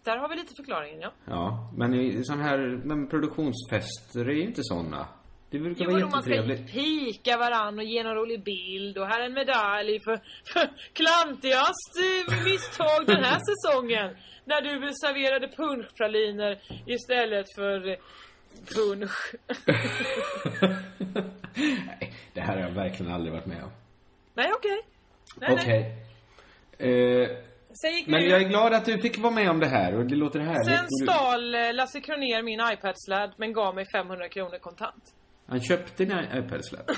Där 0.04 0.16
har 0.16 0.28
vi 0.28 0.36
lite 0.36 0.54
förklaringen, 0.54 1.00
ja. 1.00 1.12
Ja, 1.24 1.72
men 1.76 1.94
i 1.94 2.24
sån 2.24 2.40
här, 2.40 2.80
men 2.84 3.08
produktionsfester 3.08 4.28
är 4.28 4.34
ju 4.34 4.42
inte 4.42 4.60
såna. 4.64 5.08
Det 5.50 5.58
brukar 5.58 5.84
Jo, 5.84 5.90
vara 5.90 6.00
vadå, 6.00 6.10
man 6.10 6.22
ska 6.22 6.34
jättetrevligt. 6.34 6.72
pika 6.72 7.36
varann 7.36 7.78
och 7.78 7.84
ge 7.84 8.02
någon 8.02 8.14
rolig 8.14 8.44
bild 8.44 8.98
och 8.98 9.06
här 9.06 9.20
är 9.20 9.24
en 9.26 9.32
medalj 9.34 10.00
för, 10.04 10.20
för 10.52 10.68
klantigast 10.92 11.92
eh, 11.98 12.44
misstag 12.44 13.06
den 13.06 13.24
här 13.24 13.40
säsongen. 13.50 14.16
När 14.44 14.60
du 14.60 14.92
serverade 14.94 15.48
punschpraliner 15.48 16.58
istället 16.86 17.46
för 17.56 17.88
eh, 17.88 17.96
punsch. 18.74 19.34
nej, 21.54 22.12
det 22.32 22.40
här 22.40 22.54
har 22.56 22.62
jag 22.62 22.70
verkligen 22.70 23.12
aldrig 23.12 23.32
varit 23.32 23.46
med 23.46 23.62
om. 23.64 23.70
nej, 24.34 24.52
okej. 24.56 24.80
Nej. 25.36 25.52
Okej. 25.52 25.96
Eh, 26.78 27.28
gick 27.92 28.08
vi 28.08 28.10
men 28.12 28.28
jag 28.28 28.42
är 28.42 28.48
glad 28.48 28.74
att 28.74 28.84
du 28.84 28.98
fick 28.98 29.18
vara 29.18 29.32
med 29.32 29.50
om 29.50 29.60
det 29.60 29.66
här 29.66 29.94
och 29.94 30.06
det 30.06 30.14
låter 30.14 30.40
härligt. 30.40 30.66
Sen 30.66 30.86
stal 31.02 31.54
eh, 31.54 31.74
Lasse 31.74 32.00
Kronér 32.00 32.42
min 32.42 32.60
iPad-sladd 32.60 33.32
men 33.36 33.52
gav 33.52 33.74
mig 33.74 33.84
500 33.94 34.28
kronor 34.28 34.58
kontant. 34.58 35.14
Han 35.50 35.60
köpte 35.60 36.04
din 36.04 36.18
iPad-sladd. 36.18 36.90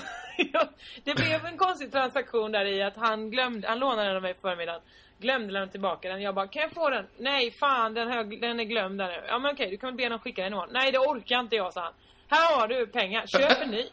Ja, 0.53 0.69
det 1.05 1.15
blev 1.15 1.47
en 1.47 1.57
konstig 1.57 1.93
transaktion 1.93 2.53
där 2.53 2.65
i 2.65 2.83
att 2.83 2.97
han 2.97 3.31
glömde, 3.31 3.69
han 3.69 3.79
lånade 3.79 4.07
den 4.09 4.17
av 4.17 4.23
mig 4.23 4.35
på 4.35 4.41
förmiddagen. 4.41 4.81
Glömde 5.19 5.53
lämna 5.53 5.69
tillbaka 5.69 6.09
den. 6.09 6.23
Jag 6.23 6.35
bara, 6.35 6.47
kan 6.47 6.62
jag 6.62 6.73
få 6.73 6.91
den? 6.91 7.07
Nej, 7.19 7.51
fan 7.51 7.95
den, 7.95 8.09
jag- 8.09 8.41
den 8.41 8.61
är 8.61 8.65
glömd 8.65 8.99
där 8.99 9.09
nu. 9.09 9.23
Ja 9.29 9.38
men 9.38 9.53
okej, 9.53 9.71
du 9.71 9.77
kan 9.77 9.88
väl 9.88 9.97
be 9.97 10.03
honom 10.05 10.19
skicka 10.19 10.43
den 10.43 10.53
imorgon. 10.53 10.71
Nej, 10.73 10.93
det 10.93 10.99
orkar 10.99 11.41
inte 11.41 11.57
jag, 11.57 11.73
sa 11.73 11.81
han. 11.81 11.93
Här 12.29 12.57
har 12.61 12.69
du 12.69 12.87
pengar, 12.87 13.27
köp 13.27 13.62
en 13.62 13.71
ny. 13.71 13.85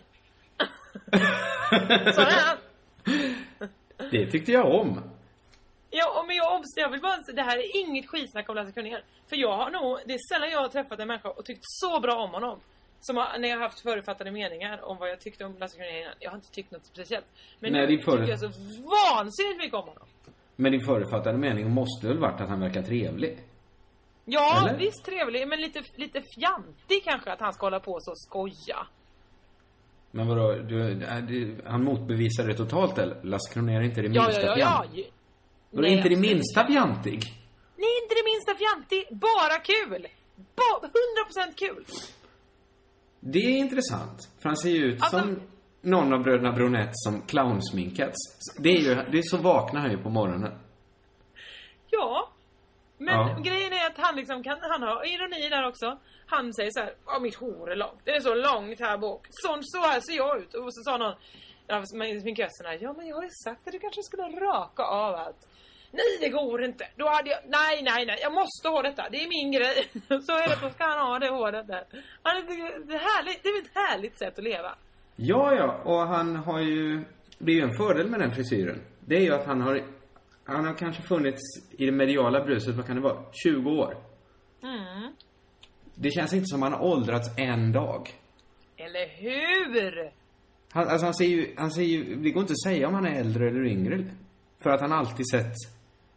Så 2.16 2.22
han. 2.22 2.58
Det 4.12 4.26
tyckte 4.32 4.52
jag 4.52 4.66
om. 4.76 5.02
Ja, 5.90 6.24
men 6.28 6.36
jag 6.36 6.64
jag 6.76 6.90
vill 6.90 7.02
bara 7.02 7.24
säga, 7.24 7.36
det 7.36 7.42
här 7.44 7.58
är 7.58 7.78
inget 7.82 8.10
skitsnack 8.10 8.50
om 8.50 8.56
Lasse 8.56 8.72
Kronér. 8.72 9.04
För 9.30 9.36
jag 9.36 9.58
har 9.58 9.70
nog, 9.72 10.00
det 10.06 10.14
är 10.14 10.34
sällan 10.34 10.50
jag 10.50 10.60
har 10.62 10.68
träffat 10.68 11.00
en 11.00 11.08
människa 11.08 11.30
och 11.30 11.46
tyckt 11.46 11.62
så 11.64 12.00
bra 12.00 12.16
om 12.16 12.30
honom. 12.32 12.60
Som 13.02 13.18
har, 13.18 13.38
när 13.40 13.50
jag 13.50 13.56
har 13.58 13.64
haft 13.64 13.80
förutfattade 13.80 14.32
meningar 14.32 14.86
om 14.86 14.98
vad 14.98 15.10
jag 15.10 15.20
tyckte 15.20 15.46
om 15.46 15.58
Lasse 15.58 15.78
Kronér 15.78 16.00
innan. 16.02 16.14
Jag 16.20 16.30
har 16.32 16.36
inte 16.36 16.52
tyckt 16.52 16.72
något 16.72 16.86
speciellt. 16.86 17.26
Men 17.60 17.74
Nej, 17.74 17.88
nu 17.88 18.02
för- 18.04 18.18
tycker 18.18 18.30
jag 18.30 18.40
så 18.40 18.48
vansinnigt 18.84 19.58
mycket 19.58 19.74
om 19.74 19.88
honom. 19.88 20.08
Men 20.56 20.72
din 20.72 20.86
förutfattade 20.86 21.38
mening 21.38 21.70
måste 21.72 22.08
väl 22.08 22.18
varit 22.18 22.42
att 22.42 22.50
han 22.50 22.60
verkar 22.60 22.82
trevlig? 22.84 23.38
Ja, 24.26 24.68
Eller? 24.68 24.78
visst 24.80 25.06
trevlig, 25.06 25.48
men 25.48 25.62
lite, 25.62 25.84
lite 25.96 26.22
fjantig 26.40 27.04
kanske 27.04 27.32
att 27.32 27.40
han 27.40 27.54
ska 27.54 27.66
hålla 27.66 27.80
på 27.80 27.98
så 28.02 28.12
och 28.12 28.20
skoja. 28.22 28.88
Men 30.12 30.28
vadå, 30.28 30.52
du, 30.54 30.94
du, 31.28 31.56
han 31.66 31.84
motbevisar 31.84 32.48
det 32.48 32.54
totalt 32.54 32.98
eller? 32.98 33.24
Lasse 33.24 33.54
Kronér 33.54 33.80
är 33.80 33.84
inte 33.84 34.02
det 34.02 34.08
Ja, 34.08 34.24
minsta 34.24 34.42
ja, 34.46 34.58
ja, 34.58 34.86
ja. 34.92 34.98
Ju- 34.98 35.06
Vadå, 35.72 35.82
Nej, 35.82 35.98
inte 35.98 36.10
det 36.10 36.16
minsta 36.16 36.68
fjantig? 36.68 37.16
Är 37.78 38.04
inte 38.04 38.16
det 38.16 38.24
minsta 38.26 38.56
fjantig. 38.56 39.08
Bara 39.18 39.58
kul. 39.60 40.08
Ba 40.56 40.88
100% 40.88 41.56
kul. 41.56 41.86
Det 43.20 43.40
är 43.40 43.58
intressant. 43.58 44.30
För 44.42 44.50
han 44.50 44.58
ser 44.58 44.70
ju 44.70 44.84
ut 44.86 45.02
Alltså- 45.02 45.20
som 45.20 45.42
någon 45.82 46.14
av 46.14 46.24
bröderna 46.24 46.52
Bronett 46.52 46.90
som 46.94 47.22
clownsminkats. 47.22 48.18
Det 48.58 48.70
är 48.70 48.80
ju, 48.80 48.96
det 49.12 49.18
är 49.18 49.22
så 49.24 49.38
vaknar 49.38 49.82
han 49.82 49.92
ju 49.92 49.98
på 49.98 50.10
morgonen. 50.10 50.60
Ja. 51.90 52.30
Men 52.98 53.16
Ja. 53.16 53.38
grejen 53.44 53.74
är 53.74 53.86
att 53.88 53.98
han 53.98 54.16
liksom 54.16 54.44
kan, 54.44 54.58
han 54.62 54.82
har 54.82 55.06
ironi 55.14 55.50
där 55.50 55.68
också. 55.68 56.00
Han 56.26 56.54
säger 56.54 56.72
så 56.72 56.80
här, 56.80 56.94
ja 57.06 57.20
mitt 57.20 57.36
hår 57.36 57.72
är 57.72 57.76
långt. 57.76 58.00
Det 58.04 58.12
är 58.16 58.20
så 58.20 58.36
långt 58.36 58.80
här 58.80 58.98
bak. 58.98 59.28
Sån, 59.30 59.60
så 59.64 59.82
här 59.82 60.00
ser 60.00 60.14
jag 60.14 60.40
ut. 60.40 60.54
Och 60.54 60.74
så 60.74 60.82
sa 60.84 60.98
någon 60.98 61.14
av 61.78 61.84
sminköserna, 61.86 62.76
ja 62.82 62.94
men 62.94 63.08
jag 63.08 63.16
har 63.16 63.24
ju 63.24 63.30
sagt 63.44 63.68
att 63.68 63.72
du 63.74 63.80
kanske 63.80 64.04
skulle 64.04 64.24
raka 64.24 64.84
av 64.84 65.16
allt. 65.16 65.48
Nej 65.92 66.18
det 66.22 66.30
går 66.30 66.64
inte. 66.64 66.88
Då 66.96 67.10
hade 67.10 67.30
jag, 67.30 67.40
nej 67.48 67.82
nej 67.84 68.06
nej, 68.06 68.20
jag 68.22 68.34
måste 68.34 68.68
ha 68.68 68.82
detta. 68.82 69.10
Det 69.12 69.18
är 69.24 69.30
min 69.30 69.52
grej. 69.52 69.90
Så 70.08 70.32
är 70.32 70.50
det, 70.50 70.58
då 70.62 70.70
ska 70.70 70.84
han 70.84 71.08
ha 71.08 71.20
det 71.20 71.30
håret 71.30 71.68
där. 71.68 71.84
Han 72.24 72.38
är, 72.38 72.42
det, 72.88 72.94
är 72.94 73.00
härligt, 73.00 73.44
det 73.44 73.50
är 73.50 73.62
ett 73.62 73.90
härligt 73.90 74.20
sätt 74.20 74.38
att 74.38 74.44
leva. 74.44 74.76
Ja, 75.16 75.56
ja, 75.56 75.82
och 75.84 76.08
han 76.08 76.36
har 76.36 76.60
ju... 76.60 77.04
Det 77.38 77.52
är 77.52 77.56
ju 77.56 77.62
en 77.62 77.78
fördel 77.78 78.10
med 78.10 78.20
den 78.20 78.32
frisyren. 78.32 78.82
Det 79.00 79.16
är 79.16 79.22
ju 79.22 79.34
att 79.34 79.46
han 79.46 79.62
har... 79.62 79.84
Han 80.44 80.66
har 80.66 80.74
kanske 80.74 81.02
funnits 81.02 81.42
i 81.72 81.86
det 81.86 81.92
mediala 81.92 82.46
bruset, 82.46 82.76
vad 82.76 82.86
kan 82.86 82.96
det 82.96 83.02
vara? 83.02 83.24
20 83.44 83.70
år. 83.70 83.98
Mm. 84.64 85.14
Det 85.96 86.12
känns 86.12 86.34
inte 86.34 86.46
som 86.46 86.62
han 86.62 86.74
har 86.74 86.86
åldrats 86.86 87.30
en 87.38 87.72
dag. 87.72 88.10
Eller 88.78 89.08
hur? 89.08 90.12
Han, 90.72 90.88
alltså 90.88 91.06
han 91.06 91.14
ser 91.14 91.26
ju, 91.26 91.54
han 91.58 91.72
ser 91.72 91.82
ju, 91.82 92.16
det 92.16 92.32
går 92.32 92.42
inte 92.42 92.54
att 92.54 92.64
säga 92.64 92.88
om 92.88 92.94
han 92.94 93.06
är 93.06 93.20
äldre 93.20 93.48
eller 93.48 93.66
yngre. 93.66 94.06
För 94.60 94.70
att 94.70 94.82
han 94.82 94.92
alltid 94.92 95.30
sett, 95.30 95.54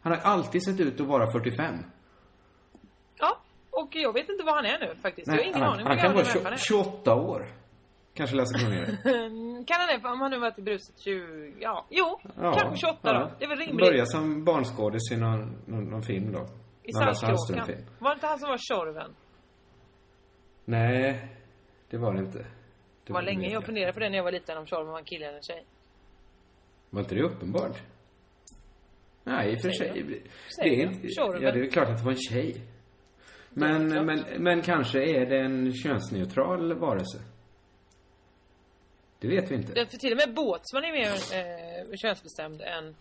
han 0.03 0.11
har 0.13 0.19
alltid 0.19 0.63
sett 0.63 0.79
ut 0.79 1.01
att 1.01 1.07
vara 1.07 1.31
45. 1.31 1.75
Ja, 3.19 3.37
och 3.69 3.95
jag 3.95 4.13
vet 4.13 4.29
inte 4.29 4.43
vad 4.43 4.55
han 4.55 4.65
är 4.65 4.79
nu 4.79 4.95
faktiskt. 5.01 5.27
jag 5.27 5.35
har 5.35 5.43
ingen 5.43 5.61
han, 5.61 5.73
aning 5.73 5.85
han 5.87 5.97
hur 5.97 6.03
kan 6.03 6.13
vara 6.13 6.23
människan 6.23 6.57
20, 6.57 6.83
är. 6.83 6.83
28 6.83 7.15
år. 7.15 7.47
Kanske 8.13 8.35
Lasse 8.35 8.59
Kronér. 8.59 8.85
kan 9.67 9.77
han 9.79 10.01
det? 10.01 10.07
Om 10.09 10.21
han 10.21 10.31
nu 10.31 10.39
varit 10.39 10.59
i 10.59 10.61
bruset 10.61 10.99
20... 10.99 11.53
Ja, 11.59 11.85
jo. 11.89 12.19
kanske 12.35 12.77
28 12.77 12.99
ja. 13.01 13.13
då. 13.13 13.31
Det 13.39 13.45
är 13.45 13.49
väl 13.49 13.57
rimligt. 13.57 13.87
Börja 13.87 14.05
som 14.05 14.43
barnskådis 14.43 15.11
i 15.11 15.17
någon, 15.17 15.55
någon, 15.65 15.83
någon 15.83 16.03
film 16.03 16.31
då. 16.31 16.47
I 16.83 16.93
Saltkråkan. 16.93 17.75
Var 17.99 18.09
det 18.09 18.13
inte 18.13 18.27
han 18.27 18.39
som 18.39 18.49
var 18.49 18.57
Tjorven? 18.57 19.11
Nej, 20.65 21.27
det 21.89 21.97
var 21.97 22.13
det 22.13 22.19
inte. 22.19 22.37
Det 22.37 22.45
Det 23.03 23.13
var 23.13 23.21
länge 23.21 23.49
jag 23.49 23.65
funderade 23.65 23.93
på 23.93 23.99
det 23.99 24.09
när 24.09 24.17
jag 24.17 24.23
var 24.23 24.31
liten 24.31 24.57
om 24.57 24.65
Tjorven 24.65 24.87
var 24.87 24.99
en 24.99 25.05
kille 25.05 25.25
eller 25.25 25.37
en 25.37 25.43
tjej. 25.43 25.65
Var 26.89 27.01
inte 27.01 27.15
det 27.15 27.23
uppenbart? 27.23 27.81
Nej, 29.23 29.51
i 29.51 29.55
och 29.55 29.61
för 29.61 29.69
sig. 29.71 30.19
Det 30.57 30.69
är 30.69 30.83
inte... 30.87 31.07
Ja, 31.09 31.51
det 31.51 31.59
är 31.59 31.71
klart 31.71 31.89
att 31.89 31.97
det 31.97 32.03
var 32.03 32.11
en 32.11 32.17
tjej. 32.17 32.55
Men, 33.49 34.05
men, 34.05 34.23
men 34.37 34.61
kanske 34.61 35.03
är 35.03 35.25
det 35.25 35.39
en 35.39 35.73
könsneutral 35.73 36.73
varelse. 36.73 37.19
Det 39.19 39.27
vet 39.27 39.51
vi 39.51 39.55
inte. 39.55 39.73
Det- 39.73 39.91
För 39.91 39.97
till 39.97 40.11
och 40.11 40.17
med 40.27 40.35
Båtsman 40.35 40.83
är 40.83 40.91
mer 40.91 41.11
eh, 41.11 41.95
könsbestämd 41.97 42.61
än... 42.61 42.95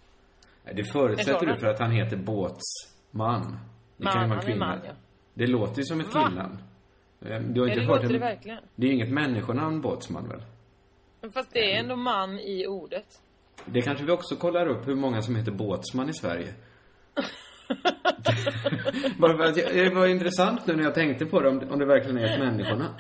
Det 0.75 0.85
förutsätter 0.85 1.47
du 1.47 1.57
för 1.57 1.67
att 1.67 1.79
han 1.81 1.91
heter 1.91 2.17
Båtsman. 2.17 3.59
Det 3.97 4.05
kan 4.05 4.13
ju 4.15 4.19
Man, 4.21 4.29
vara 4.31 4.39
är 4.41 4.45
kvinna. 4.47 4.67
man, 4.67 4.79
ja. 4.85 4.93
Det 5.35 5.47
låter 5.47 5.79
ju 5.79 5.85
som 5.85 6.01
ett 6.01 6.07
killnamn. 6.13 6.59
Eh, 7.21 7.41
Du 7.41 7.61
har 7.61 7.69
Ja, 7.69 7.73
inte 7.73 7.81
det 7.81 7.87
hört 7.87 7.97
låter 8.03 8.09
det 8.09 8.15
en... 8.15 8.21
verkligen. 8.21 8.59
Det 8.77 8.87
är 8.87 8.89
ju 8.89 8.95
inget 8.95 9.13
människonamn, 9.13 9.81
Båtsman 9.81 10.29
väl? 10.29 10.43
Fast 11.33 11.53
det 11.53 11.73
är 11.75 11.79
ändå 11.81 11.97
man 11.97 12.39
i 12.39 12.67
ordet. 12.67 13.23
Det 13.65 13.83
kanske 13.83 14.05
vi 14.05 14.12
också 14.12 14.37
kollar 14.37 14.67
upp 14.67 14.88
hur 14.88 14.95
många 14.95 15.23
som 15.23 15.37
heter 15.37 15.53
Båtsman 15.53 16.09
i 16.09 16.15
Sverige. 16.15 16.55
Bara 19.19 19.37
för 19.37 19.45
att 19.45 19.57
jag, 19.57 19.75
det 19.75 19.95
var 19.95 20.07
intressant 20.07 20.67
nu 20.67 20.77
när 20.77 20.85
jag 20.85 20.95
tänkte 20.95 21.27
på 21.27 21.41
det, 21.41 21.49
om, 21.49 21.71
om 21.71 21.79
det 21.79 21.87
verkligen 21.87 22.19
är 22.19 22.33
ett 22.35 22.38
människonamn. 22.41 22.95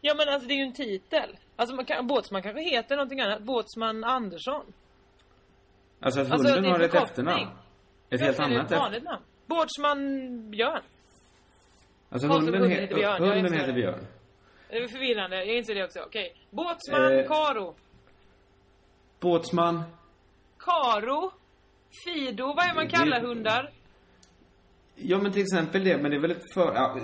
Ja 0.00 0.14
men 0.14 0.28
alltså 0.28 0.48
det 0.48 0.54
är 0.54 0.56
ju 0.56 0.62
en 0.64 0.72
titel. 0.72 1.36
Alltså 1.56 1.76
man 1.76 1.84
kan, 1.84 2.06
Båtsman 2.06 2.42
kanske 2.42 2.62
heter 2.62 2.96
någonting 2.96 3.20
annat. 3.20 3.42
Båtsman 3.42 4.04
Andersson. 4.04 4.72
Alltså 6.00 6.20
att 6.20 6.30
Alltså, 6.32 6.48
hunden 6.48 6.64
är 6.64 6.70
har 6.70 6.80
ett 6.80 6.94
efternamn. 6.94 7.48
Ett 8.10 8.20
helt 8.20 8.38
Ja, 8.38 8.46
det 8.46 8.54
är 8.54 8.58
annat 8.58 8.72
ett 8.72 8.78
vanligt 8.78 9.02
namn. 9.02 9.22
Båtsman 9.46 9.98
Björn. 10.50 10.82
Alltså 12.10 12.28
hunden, 12.28 12.54
hunden 12.54 12.70
he, 12.70 12.80
heter 12.80 12.94
Björn, 12.94 13.22
hunden 13.22 13.52
heter. 13.52 13.72
Björn. 13.72 14.06
Det 14.68 14.76
är 14.76 14.88
förvirrande, 14.88 15.36
jag 15.36 15.56
inser 15.56 15.74
det 15.74 15.84
också. 15.84 16.00
Okej. 16.00 16.36
Båtsman 16.50 17.12
Eh. 17.12 17.26
Karo. 17.28 17.74
Båtsman. 19.20 19.82
Karo. 20.58 21.32
Fido, 22.04 22.46
vad 22.46 22.64
är 22.64 22.74
man 22.74 22.88
kallar 22.88 23.20
hundar? 23.20 23.70
Ja 24.94 25.18
men 25.18 25.32
till 25.32 25.42
exempel 25.42 25.84
det, 25.84 25.98
men 26.02 26.10
det 26.10 26.16
är 26.16 26.20
väl 26.20 26.30
ett 26.30 26.52
för... 26.54 26.74
Ja, 26.74 26.98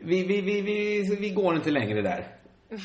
vi, 0.00 0.24
vi, 0.24 0.40
vi, 0.40 0.60
vi, 0.60 1.16
vi 1.20 1.30
går 1.30 1.56
inte 1.56 1.70
längre 1.70 2.02
där. 2.02 2.26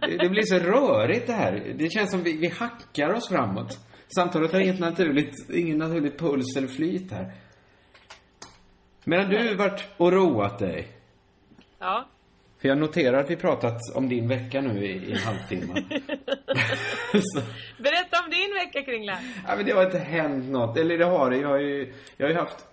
Det, 0.00 0.16
det 0.16 0.28
blir 0.28 0.42
så 0.42 0.58
rörigt 0.58 1.26
det 1.26 1.32
här. 1.32 1.74
Det 1.76 1.90
känns 1.90 2.10
som 2.10 2.22
vi, 2.22 2.36
vi 2.36 2.48
hackar 2.48 3.12
oss 3.12 3.28
framåt. 3.28 3.78
Samtalet 4.16 4.52
har 4.52 4.60
inget 4.60 4.80
naturligt, 4.80 5.50
ingen 5.50 5.78
naturligt 5.78 6.18
puls 6.18 6.56
eller 6.56 6.68
flyt 6.68 7.10
här. 7.10 7.32
Medan 9.04 9.30
du 9.30 9.54
varit 9.54 9.88
och 9.96 10.12
roat 10.12 10.58
dig. 10.58 10.88
Ja. 11.78 12.08
För 12.62 12.68
jag 12.68 12.78
noterar 12.78 13.18
att 13.18 13.30
vi 13.30 13.36
pratat 13.36 13.78
om 13.94 14.08
din 14.08 14.28
vecka 14.28 14.60
nu 14.60 14.84
i, 14.84 14.90
i 14.90 15.12
en 15.12 15.18
halvtimme. 15.18 15.74
Berätta 17.78 18.24
om 18.24 18.30
din 18.30 18.54
vecka 18.54 18.82
Kringla. 18.84 19.18
ja, 19.46 19.56
men 19.56 19.66
det 19.66 19.72
har 19.72 19.84
inte 19.84 19.98
hänt 19.98 20.50
något. 20.50 20.76
Eller 20.76 20.98
det 20.98 21.04
har 21.04 21.30
det. 21.30 21.36
Jag 21.36 21.48
har 21.48 21.58
ju, 21.58 21.92
jag 22.16 22.26
har 22.26 22.30
ju 22.32 22.38
haft... 22.38 22.66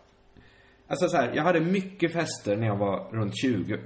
Alltså 0.87 1.07
så 1.07 1.17
här, 1.17 1.31
jag 1.35 1.43
hade 1.43 1.59
mycket 1.59 2.13
fester 2.13 2.57
när 2.57 2.67
jag 2.67 2.77
var 2.77 3.11
runt 3.11 3.33
20. 3.41 3.79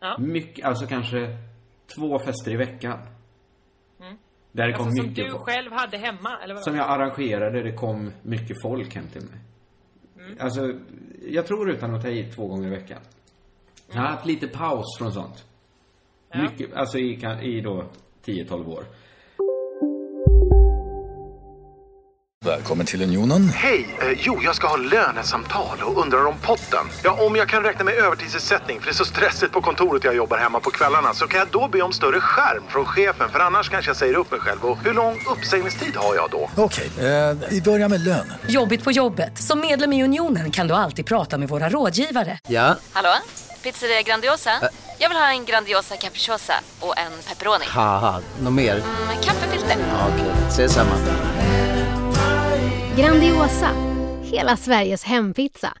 Ja. 0.00 0.16
Mycket, 0.18 0.64
alltså 0.64 0.86
kanske 0.86 1.36
två 1.96 2.18
fester 2.18 2.50
i 2.52 2.56
veckan. 2.56 2.98
Där 4.52 4.66
det 4.66 4.72
kom 4.72 4.86
Alltså 4.86 5.02
som 5.02 5.08
mycket 5.10 5.24
du 5.24 5.30
folk. 5.30 5.44
själv 5.50 5.72
hade 5.72 5.98
hemma, 5.98 6.38
eller 6.44 6.54
vad? 6.54 6.64
Som 6.64 6.76
jag 6.76 6.90
arrangerade, 6.90 7.62
det 7.62 7.72
kom 7.72 8.12
mycket 8.22 8.62
folk 8.62 8.94
hem 8.94 9.08
till 9.08 9.22
mig. 9.22 9.38
Mm. 10.18 10.36
Alltså, 10.40 10.72
jag 11.28 11.46
tror 11.46 11.70
utan 11.70 11.94
att 11.94 12.02
ta 12.02 12.08
i 12.08 12.30
två 12.32 12.46
gånger 12.46 12.66
i 12.66 12.70
veckan. 12.70 12.98
Jag 13.94 14.00
har 14.02 14.08
haft 14.08 14.26
lite 14.26 14.46
paus 14.48 14.98
från 14.98 15.12
sånt. 15.12 15.44
Ja. 16.32 16.42
Mycket, 16.42 16.74
alltså 16.76 16.98
i, 16.98 17.26
i 17.42 17.60
då 17.60 17.84
10-12 18.26 18.68
år. 18.68 18.84
Välkommen 22.44 22.86
till 22.86 23.02
Unionen. 23.02 23.48
Hej! 23.48 23.96
Eh, 24.00 24.18
jo, 24.18 24.40
jag 24.42 24.54
ska 24.56 24.66
ha 24.66 24.76
lönesamtal 24.76 25.78
och 25.82 26.02
undrar 26.02 26.26
om 26.26 26.34
potten. 26.42 26.86
Ja, 27.04 27.26
om 27.26 27.36
jag 27.36 27.48
kan 27.48 27.62
räkna 27.62 27.84
med 27.84 27.94
övertidsersättning 27.94 28.80
för 28.80 28.86
det 28.86 28.90
är 28.90 28.94
så 28.94 29.04
stressigt 29.04 29.52
på 29.52 29.60
kontoret 29.60 30.04
jag 30.04 30.16
jobbar 30.16 30.38
hemma 30.38 30.60
på 30.60 30.70
kvällarna 30.70 31.14
så 31.14 31.26
kan 31.26 31.38
jag 31.38 31.48
då 31.48 31.68
be 31.68 31.82
om 31.82 31.92
större 31.92 32.20
skärm 32.20 32.62
från 32.68 32.84
chefen 32.84 33.28
för 33.28 33.40
annars 33.40 33.68
kanske 33.68 33.88
jag 33.88 33.96
säger 33.96 34.14
upp 34.14 34.30
mig 34.30 34.40
själv. 34.40 34.64
Och 34.64 34.78
hur 34.84 34.94
lång 34.94 35.18
uppsägningstid 35.30 35.96
har 35.96 36.14
jag 36.14 36.30
då? 36.30 36.50
Okej, 36.56 36.90
eh, 36.98 37.36
vi 37.50 37.62
börjar 37.62 37.88
med 37.88 38.00
lön. 38.00 38.32
Jobbigt 38.48 38.84
på 38.84 38.92
jobbet. 38.92 39.38
Som 39.38 39.60
medlem 39.60 39.92
i 39.92 40.04
Unionen 40.04 40.50
kan 40.50 40.66
du 40.68 40.74
alltid 40.74 41.06
prata 41.06 41.38
med 41.38 41.48
våra 41.48 41.68
rådgivare. 41.68 42.38
Ja, 42.48 42.76
Hallå? 42.92 43.08
Pizzeria 43.62 44.02
Grandiosa? 44.02 44.50
Jag 44.98 45.08
vill 45.08 45.18
ha 45.18 45.30
en 45.32 45.44
Grandiosa 45.44 45.96
capriciosa 45.96 46.54
och 46.80 46.98
en 46.98 47.12
pepperoni. 47.28 47.64
något 48.42 48.52
mer? 48.52 48.74
Med 49.06 49.24
kaffefilter. 49.24 49.76
Ja, 49.90 50.08
Okej, 50.14 50.32
ses 50.48 50.72
samma. 50.72 50.90
Grandiosa, 52.96 53.68
hela 54.22 54.56
Sveriges 54.56 55.04
hempizza. 55.04 55.72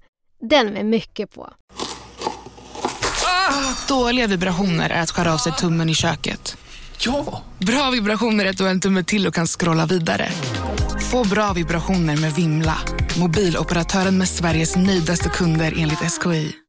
Den 0.50 0.66
med 0.66 0.86
mycket 0.86 1.34
på. 1.34 1.52
Dåliga 3.88 4.26
vibrationer 4.26 4.90
är 4.90 5.02
att 5.02 5.10
skära 5.10 5.32
av 5.34 5.38
sig 5.38 5.52
tummen 5.52 5.88
i 5.88 5.94
köket. 5.94 6.56
Ja! 6.98 7.42
Bra 7.58 7.90
vibrationer 7.90 8.44
är 8.44 8.50
att 8.50 8.58
du 8.58 8.64
har 8.64 8.70
en 8.70 8.80
tumme 8.80 9.04
till 9.04 9.26
och 9.26 9.34
kan 9.34 9.46
scrolla 9.46 9.86
vidare. 9.86 10.28
Få 11.10 11.24
bra 11.24 11.52
vibrationer 11.52 12.16
med 12.16 12.32
Vimla. 12.34 12.78
Mobiloperatören 13.18 14.18
med 14.18 14.28
Sveriges 14.28 14.76
nöjdaste 14.76 15.28
kunder 15.28 15.74
enligt 15.76 15.98
SKI. 16.22 16.61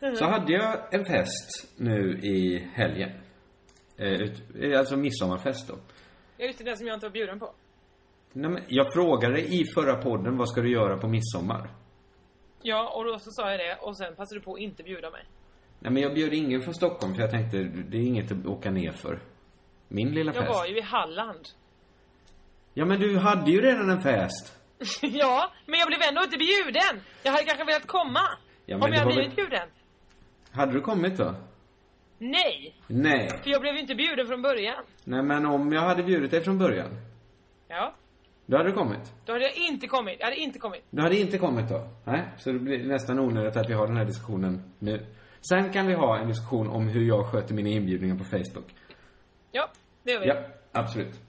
Så 0.00 0.24
hade 0.24 0.52
jag 0.52 0.94
en 0.94 1.04
fest 1.04 1.72
nu 1.76 2.10
i 2.22 2.58
helgen. 2.74 3.10
Eh, 3.96 4.12
ut, 4.12 4.42
eh, 4.62 4.78
alltså 4.78 4.96
midsommarfest 4.96 5.68
då. 5.68 5.74
Ja, 6.36 6.46
just 6.46 6.58
det, 6.58 6.64
den 6.64 6.76
som 6.76 6.86
jag 6.86 6.94
inte 6.96 7.06
var 7.06 7.12
bjuden 7.12 7.38
på. 7.40 7.54
Nej, 8.32 8.50
men 8.50 8.62
jag 8.68 8.92
frågade 8.92 9.40
i 9.40 9.64
förra 9.74 9.96
podden, 10.02 10.36
vad 10.36 10.48
ska 10.48 10.60
du 10.60 10.72
göra 10.72 10.96
på 10.98 11.08
midsommar? 11.08 11.70
Ja, 12.62 12.88
och 12.96 13.04
då 13.04 13.18
så 13.18 13.30
sa 13.30 13.50
jag 13.50 13.60
det 13.60 13.76
och 13.80 13.96
sen 13.96 14.16
passade 14.16 14.40
du 14.40 14.44
på 14.44 14.54
att 14.54 14.60
inte 14.60 14.82
bjuda 14.82 15.10
mig. 15.10 15.24
Nej 15.78 15.92
men 15.92 16.02
jag 16.02 16.14
bjöd 16.14 16.34
ingen 16.34 16.62
från 16.62 16.74
Stockholm 16.74 17.14
för 17.14 17.20
jag 17.22 17.30
tänkte, 17.30 17.58
det 17.62 17.96
är 17.96 18.02
inget 18.02 18.32
att 18.32 18.46
åka 18.46 18.70
ner 18.70 18.92
för. 18.92 19.20
Min 19.88 20.10
lilla 20.14 20.32
Jag 20.34 20.44
fest. 20.44 20.48
var 20.58 20.66
ju 20.66 20.78
i 20.78 20.80
Halland. 20.80 21.48
Ja 22.74 22.84
men 22.84 23.00
du 23.00 23.18
hade 23.18 23.50
ju 23.50 23.60
redan 23.60 23.90
en 23.90 24.00
fest. 24.02 24.56
ja, 25.02 25.52
men 25.66 25.78
jag 25.78 25.88
blev 25.88 26.00
ändå 26.08 26.22
inte 26.22 26.36
bjuden. 26.38 27.00
Jag 27.22 27.32
hade 27.32 27.44
kanske 27.44 27.64
velat 27.64 27.86
komma. 27.86 28.20
Ja, 28.66 28.76
om 28.76 28.92
jag 28.92 28.98
hade 28.98 29.12
blivit 29.14 29.28
väl- 29.28 29.36
bjuden. 29.36 29.68
Hade 30.58 30.72
du 30.72 30.80
kommit 30.80 31.16
då? 31.16 31.34
Nej, 32.18 32.74
Nej. 32.86 33.28
för 33.42 33.50
jag 33.50 33.60
blev 33.60 33.76
inte 33.76 33.94
bjuden 33.94 34.26
från 34.26 34.42
början. 34.42 34.84
Nej 35.04 35.22
men 35.22 35.46
om 35.46 35.72
jag 35.72 35.80
hade 35.80 36.02
bjudit 36.02 36.30
dig 36.30 36.40
från 36.44 36.58
början. 36.58 36.88
Ja. 37.68 37.94
Då 38.46 38.56
hade 38.56 38.68
du 38.68 38.74
kommit. 38.74 39.12
Då 39.24 39.32
hade 39.32 39.44
jag 39.44 39.56
inte 39.56 39.86
kommit. 39.86 40.16
Jag 40.18 40.26
hade 40.26 40.36
inte 40.36 40.58
kommit. 40.58 40.84
Du 40.90 41.02
hade 41.02 41.16
inte 41.18 41.38
kommit 41.38 41.68
då? 41.68 41.88
Nej, 42.04 42.22
så 42.38 42.52
det 42.52 42.58
blir 42.58 42.84
nästan 42.84 43.18
onödigt 43.18 43.56
att 43.56 43.68
vi 43.70 43.72
har 43.74 43.86
den 43.86 43.96
här 43.96 44.04
diskussionen 44.04 44.62
nu. 44.78 45.06
Sen 45.48 45.72
kan 45.72 45.86
vi 45.86 45.94
ha 45.94 46.18
en 46.18 46.28
diskussion 46.28 46.68
om 46.68 46.88
hur 46.88 47.04
jag 47.08 47.26
sköter 47.32 47.54
mina 47.54 47.68
inbjudningar 47.68 48.16
på 48.16 48.24
Facebook. 48.24 48.74
Ja, 49.52 49.70
det 50.02 50.12
gör 50.12 50.20
vi. 50.20 50.26
Ja, 50.26 50.36
absolut. 50.72 51.20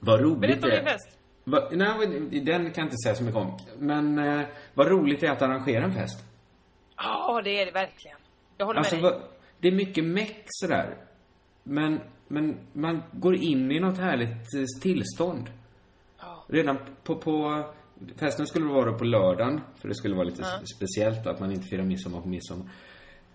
Vad 0.00 0.20
roligt 0.20 0.40
Berätta 0.40 0.66
om 0.66 0.70
det 0.70 0.76
din 0.76 0.86
är. 0.86 0.90
fest. 0.92 1.18
Va, 1.44 1.68
nej, 1.72 2.08
den 2.40 2.70
kan 2.70 2.84
jag 2.84 2.86
inte 2.86 2.96
säga 3.04 3.14
så 3.14 3.24
mycket 3.24 3.40
om. 3.40 3.58
Men 3.78 4.18
eh, 4.18 4.46
vad 4.74 4.88
roligt 4.88 5.20
det 5.20 5.26
är 5.26 5.32
att 5.32 5.42
arrangera 5.42 5.84
en 5.84 5.92
fest. 5.94 6.24
Ja, 7.02 7.40
det 7.44 7.50
är 7.62 7.66
det 7.66 7.72
verkligen. 7.72 8.16
Jag 8.56 8.66
håller 8.66 8.78
Alltså, 8.78 8.94
med 8.96 9.04
dig. 9.04 9.20
det 9.60 9.68
är 9.68 9.72
mycket 9.72 10.04
meck 10.04 10.42
sådär. 10.46 10.96
Men, 11.62 12.00
men 12.28 12.56
man 12.72 13.02
går 13.12 13.34
in 13.34 13.70
i 13.72 13.80
något 13.80 13.98
härligt 13.98 14.54
eh, 14.54 14.80
tillstånd. 14.82 15.50
Redan 16.48 16.78
på, 17.04 17.16
på 17.16 17.64
festen 18.16 18.46
skulle 18.46 18.66
det 18.66 18.72
vara 18.72 18.92
på 18.92 19.04
lördagen, 19.04 19.60
för 19.76 19.88
det 19.88 19.94
skulle 19.94 20.14
vara 20.14 20.24
lite 20.24 20.42
Ja. 20.42 20.60
speciellt 20.76 21.26
att 21.26 21.40
man 21.40 21.52
inte 21.52 21.66
firar 21.66 21.82
midsommar 21.82 22.20
på 22.20 22.28
midsommar. 22.28 22.66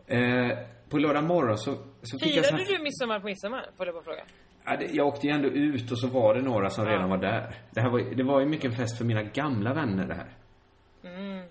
Eh, 0.08 0.58
på 0.90 0.98
lördag 0.98 1.24
morgon 1.24 1.58
så, 1.58 1.76
så 2.02 2.20
fick 2.20 2.36
jag 2.36 2.46
sån 2.46 2.58
Firade 2.58 2.78
du 2.78 2.84
midsommar 2.84 3.20
på 3.20 3.26
midsommar? 3.26 3.66
Får 3.78 3.86
jag 3.86 3.96
bara 3.96 4.04
fråga. 4.04 4.24
ja, 4.66 4.78
Jag 4.92 5.08
åkte 5.08 5.28
ju 5.28 5.34
ändå 5.34 5.48
ut 5.50 5.92
och 5.92 6.00
så 6.00 6.08
var 6.08 6.36
det 6.36 6.42
några 6.42 6.70
som 6.70 6.86
Ja. 6.86 6.92
redan 6.92 7.10
var 7.10 7.18
där. 7.18 7.56
Det, 7.72 7.82
här 7.82 7.90
var, 7.90 8.00
det 8.16 8.24
var 8.24 8.40
ju 8.40 8.46
mycket 8.46 8.66
en 8.66 8.76
fest 8.76 8.98
för 8.98 9.06
mina 9.06 9.24
gamla 9.24 9.74
vänner 9.74 10.08
det 10.08 10.14
här. 10.14 10.30
Mm. 11.04 11.48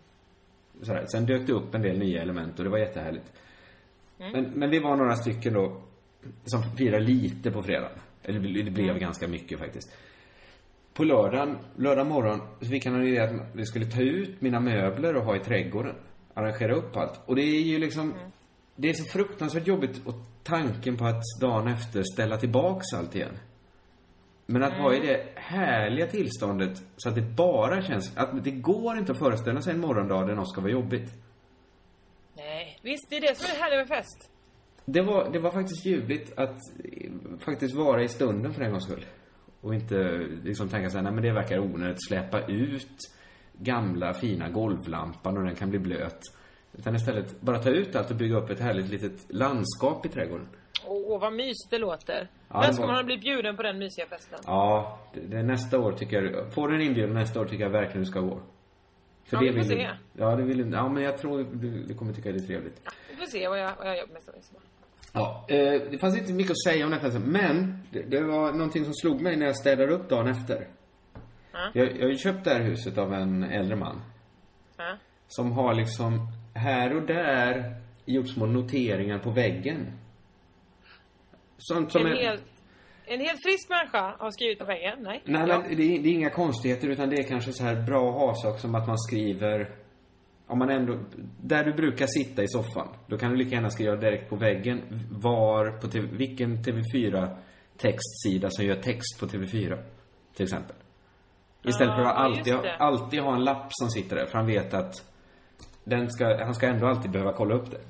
Sådär. 0.83 1.05
Sen 1.07 1.27
dök 1.27 1.47
det 1.47 1.53
upp 1.53 1.75
en 1.75 1.83
del 1.83 1.99
nya 1.99 2.23
element 2.23 2.59
och 2.59 2.65
det 2.65 2.71
var 2.71 2.79
jättehärligt. 2.79 3.33
Mm. 4.19 4.33
Men, 4.33 4.51
men 4.55 4.71
vi 4.71 4.79
var 4.79 4.97
några 4.97 5.17
stycken 5.17 5.53
då 5.55 5.83
som 6.45 6.63
firade 6.77 7.05
lite 7.05 7.51
på 7.51 7.63
fredag. 7.63 7.89
Eller 8.23 8.41
det 8.41 8.61
Mm. 8.61 8.75
blev 8.75 8.99
ganska 8.99 9.29
mycket 9.29 9.59
faktiskt. 9.59 9.97
På 10.95 11.05
lördagen, 11.05 11.57
lördag 11.77 12.07
morgon, 12.07 12.41
så 12.61 12.67
fick 12.67 12.87
han 12.87 12.95
en 12.95 13.07
idé 13.07 13.19
att 13.19 13.33
vi 13.53 13.67
skulle 13.67 13.87
ta 13.87 14.01
ut 14.01 14.41
mina 14.41 14.61
möbler 14.61 15.17
och 15.17 15.25
ha 15.25 15.37
i 15.37 15.41
trädgården. 15.41 15.95
Arrangera 16.35 16.75
upp 16.75 16.97
allt. 16.97 17.21
Och 17.27 17.37
det 17.37 17.43
är 17.43 17.61
ju 17.63 17.79
liksom, 17.79 18.13
Mm. 18.13 18.31
det 18.77 18.89
är 18.89 18.93
så 18.95 19.05
fruktansvärt 19.05 19.67
jobbigt 19.67 20.07
och 20.07 20.15
tanken 20.43 20.97
på 20.97 21.05
att 21.05 21.23
dagen 21.41 21.69
efter 21.69 22.03
ställa 22.03 22.37
tillbaks 22.37 22.93
allt 22.95 23.15
igen. 23.17 23.39
Men 24.47 24.63
att 24.63 24.79
vara 24.79 24.97
i 24.97 25.01
det 25.01 25.27
härliga 25.35 26.07
tillståndet 26.07 26.83
så 26.97 27.09
att 27.09 27.15
det 27.15 27.37
bara 27.37 27.83
känns, 27.83 28.17
att 28.17 28.45
det 28.45 28.51
går 28.51 28.99
inte 28.99 29.13
att 29.13 29.19
föreställa 29.19 29.63
sig 29.63 29.73
en 29.73 29.81
morgondag 29.81 30.27
där 30.27 30.35
något 30.35 30.51
ska 30.51 30.61
vara 30.61 30.73
jobbigt. 30.73 31.13
Nej, 32.37 32.79
visst 32.83 33.11
det 33.11 33.17
är 33.17 33.21
det 33.21 33.39
som 33.39 33.57
är 33.57 33.61
härligt 33.61 33.79
med 33.79 33.99
fest. 33.99 34.31
Det 34.85 35.03
var, 35.03 35.31
det 35.33 35.39
var 35.39 35.51
faktiskt 35.51 35.87
ljuvligt 35.87 36.39
att 36.39 36.57
faktiskt 37.41 37.75
vara 37.75 38.03
i 38.03 38.09
stunden 38.09 38.55
för 38.55 38.63
en 38.63 38.71
gångs 38.71 38.85
skull. 38.85 39.05
Och 39.61 39.75
inte 39.75 40.27
liksom 40.45 40.69
tänka 40.69 40.91
så 40.91 40.97
här, 40.97 41.03
nej 41.03 41.13
men 41.13 41.23
det 41.23 41.33
verkar 41.33 41.59
onödigt, 41.59 42.07
släppa 42.09 42.47
ut 42.47 42.99
gamla 43.59 44.15
fina 44.15 44.49
golvlampan 44.49 45.37
och 45.39 45.45
den 45.45 45.55
kan 45.55 45.71
bli 45.71 45.79
blöt. 45.79 46.21
Utan 46.73 46.97
istället 46.97 47.41
bara 47.41 47.59
ta 47.59 47.71
ut 47.71 47.97
allt 47.97 48.11
och 48.11 48.17
bygga 48.17 48.37
upp 48.37 48.51
ett 48.51 48.61
härligt 48.61 48.89
litet 48.89 49.27
landskap 49.29 50.07
i 50.07 50.09
trädgården. 50.09 50.49
Åh, 50.87 51.03
åh, 51.07 51.21
vad 51.21 51.33
mysigt 51.33 51.71
det 51.71 51.79
låter. 51.79 52.29
Ja, 52.49 52.61
det 52.67 52.73
ska 52.73 52.81
var- 52.83 52.87
man 52.87 52.97
ha 52.97 53.03
blivit 53.03 53.25
bjuden 53.25 53.57
på 53.57 53.63
den 53.63 53.79
mysiga 53.79 54.07
festen? 54.07 54.39
Ja, 54.47 54.99
det, 55.15 55.21
det 55.21 55.43
nästa 55.43 55.79
år 55.79 55.93
tycker 55.93 56.23
jag, 56.23 56.55
får 56.55 56.69
du 56.69 56.75
en 56.75 56.83
inbjudan 56.83 57.15
nästa 57.15 57.41
år 57.41 57.45
tycker 57.45 57.65
jag 57.65 57.71
verkligen 57.71 58.01
du 58.01 58.07
ska 58.07 58.21
gå. 58.21 58.41
Ja, 59.31 59.39
vi 59.41 59.47
får 59.49 59.55
vill 59.55 59.65
se. 59.69 59.75
du- 59.75 60.23
Ja, 60.23 60.37
det 60.37 60.43
vill 60.43 60.73
Ja, 60.73 60.89
men 60.89 61.03
jag 61.03 61.19
tror 61.19 61.47
du, 61.53 61.83
du 61.85 61.95
kommer 61.95 62.13
tycka 62.13 62.33
det 62.33 62.39
är 62.39 62.47
trevligt. 62.47 62.81
Vi 63.11 63.17
får 63.17 63.27
se 63.27 63.49
vad 63.49 63.59
jag, 63.59 63.73
vad 63.79 63.89
jag 63.89 63.97
gör 63.97 64.07
nästa 64.15 64.33
midsommar. 64.33 64.63
Ja, 65.13 65.45
eh, 65.49 65.83
det 65.91 65.99
fanns 65.99 66.19
inte 66.19 66.33
mycket 66.33 66.51
att 66.51 66.63
säga 66.63 66.85
om 66.85 66.91
den 66.91 67.01
festen, 67.01 67.23
men 67.23 67.79
det, 67.91 68.03
det 68.03 68.21
var 68.21 68.53
någonting 68.53 68.85
som 68.85 68.95
slog 68.95 69.21
mig 69.21 69.37
när 69.37 69.47
jag 69.47 69.57
städade 69.57 69.93
upp 69.93 70.09
dagen 70.09 70.29
efter. 70.29 70.67
Ja. 71.53 71.71
Jag, 71.75 71.97
jag 71.97 72.03
har 72.03 72.11
ju 72.11 72.17
köpt 72.19 72.45
det 72.45 72.51
här 72.51 72.61
huset 72.61 72.99
av 72.99 73.15
en 73.15 73.43
äldre 73.43 73.77
man. 73.77 74.01
Ja. 74.77 74.97
Som 75.29 75.53
har 75.53 75.75
liksom 75.75 76.29
här 76.55 76.97
och 76.97 77.03
där 77.03 77.75
gjort 78.05 78.29
små 78.29 78.47
noteringar 78.47 79.19
på 79.19 79.31
väggen. 79.31 79.87
Sånt 81.59 81.93
som 81.93 82.07
En, 82.07 82.13
är... 82.13 82.17
helt, 82.17 82.45
en 83.05 83.21
helt 83.21 83.43
frisk 83.43 83.69
människa 83.69 84.17
har 84.19 84.31
skrivit 84.31 84.59
på 84.59 84.65
väggen? 84.65 84.99
Nej. 85.03 85.23
Nej, 85.25 85.47
men 85.47 85.77
det 85.77 85.83
är, 85.83 86.03
det 86.03 86.09
är 86.09 86.13
inga 86.13 86.31
konstigheter 86.31 86.89
utan 86.89 87.11
det 87.11 87.17
är 87.17 87.29
kanske 87.29 87.53
så 87.53 87.65
här 87.65 87.83
bra 87.87 88.09
att 88.09 88.15
ha 88.15 88.35
saker 88.35 88.59
som 88.59 88.75
att 88.75 88.87
man 88.87 88.99
skriver 88.99 89.85
om 90.47 90.59
man 90.59 90.71
ändå, 90.71 90.99
där 91.41 91.65
du 91.65 91.73
brukar 91.73 92.07
sitta 92.07 92.43
i 92.43 92.49
soffan, 92.49 92.89
då 93.07 93.19
kan 93.19 93.31
du 93.31 93.37
lika 93.37 93.55
gärna 93.55 93.71
skriva 93.71 93.97
direkt 93.97 94.31
på 94.31 94.37
väggen 94.37 94.83
var, 95.11 95.81
på 95.81 95.89
TV, 95.89 96.09
vilken 96.13 96.57
TV4 96.57 97.37
textsida 97.77 98.49
som 98.51 98.65
gör 98.65 98.77
text 98.77 99.21
på 99.21 99.27
TV4. 99.27 99.83
Till 100.35 100.45
exempel. 100.45 100.77
Istället 101.65 101.95
för 101.95 102.03
att 102.03 102.07
Ja, 102.07 102.25
alltid, 102.25 102.55
alltid 102.79 103.21
ha 103.21 103.35
en 103.35 103.45
lapp 103.45 103.67
som 103.71 103.89
sitter 103.91 104.17
där, 104.17 104.27
för 104.27 104.39
han 104.39 104.47
vet 104.47 104.75
att 104.75 104.95
den 105.85 106.11
ska, 106.11 106.45
han 106.45 106.55
ska 106.55 106.67
ändå 106.67 106.87
alltid 106.87 107.11
behöva 107.11 107.33
kolla 107.33 107.55
upp 107.55 107.71
det. 107.71 107.81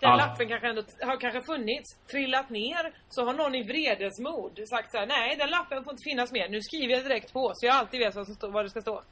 Den 0.00 0.10
Allt. 0.10 0.20
lappen 0.22 0.48
kanske 0.48 0.68
ändå 0.68 0.82
har 1.00 1.20
kanske 1.20 1.40
funnits, 1.52 1.88
trillat 2.10 2.50
ner, 2.50 2.82
så 3.08 3.24
har 3.26 3.34
någon 3.34 3.54
i 3.54 3.62
vredesmod 3.62 4.52
sagt 4.68 4.90
så 4.92 4.98
här: 4.98 5.06
nej 5.06 5.36
den 5.38 5.50
lappen 5.50 5.84
får 5.84 5.92
inte 5.92 6.04
finnas 6.10 6.32
mer, 6.32 6.48
nu 6.48 6.60
skriver 6.60 6.92
jag 6.94 7.04
direkt 7.04 7.32
på 7.32 7.52
så 7.54 7.66
jag 7.66 7.74
alltid 7.76 8.00
vet 8.00 8.14
vad, 8.14 8.26
som 8.26 8.52
vad 8.52 8.64
det 8.64 8.70
ska 8.70 8.80
stå. 8.80 9.02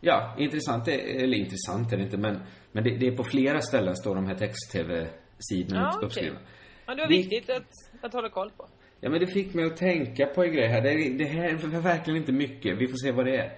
Ja, 0.00 0.34
intressant, 0.38 0.88
är- 0.88 1.22
eller 1.24 1.36
intressant 1.38 1.92
är 1.92 1.96
det 1.96 2.02
inte, 2.02 2.16
men, 2.16 2.42
men 2.72 2.84
det, 2.84 2.90
det 2.96 3.06
är 3.06 3.16
på 3.16 3.24
flera 3.24 3.60
ställen 3.60 3.96
står 3.96 4.14
de 4.14 4.26
här 4.26 4.34
text-tv-sidorna 4.34 5.90
Ja, 5.94 6.06
uppskrivna. 6.06 6.38
Ja, 6.86 6.94
det 6.94 7.02
var 7.02 7.08
Vi- 7.08 7.16
viktigt 7.16 7.50
att, 7.50 7.68
att 8.02 8.12
hålla 8.12 8.28
koll 8.28 8.50
på. 8.50 8.68
Ja, 9.00 9.10
men 9.10 9.20
det 9.20 9.26
fick 9.26 9.54
mig 9.54 9.64
att 9.64 9.76
tänka 9.76 10.26
på 10.26 10.44
en 10.44 10.52
grej 10.52 10.68
här. 10.68 10.80
Det, 10.80 11.18
det 11.18 11.24
här 11.24 11.44
är 11.48 11.80
verkligen 11.80 12.16
inte 12.20 12.32
mycket. 12.32 12.78
Vi 12.78 12.88
får 12.88 12.96
se 12.96 13.12
vad 13.12 13.26
det 13.26 13.36
är. 13.36 13.52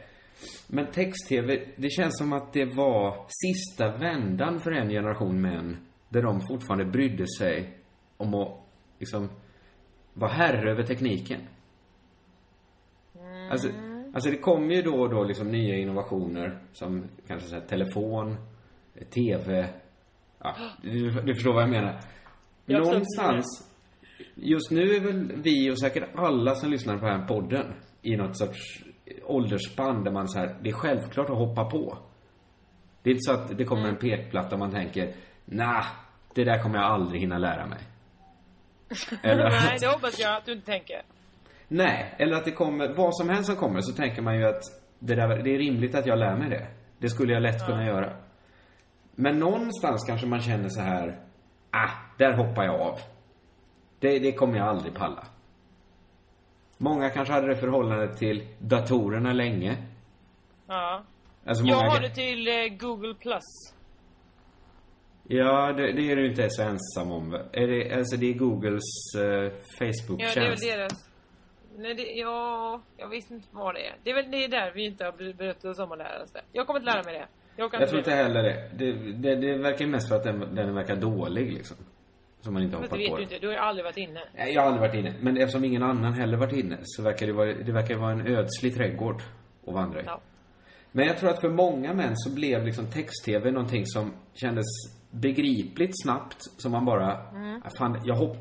Men 0.67 0.87
text-tv, 0.87 1.61
det 1.77 1.91
känns 1.91 2.19
som 2.19 2.33
att 2.33 2.53
det 2.53 2.65
var 2.65 3.27
sista 3.29 3.97
vändan 3.97 4.61
för 4.61 4.73
en 4.73 4.89
generation 4.89 5.41
män. 5.41 5.87
Där 6.11 6.23
de 6.23 6.41
fortfarande 6.41 6.85
brydde 6.85 7.25
sig 7.39 7.79
om 8.17 8.35
att, 8.35 8.59
liksom, 8.99 9.29
vara 10.15 10.31
herre 10.31 10.71
över 10.71 10.83
tekniken. 10.83 11.41
Alltså, 13.51 13.69
alltså 14.15 14.31
det 14.31 14.39
kommer 14.39 14.75
ju 14.75 14.83
då 14.83 14.95
och 14.95 15.11
då 15.11 15.25
liksom 15.25 15.49
nya 15.49 15.77
innovationer 15.77 16.63
som 16.73 17.09
kanske 17.27 17.49
så 17.49 17.55
här, 17.55 17.67
telefon, 17.67 18.37
TV. 19.15 19.69
Ja, 20.39 20.55
du, 20.83 21.11
du 21.11 21.35
förstår 21.35 21.53
vad 21.53 21.63
jag 21.63 21.71
menar. 21.71 22.01
Jag 22.67 22.83
Någonstans, 22.83 23.71
just 24.35 24.71
nu 24.71 24.83
är 24.83 25.01
väl 25.01 25.33
vi 25.43 25.71
och 25.71 25.81
säkert 25.81 26.09
alla 26.15 26.55
som 26.55 26.71
lyssnar 26.71 26.99
på 26.99 27.07
den 27.07 27.21
här 27.21 27.27
podden 27.27 27.75
i 28.03 28.17
något 28.17 28.39
sorts 28.39 28.85
åldersspann 29.25 30.05
där 30.05 30.13
man 30.13 30.29
så 30.29 30.39
här, 30.39 30.57
det 30.63 30.69
är 30.71 30.75
självklart 30.75 31.31
att 31.31 31.37
hoppa 31.37 31.65
på. 31.65 31.99
Det 33.03 33.11
är 33.11 33.15
inte 33.15 33.23
så 33.23 33.33
att 33.33 33.59
det 33.59 33.65
kommer 33.65 33.89
en 33.89 33.97
pekplatta 33.97 34.55
och 34.55 34.59
man 34.59 34.71
tänker, 34.71 35.15
nah, 35.51 35.85
det 36.35 36.45
där 36.45 36.63
kommer 36.63 36.79
jag 36.79 36.87
aldrig 36.87 37.21
hinna 37.21 37.39
lära 37.39 37.67
mig. 37.67 37.79
Eller 39.23 39.51
nej, 39.51 39.79
det 39.81 39.87
hoppas 39.87 40.21
jag 40.21 40.37
att 40.37 40.45
du 40.45 40.53
inte 40.53 40.67
tänker. 40.67 41.03
Nej, 41.69 42.15
eller 42.19 42.37
att 42.37 42.45
det 42.45 42.53
kommer, 42.53 42.89
vad 42.89 43.17
som 43.17 43.29
helst 43.29 43.47
som 43.47 43.57
kommer 43.57 43.81
så 43.81 43.93
tänker 43.93 44.23
man 44.23 44.39
ju 44.39 44.45
att 44.45 44.63
det, 44.99 45.15
där, 45.15 45.43
det 45.43 45.55
är 45.55 45.59
rimligt 45.59 45.95
att 45.95 46.07
jag 46.07 46.19
lär 46.19 46.37
mig 46.37 46.51
det. 46.51 46.67
Det 46.99 47.09
skulle 47.09 47.33
jag 47.33 47.43
lätt 47.43 47.67
kunna 47.67 47.87
göra. 47.87 48.17
Men 49.15 49.39
någonstans 49.39 50.05
kanske 50.07 50.27
man 50.27 50.41
känner 50.41 50.69
så 50.69 50.81
här, 50.81 51.21
ah, 51.71 51.91
där 52.19 52.33
hoppar 52.33 52.65
jag 52.65 52.81
av. 52.81 52.99
Det, 53.99 54.19
det 54.19 54.33
kommer 54.33 54.59
jag 54.59 54.69
aldrig 54.69 54.95
palla. 54.95 55.25
Många 56.79 57.11
kanske 57.11 57.35
hade 57.35 57.47
det 57.47 57.57
förhållandet 57.57 58.19
till 58.19 58.49
datorerna 58.59 59.33
länge. 59.33 59.77
Ja. 60.67 61.03
Alltså 61.47 61.65
jag 61.65 61.77
många... 61.77 61.91
har 61.91 62.01
det 62.01 62.11
till 62.11 62.49
eh, 62.49 62.79
Google 62.79 63.15
Plus. 63.15 63.75
Ja, 65.33 65.73
det, 65.73 65.93
det 65.93 66.11
är 66.13 66.17
du 66.17 66.27
inte 66.27 66.51
så 66.51 66.63
ensam 66.63 67.13
om? 67.13 67.35
Är 67.53 67.67
det, 67.67 67.93
alltså 67.99 68.17
det 68.17 68.27
är 68.31 68.35
Googles 68.35 68.83
eh, 69.17 69.23
Ja, 69.23 69.29
det 69.29 69.37
är 69.37 69.51
väl 69.81 69.93
Facebook-tjänst. 70.07 70.63
deras... 70.63 70.93
Nej, 71.79 71.95
det, 71.95 72.03
ja, 72.03 72.83
jag 72.97 73.09
vet 73.09 73.31
inte 73.31 73.49
vad 73.51 73.75
det 73.75 73.87
är. 73.87 73.97
Det 74.05 74.11
är 74.11 74.15
väl 74.15 74.31
det 74.31 74.45
är 74.45 74.49
där 74.49 74.73
vi 74.75 74.85
inte 74.87 75.05
har 75.05 75.13
ber- 75.13 75.33
berett 75.33 75.65
oss 75.65 75.79
om 75.79 75.93
att 75.93 75.99
lära 75.99 76.23
oss 76.23 76.33
det. 76.33 76.41
Jag 76.53 76.67
kommer 76.67 76.81
inte 76.81 76.93
lära 76.93 77.03
mig 77.03 77.15
det. 77.15 77.27
Jag, 77.57 77.75
Jag 77.75 77.89
tror 77.89 77.99
inte 77.99 78.11
heller 78.11 78.43
det. 78.43 78.71
Det, 78.79 78.93
det. 79.13 79.37
det 79.37 79.57
verkar 79.57 79.87
mest 79.87 80.09
för 80.09 80.17
att 80.17 80.25
den, 80.25 80.55
den 80.55 80.75
verkar 80.75 80.97
dålig 80.97 81.53
liksom. 81.53 81.77
Så 82.41 82.51
man 82.51 82.63
inte 82.63 82.77
Fast 82.77 82.91
det 82.93 82.99
vet 82.99 83.11
på 83.11 83.17
du 83.17 83.23
inte. 83.23 83.39
Du 83.39 83.47
har 83.47 83.55
ju 83.55 83.61
aldrig 83.61 83.85
varit 83.85 83.97
inne. 83.97 84.21
Nej, 84.37 84.55
Jag 84.55 84.63
har 84.63 84.69
aldrig 84.69 84.89
varit 84.89 84.99
inne. 84.99 85.15
Men 85.21 85.37
eftersom 85.37 85.65
ingen 85.65 85.83
annan 85.83 86.13
heller 86.13 86.37
varit 86.37 86.53
inne 86.53 86.77
så 86.83 87.03
verkar 87.03 87.27
det 87.27 87.33
vara, 87.33 87.53
det 87.53 87.73
verkar 87.73 87.97
vara 87.97 88.13
en 88.13 88.27
ödslig 88.27 88.75
trädgård 88.75 89.23
att 89.67 89.75
vandra 89.75 90.01
i. 90.01 90.05
Ja. 90.07 90.21
Men 90.93 91.07
jag 91.07 91.19
tror 91.19 91.31
att 91.31 91.41
för 91.41 91.49
många 91.49 91.95
män 91.95 92.13
så 92.17 92.35
blev 92.35 92.65
liksom 92.65 92.87
text-tv 92.91 93.51
någonting 93.51 93.87
som 93.87 94.13
kändes 94.35 94.67
begripligt 95.11 96.03
snabbt. 96.03 96.37
Som 96.63 96.73
man 96.73 96.85
bara, 96.85 97.29
Mm. 97.31 97.63
"Ah, 97.65 97.71
fan, 97.79 98.01
jag 98.05 98.15
hopp... 98.17 98.37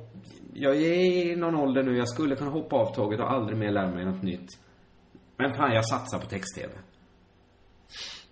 Jag 0.54 0.76
är 0.76 1.32
i 1.32 1.36
någon 1.36 1.56
ålder 1.56 1.84
nu, 1.84 1.98
jag 1.98 2.08
skulle 2.10 2.36
kunna 2.36 2.52
hoppa 2.52 2.76
av 2.76 2.96
tåget 2.96 3.20
och 3.20 3.32
aldrig 3.32 3.58
mer 3.58 3.72
lära 3.72 3.88
mig 3.92 4.06
något 4.06 4.22
nytt. 4.24 4.50
Men 5.38 5.54
fan, 5.54 5.72
jag 5.74 5.86
satsar 5.86 6.20
på 6.20 6.26
text-tv. 6.26 6.74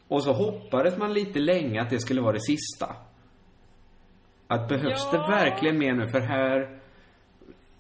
Och 0.08 0.24
så 0.24 0.34
hoppades 0.34 0.98
man 0.98 1.14
lite 1.14 1.40
länge 1.40 1.82
att 1.82 1.90
det 1.90 2.00
skulle 2.00 2.22
vara 2.22 2.34
det 2.34 2.42
sista. 2.42 2.96
Att 4.48 4.68
behövs 4.70 5.08
Ja. 5.12 5.20
det 5.20 5.36
verkligen 5.36 5.78
mer 5.78 5.94
nu? 5.94 6.08
För 6.08 6.20
här... 6.20 6.77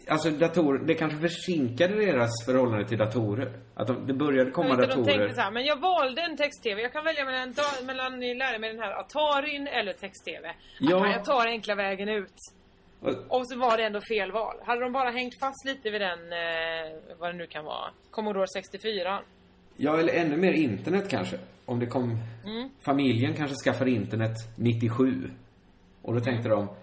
Alltså 0.09 0.29
datorer, 0.29 0.79
det 0.85 0.93
kanske 0.93 1.19
försinkade 1.19 1.95
deras 2.05 2.45
förhållande 2.45 2.87
till 2.87 2.97
datorer. 2.97 3.51
Att 3.75 3.87
de, 3.87 4.07
det 4.07 4.13
började 4.13 4.51
komma 4.51 4.69
Jag 4.69 4.77
vet 4.77 4.89
datorer. 4.89 5.05
De 5.05 5.11
tänkte 5.17 5.35
så 5.35 5.41
här, 5.41 5.51
men 5.51 5.65
jag 5.65 5.79
valde 5.81 6.21
en 6.21 6.37
text-tv. 6.37 6.81
Jag 6.81 6.93
kan 6.93 7.03
välja 7.05 7.25
mellan, 7.25 7.53
mellan 7.85 8.19
lära 8.19 8.59
mig 8.59 8.73
den 8.73 8.79
här 8.81 8.91
Atarin 8.99 9.67
eller 9.67 9.93
text-tv. 9.93 10.47
Ja. 10.79 10.89
Ja. 10.89 11.11
Jag 11.11 11.25
tar 11.25 11.47
enkla 11.47 11.75
vägen 11.75 12.09
ut. 12.09 12.33
Och- 13.01 13.37
Och 13.39 13.47
så 13.49 13.57
var 13.59 13.77
det 13.77 13.83
ändå 13.83 14.01
fel 14.01 14.31
val. 14.31 14.55
Hade 14.65 14.81
de 14.81 14.91
bara 14.93 15.09
hängt 15.09 15.39
fast 15.39 15.65
lite 15.65 15.89
vid 15.89 16.01
den, 16.01 16.19
eh, 16.19 17.17
vad 17.19 17.29
det 17.29 17.37
nu 17.37 17.47
kan 17.47 17.65
vara, 17.65 17.89
Commodore 18.11 18.47
64. 18.47 19.19
Ja, 19.77 19.99
eller 19.99 20.13
ännu 20.13 20.37
mer 20.37 20.51
internet 20.53 21.09
kanske. 21.09 21.37
Om 21.65 21.79
det 21.79 21.85
kom... 21.85 22.17
Mm. 22.45 22.69
Familjen 22.85 23.33
kanske 23.33 23.55
skaffade 23.55 23.91
internet 23.91 24.35
97. 24.55 25.29
Och 26.01 26.13
då 26.13 26.19
tänkte 26.19 26.49
de, 26.49 26.59
ja 26.67 26.75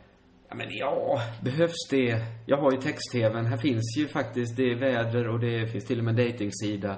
men 0.57 0.66
ja, 0.70 1.20
behövs 1.42 1.88
det? 1.90 2.18
Jag 2.46 2.57
har 2.57 2.72
ju 2.72 2.78
text-tvn. 2.78 3.46
Här 3.46 3.57
finns 3.57 3.96
ju 3.98 4.09
faktiskt, 4.09 4.57
det 4.57 4.70
är 4.70 4.74
väder 4.74 5.28
och 5.28 5.40
det 5.40 5.66
finns 5.72 5.84
till 5.84 5.98
och 5.98 6.05
med 6.05 6.14
dejtingsida. 6.14 6.96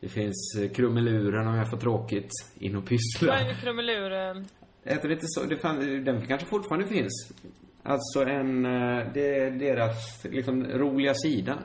Det 0.00 0.08
finns 0.08 0.58
eh, 0.62 0.70
krumeluren 0.70 1.48
om 1.48 1.54
jag 1.54 1.70
får 1.70 1.76
tråkigt 1.76 2.30
in 2.58 2.76
och 2.76 2.86
pyssla. 2.86 3.32
Vad 3.32 3.50
är 3.50 3.54
krumeluren? 3.54 4.46
Heter 4.84 5.08
det 5.08 5.14
inte 5.14 5.26
så? 5.28 5.44
Det 5.44 5.56
fan, 5.56 6.04
den 6.04 6.26
kanske 6.26 6.46
fortfarande 6.46 6.86
finns. 6.86 7.32
Alltså 7.82 8.20
en, 8.20 8.66
eh, 8.66 9.06
det 9.14 9.38
är 9.38 9.50
deras 9.50 10.24
liksom 10.24 10.64
roliga 10.64 11.14
sidan 11.14 11.58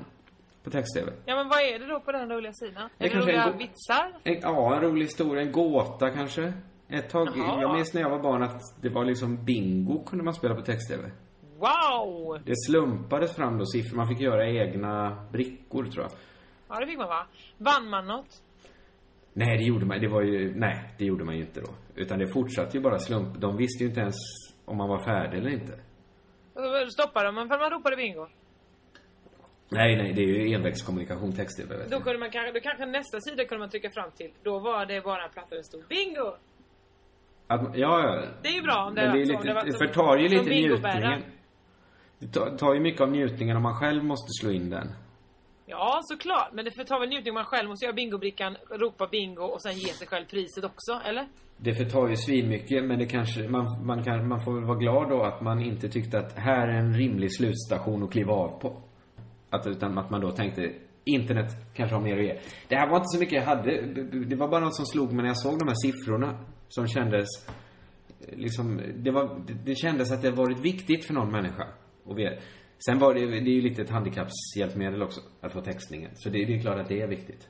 på 0.64 0.70
text-tv. 0.70 1.12
Ja 1.26 1.36
men 1.36 1.50
vad 1.50 1.60
är 1.60 1.80
det 1.80 1.88
då 1.88 2.00
på 2.00 2.12
den 2.12 2.30
roliga 2.30 2.54
sidan? 2.54 2.90
Är 3.00 3.10
det 3.10 3.16
roliga 3.16 3.44
en 3.44 3.58
vitsar? 3.58 4.20
En, 4.24 4.40
ja, 4.42 4.76
en 4.76 4.82
rolig 4.82 5.06
historia. 5.06 5.42
En 5.42 5.52
gåta 5.52 6.10
kanske. 6.10 6.54
Ett 6.94 7.10
tag, 7.10 7.28
Jaha. 7.36 7.62
jag 7.62 7.74
minns 7.74 7.94
när 7.94 8.02
jag 8.02 8.10
var 8.10 8.20
barn 8.20 8.44
att 8.44 8.62
det 8.82 8.90
var 8.90 9.06
liksom 9.06 9.46
bingo 9.46 10.04
kunde 10.04 10.24
man 10.26 10.34
spela 10.34 10.56
på 10.56 10.62
text-tv. 10.62 11.12
Wow! 11.58 12.40
Det 12.46 12.56
slumpades 12.68 13.36
fram 13.36 13.58
då 13.58 13.66
siffror. 13.66 13.98
Man 13.98 14.08
fick 14.08 14.20
göra 14.20 14.48
egna 14.48 15.26
brickor 15.32 15.86
tror 15.86 16.04
jag. 16.04 16.12
Ja 16.70 16.80
det 16.80 16.88
fick 16.88 16.98
man 16.98 17.08
va? 17.08 17.28
Vann 17.58 17.90
man 17.90 18.08
något? 18.08 18.44
Nej, 19.34 19.58
det 19.58 19.64
gjorde 19.64 19.86
man 19.86 20.02
Det 20.02 20.08
var 20.08 20.22
ju, 20.22 20.56
nej, 20.56 20.96
det 20.98 21.06
gjorde 21.06 21.24
man 21.24 21.36
ju 21.36 21.42
inte 21.42 21.62
då. 21.62 21.70
Utan 21.96 22.20
det 22.20 22.28
fortsatte 22.28 22.78
ju 22.78 22.84
bara 22.84 23.00
slump. 23.00 23.42
De 23.42 23.58
visste 23.58 23.84
ju 23.84 23.90
inte 23.90 24.02
ens 24.02 24.16
om 24.66 24.78
man 24.78 24.90
var 24.90 25.06
färdig 25.06 25.38
eller 25.38 25.50
inte. 25.50 25.80
Stoppade 26.92 27.32
man 27.32 27.48
för 27.48 27.60
man 27.60 27.70
ropade 27.72 27.96
bingo? 27.96 28.28
Nej, 29.70 29.96
nej, 29.96 30.14
det 30.14 30.22
är 30.22 30.28
ju 30.28 30.54
envägskommunikation 30.56 31.36
text-tv. 31.36 31.86
Då 31.90 32.00
kunde 32.00 32.20
man 32.20 32.32
kanske, 32.32 32.52
då 32.52 32.60
kanske 32.60 32.86
nästa 32.86 33.20
sida 33.20 33.46
kunde 33.46 33.60
man 33.60 33.70
trycka 33.70 33.90
fram 33.90 34.12
till. 34.12 34.32
Då 34.44 34.60
var 34.60 34.86
det 34.86 35.02
bara 35.02 35.24
en 35.24 35.32
platta 35.32 35.50
där 35.50 35.58
det 35.58 35.64
stod 35.64 35.84
bingo! 35.90 36.36
Att, 37.54 37.78
ja. 37.78 38.24
Det 38.42 38.48
är 38.50 38.54
ju 38.54 38.62
bra 38.62 38.86
om 38.88 38.96
det, 38.96 39.02
Men 39.02 39.12
det, 39.16 39.22
är 39.22 39.26
lite, 39.26 39.54
var 39.54 39.66
det 39.66 39.72
som- 39.74 39.88
förtar 39.88 40.18
ju 40.18 40.28
lite 40.30 40.50
njutningen. 40.50 41.22
Det 42.20 42.28
tar, 42.28 42.58
tar 42.58 42.74
ju 42.74 42.80
mycket 42.80 43.02
av 43.02 43.12
njutningen 43.12 43.58
om 43.58 43.64
man 43.64 43.76
själv 43.76 44.04
måste 44.04 44.28
slå 44.42 44.52
in 44.52 44.70
den. 44.70 44.88
Ja, 45.66 46.00
såklart. 46.04 46.50
Men 46.54 46.66
det 46.66 46.72
förtar 46.72 47.00
väl 47.00 47.10
njutning 47.10 47.32
om 47.32 47.36
man 47.36 47.46
själv 47.46 47.70
måste 47.70 47.86
göra 47.86 47.94
bingobrickan, 47.96 48.58
ropa 48.70 49.08
bingo 49.12 49.44
och 49.44 49.62
sen 49.62 49.74
ge 49.74 49.94
sig 49.94 50.08
själv 50.08 50.26
priset 50.26 50.64
också, 50.64 51.02
eller? 51.06 51.28
Det 51.58 51.74
förtar 51.74 52.08
ju 52.08 52.16
svinmycket, 52.16 52.84
men 52.86 53.00
det 53.00 53.06
kanske, 53.06 53.48
man, 53.48 53.86
man, 53.86 54.04
kan, 54.04 54.28
man 54.28 54.44
får 54.46 54.54
väl 54.54 54.64
vara 54.64 54.78
glad 54.78 55.10
då 55.10 55.24
att 55.24 55.42
man 55.42 55.60
inte 55.60 55.90
tyckte 55.90 56.20
att 56.20 56.34
här 56.38 56.68
är 56.68 56.74
en 56.80 56.94
rimlig 56.98 57.36
slutstation 57.36 58.04
att 58.04 58.12
kliva 58.12 58.34
av 58.34 58.60
på. 58.60 58.82
Att, 59.50 59.68
utan 59.68 59.98
att 59.98 60.10
man 60.10 60.22
då 60.22 60.32
tänkte, 60.32 60.72
internet 61.06 61.46
kanske 61.74 61.96
har 61.96 62.02
mer 62.04 62.18
att 62.18 62.24
ge. 62.26 62.40
Det 62.68 62.76
här 62.76 62.88
var 62.90 62.98
inte 62.98 63.08
så 63.08 63.20
mycket 63.20 63.34
jag 63.36 63.44
hade. 63.46 63.82
Det- 63.82 64.26
Det 64.26 64.36
var 64.36 64.48
bara 64.48 64.60
något 64.62 64.76
som 64.76 64.86
slog 64.86 65.14
mig 65.14 65.22
när 65.24 65.30
jag 65.30 65.38
såg 65.38 65.60
de 65.60 65.68
här 65.68 65.76
siffrorna. 65.76 66.38
Som 66.76 66.88
kändes, 66.88 67.28
eh, 67.48 68.38
liksom, 68.38 68.82
det 68.96 69.12
var, 69.12 69.42
det, 69.66 69.76
kändes 69.76 70.12
att 70.12 70.22
det 70.22 70.32
varit 70.32 70.60
viktigt 70.60 71.06
för 71.06 71.14
någon 71.14 71.32
människa. 71.32 71.68
Och 72.04 72.20
vi, 72.20 72.40
sen 72.86 73.00
var 73.00 73.14
det, 73.14 73.26
det 73.26 73.38
är 73.38 73.56
ju 73.56 73.62
lite 73.62 73.82
ett 73.82 73.90
handikappshjälpmedel 73.90 75.02
också, 75.04 75.22
att 75.42 75.54
få 75.54 75.62
textningen. 75.62 76.12
Så 76.16 76.30
det, 76.30 76.46
det 76.46 76.56
är 76.56 76.62
klart 76.62 76.80
att 76.80 76.88
det 76.90 77.02
är 77.02 77.08
viktigt. 77.08 77.48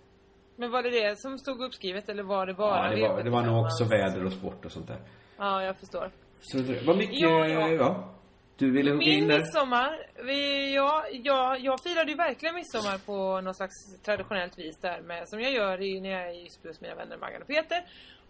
Men 0.55 0.71
var 0.71 0.83
det 0.83 0.89
det 0.89 1.19
som 1.19 1.37
stod 1.37 1.61
uppskrivet 1.61 2.09
eller 2.09 2.23
var 2.23 2.45
det 2.45 2.53
bara 2.53 2.89
Ja, 2.89 2.95
det 2.95 3.01
var, 3.13 3.23
det 3.23 3.29
var 3.29 3.43
nog 3.43 3.65
också 3.65 3.83
V75? 3.83 3.89
väder 3.89 4.25
och 4.25 4.33
sport 4.33 4.65
och 4.65 4.71
sånt 4.71 4.87
där. 4.87 4.99
Ja, 5.37 5.63
jag 5.63 5.77
förstår. 5.77 6.11
Så 6.41 6.57
det 6.57 6.85
var 6.87 6.95
mycket, 6.95 7.19
Ja, 7.19 7.47
ja. 7.47 8.09
Du 8.57 8.71
ville 8.71 8.91
hugga 8.91 9.05
Min 9.05 9.23
in 9.23 9.27
där? 9.27 9.39
midsommar, 9.39 9.91
vi, 10.25 10.73
ja, 10.75 11.05
ja, 11.11 11.57
jag 11.57 11.83
firade 11.83 12.11
ju 12.11 12.17
verkligen 12.17 12.55
midsommar 12.55 12.97
på 13.05 13.41
något 13.41 13.55
slags 13.55 13.73
traditionellt 14.05 14.59
vis 14.59 14.77
där 14.77 15.01
med, 15.01 15.29
som 15.29 15.41
jag 15.41 15.51
gör 15.51 15.81
i, 15.81 16.01
när 16.01 16.09
jag 16.09 16.21
är 16.29 16.33
i 16.33 16.45
Ysby 16.45 16.67
hos 16.69 16.81
mina 16.81 16.95
vänner 16.95 17.17
Maggan 17.17 17.41
och 17.41 17.47
Peter. 17.47 17.83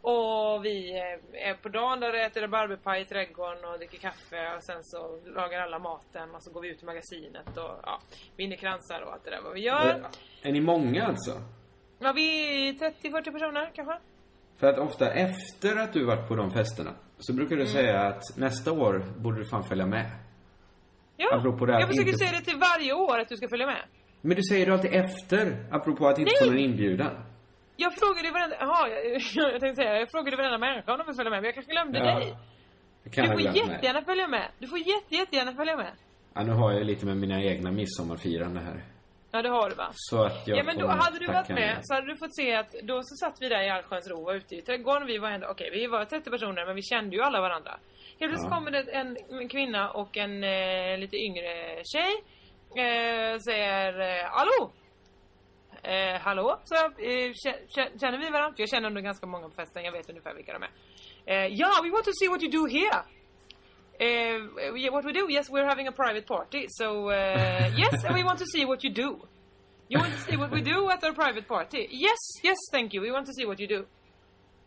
Och 0.05 0.65
vi 0.65 0.91
eh, 0.99 1.47
är 1.49 1.53
på 1.53 1.69
dagen 1.69 1.99
där 1.99 2.09
och 2.09 2.19
äter 2.19 2.41
rabarberpaj 2.41 3.01
i 3.01 3.05
trädgården 3.05 3.65
och 3.65 3.77
dricker 3.77 3.97
kaffe 3.97 4.55
och 4.57 4.63
sen 4.63 4.83
så 4.83 5.19
lagar 5.25 5.59
alla 5.61 5.79
maten 5.79 6.35
och 6.35 6.43
så 6.43 6.51
går 6.51 6.61
vi 6.61 6.69
ut 6.69 6.83
i 6.83 6.85
magasinet 6.85 7.57
och 7.57 7.79
ja, 7.83 8.01
vinner 8.37 8.55
kransar 8.55 9.01
och 9.01 9.13
allt 9.13 9.23
det 9.23 9.31
där 9.31 9.41
vad 9.41 9.53
vi 9.53 9.59
gör. 9.61 10.05
Är 10.41 10.51
ni 10.51 10.61
många 10.61 11.05
alltså? 11.05 11.31
Ja, 11.99 12.11
vi 12.15 12.27
är 12.69 12.73
30-40 12.73 13.31
personer 13.31 13.71
kanske. 13.75 13.97
För 14.57 14.67
att 14.67 14.77
ofta 14.79 15.11
efter 15.13 15.75
att 15.75 15.93
du 15.93 16.05
varit 16.05 16.27
på 16.27 16.35
de 16.35 16.51
festerna 16.51 16.91
så 17.19 17.33
brukar 17.33 17.55
du 17.55 17.61
Mm. 17.61 17.73
säga 17.73 17.99
att 18.01 18.21
nästa 18.37 18.71
år 18.71 19.05
borde 19.17 19.37
du 19.37 19.45
fan 19.49 19.63
följa 19.63 19.85
med. 19.85 20.11
Ja, 21.17 21.35
Apropå 21.35 21.65
det 21.65 21.73
jag 21.73 21.87
försöker 21.87 22.07
inte- 22.07 22.17
säga 22.25 22.39
det 22.39 22.45
till 22.45 22.57
varje 22.59 22.93
år 22.93 23.19
att 23.19 23.29
du 23.29 23.37
ska 23.37 23.47
följa 23.47 23.65
med. 23.65 23.81
Men 24.21 24.35
du 24.35 24.43
säger 24.43 24.65
det 24.65 24.73
alltid 24.73 24.93
efter, 24.93 25.67
apropå 25.71 26.07
att 26.07 26.19
inte 26.19 26.31
Nej! 26.31 26.49
få 26.49 26.53
någon 26.55 26.59
inbjudan. 26.63 27.11
Jag 27.77 27.93
frågade 27.93 28.31
varenda, 28.31 28.55
jaha, 28.59 28.89
jag, 28.89 29.21
jag 29.53 29.61
tänkte 29.61 29.75
säga, 29.83 29.99
jag 29.99 30.11
frågade 30.11 30.37
varenda 30.37 30.57
människa 30.57 30.91
om 30.91 30.97
de 30.97 31.05
vill 31.07 31.15
följa 31.15 31.29
med, 31.29 31.37
men 31.41 31.45
jag 31.45 31.53
kanske 31.55 31.71
glömde 31.71 31.99
Ja, 31.99 32.05
dig. 32.19 32.35
Kan 33.11 33.25
Du 33.25 33.31
får 33.31 33.41
jättegärna 33.41 34.01
följa 34.01 34.27
med. 34.27 34.47
Du 34.59 34.67
får 34.67 34.79
jätte, 34.79 35.15
jättegärna 35.15 35.53
följa 35.53 35.77
med. 35.77 35.91
Ja, 36.33 36.43
nu 36.43 36.51
har 36.51 36.71
jag 36.71 36.85
lite 36.85 37.05
med 37.05 37.17
mina 37.17 37.41
egna 37.43 37.71
midsommarfirande 37.71 38.59
här. 38.59 38.83
Ja, 39.31 39.41
det 39.41 39.49
har 39.49 39.69
du 39.69 39.75
va? 39.75 39.87
Så 39.93 40.23
att 40.23 40.47
jag 40.47 40.57
ja, 40.57 40.63
men 40.63 40.77
då 40.77 40.87
hade 40.87 41.19
du 41.19 41.27
varit 41.27 41.49
med 41.49 41.79
så 41.81 41.93
hade 41.93 42.07
du 42.07 42.15
fått 42.17 42.35
se 42.35 42.55
att 42.55 42.71
då 42.83 43.01
så 43.03 43.15
satt 43.15 43.37
vi 43.41 43.49
där 43.49 43.61
i 43.63 43.69
Allsköns 43.69 44.07
ro 44.07 44.29
och 44.29 44.33
ute 44.33 44.55
i 44.55 44.61
trädgården. 44.61 45.07
Vi 45.07 45.17
var 45.17 45.29
ändå, 45.29 45.47
okej, 45.47 45.69
vi 45.73 45.87
var 45.87 46.05
30 46.05 46.29
personer 46.29 46.65
men 46.65 46.75
vi 46.75 46.81
kände 46.81 47.15
ju 47.15 47.21
alla 47.21 47.41
varandra. 47.41 47.71
Helt 48.19 48.31
plötsligt 48.31 48.51
Ja. 48.51 48.55
kommer 48.57 48.71
det 48.71 48.79
en, 48.91 49.17
en 49.29 49.49
kvinna 49.49 49.89
och 49.91 50.17
en 50.17 50.43
eh, 50.43 50.97
lite 50.97 51.17
yngre 51.17 51.81
tjej. 51.93 52.13
Eh, 52.83 53.37
säger 53.39 53.99
eh, 53.99 54.29
Hallå! 54.31 54.71
Eh, 55.83 56.21
hallå? 56.21 56.59
Så 56.63 56.75
eh, 56.75 57.31
kä- 57.45 57.67
kä- 57.75 57.99
känner 57.99 58.17
vi 58.17 58.29
varandra? 58.29 58.53
Jag 58.57 58.69
känner 58.69 58.87
ändå 58.87 59.01
ganska 59.01 59.27
många 59.27 59.49
på 59.49 59.55
festen. 59.55 59.83
Jag 59.83 59.91
vet 59.91 60.09
ungefär 60.09 60.33
vilka 60.33 60.53
de 60.53 60.63
är. 60.63 60.69
Eh, 61.25 61.47
ja, 61.47 61.69
we 61.83 61.89
want 61.89 62.05
to 62.05 62.11
see 62.13 62.27
what 62.29 62.41
you 62.43 62.51
do 62.51 62.65
here. 62.67 63.03
Uh, 64.01 64.75
yeah, 64.77 64.91
what 64.93 65.05
we 65.05 65.11
do? 65.13 65.29
Yes, 65.29 65.49
we're 65.49 65.65
having 65.67 65.87
a 65.87 65.91
private 65.91 66.25
party. 66.27 66.65
So 66.69 66.85
uh, 67.11 67.79
yes, 67.79 68.03
and 68.05 68.15
we 68.15 68.23
want 68.23 68.39
to 68.39 68.45
see 68.45 68.65
what 68.65 68.83
you 68.83 68.93
do. 68.93 69.27
You 69.89 69.99
want 70.01 70.13
to 70.13 70.19
see 70.19 70.37
what 70.37 70.51
we 70.51 70.61
do 70.61 70.89
at 70.89 71.03
our 71.03 71.13
private 71.13 71.47
party? 71.47 71.87
Yes, 71.91 72.17
yes, 72.43 72.57
thank 72.71 72.93
you. 72.93 73.03
We 73.03 73.11
want 73.11 73.27
to 73.27 73.33
see 73.33 73.45
what 73.45 73.59
you 73.59 73.67
do. 73.67 73.85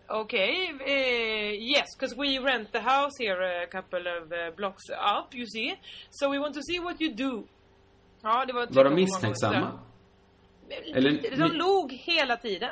Okay, 0.09 0.71
uh, 0.71 1.53
yes, 1.75 1.87
because 1.99 2.15
we 2.17 2.39
rent 2.39 2.73
the 2.73 2.81
house 2.81 3.13
here 3.19 3.63
a 3.63 3.67
couple 3.67 4.07
of 4.07 4.31
uh, 4.33 4.57
blocks 4.57 4.85
up, 4.91 5.35
you 5.35 5.47
see. 5.47 5.75
So 6.11 6.31
we 6.31 6.39
want 6.39 6.55
to 6.55 6.63
see 6.63 6.79
what 6.81 7.01
you 7.01 7.13
do. 7.15 7.43
Ja, 8.23 8.45
det 8.45 8.53
var 8.53 8.67
Var 8.71 8.85
de 8.85 8.95
misstänksamma? 8.95 9.79
Eller- 10.71 11.37
De 11.37 11.57
log 11.57 11.93
hela 11.93 12.37
tiden. 12.37 12.71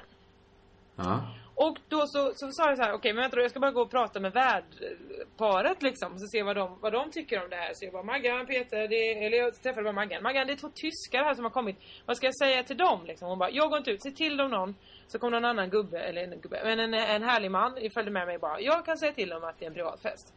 Ja. 0.96 1.28
Och 1.56 1.78
då 1.88 2.06
så, 2.06 2.32
så 2.34 2.50
sa 2.52 2.68
jag 2.68 2.76
så 2.78 2.82
här, 2.84 2.92
okej 2.92 3.12
men 3.12 3.22
vänta 3.22 3.36
då, 3.36 3.42
jag 3.42 3.50
ska 3.50 3.60
bara 3.60 3.70
gå 3.70 3.82
och 3.82 3.90
prata 3.90 4.20
med 4.20 4.32
värdparet 4.32 5.82
liksom. 5.82 6.18
Så 6.18 6.26
se 6.26 6.42
vad 6.42 6.56
de, 6.56 6.78
vad 6.80 6.92
de 6.92 7.10
tycker 7.10 7.42
om 7.42 7.50
det 7.50 7.56
här. 7.56 7.70
Så 7.74 7.84
jag 7.84 7.92
bara, 7.92 8.02
Maggan, 8.02 8.46
Peter, 8.46 8.88
det, 8.88 9.24
eller 9.26 9.38
jag 9.38 9.62
träffade 9.62 9.82
bara 9.84 9.92
Maggan. 9.92 10.22
Maggan, 10.22 10.46
det 10.46 10.52
är 10.52 10.56
två 10.56 10.68
tyskar 10.74 11.24
här 11.24 11.34
som 11.34 11.44
har 11.44 11.50
kommit. 11.50 11.76
Vad 12.06 12.16
ska 12.16 12.26
jag 12.26 12.36
säga 12.38 12.62
till 12.62 12.76
dem 12.76 13.00
liksom? 13.06 13.28
Hon 13.28 13.38
bara, 13.38 13.50
jag 13.50 13.70
går 13.70 13.78
inte 13.78 13.90
ut, 13.90 14.02
se 14.02 14.10
till 14.10 14.36
dem 14.36 14.50
någon. 14.50 14.74
Så 15.06 15.18
kom 15.18 15.32
någon 15.32 15.44
annan 15.44 15.70
gubbe, 15.70 16.00
eller 16.00 16.22
en 16.24 16.40
gubbe, 16.40 16.60
men 16.64 16.80
en, 16.80 16.94
en 16.94 17.22
härlig 17.22 17.50
man 17.50 17.78
följde 17.94 18.10
med 18.12 18.26
mig 18.26 18.38
bara. 18.38 18.60
Jag 18.60 18.84
kan 18.84 18.98
säga 18.98 19.12
till 19.12 19.28
dem 19.28 19.44
att 19.44 19.58
det 19.58 19.64
är 19.64 19.68
en 19.68 19.74
privat 19.74 20.02
fest. 20.02 20.32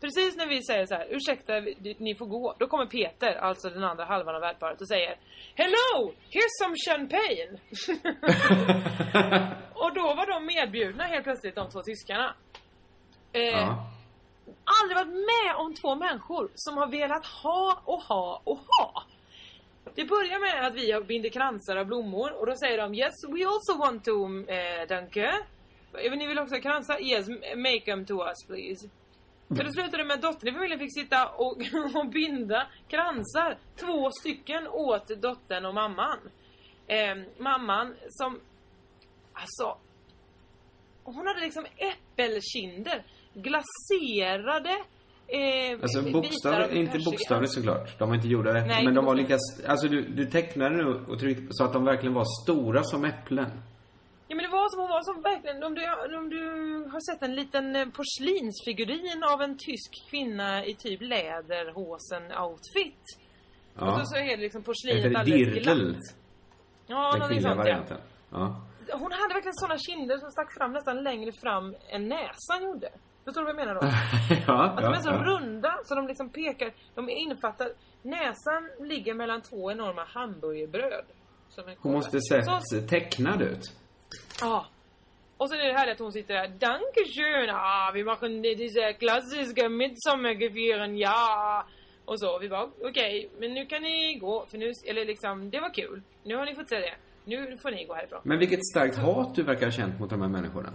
Precis 0.00 0.36
när 0.36 0.46
vi 0.46 0.62
säger 0.62 0.86
så 0.86 0.94
här, 0.94 1.06
ursäkta, 1.10 1.52
ni 1.98 2.14
får 2.14 2.26
gå. 2.26 2.54
Då 2.58 2.66
kommer 2.66 2.86
Peter, 2.86 3.34
alltså 3.34 3.70
den 3.70 3.84
andra 3.84 4.04
halvan 4.04 4.34
av 4.34 4.40
värdparet 4.40 4.80
och 4.80 4.88
säger 4.88 5.16
Hello! 5.54 6.12
Here's 6.30 6.54
some 6.62 6.74
champagne! 6.88 7.58
och 9.74 9.94
då 9.94 10.14
var 10.14 10.26
de 10.26 10.46
medbjudna 10.46 11.04
helt 11.04 11.24
plötsligt, 11.24 11.54
de 11.54 11.70
två 11.70 11.82
tyskarna. 11.82 12.34
Eh, 13.32 13.42
Ja. 13.42 13.92
Aldrig 14.82 14.96
varit 14.96 15.26
med 15.34 15.56
om 15.56 15.74
två 15.74 15.94
människor 15.94 16.50
som 16.54 16.76
har 16.76 16.86
velat 16.86 17.26
ha 17.26 17.82
och 17.84 18.02
ha 18.02 18.42
och 18.44 18.58
ha. 18.58 19.04
Det 19.94 20.04
börjar 20.04 20.38
med 20.40 20.66
att 20.66 20.74
vi 20.74 21.00
binder 21.06 21.28
kransar 21.28 21.76
av 21.76 21.86
blommor 21.86 22.32
och 22.40 22.46
då 22.46 22.54
säger 22.56 22.78
de 22.78 22.94
Yes, 22.94 23.14
we 23.28 23.46
also 23.46 23.78
want 23.78 24.04
to, 24.04 24.50
eh, 24.52 24.88
danke. 24.88 25.34
Ni 25.92 26.26
vill 26.26 26.38
också 26.38 26.54
ha 26.54 26.62
kransar? 26.62 27.00
Yes, 27.00 27.28
make 27.56 27.80
them 27.80 28.06
to 28.06 28.14
us 28.14 28.46
please. 28.46 28.88
Så 29.48 29.62
det 29.62 29.72
slutade 29.72 30.04
med 30.04 30.14
att 30.14 30.22
dottern 30.22 30.48
i 30.48 30.52
familjen 30.52 30.78
fick 30.78 30.94
sitta 31.00 31.28
och, 31.28 31.56
och 31.94 32.08
binda 32.08 32.66
kransar. 32.88 33.58
Två 33.76 34.10
stycken 34.20 34.68
åt 34.68 35.08
dottern 35.22 35.64
och 35.66 35.74
mamman. 35.74 36.18
Eh, 36.86 37.16
mamman 37.38 37.94
som, 38.08 38.40
alltså, 39.32 39.78
hon 41.02 41.26
hade 41.26 41.40
liksom 41.40 41.66
äppelkinder. 41.76 43.04
Glaserade 43.34 44.84
Eh, 45.30 45.78
Alltså 45.82 46.02
bitar 46.02 46.12
bokstavligt, 46.12 46.70
av 46.70 46.76
inte 46.76 46.98
bokstavligt 46.98 47.52
såklart. 47.52 47.98
De 47.98 48.08
var 48.08 48.16
inte 48.16 48.28
gjorda 48.28 48.54
rätt. 48.54 48.84
Men 48.84 48.94
de 48.94 49.04
var 49.04 49.14
lika, 49.14 49.38
alltså 49.66 49.88
du, 49.88 50.02
du 50.02 50.26
tecknade 50.26 50.76
nu 50.76 50.84
och 50.84 51.18
tryckte 51.20 51.46
så 51.50 51.64
att 51.64 51.72
de 51.72 51.84
verkligen 51.84 52.14
var 52.14 52.24
stora 52.44 52.82
som 52.82 53.04
äpplen. 53.04 53.50
Ja 54.28 54.36
men 54.36 54.42
det 54.44 54.50
var 54.50 54.68
som 54.70 54.80
hon 54.80 54.88
var 54.88 55.02
som 55.02 55.22
verkligen, 55.22 55.62
om 55.64 55.74
du, 55.74 55.82
om 56.18 56.28
du 56.30 56.42
har 56.92 57.00
sett 57.12 57.22
en 57.22 57.34
liten 57.34 57.76
eh, 57.76 57.86
porslinsfigurin 57.98 59.22
av 59.32 59.42
en 59.42 59.56
tysk 59.58 59.90
kvinna 60.10 60.64
i 60.64 60.74
typ 60.74 61.00
läderhosen-outfit. 61.00 63.02
Ja. 63.74 63.86
Och 63.86 63.98
så, 63.98 64.04
så 64.04 64.16
är 64.16 64.36
det 64.36 64.42
liksom 64.42 64.62
porslinet 64.62 65.16
alldeles 65.16 65.64
glatt. 65.64 65.96
Ja, 66.86 67.12
Den 67.12 67.28
kvinnliga 67.28 67.54
varianten. 67.54 67.98
Ja. 68.30 68.60
Hon 68.92 69.12
hade 69.12 69.34
verkligen 69.34 69.54
såna 69.54 69.78
kinder 69.78 70.18
som 70.18 70.30
stack 70.30 70.54
fram 70.58 70.72
nästan 70.72 71.02
längre 71.02 71.32
fram 71.42 71.76
än 71.88 72.08
näsan 72.08 72.62
gjorde. 72.62 72.88
Förstår 73.24 73.40
du 73.40 73.44
vad 73.52 73.54
jag 73.54 73.66
menar 73.66 73.74
då? 73.74 73.80
ja, 74.46 74.64
Att 74.64 74.82
de 74.82 74.92
är 74.92 75.00
så 75.00 75.10
ja. 75.10 75.24
runda 75.24 75.78
så 75.84 75.94
de 75.94 76.06
liksom 76.06 76.30
pekar, 76.30 76.72
de 76.94 77.10
innefattar, 77.10 77.68
näsan 78.02 78.70
ligger 78.80 79.14
mellan 79.14 79.42
två 79.42 79.72
enorma 79.72 80.04
hamburgerbröd. 80.04 81.04
Hon 81.78 81.92
måste 81.92 82.20
sett 82.20 82.88
tecknad 82.88 83.42
ut. 83.42 83.62
Ja. 84.40 84.66
Och 85.36 85.48
sen 85.50 85.60
är 85.60 85.64
det 85.66 85.78
här 85.78 85.92
att 85.92 85.98
hon 85.98 86.12
sitter 86.12 86.34
där. 86.34 86.48
Dankeschön, 86.48 87.50
ah, 87.50 87.90
vi 87.94 88.04
machen 88.04 88.42
diese 88.42 88.92
klassiska 88.92 89.68
midsommargeführen, 89.68 90.98
ja. 90.98 91.66
Och 92.04 92.20
så. 92.20 92.38
Vi 92.38 92.48
bara, 92.48 92.70
okej, 92.84 93.30
men 93.38 93.54
nu 93.54 93.66
kan 93.66 93.82
ni 93.82 94.14
gå. 94.14 94.46
För 94.50 94.58
nu, 94.58 94.72
eller 94.86 95.04
liksom, 95.04 95.50
det 95.50 95.60
var 95.60 95.74
kul. 95.74 96.02
Nu 96.22 96.36
har 96.36 96.46
ni 96.46 96.54
fått 96.54 96.68
se 96.68 96.78
det. 96.78 96.94
Nu 97.24 97.58
får 97.58 97.70
ni 97.70 97.84
gå 97.84 97.94
härifrån. 97.94 98.20
Men 98.24 98.38
vilket 98.38 98.66
starkt 98.66 98.96
hat 98.96 99.34
du 99.34 99.42
verkar 99.42 99.66
ha 99.66 99.72
känt 99.72 100.00
mot 100.00 100.10
de 100.10 100.20
här 100.22 100.28
människorna. 100.28 100.68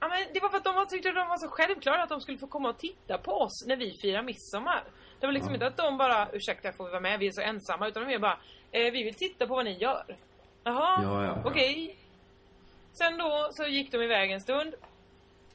Ja, 0.00 0.08
men 0.08 0.24
det 0.34 0.40
var 0.40 0.48
för 0.48 0.56
att 0.56 0.64
de 0.64 0.74
var, 0.74 0.84
tyckte 0.84 1.10
de 1.12 1.28
var 1.28 1.36
så 1.38 1.48
självklara 1.48 2.02
att 2.02 2.08
de 2.08 2.20
skulle 2.20 2.38
få 2.38 2.46
komma 2.46 2.68
och 2.68 2.78
titta 2.78 3.18
på 3.18 3.32
oss 3.32 3.64
när 3.66 3.76
vi 3.76 3.92
firar 4.02 4.22
midsommar. 4.22 4.84
Det 5.20 5.26
var 5.26 5.32
liksom 5.32 5.50
Ja. 5.50 5.54
inte 5.54 5.66
att 5.66 5.76
de 5.76 5.98
bara, 5.98 6.28
ursäkta 6.32 6.72
får 6.72 6.84
vi 6.84 6.90
vara 6.90 7.00
med, 7.00 7.18
vi 7.18 7.26
är 7.26 7.32
så 7.32 7.40
ensamma. 7.40 7.88
Utan 7.88 8.08
de 8.08 8.14
är 8.14 8.18
bara, 8.18 8.38
eh, 8.72 8.92
vi 8.92 9.02
vill 9.04 9.14
titta 9.14 9.46
på 9.46 9.54
vad 9.54 9.64
ni 9.64 9.78
gör. 9.78 10.16
Jaha, 10.64 11.02
Ja, 11.02 11.24
ja, 11.24 11.24
ja. 11.24 11.42
okej. 11.44 11.96
Sen 12.98 13.18
då 13.18 13.48
så 13.50 13.64
gick 13.64 13.92
de 13.92 14.02
iväg 14.02 14.30
en 14.30 14.40
stund. 14.40 14.74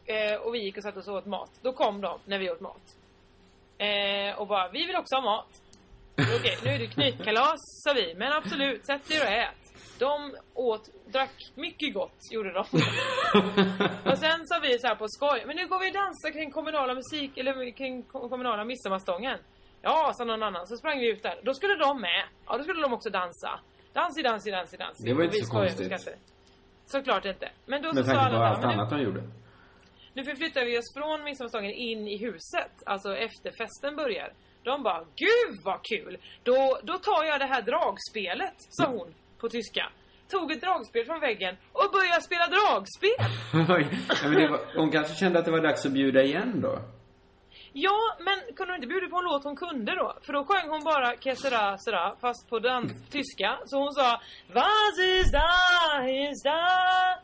Eh, 0.06 0.36
och 0.42 0.54
vi 0.56 0.60
gick 0.60 0.78
och 0.78 0.84
satte 0.84 1.00
oss 1.00 1.08
och 1.08 1.16
åt 1.16 1.26
mat. 1.26 1.52
Då 1.62 1.74
kom 1.74 2.02
de 2.02 2.20
när 2.26 2.40
vi 2.40 2.52
åt 2.52 2.60
mat. 2.60 2.96
Eh, 3.78 4.40
och 4.40 4.48
bara, 4.48 4.70
vi 4.70 4.86
vill 4.86 4.96
också 4.96 5.16
ha 5.16 5.22
mat. 5.22 5.62
Okej, 6.40 6.58
nu 6.64 6.70
är 6.70 6.80
det 6.80 6.88
knytkalas, 6.88 7.60
sa 7.84 7.94
vi. 7.94 8.14
Men 8.16 8.34
absolut, 8.34 8.86
sätt 8.86 9.12
er 9.12 9.22
och 9.22 9.28
ät. 9.32 9.56
De 10.00 10.36
åt, 10.54 10.90
drack 11.08 11.52
mycket 11.56 11.94
gott, 11.94 12.18
gjorde 12.32 12.52
de. 12.54 12.60
och 14.12 14.18
sen 14.18 14.48
sa 14.48 14.60
vi 14.62 14.80
så 14.80 14.88
här 14.88 14.96
på 14.96 15.08
skoj, 15.08 15.44
men 15.48 15.56
nu 15.56 15.68
går 15.68 15.80
vi 15.80 15.90
och 15.90 15.94
dansar 15.94 16.32
kring 16.32 16.52
kommunala 16.52 16.94
musik, 16.94 17.38
eller 17.38 17.72
kring 17.72 18.04
ko- 18.04 18.30
kommunala 18.30 18.64
midsommarstången. 18.66 19.38
Ja, 19.82 20.14
sa 20.18 20.24
någon 20.24 20.44
annan. 20.44 20.68
Så 20.68 20.78
sprang 20.78 21.00
vi 21.00 21.10
ut 21.12 21.24
där. 21.24 21.40
Då 21.44 21.54
skulle 21.54 21.76
de 21.76 22.02
med. 22.02 22.24
Ja, 22.48 22.58
då 22.58 22.64
skulle 22.64 22.82
de 22.82 22.94
också 22.94 23.10
dansa. 23.10 23.60
Dans 23.94 24.18
i 24.18 24.22
dans 24.22 24.48
i 24.48 24.52
dans 24.52 24.74
i 24.74 24.78
dans. 24.78 24.98
Det 24.98 25.14
var 25.14 25.24
inte 25.24 25.38
så 25.38 25.52
konstigt. 25.52 25.90
Såklart 26.92 27.26
inte. 27.26 27.50
Men 27.66 27.82
då 27.82 27.90
så 27.90 27.96
Med 27.96 28.06
sa 28.06 28.12
alla 28.14 28.38
så 28.38 28.44
allt 28.44 28.60
men 28.60 28.68
nu- 28.68 28.74
annat 28.74 28.90
de 28.90 29.02
gjorde. 29.02 29.24
nu 30.14 30.24
förflyttar 30.24 30.66
vi 30.66 30.80
oss 30.80 30.94
från 30.98 31.24
midsommarstången 31.24 31.72
in 31.72 32.08
i 32.08 32.18
huset, 32.18 32.72
alltså 32.86 33.16
efter 33.18 33.52
festen 33.52 33.96
börjar. 33.96 34.34
De 34.64 34.84
bara, 34.84 35.00
gud 35.00 35.56
vad 35.66 35.80
kul! 35.84 36.18
Då, 36.44 36.80
då 36.84 36.94
tar 36.98 37.24
jag 37.24 37.40
det 37.40 37.46
här 37.46 37.62
dragspelet, 37.62 38.54
sa 38.58 38.86
hon 38.86 39.14
på 39.40 39.50
tyska. 39.50 39.86
Tog 40.32 40.52
ett 40.52 40.62
dragspel 40.62 41.06
från 41.06 41.20
väggen 41.20 41.56
och 41.72 41.92
började 41.92 42.22
spela 42.22 42.48
dragspel! 42.48 43.30
Oj. 43.78 43.88
ja, 44.24 44.30
men 44.30 44.52
var, 44.52 44.60
hon 44.76 44.92
kanske 44.92 45.16
kände 45.16 45.40
att 45.40 45.46
det 45.46 45.52
var 45.52 45.60
dags 45.62 45.86
att 45.86 45.92
bjuda 45.92 46.24
igen 46.24 46.62
då. 46.62 46.80
Ja, 47.86 48.00
men 48.20 48.38
kunde 48.56 48.74
hon 48.74 48.76
inte 48.76 48.88
bjuda 48.88 49.08
på 49.08 49.18
en 49.18 49.24
låt 49.24 49.44
hon 49.44 49.56
kunde 49.56 49.96
då? 49.96 50.18
För 50.22 50.34
då 50.34 50.44
sjöng 50.44 50.70
hon 50.70 50.84
bara 50.84 51.18
Kesera 51.24 51.78
Sera, 51.78 52.16
fast 52.22 52.50
på 52.50 52.60
dans, 52.60 52.92
tyska. 53.10 53.60
Så 53.66 53.78
hon 53.84 53.94
sa 53.94 54.22
Was 54.54 54.98
ist 55.00 55.34
da, 55.34 55.50
ist 56.08 56.44
da 56.46 56.62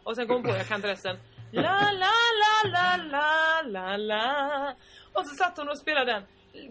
Och 0.03 0.16
sen 0.16 0.28
kom 0.28 0.36
hon 0.36 0.43
på, 0.43 0.49
jag 0.49 0.68
kan 0.68 0.76
inte 0.76 0.88
resten. 0.88 1.18
La 1.51 1.91
la 2.03 2.16
la 2.41 2.53
la 2.76 2.97
la 3.14 3.62
la 3.66 3.97
la 3.97 4.74
Och 5.14 5.28
så 5.28 5.36
satt 5.36 5.58
hon 5.58 5.70
och 5.70 5.80
spelade 5.80 6.12
den 6.12 6.24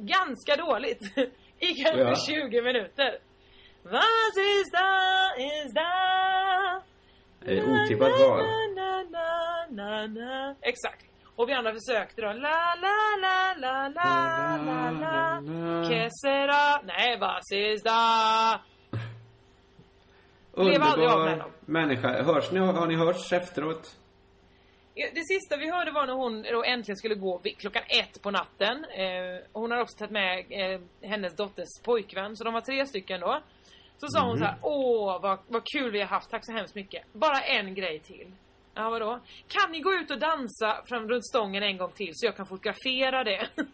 ganska 0.06 0.56
dåligt. 0.56 1.02
I 1.58 1.74
kanske 1.74 2.00
Ja. 2.00 2.16
20 2.16 2.62
minuter. 2.62 3.18
Was 3.82 4.36
ist 4.36 4.72
da, 4.72 5.34
ist 5.36 5.74
da 5.74 5.90
otippat 7.46 8.12
val. 8.20 8.42
Exakt. 10.62 11.13
Och 11.36 11.48
vi 11.48 11.52
andra 11.52 11.72
försökte 11.74 12.22
då. 12.22 12.32
La, 12.32 12.74
la, 12.80 13.16
la, 13.20 13.54
la, 13.58 13.88
la, 13.88 14.56
la, 14.66 14.90
la. 14.90 15.88
Que 15.88 16.08
sera? 16.22 16.82
Nej, 16.84 17.18
was 17.18 17.52
ist 17.52 17.84
da? 17.84 18.60
Blev 20.56 20.82
aldrig 20.82 21.08
av 21.08 21.18
med 21.18 21.32
Underbar 21.32 21.36
dem. 21.38 21.50
människa. 21.60 22.22
Hörs 22.22 22.50
ni, 22.52 22.58
har 22.58 22.86
ni 22.86 22.94
hörts 22.94 23.32
efteråt? 23.32 23.96
Ja, 24.94 25.08
Det 25.14 25.24
sista 25.24 25.56
vi 25.56 25.70
hörde 25.70 25.90
var 25.90 26.06
när 26.06 26.14
hon 26.14 26.42
då 26.42 26.64
äntligen 26.64 26.96
skulle 26.96 27.14
gå 27.14 27.38
vid 27.38 27.58
klockan 27.58 27.82
ett 27.88 28.22
på 28.22 28.30
natten. 28.30 28.84
Eh, 28.84 29.42
hon 29.52 29.70
har 29.70 29.78
också 29.80 29.96
tagit 29.98 30.10
med 30.12 30.44
eh, 30.50 30.80
hennes 31.02 31.36
dotters 31.36 31.68
pojkvän, 31.84 32.36
så 32.36 32.44
de 32.44 32.54
var 32.54 32.60
tre 32.60 32.86
stycken 32.86 33.20
då. 33.20 33.40
Så 33.98 34.06
sa 34.08 34.20
hon 34.20 34.30
Mhm. 34.30 34.38
så 34.38 34.44
här: 34.44 34.56
åh 34.62 35.20
vad, 35.22 35.38
vad 35.48 35.62
kul 35.64 35.90
vi 35.90 36.00
har 36.00 36.06
haft, 36.06 36.30
tack 36.30 36.46
så 36.46 36.52
hemskt 36.52 36.74
mycket. 36.74 37.02
Bara 37.12 37.40
en 37.40 37.74
grej 37.74 37.98
till. 38.00 38.26
Ja 38.74 38.90
vadå? 38.90 39.20
Kan 39.48 39.72
ni 39.72 39.80
gå 39.80 39.92
ut 39.92 40.10
och 40.10 40.18
dansa 40.18 40.82
fram 40.86 41.08
runt 41.08 41.26
stången 41.26 41.62
en 41.62 41.78
gång 41.78 41.90
till 41.94 42.10
så 42.14 42.26
jag 42.26 42.36
kan 42.36 42.46
fotografera 42.46 43.24
det? 43.24 43.48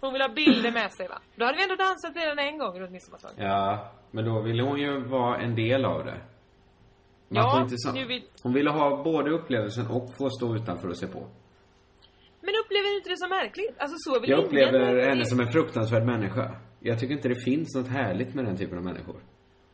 hon 0.00 0.12
vill 0.12 0.22
ha 0.22 0.28
bilder 0.28 0.72
med 0.72 0.92
sig 0.92 1.08
va? 1.08 1.18
Då 1.36 1.44
hade 1.44 1.56
vi 1.56 1.62
ändå 1.62 1.76
dansat 1.76 2.16
redan 2.16 2.38
en 2.38 2.58
gång 2.58 2.80
runt 2.80 2.92
midsommarstången. 2.92 3.46
Ja, 3.46 3.92
men 4.10 4.24
då 4.24 4.40
ville 4.40 4.62
hon 4.62 4.78
ju 4.78 5.00
vara 5.00 5.38
en 5.38 5.54
del 5.54 5.84
av 5.84 6.04
det. 6.04 6.20
Man 7.28 7.42
Ja, 7.42 7.62
inte 7.62 7.74
så. 7.78 7.92
nu 7.92 8.04
vill- 8.06 8.24
Hon 8.42 8.52
ville 8.52 8.70
ha 8.70 9.02
både 9.04 9.30
upplevelsen 9.30 9.86
och 9.86 10.10
få 10.18 10.30
stå 10.30 10.56
utanför 10.56 10.88
och 10.88 10.98
se 10.98 11.06
på. 11.06 11.18
Men 12.40 12.54
upplever 12.64 12.90
ni 12.90 12.96
inte 12.96 13.10
det 13.10 13.16
så 13.18 13.28
märkligt? 13.28 13.74
Alltså 13.78 13.96
så 13.98 14.20
vill 14.20 14.30
Jag 14.30 14.38
ingen- 14.38 14.46
upplever 14.46 15.08
henne 15.08 15.26
som 15.26 15.40
en 15.40 15.52
fruktansvärd 15.52 16.04
människa. 16.06 16.50
Jag 16.80 17.00
tycker 17.00 17.14
inte 17.14 17.28
det 17.28 17.44
finns 17.44 17.74
något 17.74 17.88
härligt 17.88 18.34
med 18.34 18.44
den 18.44 18.56
typen 18.56 18.78
av 18.78 18.84
människor. 18.84 19.16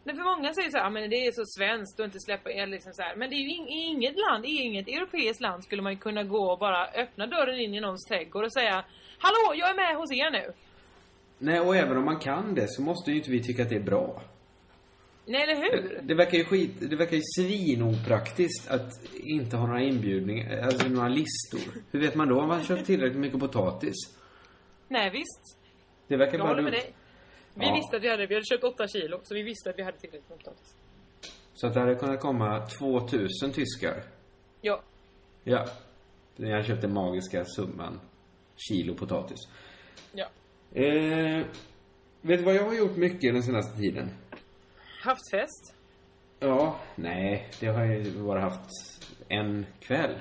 Men 0.04 0.16
för 0.16 0.22
många 0.36 0.54
säger 0.54 0.70
så 0.70 0.76
här, 0.78 0.86
"Ah, 0.86 0.90
men 0.90 1.10
det 1.10 1.16
är 1.26 1.32
så 1.32 1.42
svenskt 1.58 2.00
att 2.00 2.04
inte 2.06 2.20
släppa 2.20 2.50
er 2.52 2.66
liksom 2.66 2.92
så 2.92 3.02
här. 3.02 3.16
Men 3.16 3.30
det 3.30 3.36
är 3.36 3.40
ju 3.40 3.48
ing- 3.48 3.68
i 3.68 3.80
inget 3.86 4.16
land, 4.18 4.44
i 4.46 4.48
inget 4.48 4.88
europeiskt 4.88 5.40
land 5.40 5.64
skulle 5.64 5.82
man 5.82 5.96
kunna 5.96 6.22
gå 6.24 6.52
och 6.52 6.58
bara 6.58 6.86
öppna 6.86 7.26
dörren 7.26 7.60
in 7.60 7.74
i 7.74 7.80
någons 7.80 8.04
trädgård 8.08 8.44
och 8.44 8.52
säga 8.52 8.84
Hallå, 9.18 9.54
jag 9.60 9.70
är 9.70 9.74
med 9.74 9.96
hos 9.96 10.12
er 10.12 10.30
nu. 10.30 10.52
Nej, 11.38 11.60
och 11.60 11.76
även 11.76 11.96
om 11.96 12.04
man 12.04 12.18
kan 12.18 12.54
det 12.54 12.68
så 12.68 12.82
måste 12.82 13.10
ju 13.10 13.16
inte 13.16 13.30
vi 13.30 13.42
tycka 13.42 13.62
att 13.62 13.68
det 13.68 13.76
är 13.76 13.80
bra. 13.80 14.22
Nej, 15.26 15.42
eller 15.42 15.54
hur? 15.56 16.00
Det 16.02 16.14
verkar 16.14 16.38
ju 16.38 16.44
skit, 16.44 16.90
det 16.90 16.96
verkar 16.96 17.16
ju 17.16 17.22
svinopraktiskt 17.38 18.70
att 18.70 18.90
inte 19.14 19.56
ha 19.56 19.66
några 19.66 19.82
inbjudningar, 19.82 20.58
alltså 20.62 20.88
några 20.88 21.08
listor. 21.08 21.82
Hur 21.92 22.00
vet 22.00 22.14
man 22.14 22.28
då 22.28 22.40
om 22.40 22.48
man 22.48 22.64
köpt 22.64 22.86
tillräckligt 22.86 23.20
mycket 23.20 23.40
potatis? 23.40 23.94
Nej, 24.88 25.10
visst. 25.10 25.58
Det 26.08 26.16
verkar 26.16 26.38
Jag 26.38 26.46
bara 26.46 26.56
dumt. 26.62 26.72
Vi 27.54 27.66
Ja. 27.66 27.74
visste 27.74 27.96
att 27.96 28.02
vi 28.02 28.08
hade, 28.10 28.26
vi 28.26 28.34
hade 28.34 28.46
köpt 28.46 28.64
åtta 28.64 28.88
kilo, 28.88 29.20
så 29.22 29.34
vi 29.34 29.42
visste 29.42 29.70
att 29.70 29.78
vi 29.78 29.82
hade 29.82 29.98
tillräckligt 29.98 30.28
med 30.28 30.38
potatis. 30.38 30.74
Så 31.54 31.66
att 31.66 31.74
det 31.74 31.80
hade 31.80 31.94
kunnat 31.94 32.20
komma 32.20 32.66
2000 32.66 33.52
tyskar. 33.52 34.02
Ja. 34.60 34.80
Ja. 35.44 35.66
När 36.36 36.50
jag 36.50 36.66
köpte 36.66 36.88
magiska 36.88 37.44
summan 37.44 38.00
kilo 38.56 38.94
potatis. 38.94 39.38
Ja. 40.12 40.26
Eh, 40.72 41.44
vet 42.20 42.38
du 42.38 42.44
vad 42.44 42.54
jag 42.54 42.64
har 42.64 42.74
gjort 42.74 42.96
mycket 42.96 43.32
den 43.34 43.42
senaste 43.42 43.76
tiden? 43.78 44.10
Haft 45.02 45.30
fest. 45.30 45.74
Ja, 46.40 46.76
nej, 46.94 47.48
det 47.60 47.66
har 47.66 47.84
jag 47.84 48.12
bara 48.24 48.40
haft 48.40 48.70
en 49.28 49.66
kväll. 49.80 50.14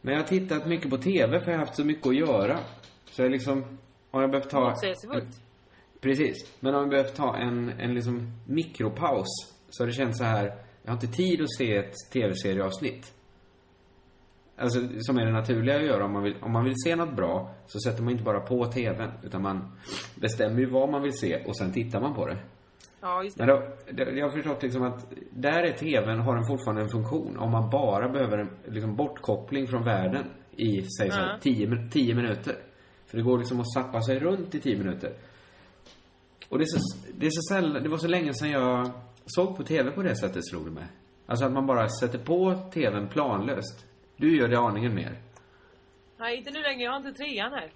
Men 0.00 0.14
jag 0.14 0.20
har 0.20 0.28
tittat 0.28 0.66
mycket 0.66 0.90
på 0.90 0.98
TV 0.98 1.40
för 1.40 1.50
jag 1.50 1.58
har 1.58 1.66
haft 1.66 1.76
så 1.76 1.84
mycket 1.84 2.06
att 2.06 2.16
göra. 2.16 2.58
Så 3.10 3.22
jag 3.22 3.30
liksom, 3.30 3.78
har 4.10 4.20
jag 4.20 4.30
behövt 4.30 4.50
ta... 4.50 4.70
Motsägelsefullt. 4.70 5.40
Precis. 6.00 6.36
Men 6.60 6.74
om 6.74 6.80
jag 6.80 6.90
behövt 6.90 7.14
ta 7.16 7.36
en, 7.36 7.68
en 7.80 7.94
liksom 7.94 8.32
mikropaus 8.46 9.26
så 9.70 9.82
har 9.82 9.86
det 9.86 9.92
känts 9.92 10.18
så 10.18 10.24
här, 10.24 10.44
jag 10.82 10.90
har 10.90 10.94
inte 10.94 11.16
tid 11.16 11.40
att 11.42 11.54
se 11.58 11.76
ett 11.76 11.94
TV-serieavsnitt. 12.12 13.12
Alltså, 14.58 14.80
som 14.98 15.18
är 15.18 15.26
det 15.26 15.32
naturliga 15.32 15.76
att 15.76 15.84
göra 15.86 16.04
om 16.04 16.12
man 16.12 16.22
vill, 16.22 16.34
om 16.40 16.52
man 16.52 16.64
vill 16.64 16.74
se 16.84 16.96
något 16.96 17.16
bra 17.16 17.54
så 17.66 17.78
sätter 17.80 18.02
man 18.02 18.12
inte 18.12 18.24
bara 18.24 18.40
på 18.40 18.64
TVn 18.66 19.10
utan 19.22 19.42
man 19.42 19.72
bestämmer 20.14 20.60
ju 20.60 20.66
vad 20.66 20.88
man 20.90 21.02
vill 21.02 21.18
se 21.18 21.44
och 21.46 21.56
sen 21.56 21.72
tittar 21.72 22.00
man 22.00 22.14
på 22.14 22.26
det. 22.26 22.38
Ja, 23.00 23.22
just 23.22 23.38
Men 23.38 23.46
det. 23.48 23.52
då, 23.54 23.62
det- 24.04 24.10
jag 24.18 24.26
har 24.26 24.30
förstått 24.32 24.62
liksom 24.62 24.82
att 24.82 25.06
där 25.30 25.62
är 25.62 25.72
TVn, 25.72 26.18
har 26.20 26.34
den 26.34 26.44
fortfarande 26.46 26.82
en 26.82 26.88
funktion. 26.88 27.36
Om 27.38 27.50
man 27.50 27.70
bara 27.70 28.08
behöver 28.08 28.38
en 28.38 28.50
liksom 28.68 28.96
bortkoppling 28.96 29.66
från 29.66 29.84
världen 29.84 30.24
i, 30.56 30.82
säg 30.82 31.10
så 31.10 31.16
här, 31.16 31.32
Ja. 31.32 31.38
10, 31.40 31.66
min- 31.68 31.90
10 31.90 32.14
minuter. 32.14 32.56
För 33.06 33.16
det 33.16 33.22
går 33.22 33.38
liksom 33.38 33.60
att 33.60 33.72
sappa 33.72 34.00
sig 34.02 34.18
runt 34.18 34.54
i 34.54 34.60
10 34.60 34.78
minuter. 34.78 35.12
Och 36.48 36.58
det 36.58 36.64
är 36.64 36.66
så, 36.66 36.98
det 37.14 37.26
är 37.26 37.30
så 37.30 37.54
sällan, 37.54 37.82
det 37.82 37.88
var 37.88 37.98
så 37.98 38.08
länge 38.08 38.34
sedan 38.34 38.50
jag 38.50 38.90
såg 39.26 39.56
på 39.56 39.62
TV 39.62 39.90
på 39.90 40.02
det 40.02 40.16
sättet 40.16 40.48
slog 40.48 40.64
det 40.64 40.70
mig. 40.70 40.86
Alltså 41.26 41.44
att 41.44 41.52
man 41.52 41.66
bara 41.66 41.88
sätter 41.88 42.18
på 42.18 42.70
TVn 42.72 43.08
planlöst. 43.08 43.86
Du 44.16 44.36
gör 44.36 44.48
det 44.48 44.58
aningen 44.58 44.94
mer. 44.94 45.18
Nej, 46.16 46.36
inte 46.36 46.50
nu 46.50 46.62
längre. 46.62 46.82
Jag 46.82 46.90
har 46.90 46.96
inte 46.96 47.12
trean 47.12 47.52
här. 47.52 47.70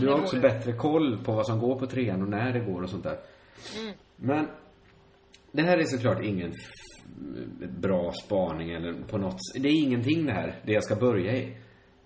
Du 0.00 0.08
har 0.08 0.20
också 0.20 0.40
bättre 0.40 0.72
koll 0.72 1.18
på 1.24 1.32
vad 1.32 1.46
som 1.46 1.58
går 1.58 1.78
på 1.78 1.86
trean 1.86 2.22
och 2.22 2.28
när 2.28 2.52
det 2.52 2.60
går 2.60 2.82
och 2.82 2.90
sånt 2.90 3.04
där. 3.04 3.18
Mm. 3.78 3.94
Men 4.16 4.48
det 5.52 5.62
här 5.62 5.78
är 5.78 5.84
såklart 5.84 6.22
ingen 6.22 6.52
bra 7.80 8.12
spaning 8.12 8.70
eller 8.70 8.94
på 9.10 9.18
något 9.18 9.38
Det 9.54 9.68
är 9.68 9.82
ingenting 9.82 10.26
det 10.26 10.32
här, 10.32 10.60
det 10.64 10.72
jag 10.72 10.84
ska 10.84 10.96
börja 10.96 11.36
i. 11.36 11.56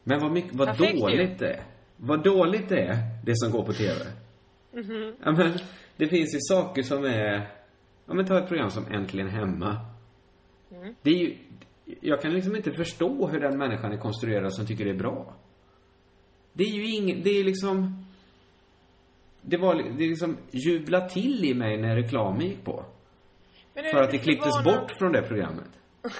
Men 0.05 0.21
vad, 0.21 0.33
mycket, 0.33 0.55
vad 0.55 0.69
Perfekt 0.69 0.95
ju. 0.95 0.99
dåligt 0.99 1.39
det 1.39 1.49
är. 1.49 1.63
Vad 1.97 2.25
dåligt 2.25 2.69
det 2.69 2.81
är, 2.81 2.97
det 3.25 3.37
som 3.37 3.51
går 3.51 3.65
på 3.65 3.73
TV. 3.73 4.01
Mhm. 4.73 5.17
Ja, 5.25 5.33
men 5.33 5.53
det 5.97 6.09
finns 6.09 6.35
ju 6.35 6.39
saker 6.41 6.83
som 6.83 7.05
är... 7.05 7.51
Ja, 8.07 8.15
men 8.15 8.27
ta 8.27 8.39
ett 8.39 8.49
program 8.49 8.71
som 8.71 8.87
Äntligen 8.93 9.29
Hemma. 9.29 9.87
Mm. 10.71 10.95
Det 11.03 11.11
är 11.11 11.15
ju... 11.15 11.37
Jag 12.01 12.23
kan 12.23 12.33
liksom 12.33 12.57
inte 12.57 12.73
förstå 12.73 13.27
hur 13.27 13.41
den 13.41 13.59
människan 13.59 13.93
är 13.93 13.97
konstruerad 13.97 14.55
som 14.55 14.67
tycker 14.67 14.85
det 14.85 14.91
är 14.91 14.95
bra. 14.95 15.35
Det 16.53 16.65
är 16.65 16.73
ju 16.73 16.87
ingen... 16.87 17.23
Det 17.23 17.31
är 17.31 17.45
liksom... 17.45 18.07
Det 19.41 19.57
var 19.57 19.75
det 19.75 20.05
är 20.05 20.09
liksom 20.09 20.37
jubla 20.51 21.09
till 21.09 21.45
i 21.45 21.55
mig 21.55 21.77
när 21.77 21.97
reklamen 21.97 22.47
gick 22.47 22.65
på. 22.65 22.85
Är 23.75 23.93
För 23.93 24.03
att 24.03 24.11
det 24.11 24.19
klipptes 24.19 24.65
bort 24.65 24.91
från 24.99 25.13
det 25.13 25.23
programmet. 25.23 25.71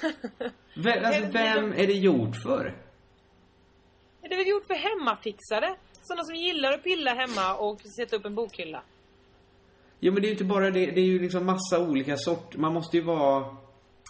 Vem, 0.75 1.05
alltså, 1.05 1.23
Är 1.23 1.33
vem 1.33 1.73
är 1.73 1.87
det 1.87 1.93
gjort 1.93 2.37
för? 2.37 2.75
Är 4.23 4.29
det 4.29 4.37
väl 4.37 4.49
gjort 4.49 4.67
för 4.67 4.75
hemmafixare? 4.75 5.77
Sådana 6.03 6.25
som 6.25 6.35
gillar 6.35 6.73
att 6.73 6.83
pilla 6.83 7.15
hemma 7.15 7.55
och 7.57 7.81
sätta 7.81 8.17
upp 8.17 8.25
en 8.25 8.35
bokhylla. 8.35 8.83
Jo, 10.05 10.13
men 10.13 10.23
det 10.23 10.27
är 10.27 10.29
ju 10.29 10.33
inte 10.33 10.45
bara 10.45 10.71
det. 10.71 10.87
Det 10.87 11.01
är 11.01 11.05
ju 11.05 11.19
liksom 11.19 11.47
massa 11.47 11.89
olika 11.89 12.17
sorter. 12.17 12.59
Man 12.59 12.73
måste 12.75 12.97
ju 12.97 13.03
vara... 13.03 13.57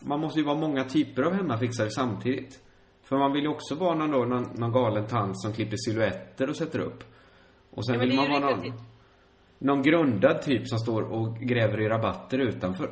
Man 0.02 0.20
måste 0.20 0.40
ju 0.40 0.44
vara 0.46 0.56
många 0.56 0.84
typer 0.84 1.22
av 1.22 1.32
hemmafixare 1.32 1.90
samtidigt. 1.90 2.60
För 3.02 3.16
man 3.16 3.32
vill 3.32 3.42
ju 3.42 3.48
också 3.48 3.74
vara 3.74 3.94
någon, 3.94 4.10
då, 4.10 4.24
någon, 4.24 4.48
någon 4.54 4.72
galen 4.72 5.06
tant 5.06 5.40
som 5.40 5.52
klipper 5.52 5.76
silhuetter 5.76 6.50
och 6.50 6.56
sätter 6.56 6.78
upp. 6.78 7.04
Och 7.70 7.86
sen 7.86 7.94
Ja, 7.94 8.00
vill 8.00 8.16
man 8.16 8.30
vara 8.30 8.40
någon, 8.40 8.72
någon 9.58 9.82
grundad 9.82 10.42
typ 10.42 10.68
som 10.68 10.78
står 10.78 11.02
och 11.02 11.36
gräver 11.38 11.80
i 11.80 11.88
rabatter 11.88 12.38
utanför. 12.38 12.90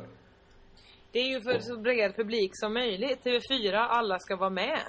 Det 1.11 1.19
är 1.19 1.29
ju 1.33 1.41
för 1.41 1.59
så 1.59 1.77
bred 1.77 2.15
publik 2.15 2.51
som 2.53 2.73
möjligt. 2.73 3.19
TV4, 3.23 3.75
alla 3.75 4.19
ska 4.19 4.35
vara 4.35 4.49
med. 4.49 4.79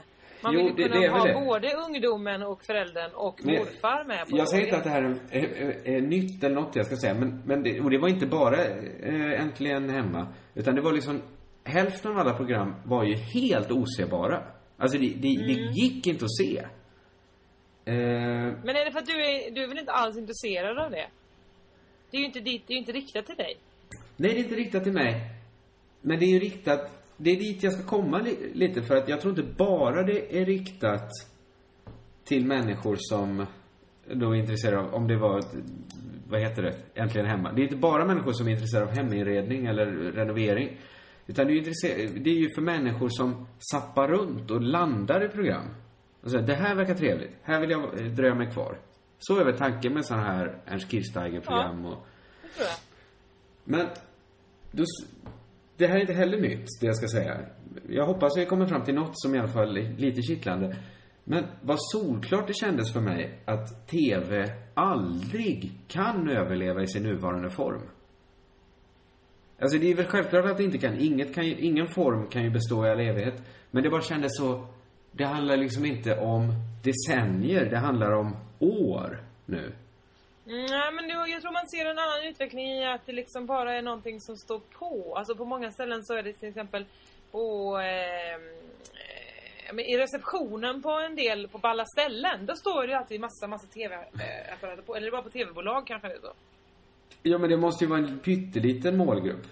Man 0.43 0.55
Jo, 0.55 0.59
vill 0.61 0.69
ju 0.69 0.75
det- 0.77 0.89
kunna 0.89 1.01
det 1.01 1.09
ha 1.09 1.27
det. 1.27 1.35
både 1.47 1.75
ungdomen 1.75 2.43
och 2.43 2.65
föräldern 2.65 3.11
och 3.15 3.41
Men- 3.45 3.55
morfar 3.55 4.05
med 4.05 4.29
på 4.29 4.37
Jag 4.37 4.49
säger 4.49 4.65
inte 4.65 4.77
att 4.77 4.85
det 4.85 4.91
här 4.91 5.03
är, 5.03 5.19
är, 5.31 5.89
är, 5.97 6.01
nytt 6.01 6.45
eller 6.45 6.55
något 6.55 6.77
jag 6.77 6.87
ska 6.87 6.97
säga, 6.97 7.15
men, 7.15 7.43
men 7.47 7.63
det, 7.63 7.81
och 7.81 7.91
det 7.91 7.99
var 7.99 8.09
inte 8.09 8.27
bara 8.27 8.65
äh, 8.65 9.41
Äntligen 9.43 9.91
Hemma. 9.91 10.27
Utan 10.55 10.75
det 10.75 10.81
var 10.81 10.93
liksom, 10.93 11.23
hälften 11.65 12.11
av 12.11 12.19
alla 12.19 12.35
program 12.35 12.75
var 12.85 13.05
ju 13.05 13.15
helt 13.15 13.71
osebara. 13.71 14.43
Alltså 14.77 14.99
det, 14.99 15.07
det, 15.09 15.37
det 15.47 15.53
Mm. 15.53 15.73
gick 15.73 16.07
inte 16.07 16.25
att 16.25 16.37
se. 16.37 16.59
Eh, 17.85 17.95
Men 18.65 18.69
är 18.77 18.85
det 18.85 18.93
för 18.93 18.99
att 18.99 19.07
du 19.07 19.13
är, 19.25 19.51
du 19.51 19.63
är 19.65 19.69
väl 19.69 19.79
inte 19.79 19.93
alls 19.93 20.17
intresserad 20.19 20.79
av 20.79 20.91
det? 20.91 21.07
Det 22.11 22.17
är 22.17 22.21
ju 22.21 22.27
inte 22.27 22.41
ditt, 22.41 22.67
det 22.67 22.73
är 22.75 22.79
inte 22.79 22.93
riktat 22.93 23.27
till 23.27 23.37
dig. 23.37 23.57
nej, 24.17 24.31
det 24.33 24.39
är 24.39 24.43
inte 24.43 24.55
riktat 24.55 24.83
till 24.85 24.93
mig. 24.93 25.21
Men 26.01 26.19
det 26.19 26.25
är 26.25 26.29
ju 26.29 26.39
riktat, 26.39 27.02
det 27.23 27.31
är 27.31 27.37
dit 27.37 27.63
jag 27.63 27.73
ska 27.73 27.83
komma 27.83 28.19
li, 28.19 28.51
lite 28.55 28.83
för 28.83 28.97
att 28.97 29.09
jag 29.09 29.21
tror 29.21 29.39
inte 29.39 29.55
bara 29.57 30.03
det 30.03 30.41
är 30.41 30.45
riktat 30.45 31.11
till 32.25 32.47
människor 32.47 32.97
som 32.99 33.47
då 34.13 34.31
är 34.31 34.35
intresserade 34.35 34.83
av, 34.83 34.95
om 34.95 35.09
det 35.09 35.17
var, 35.17 35.43
vad 36.29 36.41
heter 36.41 36.63
det, 36.63 36.75
Äntligen 36.95 37.27
Hemma. 37.27 37.53
Det 37.53 37.61
är 37.61 37.65
inte 37.65 37.77
bara 37.77 38.05
människor 38.05 38.33
som 38.33 38.49
är 38.49 38.51
intresserade 38.51 38.87
av 38.87 38.97
heminredning 38.97 39.67
eller 39.67 39.87
renovering. 40.13 40.77
Utan 41.27 41.47
det 41.47 41.53
är 41.53 42.21
det 42.21 42.31
är 42.31 42.35
ju 42.35 42.49
för 42.55 42.63
människor 42.63 43.09
som 43.09 43.47
sappar 43.73 44.09
runt 44.09 44.51
och 44.51 44.61
landar 44.61 45.25
i 45.25 45.29
program. 45.29 45.67
Alltså, 46.23 46.39
det 46.39 46.55
här 46.55 46.75
verkar 46.75 46.95
trevligt. 46.95 47.37
Här 47.43 47.61
vill 47.61 47.71
jag 47.71 48.15
dröja 48.17 48.35
mig 48.35 48.51
kvar. 48.51 48.79
Så 49.19 49.39
är 49.39 49.45
väl 49.45 49.59
tanken 49.59 49.95
med 49.95 50.07
sådana 50.07 50.25
här 50.25 50.57
Ernst 50.67 50.91
Kirchsteiger-program 50.91 51.87
och... 51.87 52.07
Det 52.43 52.49
tror 52.49 52.69
jag. 52.69 52.77
Men, 53.65 53.87
då, 54.71 54.85
det 55.77 55.87
här 55.87 55.97
är 55.97 56.01
inte 56.01 56.13
heller 56.13 56.41
nytt, 56.41 56.67
det 56.81 56.87
jag 56.87 56.97
ska 56.97 57.09
säga. 57.09 57.41
Jag 57.89 58.07
hoppas 58.07 58.37
vi 58.37 58.47
kommer 58.47 58.67
fram 58.67 58.85
till 58.85 58.95
något 58.95 59.21
som 59.21 59.35
i 59.35 59.39
alla 59.39 59.49
fall 59.49 59.77
är 59.77 59.97
lite 59.97 60.23
kittlande. 60.23 60.77
Men 61.25 61.45
vad 61.63 61.79
solklart 61.81 62.47
det 62.47 62.55
kändes 62.55 62.93
för 62.93 63.01
mig 63.01 63.43
att 63.45 63.89
TV 63.89 64.53
aldrig 64.75 65.73
kan 65.89 66.29
överleva 66.29 66.83
i 66.83 66.87
sin 66.87 67.03
nuvarande 67.03 67.51
form. 67.51 67.83
Alltså 69.61 69.79
det 69.79 69.91
är 69.91 69.95
väl 69.95 70.07
självklart 70.07 70.45
att 70.45 70.57
det 70.57 70.65
inte 70.65 70.79
kan. 70.79 70.99
Inget 70.99 71.35
kan 71.35 71.47
ju, 71.47 71.59
ingen 71.59 71.89
form 71.89 72.27
kan 72.27 72.43
ju 72.43 72.51
bestå 72.51 72.87
i 72.87 72.91
all 72.91 73.01
evighet. 73.01 73.43
Men 73.71 73.83
det 73.83 73.91
bara 73.91 74.03
kändes 74.03 74.37
så... 74.37 74.67
Det 75.13 75.25
handlar 75.25 75.57
liksom 75.57 75.85
inte 75.85 76.19
om 76.19 76.55
decennier, 76.83 77.71
det 77.71 77.79
handlar 77.79 78.13
om 78.13 78.37
år 78.59 79.25
nu. 79.47 79.73
Mm, 80.47 80.67
Nej 80.67 80.93
men 80.93 81.09
det, 81.09 81.31
jag 81.31 81.43
tror 81.43 81.53
man 81.53 81.69
ser 81.69 81.87
en 81.87 81.99
annan 81.99 82.25
utveckling 82.25 82.69
i 82.69 82.87
att 82.87 83.07
det 83.07 83.13
liksom 83.13 83.47
bara 83.47 83.75
är 83.75 83.83
någonting 83.83 84.21
som 84.21 84.37
står 84.37 84.61
på. 84.79 85.15
Alltså 85.17 85.35
på 85.37 85.45
många 85.45 85.73
ställen 85.73 86.05
så 86.05 86.15
är 86.15 86.23
det 86.23 86.33
till 86.33 86.49
exempel 86.49 86.85
på 87.31 87.79
eh, 87.79 88.35
eh, 88.35 89.93
i 89.93 89.99
receptionen 89.99 90.83
på 90.83 90.91
en 90.91 91.17
del, 91.17 91.49
på 91.49 91.59
alla 91.63 91.85
ställen, 91.85 92.47
då 92.47 92.55
står 92.55 92.83
det 92.83 92.89
ju 92.89 92.95
alltid 92.95 93.21
massa, 93.21 93.47
massa 93.47 93.67
TV-apparater 93.67 94.83
på. 94.83 94.97
Eller 94.97 95.11
bara 95.11 95.23
på 95.23 95.31
TV-bolag 95.31 95.87
kanske 95.87 96.09
det 96.09 96.15
är 96.15 96.21
så. 96.21 96.33
Ja 97.23 97.39
men 97.39 97.51
det 97.51 97.57
måste 97.57 97.85
ju 97.85 97.91
vara 97.91 98.01
en 98.01 98.19
pytteliten 98.19 98.97
målgrupp. 98.97 99.47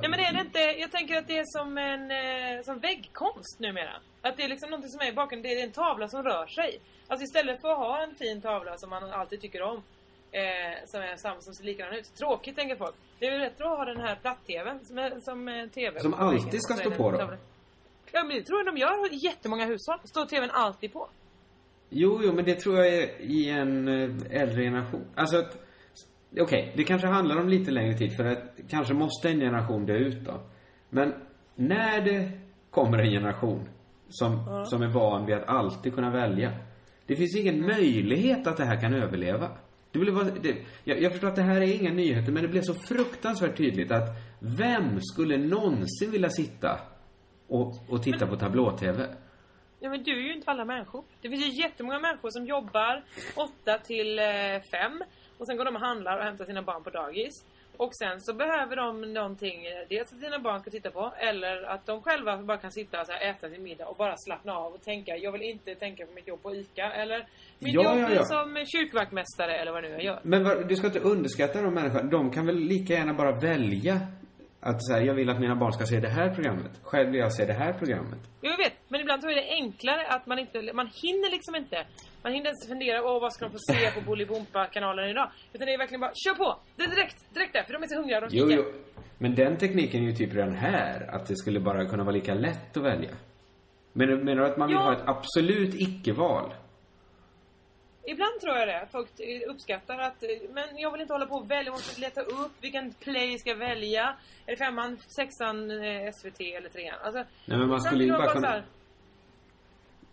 Nej 0.00 0.10
men 0.10 0.20
är 0.20 0.32
det 0.32 0.40
inte, 0.40 0.58
jag 0.58 0.90
tänker 0.90 1.18
att 1.18 1.26
det 1.26 1.38
är 1.38 1.44
som 1.46 1.78
en, 1.78 2.10
eh, 2.10 2.62
som 2.62 2.78
väggkonst 2.78 3.60
numera. 3.60 3.96
Att 4.22 4.36
det 4.36 4.42
är 4.42 4.48
liksom 4.48 4.70
någonting 4.70 4.90
som 4.90 5.00
är 5.00 5.08
i 5.08 5.12
bakgrunden, 5.12 5.50
det 5.50 5.60
är 5.60 5.64
en 5.64 5.72
tavla 5.72 6.08
som 6.08 6.22
rör 6.22 6.46
sig. 6.46 6.80
Alltså 7.08 7.24
istället 7.24 7.60
för 7.60 7.68
att 7.72 7.78
ha 7.78 8.02
en 8.02 8.14
fin 8.14 8.40
tavla 8.40 8.78
som 8.78 8.90
man 8.90 9.10
alltid 9.10 9.40
tycker 9.40 9.62
om. 9.62 9.82
Eh, 10.32 10.84
som 10.86 11.00
är 11.00 11.16
samma 11.16 11.40
som 11.40 11.54
ser 11.54 11.64
likadan 11.64 11.94
ut. 11.94 12.14
Tråkigt 12.14 12.56
tänker 12.56 12.76
folk. 12.76 12.94
Det 13.18 13.26
är 13.26 13.32
ju 13.32 13.38
rätt 13.38 13.60
att 13.60 13.66
ha 13.66 13.84
den 13.84 14.00
här 14.00 14.16
platt-tvn 14.16 14.84
som, 14.84 14.98
är, 14.98 15.20
som 15.20 15.48
är 15.48 15.66
TV. 15.66 16.00
Som 16.00 16.14
alltid 16.14 16.62
ska 16.62 16.74
stå 16.74 16.90
på 16.90 17.10
då? 17.10 17.18
Ja 18.12 18.24
men 18.24 18.36
det 18.36 18.42
tror 18.42 18.58
jag 18.58 18.74
de 18.74 18.80
gör 18.80 19.12
i 19.12 19.16
jättemånga 19.16 19.64
hushåll. 19.64 19.98
Står 20.04 20.26
TVn 20.26 20.50
alltid 20.50 20.92
på. 20.92 21.08
Jo, 21.88 22.20
jo, 22.22 22.32
men 22.32 22.44
det 22.44 22.54
tror 22.54 22.76
jag 22.76 22.88
är 22.88 23.20
i 23.20 23.50
en 23.50 23.88
eh, 23.88 24.40
äldre 24.42 24.62
generation. 24.62 25.04
Alltså 25.14 25.36
att... 25.38 25.58
Okej, 26.40 26.72
det 26.76 26.84
kanske 26.84 27.06
handlar 27.06 27.36
om 27.40 27.48
lite 27.48 27.70
längre 27.70 27.98
tid 27.98 28.16
för 28.16 28.24
att 28.24 28.38
kanske 28.70 28.94
måste 28.94 29.28
en 29.28 29.40
generation 29.40 29.86
dö 29.86 29.94
ut 29.94 30.24
då. 30.24 30.40
Men 30.88 31.14
när 31.54 32.00
det 32.00 32.30
kommer 32.70 32.98
en 32.98 33.10
generation 33.10 33.68
som, 34.08 34.44
Ja. 34.46 34.64
som 34.64 34.82
är 34.82 34.88
van 34.88 35.26
vid 35.26 35.36
att 35.36 35.48
alltid 35.48 35.94
kunna 35.94 36.10
välja. 36.10 36.52
Det 37.06 37.16
finns 37.16 37.36
ingen 37.36 37.66
möjlighet 37.66 38.46
att 38.46 38.56
det 38.56 38.64
här 38.64 38.80
kan 38.80 38.94
överleva. 38.94 39.48
Det 39.92 39.98
blir 39.98 40.12
bara, 40.12 40.24
det, 40.24 40.56
jag, 40.84 41.02
jag 41.02 41.12
förstår 41.12 41.28
att 41.28 41.36
det 41.36 41.42
här 41.42 41.60
är 41.60 41.80
inga 41.80 41.92
nyheter, 41.92 42.32
men 42.32 42.42
det 42.42 42.48
blev 42.48 42.62
så 42.62 42.74
fruktansvärt 42.74 43.56
tydligt 43.56 43.92
att 43.92 44.08
vem 44.58 45.00
skulle 45.00 45.36
någonsin 45.36 46.10
vilja 46.10 46.30
sitta 46.30 46.80
och, 47.48 47.74
och 47.88 48.02
titta 48.02 48.26
på 48.26 48.36
tablå-tv? 48.36 49.16
Ja 49.80 49.90
men 49.90 50.02
du 50.02 50.12
är 50.12 50.22
ju 50.22 50.34
inte 50.34 50.50
alla 50.50 50.64
människor. 50.64 51.04
Det 51.20 51.28
finns 51.28 51.44
ju 51.44 51.62
jättemånga 51.62 51.98
människor 51.98 52.30
som 52.30 52.46
jobbar 52.46 53.04
8 53.36 53.78
till 53.78 54.18
eh, 54.18 54.24
5 54.24 55.02
och 55.38 55.46
sen 55.46 55.56
går 55.56 55.64
de 55.64 55.76
och 55.76 55.82
handlar 55.82 56.18
och 56.18 56.24
hämtar 56.24 56.44
sina 56.44 56.62
barn 56.62 56.82
på 56.84 56.90
dagis. 56.90 57.44
Och 57.76 57.94
sen 57.94 58.20
så 58.20 58.34
behöver 58.34 58.76
de 58.76 59.00
någonting, 59.12 59.64
dels 59.88 60.12
att 60.12 60.20
sina 60.20 60.38
barn 60.38 60.60
ska 60.60 60.70
titta 60.70 60.90
på 60.90 61.12
eller 61.18 61.62
att 61.62 61.86
de 61.86 62.02
själva 62.02 62.36
bara 62.36 62.58
kan 62.58 62.72
sitta 62.72 63.00
och 63.00 63.06
så 63.06 63.12
här, 63.12 63.30
äta 63.30 63.48
sin 63.48 63.62
middag 63.62 63.86
och 63.86 63.96
bara 63.96 64.14
slappna 64.16 64.52
av 64.52 64.72
och 64.72 64.82
tänka 64.82 65.16
jag 65.16 65.32
vill 65.32 65.42
inte 65.42 65.74
tänka 65.74 66.06
på 66.06 66.12
mitt 66.12 66.28
jobb 66.28 66.42
på 66.42 66.54
ICA 66.54 66.92
eller 66.92 67.18
mitt 67.58 67.74
Ja, 67.74 67.82
jobb 67.82 67.98
ja, 67.98 68.14
ja. 68.14 68.24
som 68.24 68.64
kyrkvaktmästare 68.66 69.56
eller 69.56 69.72
vad 69.72 69.82
nu 69.82 69.88
jag 69.88 70.04
gör. 70.04 70.20
Men 70.22 70.44
vad, 70.44 70.68
du 70.68 70.76
ska 70.76 70.86
inte 70.86 71.00
underskatta 71.00 71.62
de 71.62 71.74
människorna. 71.74 72.02
De 72.02 72.30
kan 72.30 72.46
väl 72.46 72.56
lika 72.56 72.92
gärna 72.92 73.14
bara 73.14 73.32
välja 73.40 74.00
att 74.60 74.86
säga, 74.86 75.04
jag 75.04 75.14
vill 75.14 75.30
att 75.30 75.40
mina 75.40 75.56
barn 75.56 75.72
ska 75.72 75.84
se 75.84 76.00
det 76.00 76.08
här 76.08 76.34
programmet. 76.34 76.80
Själv 76.82 77.10
vill 77.10 77.20
jag 77.20 77.32
se 77.32 77.44
det 77.44 77.52
här 77.52 77.72
programmet. 77.72 78.18
Jag 78.40 78.56
vet. 78.56 78.72
Men 78.92 79.00
ibland 79.00 79.20
tror 79.22 79.32
jag 79.32 79.42
det 79.44 79.48
är 79.52 79.54
enklare 79.54 80.06
att 80.06 80.26
man 80.26 80.38
inte... 80.38 80.72
Man 80.72 80.86
hinner 81.02 81.30
liksom 81.30 81.54
inte. 81.56 81.86
Man 82.22 82.32
hinner 82.32 82.50
inte 82.50 82.68
fundera, 82.68 83.02
åh 83.04 83.20
vad 83.20 83.32
ska 83.32 83.44
de 83.44 83.50
få 83.50 83.58
se 83.58 83.90
på 83.90 84.00
Bolibompa-kanalen 84.10 85.08
idag? 85.10 85.30
Utan 85.52 85.66
det 85.66 85.74
är 85.74 85.78
verkligen 85.78 86.00
bara, 86.00 86.12
kör 86.14 86.34
på! 86.34 86.58
Det 86.76 86.82
är 86.84 86.88
direkt, 86.88 87.34
direkt 87.34 87.52
där, 87.52 87.62
för 87.62 87.72
de 87.72 87.82
är 87.82 87.86
så 87.86 87.96
hungriga 87.96 88.20
de 88.20 88.28
Jo, 88.30 88.46
jo. 88.50 88.64
Men 89.18 89.34
den 89.34 89.56
tekniken 89.58 90.02
är 90.02 90.06
ju 90.06 90.14
typ 90.14 90.34
redan 90.34 90.54
här. 90.54 91.10
Att 91.14 91.26
det 91.26 91.36
skulle 91.36 91.60
bara 91.60 91.84
kunna 91.88 92.04
vara 92.04 92.14
lika 92.14 92.34
lätt 92.34 92.76
att 92.76 92.82
välja. 92.82 93.10
Men 93.92 94.24
menar 94.24 94.42
du 94.42 94.48
att 94.50 94.56
man 94.56 94.68
vill 94.68 94.76
Ja. 94.76 94.82
ha 94.82 94.92
ett 94.92 95.02
absolut 95.08 95.74
icke-val? 95.74 96.54
Ibland 98.04 98.40
tror 98.40 98.56
jag 98.56 98.68
det. 98.68 98.86
Folk 98.92 99.08
uppskattar 99.50 99.98
att, 99.98 100.22
men 100.50 100.78
jag 100.78 100.92
vill 100.92 101.00
inte 101.00 101.14
hålla 101.14 101.26
på 101.26 101.34
och 101.34 101.50
välja, 101.50 101.64
jag 101.64 101.72
måste 101.72 102.00
leta 102.00 102.20
upp 102.20 102.52
vilken 102.60 102.92
play 102.94 103.38
ska 103.38 103.50
jag 103.50 103.56
välja. 103.56 104.16
Är 104.46 104.50
det 104.50 104.56
femman, 104.56 104.98
sexan, 105.16 105.70
eh, 105.70 106.10
SVT 106.12 106.40
eller 106.56 106.68
trean? 106.68 106.94
Alltså, 107.02 107.24
Nej, 107.46 107.58
men 107.58 107.68
man 107.68 107.80
skulle 107.80 108.04
ju 108.04 108.10
bara 108.12 108.26
så 108.28 108.32
kunna- 108.34 108.62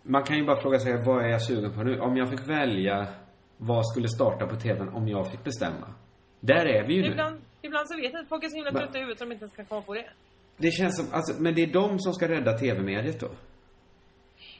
Man 0.02 0.22
kan 0.24 0.36
ju 0.36 0.44
bara 0.44 0.60
fråga 0.60 0.78
sig, 0.78 1.02
vad 1.06 1.24
är 1.24 1.28
jag 1.28 1.42
sugen 1.42 1.72
på 1.74 1.82
nu? 1.82 2.00
Om 2.00 2.16
jag 2.16 2.30
fick 2.30 2.48
välja 2.48 3.08
vad 3.56 3.86
skulle 3.86 4.08
starta 4.08 4.46
på 4.46 4.56
TVn 4.56 4.88
om 4.88 5.08
jag 5.08 5.30
fick 5.30 5.44
bestämma? 5.44 5.94
Där 6.40 6.66
är 6.66 6.86
vi 6.86 6.94
ju 6.94 7.02
nu. 7.02 7.08
Ibland, 7.08 7.40
ibland 7.62 7.88
så 7.88 7.96
vet 7.96 8.12
jag 8.12 8.22
att 8.22 8.28
folk 8.28 8.44
är 8.44 8.48
så 8.48 8.56
himla 8.56 8.72
trötta 8.72 8.98
i 8.98 9.00
huvudet 9.00 9.22
att 9.22 9.28
de 9.28 9.32
inte 9.32 9.44
ens 9.44 9.56
kan 9.56 9.66
komma 9.66 9.82
på 9.82 9.94
det. 9.94 10.10
Det 10.56 10.70
känns 10.70 10.96
som, 10.96 11.06
alltså, 11.12 11.42
men 11.42 11.54
det 11.54 11.62
är 11.62 11.72
de 11.72 11.98
som 11.98 12.12
ska 12.12 12.28
rädda 12.28 12.58
TV-mediet 12.58 13.20
då? 13.20 13.30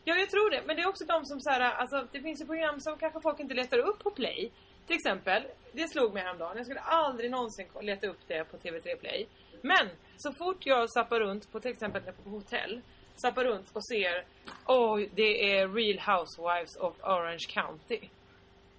Ja, 0.04 0.14
jag 0.16 0.30
tror 0.30 0.50
det. 0.50 0.62
Men 0.66 0.76
det 0.76 0.82
är 0.82 0.88
också 0.88 1.04
de 1.04 1.24
som 1.24 1.40
så 1.40 1.50
här, 1.50 1.60
alltså 1.60 2.06
det 2.12 2.20
finns 2.20 2.42
ju 2.42 2.46
program 2.46 2.80
som 2.80 2.98
kanske 2.98 3.20
folk 3.20 3.40
inte 3.40 3.54
letar 3.54 3.78
upp 3.78 3.98
på 4.02 4.10
Play. 4.10 4.52
Till 4.86 4.96
exempel, 4.96 5.42
det 5.72 5.88
slog 5.88 6.14
mig 6.14 6.22
häromdagen. 6.22 6.56
Jag 6.56 6.66
skulle 6.66 6.80
aldrig 6.80 7.30
någonsin 7.30 7.66
leta 7.80 8.06
upp 8.06 8.20
det 8.26 8.44
på 8.50 8.56
TV3 8.56 8.96
Play. 9.00 9.28
Men 9.62 9.88
så 10.16 10.32
fort 10.32 10.66
jag 10.66 10.90
zappar 10.90 11.20
runt 11.20 11.52
på 11.52 11.60
till 11.60 11.70
exempel 11.70 12.02
på 12.02 12.30
hotell, 12.30 12.80
zappar 13.22 13.44
runt 13.44 13.66
och 13.72 13.86
ser, 13.86 14.24
åh, 14.66 15.00
det 15.14 15.52
är 15.58 15.68
Real 15.68 15.98
Housewives 15.98 16.76
of 16.76 16.94
Orange 17.02 17.46
County. 17.48 18.00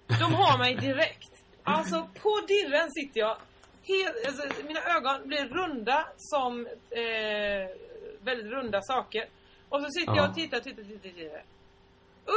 De 0.06 0.34
har 0.34 0.58
mig 0.58 0.74
direkt. 0.76 1.30
Alltså 1.62 2.08
på 2.22 2.40
dirren 2.48 2.90
sitter 2.90 3.20
jag. 3.20 3.36
Helt, 3.84 4.26
alltså, 4.26 4.66
mina 4.66 4.80
ögon 4.96 5.28
blir 5.28 5.44
runda 5.44 6.06
som 6.16 6.66
eh, 6.90 7.76
väldigt 8.20 8.52
runda 8.52 8.80
saker. 8.82 9.24
Och 9.68 9.80
så 9.80 9.86
sitter 9.90 10.12
Ja. 10.12 10.16
jag 10.22 10.28
och 10.28 10.34
tittar, 10.34 10.60
tittar, 10.60 10.82
tittar, 10.82 11.08
tittar. 11.08 11.42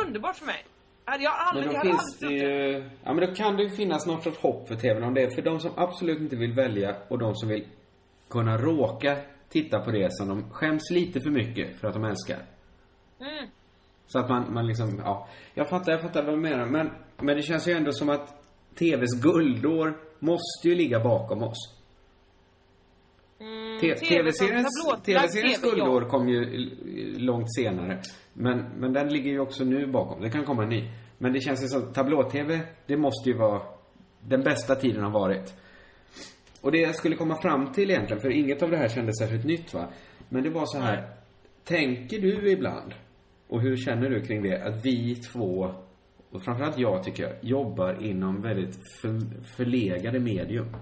Underbart 0.05 0.35
för 0.37 0.45
mig. 0.45 0.65
Hade 1.05 1.23
jag 1.23 1.33
Men 1.33 1.47
aldrig, 1.47 1.67
då 1.67 1.73
jag 1.73 1.77
hade 1.77 1.89
finns 1.89 2.17
det 2.19 2.33
ju... 2.33 2.89
Ja, 3.03 3.13
men 3.13 3.29
då 3.29 3.35
kan 3.35 3.57
det 3.57 3.63
ju 3.63 3.69
finnas 3.69 4.05
någon 4.07 4.21
sorts 4.21 4.37
hopp 4.37 4.67
för 4.67 4.75
TVn 4.75 5.03
om 5.03 5.13
det 5.13 5.35
för 5.35 5.41
de 5.41 5.59
som 5.59 5.71
absolut 5.77 6.19
inte 6.19 6.35
vill 6.35 6.53
välja 6.53 6.95
och 7.07 7.19
de 7.19 7.35
som 7.35 7.49
vill 7.49 7.67
kunna 8.29 8.57
råka 8.57 9.17
titta 9.55 9.79
på 9.79 9.91
det 9.91 10.07
som 10.11 10.27
de 10.27 10.49
skäms 10.51 10.91
lite 10.91 11.19
för 11.21 11.29
mycket 11.29 11.79
för 11.79 11.87
att 11.87 11.93
de 11.93 12.03
älskar. 12.03 12.37
Mm. 13.19 13.49
Så 14.07 14.19
att 14.19 14.29
man, 14.29 14.53
man 14.53 14.67
liksom, 14.67 15.01
ja. 15.03 15.27
Jag 15.53 15.69
fattar, 15.69 15.91
jag 15.91 16.01
fattar 16.01 16.23
vad 16.23 16.33
du 16.33 16.41
menar. 16.41 16.65
Men, 16.65 16.89
men 17.17 17.35
det 17.35 17.41
känns 17.41 17.67
ju 17.67 17.73
ändå 17.73 17.91
som 17.91 18.09
att 18.09 18.27
TVs 18.75 19.21
guldår 19.21 19.97
måste 20.19 20.69
ju 20.69 20.75
ligga 20.75 20.99
bakom 21.03 21.43
oss. 21.43 21.75
Mm, 23.39 23.79
TV-seriens 23.79 24.85
TV, 25.05 25.27
ja. 25.33 25.69
guldår 25.69 26.09
kom 26.09 26.29
ju 26.29 26.69
långt 27.17 27.55
senare. 27.55 28.01
Men, 28.33 28.57
men 28.77 28.93
den 28.93 29.07
ligger 29.13 29.31
ju 29.31 29.39
också 29.39 29.63
nu 29.63 29.87
bakom. 29.87 30.21
Det 30.21 30.29
kan 30.29 30.45
komma 30.45 30.63
en 30.63 30.69
ny. 30.69 30.89
Men 31.17 31.33
det 31.33 31.39
känns 31.39 31.63
ju 31.63 31.67
som 31.67 31.93
tablå-TV, 31.93 32.59
det 32.85 32.97
måste 32.97 33.29
ju 33.29 33.37
vara 33.37 33.61
den 34.19 34.43
bästa 34.43 34.75
tiden 34.75 35.03
har 35.03 35.11
varit. 35.11 35.53
Och 36.65 36.71
det 36.71 36.77
jag 36.77 36.95
skulle 36.95 37.15
komma 37.15 37.41
fram 37.41 37.71
till 37.71 37.89
egentligen, 37.89 38.21
för 38.21 38.29
inget 38.29 38.63
av 38.63 38.71
det 38.71 38.77
här 38.77 38.89
kändes 38.89 39.17
särskilt 39.19 39.45
nytt 39.45 39.73
va. 39.73 39.87
Men 40.29 40.43
det 40.43 40.49
var 40.49 40.65
så 40.65 40.79
här. 40.79 41.09
Tänker 41.63 42.21
du 42.21 42.51
ibland, 42.51 42.93
och 43.47 43.61
hur 43.61 43.77
känner 43.77 44.09
du 44.09 44.21
kring 44.21 44.43
det, 44.43 44.63
att 44.63 44.85
vi 44.85 45.15
två, 45.15 45.73
och 46.31 46.43
framförallt 46.43 46.77
jag 46.77 47.03
tycker 47.03 47.23
jag, 47.23 47.33
jobbar 47.41 48.03
inom 48.03 48.41
väldigt 48.41 48.75
för, 49.01 49.19
förlegade 49.57 50.19
medium? 50.19 50.75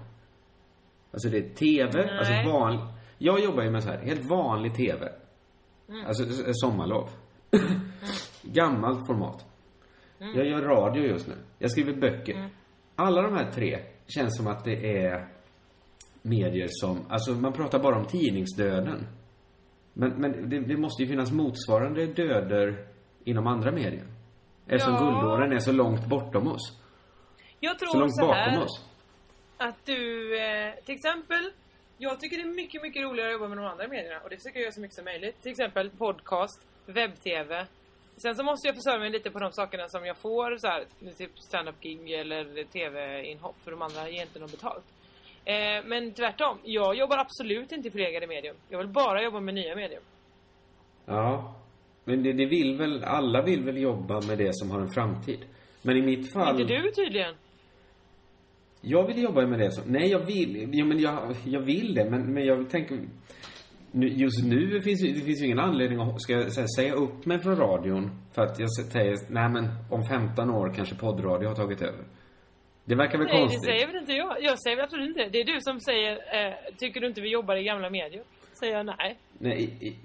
Alltså 1.12 1.28
det 1.28 1.38
är 1.38 1.48
TV, 1.48 1.90
Nej. 1.92 2.18
alltså 2.18 2.50
van... 2.50 2.92
Jag 3.18 3.40
jobbar 3.40 3.62
ju 3.62 3.70
med 3.70 3.82
så 3.82 3.88
här, 3.88 3.98
helt 3.98 4.30
vanlig 4.30 4.74
TV. 4.74 5.08
Mm. 5.88 6.06
Alltså 6.06 6.24
sommarlov. 6.52 7.08
Gammalt 8.42 9.06
format. 9.06 9.46
Mm. 10.20 10.36
Jag 10.36 10.46
gör 10.46 10.62
radio 10.62 11.04
just 11.04 11.28
nu. 11.28 11.34
Jag 11.58 11.70
skriver 11.70 11.92
böcker. 11.92 12.48
Alla 12.94 13.22
de 13.22 13.34
här 13.34 13.50
tre 13.50 13.78
känns 14.06 14.36
som 14.36 14.46
att 14.46 14.64
det 14.64 14.98
är 14.98 15.33
medier 16.24 16.66
som, 16.70 17.06
alltså 17.10 17.30
man 17.32 17.52
pratar 17.52 17.78
bara 17.78 17.96
om 17.96 18.06
tidningsdöden. 18.06 19.06
Men, 19.92 20.10
men 20.10 20.48
det, 20.50 20.60
det 20.60 20.76
måste 20.76 21.02
ju 21.02 21.08
finnas 21.08 21.32
motsvarande 21.32 22.06
döder 22.06 22.86
inom 23.24 23.46
andra 23.46 23.70
medier. 23.72 24.04
Eftersom 24.66 24.94
Ja. 24.94 25.00
guldåren 25.00 25.52
är 25.52 25.58
så 25.58 25.72
långt 25.72 26.06
bortom 26.06 26.48
oss. 26.48 26.80
Jag 27.60 27.78
tror 27.78 27.88
Så 27.88 27.98
långt 27.98 28.16
så 28.16 28.32
här, 28.32 28.46
bakom 28.50 28.62
oss. 28.62 28.84
att 29.56 29.86
du, 29.86 30.38
eh, 30.38 30.74
till 30.84 30.94
exempel, 30.94 31.50
jag 31.98 32.20
tycker 32.20 32.36
det 32.36 32.42
är 32.42 32.54
mycket, 32.54 32.82
mycket 32.82 33.02
roligare 33.02 33.28
att 33.28 33.32
jobba 33.32 33.48
med 33.48 33.58
de 33.58 33.66
andra 33.66 33.88
medierna 33.88 34.20
och 34.20 34.30
det 34.30 34.36
försöker 34.36 34.58
jag 34.58 34.62
göra 34.62 34.72
så 34.72 34.80
mycket 34.80 34.94
som 34.96 35.04
möjligt. 35.04 35.42
Till 35.42 35.50
exempel 35.50 35.90
podcast, 35.90 36.66
webb-tv. 36.86 37.66
Sen 38.16 38.34
så 38.34 38.42
måste 38.44 38.68
jag 38.68 38.74
försörja 38.76 38.98
mig 38.98 39.10
lite 39.10 39.30
på 39.30 39.38
de 39.38 39.52
sakerna 39.52 39.88
som 39.88 40.06
jag 40.06 40.16
får 40.16 40.56
så 40.56 40.66
här, 40.66 40.84
typ 41.18 41.38
stand-up-gig 41.38 42.10
eller 42.12 42.64
tv-inhopp 42.64 43.56
för 43.64 43.70
de 43.70 43.82
andra 43.82 44.08
ger 44.08 44.22
inte 44.22 44.38
något 44.38 44.50
betalt. 44.50 44.84
Eh, 45.44 45.84
men 45.84 46.12
tvärtom, 46.12 46.58
jag 46.64 46.96
jobbar 46.96 47.18
absolut 47.18 47.72
inte 47.72 47.88
i 47.88 47.90
förlegade 47.90 48.26
medium. 48.26 48.56
Jag 48.68 48.78
vill 48.78 48.88
bara 48.88 49.22
jobba 49.22 49.40
med 49.40 49.54
nya 49.54 49.76
medium. 49.76 50.02
Ja. 51.06 51.54
Men 52.04 52.22
det, 52.22 52.32
det 52.32 52.46
vill 52.46 52.76
väl, 52.76 53.04
alla 53.04 53.42
vill 53.42 53.62
väl 53.64 53.76
jobba 53.76 54.20
med 54.20 54.38
det 54.38 54.54
som 54.54 54.70
har 54.70 54.80
en 54.80 54.90
framtid. 54.90 55.38
Men 55.82 55.96
i 55.96 56.02
mitt 56.02 56.32
fall... 56.32 56.60
Inte 56.60 56.74
du 56.74 56.90
tydligen. 56.90 57.34
Jag 58.80 59.06
vill 59.06 59.22
jobba 59.22 59.46
med 59.46 59.58
det 59.58 59.72
som... 59.72 59.84
Nej, 59.86 60.10
jag 60.10 60.26
vill... 60.26 60.68
Ja, 60.72 60.84
men 60.84 61.00
jag, 61.00 61.36
jag 61.44 61.60
vill 61.60 61.94
det, 61.94 62.10
men, 62.10 62.34
men 62.34 62.44
jag 62.44 62.70
tänker... 62.70 62.98
Just 63.92 64.44
nu 64.44 64.80
finns 64.80 65.00
det 65.00 65.20
finns 65.20 65.42
ju 65.42 65.44
ingen 65.44 65.58
anledning 65.58 66.00
att 66.00 66.22
ska 66.22 66.32
jag 66.32 66.52
säga, 66.52 66.66
säga 66.76 66.94
upp 66.94 67.26
mig 67.26 67.38
från 67.38 67.56
radion 67.56 68.10
för 68.32 68.42
att 68.42 68.58
jag 68.58 68.72
säger, 68.72 69.16
nej 69.28 69.48
men 69.48 69.68
om 69.90 70.04
15 70.08 70.50
år 70.50 70.72
kanske 70.74 70.94
poddradio 70.94 71.48
har 71.48 71.54
tagit 71.54 71.82
över. 71.82 72.04
Det 72.84 72.94
verkar 72.94 73.18
väl 73.18 73.26
Nej, 73.26 73.40
konstigt? 73.40 73.62
det 73.62 73.66
säger 73.66 73.86
väl 73.86 73.96
inte 73.96 74.12
jag. 74.12 74.36
Jag 74.42 74.58
säger 74.62 74.76
väl 74.76 74.84
absolut 74.84 75.08
inte 75.08 75.22
det. 75.22 75.28
Det 75.28 75.40
är 75.40 75.44
du 75.44 75.60
som 75.60 75.80
säger, 75.80 76.12
eh, 76.12 76.54
tycker 76.78 77.00
du 77.00 77.06
inte 77.06 77.20
vi 77.20 77.30
jobbar 77.32 77.56
i 77.56 77.64
gamla 77.64 77.90
medier? 77.90 78.22
Säger 78.52 78.76
jag 78.76 78.86
nej. 78.86 79.18
Nej, 79.38 79.62
i, 79.62 79.86
i, 79.86 79.96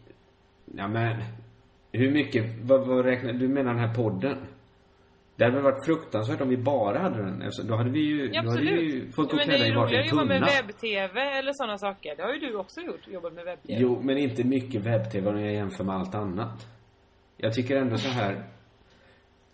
ja 0.76 0.88
men... 0.88 1.16
Hur 1.92 2.12
mycket, 2.12 2.46
vad, 2.64 2.88
vad 2.88 3.06
räknar, 3.06 3.34
du 3.34 3.48
menar 3.48 3.74
den 3.74 3.80
här 3.88 3.96
podden? 3.96 4.38
Det 5.36 5.44
hade 5.44 5.56
väl 5.56 5.64
varit 5.64 5.86
fruktansvärt 5.86 6.42
om 6.42 6.50
vi 6.50 6.58
bara 6.58 7.00
hade 7.00 7.18
den. 7.18 7.42
Alltså, 7.42 7.64
Då 7.64 7.76
hade 7.76 7.90
vi 7.90 8.00
ju, 8.00 8.30
Ja, 8.34 8.42
då 8.42 8.50
hade 8.50 8.62
vi 8.62 8.82
ju 8.82 9.12
fått 9.12 9.32
gå 9.32 9.38
Men 9.38 9.48
det 9.48 9.56
klädda 9.56 9.64
är 9.64 9.68
i 9.68 9.70
ju 9.70 9.76
roligare 9.76 9.98
varsin 9.98 10.00
att 10.00 10.10
jobba 10.10 10.24
med 10.26 10.40
tunna. 10.40 10.52
webb-tv 10.62 11.22
eller 11.22 11.54
sådana 11.54 11.78
saker. 11.78 12.16
Det 12.16 12.24
har 12.24 12.34
ju 12.34 12.40
du 12.40 12.56
också 12.56 12.82
gjort, 12.82 13.08
jobbat 13.08 13.34
med 13.34 13.46
webb-tv. 13.46 13.80
Jo, 13.82 14.00
men 14.04 14.18
inte 14.18 14.44
mycket 14.44 14.82
webb-tv 14.82 15.30
om 15.30 15.42
jag 15.42 15.54
jämför 15.54 15.84
med 15.84 15.96
allt 15.96 16.16
annat. 16.16 16.68
Jag 17.38 17.54
tycker 17.54 17.78
ändå 17.78 17.98
så 17.98 18.10
här... 18.10 18.44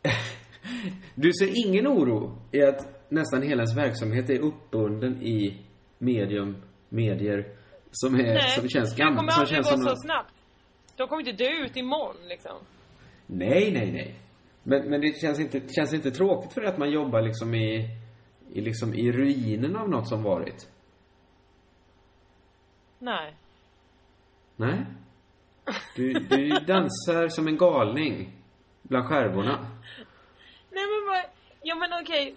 du 1.15 1.33
ser 1.33 1.67
ingen 1.67 1.87
oro 1.87 2.37
i 2.51 2.61
att 2.61 2.94
nästan 3.09 3.41
hela 3.41 3.61
ens 3.63 3.77
verksamhet 3.77 4.29
är 4.29 4.39
uppbunden 4.39 5.21
i 5.21 5.61
medium, 5.97 6.61
medier 6.89 7.55
som, 7.91 8.15
är, 8.15 8.23
Nej, 8.23 8.49
som 8.49 8.69
känns 8.69 8.95
det 8.95 9.03
kommer 9.03 9.15
gammalt. 9.15 9.31
Som 9.33 9.41
aldrig 9.41 9.57
gå 9.57 9.63
så 9.63 9.77
någon- 9.77 9.97
snabbt. 9.97 10.33
De 10.97 11.07
kommer 11.07 11.29
inte 11.29 11.43
dö 11.43 11.49
ut 11.65 11.75
imorgon 11.77 12.15
liksom. 12.27 12.57
Nej, 13.27 13.71
nej, 13.71 13.91
nej. 13.91 14.15
Men, 14.63 14.89
men 14.89 15.01
det 15.01 15.21
känns 15.21 15.39
inte, 15.39 15.61
känns 15.75 15.93
inte 15.93 16.11
tråkigt 16.11 16.53
för 16.53 16.61
att 16.61 16.77
man 16.77 16.91
jobbar 16.91 17.21
liksom 17.21 17.55
i, 17.55 17.89
i, 18.53 18.61
liksom 18.61 18.93
i 18.93 19.11
ruinen 19.11 19.75
av 19.75 19.89
något 19.89 20.07
som 20.07 20.23
varit? 20.23 20.67
Nej. 22.99 23.35
Nej? 24.55 24.85
Du, 25.95 26.13
du 26.13 26.49
dansar 26.49 27.27
som 27.27 27.47
en 27.47 27.57
galning 27.57 28.31
bland 28.81 29.05
skärvorna. 29.07 29.59
Nej 30.71 30.83
men 30.85 31.07
vad, 31.07 31.23
ja 31.61 31.75
men 31.75 31.89
okej. 32.01 32.35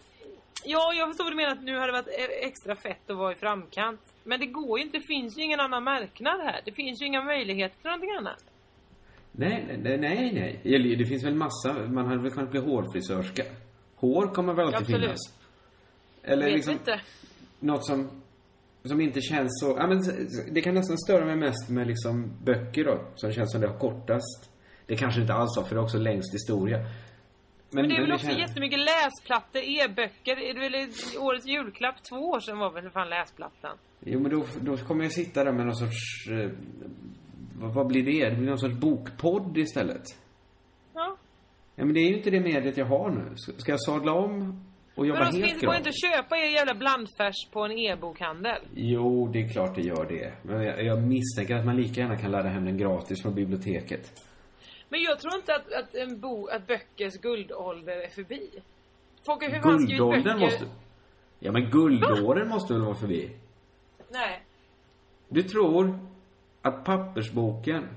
Ja, 0.64 0.92
jag 0.94 1.08
förstår 1.08 1.24
vad 1.24 1.32
du 1.32 1.36
menar 1.36 1.52
att 1.52 1.62
nu 1.62 1.74
hade 1.74 1.86
det 1.86 1.92
varit 1.92 2.08
e- 2.08 2.46
extra 2.46 2.76
fett 2.76 3.10
att 3.10 3.16
vara 3.16 3.32
i 3.32 3.34
framkant. 3.34 4.00
Men 4.24 4.40
det 4.40 4.46
går 4.46 4.78
ju 4.78 4.84
inte, 4.84 4.98
det 4.98 5.06
finns 5.06 5.38
ju 5.38 5.42
ingen 5.42 5.60
annan 5.60 5.84
marknad 5.84 6.40
här. 6.40 6.60
Det 6.64 6.72
finns 6.72 7.02
ju 7.02 7.06
inga 7.06 7.22
möjligheter 7.24 7.76
för 7.82 7.88
någonting 7.88 8.10
annat. 8.18 8.44
Nej, 9.32 9.78
nej, 9.82 9.98
nej, 9.98 10.32
nej. 10.64 10.96
Det 10.96 11.06
finns 11.06 11.24
väl 11.24 11.34
massa, 11.34 11.72
man 11.88 12.06
hade 12.06 12.22
väl 12.22 12.30
kunnat 12.32 12.50
bli 12.50 12.60
hårfrisörska. 12.60 13.42
Hår 13.96 14.26
kommer 14.34 14.52
väl 14.54 14.66
alltid 14.66 14.80
Absolut. 14.80 15.02
finnas. 15.02 15.20
Eller 16.22 16.44
Vet 16.44 16.54
liksom, 16.54 16.72
inte. 16.72 17.00
något 17.60 17.86
som, 17.86 18.10
som 18.84 19.00
inte 19.00 19.20
känns 19.20 19.60
så, 19.60 19.76
ja 19.78 19.86
men 19.86 20.02
det 20.54 20.60
kan 20.60 20.74
nästan 20.74 20.98
störa 20.98 21.24
mig 21.24 21.36
mest 21.36 21.68
med 21.70 21.86
liksom 21.86 22.30
böcker 22.44 22.84
då, 22.84 23.00
som 23.14 23.32
känns 23.32 23.52
som 23.52 23.60
det 23.60 23.66
har 23.68 23.78
kortast. 23.78 24.50
Det 24.86 24.96
kanske 24.96 25.20
inte 25.20 25.32
alls 25.34 25.56
har, 25.56 25.64
för 25.64 25.74
det 25.74 25.80
är 25.80 25.84
också 25.84 25.98
längst 25.98 26.34
historia. 26.34 26.78
Men, 27.70 27.88
det 27.88 27.94
är 27.96 28.00
väl 28.00 28.12
också 28.12 28.26
känns- 28.26 28.38
jättemycket 28.38 28.78
läsplattor, 28.78 29.62
e-böcker. 29.62 30.36
Är 30.38 30.54
det 30.54 30.60
väl 30.60 30.88
årets 31.20 31.46
julklapp? 31.46 31.94
Två 32.10 32.16
år 32.16 32.40
sedan 32.40 32.58
var 32.58 32.72
väl 32.72 32.90
fan 32.90 33.08
läsplattan. 33.08 33.76
Jo, 34.00 34.20
men 34.20 34.30
då, 34.30 34.44
då 34.60 34.76
kommer 34.76 35.02
jag 35.04 35.12
sitta 35.12 35.44
där 35.44 35.52
med 35.52 35.66
någon 35.66 35.76
sorts... 35.76 36.28
Eh, 36.30 36.50
vad, 37.60 37.74
vad 37.74 37.86
blir 37.86 38.02
det? 38.02 38.30
Det 38.30 38.36
blir 38.36 38.48
någon 38.48 38.58
sorts 38.58 38.74
bokpodd 38.74 39.58
istället. 39.58 40.02
Ja. 40.94 41.16
Ja, 41.76 41.84
men 41.84 41.94
det 41.94 42.00
är 42.00 42.08
ju 42.10 42.16
inte 42.16 42.30
det 42.30 42.40
mediet 42.40 42.76
jag 42.76 42.86
har 42.86 43.10
nu. 43.10 43.36
Ska 43.36 43.72
jag 43.72 43.80
sadla 43.82 44.12
om 44.12 44.64
och 44.94 45.06
jobba 45.06 45.20
Men 45.20 45.32
då 45.32 45.38
helt 45.38 45.50
finns, 45.50 45.60
går 45.62 45.72
det 45.72 45.78
gratis? 45.78 45.86
inte 46.04 46.08
att 46.08 46.14
köpa 46.24 46.36
er 46.36 46.50
jävla 46.50 46.74
blandfärs 46.74 47.48
på 47.52 47.60
en 47.64 47.72
e-bokhandel? 47.78 48.62
Jo, 48.74 49.28
det 49.32 49.38
är 49.42 49.48
klart 49.48 49.74
det 49.74 49.82
gör 49.82 50.06
det. 50.08 50.32
Men 50.42 50.62
jag, 50.62 50.84
jag 50.84 51.02
misstänker 51.02 51.54
att 51.56 51.64
man 51.66 51.76
lika 51.76 52.00
gärna 52.00 52.16
kan 52.16 52.30
ladda 52.30 52.48
hem 52.48 52.64
den 52.64 52.78
gratis 52.78 53.22
från 53.22 53.34
biblioteket. 53.34 54.22
Men 54.88 55.02
jag 55.02 55.18
tror 55.18 55.34
inte 55.34 55.54
att, 55.54 55.72
att, 55.72 55.94
en 55.94 56.20
bo, 56.20 56.46
att 56.46 56.66
böckers 56.66 57.16
guldålder 57.16 57.96
är 57.96 58.08
förbi. 58.08 58.50
Folk 59.26 59.42
har 59.42 59.50
hur 59.50 59.60
fan 59.60 59.78
skrivit 59.78 60.24
böcker... 60.24 60.38
måste... 60.38 60.64
Ja, 61.38 61.52
men 61.52 61.70
guldåren 61.70 62.48
måste 62.48 62.72
väl 62.72 62.82
vara 62.82 62.94
förbi? 62.94 63.30
Nej. 64.08 64.42
Du 65.28 65.42
tror 65.42 65.98
att 66.62 66.84
pappersboken... 66.84 67.88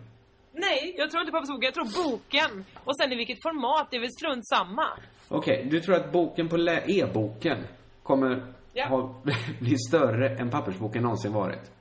Nej, 0.52 0.96
jag 0.98 1.12
tror 1.12 1.22
inte 1.22 1.32
på 1.32 1.40
boken. 1.40 1.62
Jag 1.62 1.74
tror 1.74 2.12
boken. 2.12 2.66
Och 2.84 2.98
sen 2.98 3.12
i 3.12 3.16
vilket 3.16 3.38
format, 3.44 3.88
det 3.92 3.98
är 3.98 4.02
väl 4.02 4.12
strunt 4.12 4.48
samma. 4.48 4.88
Okej, 5.28 5.68
du 5.72 5.80
tror 5.80 5.96
att 5.96 6.12
boken 6.12 6.50
på 6.50 6.58
e-boken 6.88 7.58
kommer 8.04 8.54
Ja. 8.74 8.88
ha, 8.88 9.22
bli 9.60 9.78
större 9.78 10.30
än 10.30 10.50
pappersboken 10.50 11.04
någonsin 11.04 11.34
varit? 11.34 11.72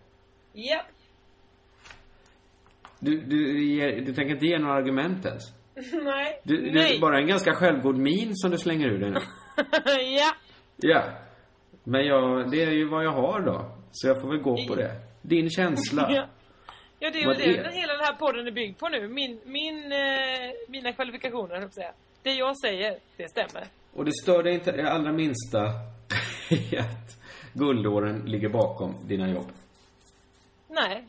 Japp. 0.52 0.86
Du, 3.00 3.20
du, 3.20 3.64
ger, 3.74 4.00
du 4.00 4.12
tänker 4.14 4.34
inte 4.34 4.46
ge 4.46 4.58
några 4.58 4.74
argument 4.74 5.26
ens? 5.26 5.42
Nej. 6.04 6.40
Du, 6.44 6.56
det 6.70 6.72
Nej. 6.80 6.96
är 6.96 7.00
bara 7.00 7.18
en 7.20 7.26
ganska 7.26 7.54
självgod 7.54 7.96
min 7.98 8.30
som 8.36 8.50
du 8.50 8.58
slänger 8.58 8.88
ur 8.88 8.98
dig 8.98 9.10
nu. 9.10 9.20
ja. 10.18 10.32
Ja. 10.76 11.02
Men 11.84 12.06
jag, 12.06 12.50
det 12.50 12.62
är 12.62 12.70
ju 12.70 12.88
vad 12.88 13.04
jag 13.04 13.12
har 13.12 13.40
då. 13.40 13.76
Så 13.92 14.08
jag 14.08 14.20
får 14.20 14.28
väl 14.28 14.38
gå 14.42 14.56
på 14.68 14.74
det. 14.74 14.90
Din 15.22 15.50
känsla. 15.50 16.08
Ja. 16.14 16.26
Ja, 17.02 17.10
det 17.10 17.18
är 17.18 17.20
ju 17.20 17.26
Vad 17.26 17.38
det 17.38 17.44
är- 17.44 17.62
den 17.64 17.72
hela 17.72 17.92
den 17.92 18.04
här 18.04 18.14
podden 18.16 18.46
är 18.46 18.50
byggd 18.50 18.78
på 18.78 18.88
nu. 18.88 19.08
Min, 19.08 19.40
min, 19.44 19.92
eh, 19.92 19.98
mina 20.68 20.92
kvalifikationer, 20.92 21.54
höll 21.54 21.62
jag 21.62 21.74
säga. 21.74 21.92
Det 22.22 22.30
jag 22.32 22.58
säger, 22.60 22.98
det 23.16 23.28
stämmer. 23.28 23.66
Och 23.92 24.04
det 24.04 24.12
stör 24.22 24.42
dig 24.42 24.54
inte 24.54 24.72
det 24.72 24.90
allra 24.92 25.12
minsta 25.12 25.58
i 26.50 26.76
att 26.76 27.18
guldåren 27.52 28.22
ligger 28.26 28.48
bakom 28.48 28.94
dina 29.08 29.30
jobb. 29.30 29.46
Nej. 30.68 31.04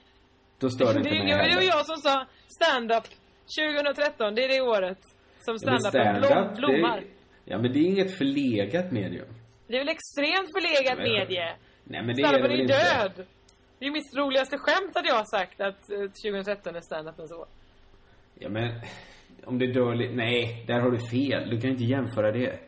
Då 0.62 0.70
stör 0.70 0.93
det 0.93 0.99
inte 0.99 1.09
mig 1.09 1.49
det 1.49 1.55
var 1.55 1.62
jag 1.64 1.86
som 1.86 1.97
sa 1.97 2.26
stand-up 2.47 3.03
2013, 3.59 4.36
det 4.36 4.43
är 4.43 4.49
det 4.49 4.62
året 4.62 4.97
som 5.45 5.57
Men 5.66 5.80
stand-upen 5.80 6.14
blom, 6.20 6.24
stand-up, 6.32 6.57
blommar. 6.57 6.97
det, 7.01 7.07
ja 7.45 7.57
men 7.57 7.74
det 7.74 7.80
är 7.80 7.84
inget 7.86 8.18
förlegat 8.18 8.91
medium. 8.91 9.28
Det 9.68 9.76
är 9.76 9.80
väl 9.80 9.89
extremt 9.89 10.49
förlegat 10.57 10.97
Men- 10.97 11.12
medie. 11.12 11.55
Nej 11.84 12.03
men 12.03 12.16
det 12.16 12.22
är 12.22 12.34
det 12.34 12.41
väl 12.41 12.51
är 12.51 12.62
inte. 12.62 12.74
död. 12.74 13.26
Det 13.80 13.86
är 13.86 13.91
mitt 13.91 14.16
roligaste 14.16 14.57
skämt 14.57 14.95
hade 14.95 15.07
jag 15.07 15.28
sagt 15.30 15.62
att 15.62 15.89
eh, 15.91 15.99
2013 15.99 16.76
är 16.76 16.82
stand-upens 16.82 17.32
år. 17.34 17.45
Ja 18.39 18.49
men, 18.49 18.82
om 19.45 19.59
det 19.59 19.68
dör 19.68 19.95
lite, 19.95 20.14
nej, 20.14 20.64
där 20.68 20.80
har 20.80 20.91
du 20.91 20.97
fel. 20.97 21.49
Du 21.49 21.62
kan 21.62 21.70
inte 21.70 21.84
jämföra 21.84 22.32
det. 22.32 22.59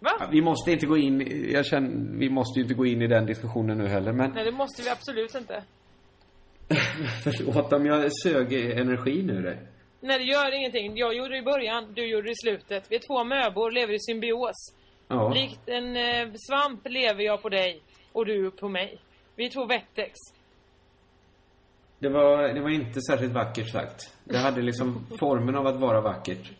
Va? 0.00 0.10
Ja, 0.20 0.28
vi 0.32 0.42
måste 0.42 0.72
inte 0.72 0.86
gå 0.86 0.96
in, 0.96 1.48
jag 1.52 1.66
känner, 1.66 2.18
vi 2.18 2.30
måste 2.30 2.58
ju 2.58 2.62
inte 2.62 2.74
gå 2.74 2.86
in 2.86 3.02
i 3.02 3.06
den 3.06 3.26
diskussionen 3.26 3.78
nu 3.78 3.86
heller, 3.88 4.12
men 4.12 4.30
Nej, 4.30 4.44
det 4.44 4.52
måste 4.52 4.82
vi 4.82 4.88
absolut 4.90 5.34
inte. 5.34 5.62
Förlåt 7.24 7.72
om 7.72 7.86
jag 7.86 8.10
sög 8.22 8.52
energi 8.52 9.22
nu 9.22 9.42
dig. 9.42 9.58
Nej, 10.00 10.18
det 10.18 10.24
gör 10.24 10.54
ingenting. 10.54 10.96
Jag 10.96 11.14
gjorde 11.16 11.30
det 11.30 11.38
i 11.38 11.42
början, 11.42 11.92
du 11.94 12.06
gjorde 12.06 12.26
det 12.26 12.32
i 12.32 12.36
slutet. 12.44 12.86
Vi 12.90 12.96
är 12.96 13.00
två 13.08 13.24
möbor, 13.24 13.70
lever 13.70 13.92
i 13.94 13.98
symbios. 14.00 14.74
Ja. 15.08 15.32
Likt 15.34 15.68
en 15.68 15.96
eh, 15.96 16.28
svamp 16.48 16.88
lever 16.88 17.22
jag 17.24 17.42
på 17.42 17.48
dig 17.48 17.80
och 18.12 18.26
du 18.26 18.50
på 18.50 18.68
mig. 18.68 18.98
Vi 19.36 19.46
är 19.46 19.50
två 19.50 19.66
Wettex. 19.66 20.14
Det 21.98 22.08
var, 22.08 22.48
det 22.54 22.60
var 22.60 22.70
inte 22.70 23.00
särskilt 23.00 23.32
vackert 23.32 23.68
sagt. 23.72 24.14
Det 24.24 24.38
hade 24.38 24.62
liksom 24.62 25.06
formen 25.20 25.54
av 25.56 25.66
att 25.66 25.76
vara 25.80 26.00
vackert. 26.00 26.50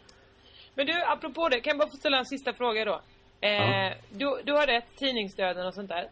Men 0.75 0.87
du, 0.87 1.03
apropå 1.05 1.49
det, 1.49 1.61
kan 1.61 1.71
jag 1.71 1.79
bara 1.79 1.89
få 1.91 1.97
ställa 1.97 2.19
en 2.19 2.27
sista 2.27 2.53
fråga 2.53 2.85
då? 2.85 3.01
Eh, 3.41 3.51
Ja. 3.51 3.93
du, 4.11 4.41
du 4.45 4.53
har 4.53 4.67
rätt, 4.67 4.97
tidningsdöden 4.97 5.67
och 5.67 5.75
sånt 5.75 5.89
där. 5.89 6.09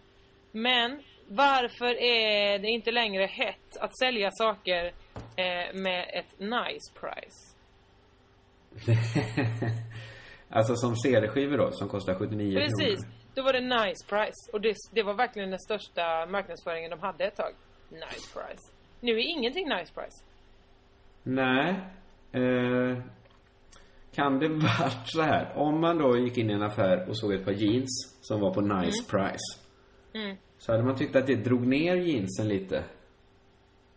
Men 0.52 1.02
varför 1.28 2.02
är 2.02 2.58
det 2.58 2.68
inte 2.68 2.90
längre 2.90 3.26
hett 3.26 3.76
att 3.80 3.98
sälja 3.98 4.30
saker 4.30 4.84
eh, 5.36 5.74
med 5.74 6.10
ett 6.14 6.38
nice 6.40 6.92
price? 7.00 7.56
alltså 10.50 10.76
som 10.76 10.96
CD-skivor 10.96 11.58
då, 11.58 11.70
som 11.72 11.88
kostar 11.88 12.14
79 12.14 12.58
Precis, 12.58 13.04
kronor. 13.04 13.14
då 13.34 13.42
var 13.42 13.52
det 13.52 13.60
nice 13.60 14.06
price. 14.08 14.50
Och 14.52 14.60
det, 14.60 14.74
det 14.92 15.02
var 15.02 15.14
verkligen 15.14 15.50
den 15.50 15.58
största 15.58 16.26
marknadsföringen 16.26 16.90
de 16.90 17.00
hade 17.00 17.24
ett 17.24 17.36
tag. 17.36 17.52
Nice 17.88 18.32
price. 18.32 18.72
Nu 19.00 19.12
är 19.12 19.30
ingenting 19.30 19.68
nice 19.68 19.92
price. 19.94 20.24
Nej. 21.22 21.74
Eh, 22.32 22.98
kan 24.14 24.38
det 24.38 24.48
varit 24.48 25.02
så 25.06 25.22
här? 25.22 25.52
Om 25.56 25.80
man 25.80 25.98
då 25.98 26.18
gick 26.18 26.38
in 26.38 26.50
i 26.50 26.52
en 26.52 26.62
affär 26.62 27.08
och 27.08 27.18
såg 27.18 27.32
ett 27.32 27.44
par 27.44 27.52
jeans 27.52 28.16
som 28.20 28.40
var 28.40 28.54
på 28.54 28.60
nice 28.60 29.04
price. 29.10 29.60
Mm. 30.14 30.36
Så 30.58 30.72
hade 30.72 30.84
man 30.84 30.96
tyckt 30.96 31.16
att 31.16 31.26
det 31.26 31.34
drog 31.34 31.66
ner 31.66 31.96
jeansen 31.96 32.48
lite. 32.48 32.84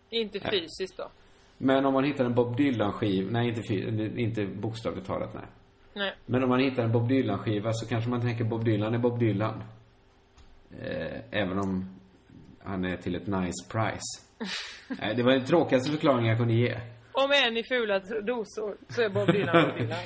Inte 0.09 0.39
fysiskt 0.39 0.97
då. 0.97 1.09
Men 1.57 1.85
om 1.85 1.93
man 1.93 2.03
hittar 2.03 2.25
en 2.25 2.35
Bob 2.35 2.57
Dylan-skiva, 2.57 3.31
nej 3.31 3.47
inte, 3.47 4.21
inte 4.21 4.45
bokstavligt 4.45 5.07
talat 5.07 5.33
nej. 5.33 5.45
Nej. 5.93 6.15
Men 6.25 6.43
om 6.43 6.49
man 6.49 6.59
hittar 6.59 6.83
en 6.83 6.91
Bob 6.91 7.07
Dylan-skiva 7.09 7.73
så 7.73 7.87
kanske 7.87 8.09
man 8.09 8.21
tänker 8.21 8.43
Bob 8.43 8.65
Dylan 8.65 8.93
är 8.93 8.97
Bob 8.97 9.19
Dylan. 9.19 9.63
Eh, 10.79 11.21
även 11.31 11.59
om 11.59 11.99
han 12.63 12.85
är 12.85 12.97
till 12.97 13.15
ett 13.15 13.27
nice 13.27 13.67
price. 13.71 14.21
Nej, 15.01 15.15
det 15.15 15.23
var 15.23 15.31
den 15.31 15.45
tråkigaste 15.45 15.91
förklaringen 15.91 16.25
jag 16.25 16.37
kunde 16.37 16.53
ge. 16.53 16.79
Om 17.11 17.31
en 17.31 17.57
i 17.57 17.63
fula 17.63 17.99
dosor 17.99 18.77
så 18.89 19.01
är 19.01 19.09
Bob 19.09 19.31
Dylan 19.31 19.65
Bob 19.65 19.77
Dylan. 19.77 19.99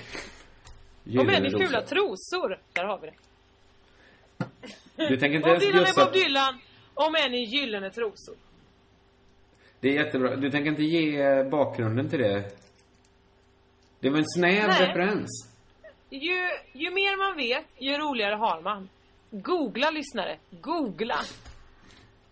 Om 1.19 1.29
en 1.29 1.45
i 1.45 1.49
fula 1.49 1.81
rosor. 1.81 1.81
trosor, 1.81 2.59
där 2.73 2.83
har 2.83 2.99
vi 2.99 3.07
det. 3.07 3.15
Du 4.95 5.17
tänker 5.17 5.35
inte 5.35 5.49
Bob 5.49 5.61
ens 5.61 5.63
Dylan 5.63 5.85
är. 5.85 6.05
Bob 6.05 6.13
Dylan, 6.13 6.59
om 6.93 7.15
en 7.15 7.33
i 7.33 7.43
gyllene 7.43 7.89
trosor. 7.89 8.35
Det 9.79 9.89
är 9.89 10.05
jättebra. 10.05 10.35
Du 10.35 10.51
tänker 10.51 10.69
inte 10.69 10.83
ge 10.83 11.43
bakgrunden 11.43 12.09
till 12.09 12.19
det? 12.19 12.43
Det 13.99 14.09
var 14.09 14.17
en 14.17 14.25
snäv 14.27 14.67
Nej. 14.67 14.87
referens. 14.87 15.49
Ju, 16.09 16.47
ju 16.73 16.91
mer 16.91 17.17
man 17.17 17.37
vet, 17.37 17.65
ju 17.79 17.97
roligare 17.97 18.35
har 18.35 18.61
man. 18.61 18.89
Googla 19.31 19.91
lyssnare. 19.91 20.37
Googla. 20.49 21.19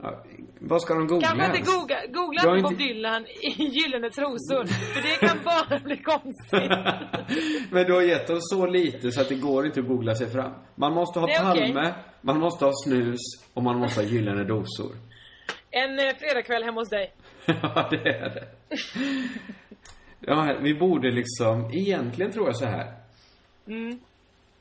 Ja, 0.04 0.24
vad 0.60 0.82
ska 0.82 0.94
de 0.94 1.08
googla 1.08 1.28
Kanske 1.28 1.46
inte 1.46 1.58
ens? 1.58 1.76
googla, 1.76 1.96
googla 2.14 2.42
har 2.42 2.56
inte 2.58 2.64
Bob 2.64 2.72
inte- 2.72 2.84
Dylan 2.84 3.26
i 3.42 3.64
gyllene 3.64 4.10
trosor. 4.10 4.66
För 4.66 5.02
det 5.02 5.28
kan 5.28 5.38
bara 5.44 5.80
bli 5.80 5.98
konstigt. 5.98 6.72
Men 7.72 7.86
du 7.86 7.94
har 7.94 8.02
gett 8.02 8.30
oss 8.30 8.50
så 8.50 8.66
lite 8.68 9.12
så 9.12 9.22
att 9.22 9.30
det 9.30 9.36
går 9.36 9.66
inte 9.66 9.80
att 9.80 9.88
googla 9.88 10.16
sig 10.16 10.30
fram. 10.30 10.52
Man 10.76 10.94
måste 10.94 11.20
ha. 11.20 11.28
Palme, 11.28 11.94
man 12.22 12.40
måste 12.40 12.66
ha 12.66 12.72
snus 12.86 13.20
och 13.54 13.64
man 13.64 13.80
måste 13.80 14.02
ha 14.02 14.08
gyllene 14.08 14.44
dosor. 14.44 14.96
En 15.72 16.00
eh, 16.00 16.16
fredagkväll 16.20 16.64
hemma 16.64 16.82
hos 16.82 16.90
dig. 16.90 17.14
ja, 17.46 17.88
det 17.92 18.10
är 18.10 18.30
det. 18.30 18.48
Ja, 20.20 20.56
vi 20.62 20.74
borde 20.76 21.12
liksom, 21.12 21.70
egentligen 21.74 22.32
tror 22.32 22.46
jag 22.46 22.56
så 22.56 22.66
här. 22.66 22.94
Mm. 23.68 24.00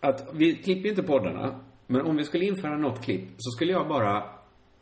Att 0.00 0.28
vi 0.32 0.54
klipper 0.56 0.88
inte 0.88 1.02
poddarna. 1.02 1.60
Men 1.86 2.00
om 2.00 2.16
vi 2.16 2.24
skulle 2.24 2.44
införa 2.44 2.76
något 2.76 3.04
klipp 3.04 3.28
så 3.38 3.50
skulle 3.50 3.72
jag 3.72 3.88
bara, 3.88 4.22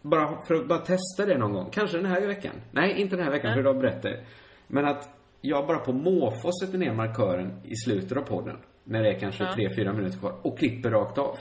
bara 0.03 0.47
för 0.47 0.55
att 0.55 0.67
bara 0.69 0.79
testa 0.79 1.27
det 1.27 1.39
någon 1.39 1.53
gång. 1.53 1.71
Kanske 1.71 1.97
den 1.97 2.07
här 2.07 2.27
veckan. 2.27 2.53
Nej, 2.73 3.01
inte 3.01 3.17
den 3.17 3.25
här 3.25 3.33
veckan 3.33 3.53
för 3.55 3.61
idag 3.61 3.79
berättar. 3.81 4.25
Men 4.67 4.85
att 4.85 5.09
jag 5.41 5.67
bara 5.67 5.79
på 5.79 5.93
måfå 5.93 6.51
sätter 6.63 6.79
ner 6.79 6.93
markören 6.93 7.61
i 7.65 7.77
slutet 7.77 8.19
av 8.19 8.23
podden. 8.23 8.57
När 8.85 9.03
det 9.03 9.09
är 9.09 9.19
kanske 9.19 9.45
Ja. 9.45 9.55
tre 9.55 9.75
fyra 9.77 9.93
minuter 9.93 10.19
kvar. 10.19 10.35
Och 10.43 10.59
klipper 10.59 10.91
rakt 10.91 11.19
av. 11.19 11.39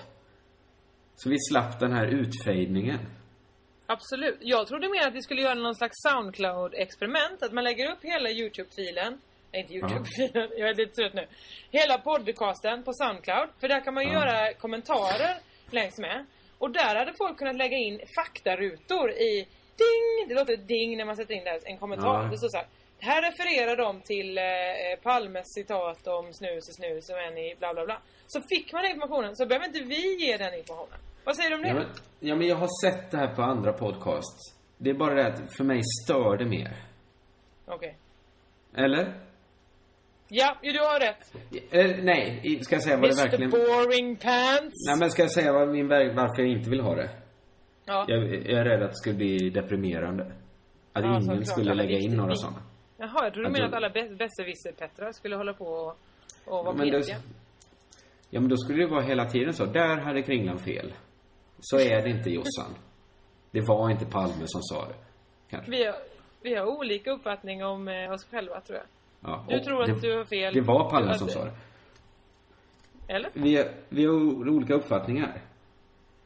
Så 1.15 1.29
vi 1.29 1.37
slapp 1.51 1.79
den 1.79 1.91
här 1.91 2.05
utfejdningen. 2.07 2.99
Absolut. 3.85 4.37
Jag 4.41 4.67
trodde 4.67 4.89
mer 4.89 5.07
att 5.07 5.13
vi 5.13 5.21
skulle 5.21 5.41
göra 5.41 5.53
någon 5.53 5.75
slags 5.75 5.95
Soundcloud-experiment. 6.07 7.41
Att 7.43 7.53
man 7.53 7.63
lägger 7.63 7.91
upp 7.91 7.99
hela 8.01 8.29
YouTube-filen. 8.29 9.17
Nej, 9.51 9.61
inte 9.61 9.73
YouTube-filen. 9.73 10.49
Jag 10.57 10.69
är 10.69 10.75
lite 10.75 10.91
trött 10.95 11.13
nu. 11.13 11.27
Hela 11.71 11.97
podcasten 11.97 12.83
på 12.83 12.93
Soundcloud. 12.93 13.49
För 13.59 13.67
där 13.67 13.79
kan 13.83 13.93
man 13.93 14.03
ju 14.03 14.09
Ja. 14.13 14.19
göra 14.19 14.53
kommentarer 14.53 15.37
längs 15.71 15.97
med. 15.99 16.25
Och 16.57 16.71
där 16.71 16.95
hade 16.95 17.13
folk 17.17 17.37
kunnat 17.37 17.55
lägga 17.55 17.77
in 17.77 17.99
faktarutor 18.15 19.11
i 19.11 19.47
ding. 19.83 20.27
Det 20.27 20.35
låter 20.35 20.57
ding 20.57 20.97
när 20.97 21.05
man 21.05 21.15
sätter 21.15 21.33
in 21.33 21.43
där 21.43 21.59
en 21.63 21.77
kommentar. 21.77 22.23
Ja. 22.23 22.29
Det 22.31 22.37
står 22.37 22.49
så 22.49 22.57
här. 22.57 22.67
Här 22.99 23.21
refererar 23.21 23.77
de 23.77 24.01
till 24.01 24.37
eh, 24.37 24.43
Palmes 25.03 25.45
citat 25.55 26.07
om 26.07 26.33
snus 26.33 26.69
och 26.69 26.75
snus 26.75 27.09
och 27.09 27.19
en 27.19 27.37
i 27.37 27.55
bla 27.59 27.73
bla 27.73 27.85
bla. 27.85 28.01
Så 28.27 28.41
fick 28.41 28.73
man 28.73 28.83
den 28.83 28.91
informationen 28.91 29.35
så 29.35 29.45
behöver 29.45 29.65
inte 29.67 29.79
vi 29.79 30.25
ge 30.25 30.37
den 30.37 30.53
informationen. 30.53 30.99
Vad 31.23 31.35
säger 31.35 31.49
du 31.49 31.55
om 31.55 31.61
det? 31.61 31.67
Ja 31.67 31.73
men, 31.73 31.87
ja, 32.19 32.35
men 32.35 32.47
jag 32.47 32.55
har 32.55 32.69
sett 32.83 33.11
det 33.11 33.17
här 33.17 33.35
på 33.35 33.41
andra 33.41 33.73
podcasts. 33.73 34.55
Det 34.77 34.89
är 34.89 34.93
bara 34.93 35.13
det 35.13 35.27
att 35.27 35.55
för 35.57 35.63
mig 35.63 35.81
stör 36.03 36.37
det 36.37 36.45
mer. 36.45 36.71
Okej. 37.65 37.97
Eller? 38.75 39.26
Ja, 40.29 40.57
du 40.61 40.79
har 40.79 40.99
rätt. 40.99 41.33
Eh, 41.71 42.03
nej, 42.03 42.59
ska 42.63 42.75
jag 42.75 42.83
säga 42.83 42.97
vad 42.97 43.09
det 43.09 43.13
Mr 43.21 43.29
verkligen... 43.29 43.49
Boring 43.51 44.15
Pants. 44.15 44.87
Nej, 44.87 44.97
men 44.99 45.11
ska 45.11 45.21
jag 45.21 45.31
säga 45.31 45.53
vad 45.53 45.67
min 45.69 45.87
väg, 45.87 46.15
varför 46.15 46.41
jag 46.41 46.51
inte 46.51 46.69
vill 46.69 46.81
ha 46.81 46.95
det? 46.95 47.09
Ja. 47.85 48.05
Jag, 48.07 48.23
jag 48.35 48.59
är 48.59 48.63
rädd 48.65 48.83
att 48.83 48.89
det 48.91 48.95
skulle 48.95 49.15
bli 49.15 49.49
deprimerande. 49.49 50.23
Att 50.93 51.03
Ja, 51.03 51.17
ingen 51.21 51.45
skulle 51.45 51.73
lägga 51.73 51.97
in 51.97 52.13
några 52.15 52.35
sådana. 52.35 52.57
Jaha, 52.97 53.23
jag 53.23 53.33
trodde 53.33 53.49
du 53.49 53.53
menade 53.53 53.67
att 53.67 53.73
alla 53.83 53.89
besserwisser-Pettrar 54.17 55.11
skulle 55.11 55.35
hålla 55.35 55.53
på 55.53 55.65
och, 55.65 55.97
och 56.45 56.65
vara 56.65 56.75
det- 56.75 56.91
petiga. 56.91 57.17
Ja, 58.29 58.39
men 58.39 58.49
då 58.49 58.57
skulle 58.57 58.83
det 58.83 58.87
vara 58.89 59.01
hela 59.01 59.25
tiden 59.25 59.53
så. 59.53 59.65
Där 59.65 59.97
hade 59.97 60.21
Kringlan 60.21 60.59
fel. 60.59 60.93
Så 61.59 61.79
är 61.79 62.01
det 62.03 62.09
inte, 62.09 62.29
Jossan. 62.29 62.75
Det 63.51 63.61
var 63.61 63.89
inte 63.89 64.05
Palme 64.05 64.43
som 64.45 64.61
sa 64.61 64.87
det. 64.87 64.95
Kanske. 65.49 65.71
Vi 65.71 65.85
har, 65.85 65.95
vi 66.41 66.55
har 66.55 66.65
olika 66.65 67.11
uppfattning 67.11 67.65
om 67.65 67.87
eh, 67.87 68.11
oss 68.11 68.25
själva, 68.31 68.61
tror 68.61 68.77
jag. 68.77 68.87
Ja, 69.27 69.43
Du 69.49 69.59
tror 69.59 69.81
att 69.83 70.01
det, 70.01 70.07
du 70.07 70.17
har 70.17 70.25
fel. 70.25 70.53
Det 70.53 70.61
var 70.61 70.89
Palme 70.89 71.17
som 71.17 71.27
sa 71.29 71.45
det. 71.45 71.51
Eller? 73.07 73.29
Vi, 73.33 73.65
vi 73.89 74.05
har 74.05 74.13
olika 74.49 74.73
uppfattningar. 74.73 75.41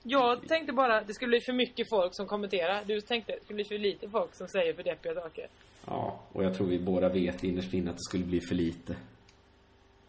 Jag 0.04 0.48
tänkte 0.48 0.74
bara 0.74 0.98
att 0.98 1.08
det 1.08 1.14
skulle 1.14 1.30
bli 1.30 1.42
för 1.42 1.54
mycket 1.54 1.90
folk 1.90 2.14
som 2.14 2.28
kommenterar. 2.28 2.82
Du 2.86 3.02
tänkte 3.02 3.34
att 3.34 3.40
det 3.40 3.46
skulle 3.46 3.56
bli 3.56 3.66
för 3.66 3.78
lite 3.78 4.10
folk 4.10 4.36
som 4.36 4.48
säger 4.48 4.74
för 4.74 4.84
deppiga 4.84 5.14
saker. 5.14 5.48
Ja, 5.86 6.20
och 6.32 6.44
jag 6.44 6.56
tror 6.56 6.68
vi 6.68 6.80
båda 6.80 7.10
vet 7.10 7.44
innerst 7.44 7.74
inne 7.74 7.90
att 7.90 7.96
det 7.98 8.04
skulle 8.04 8.24
bli 8.24 8.42
för 8.42 8.56
lite. 8.56 8.96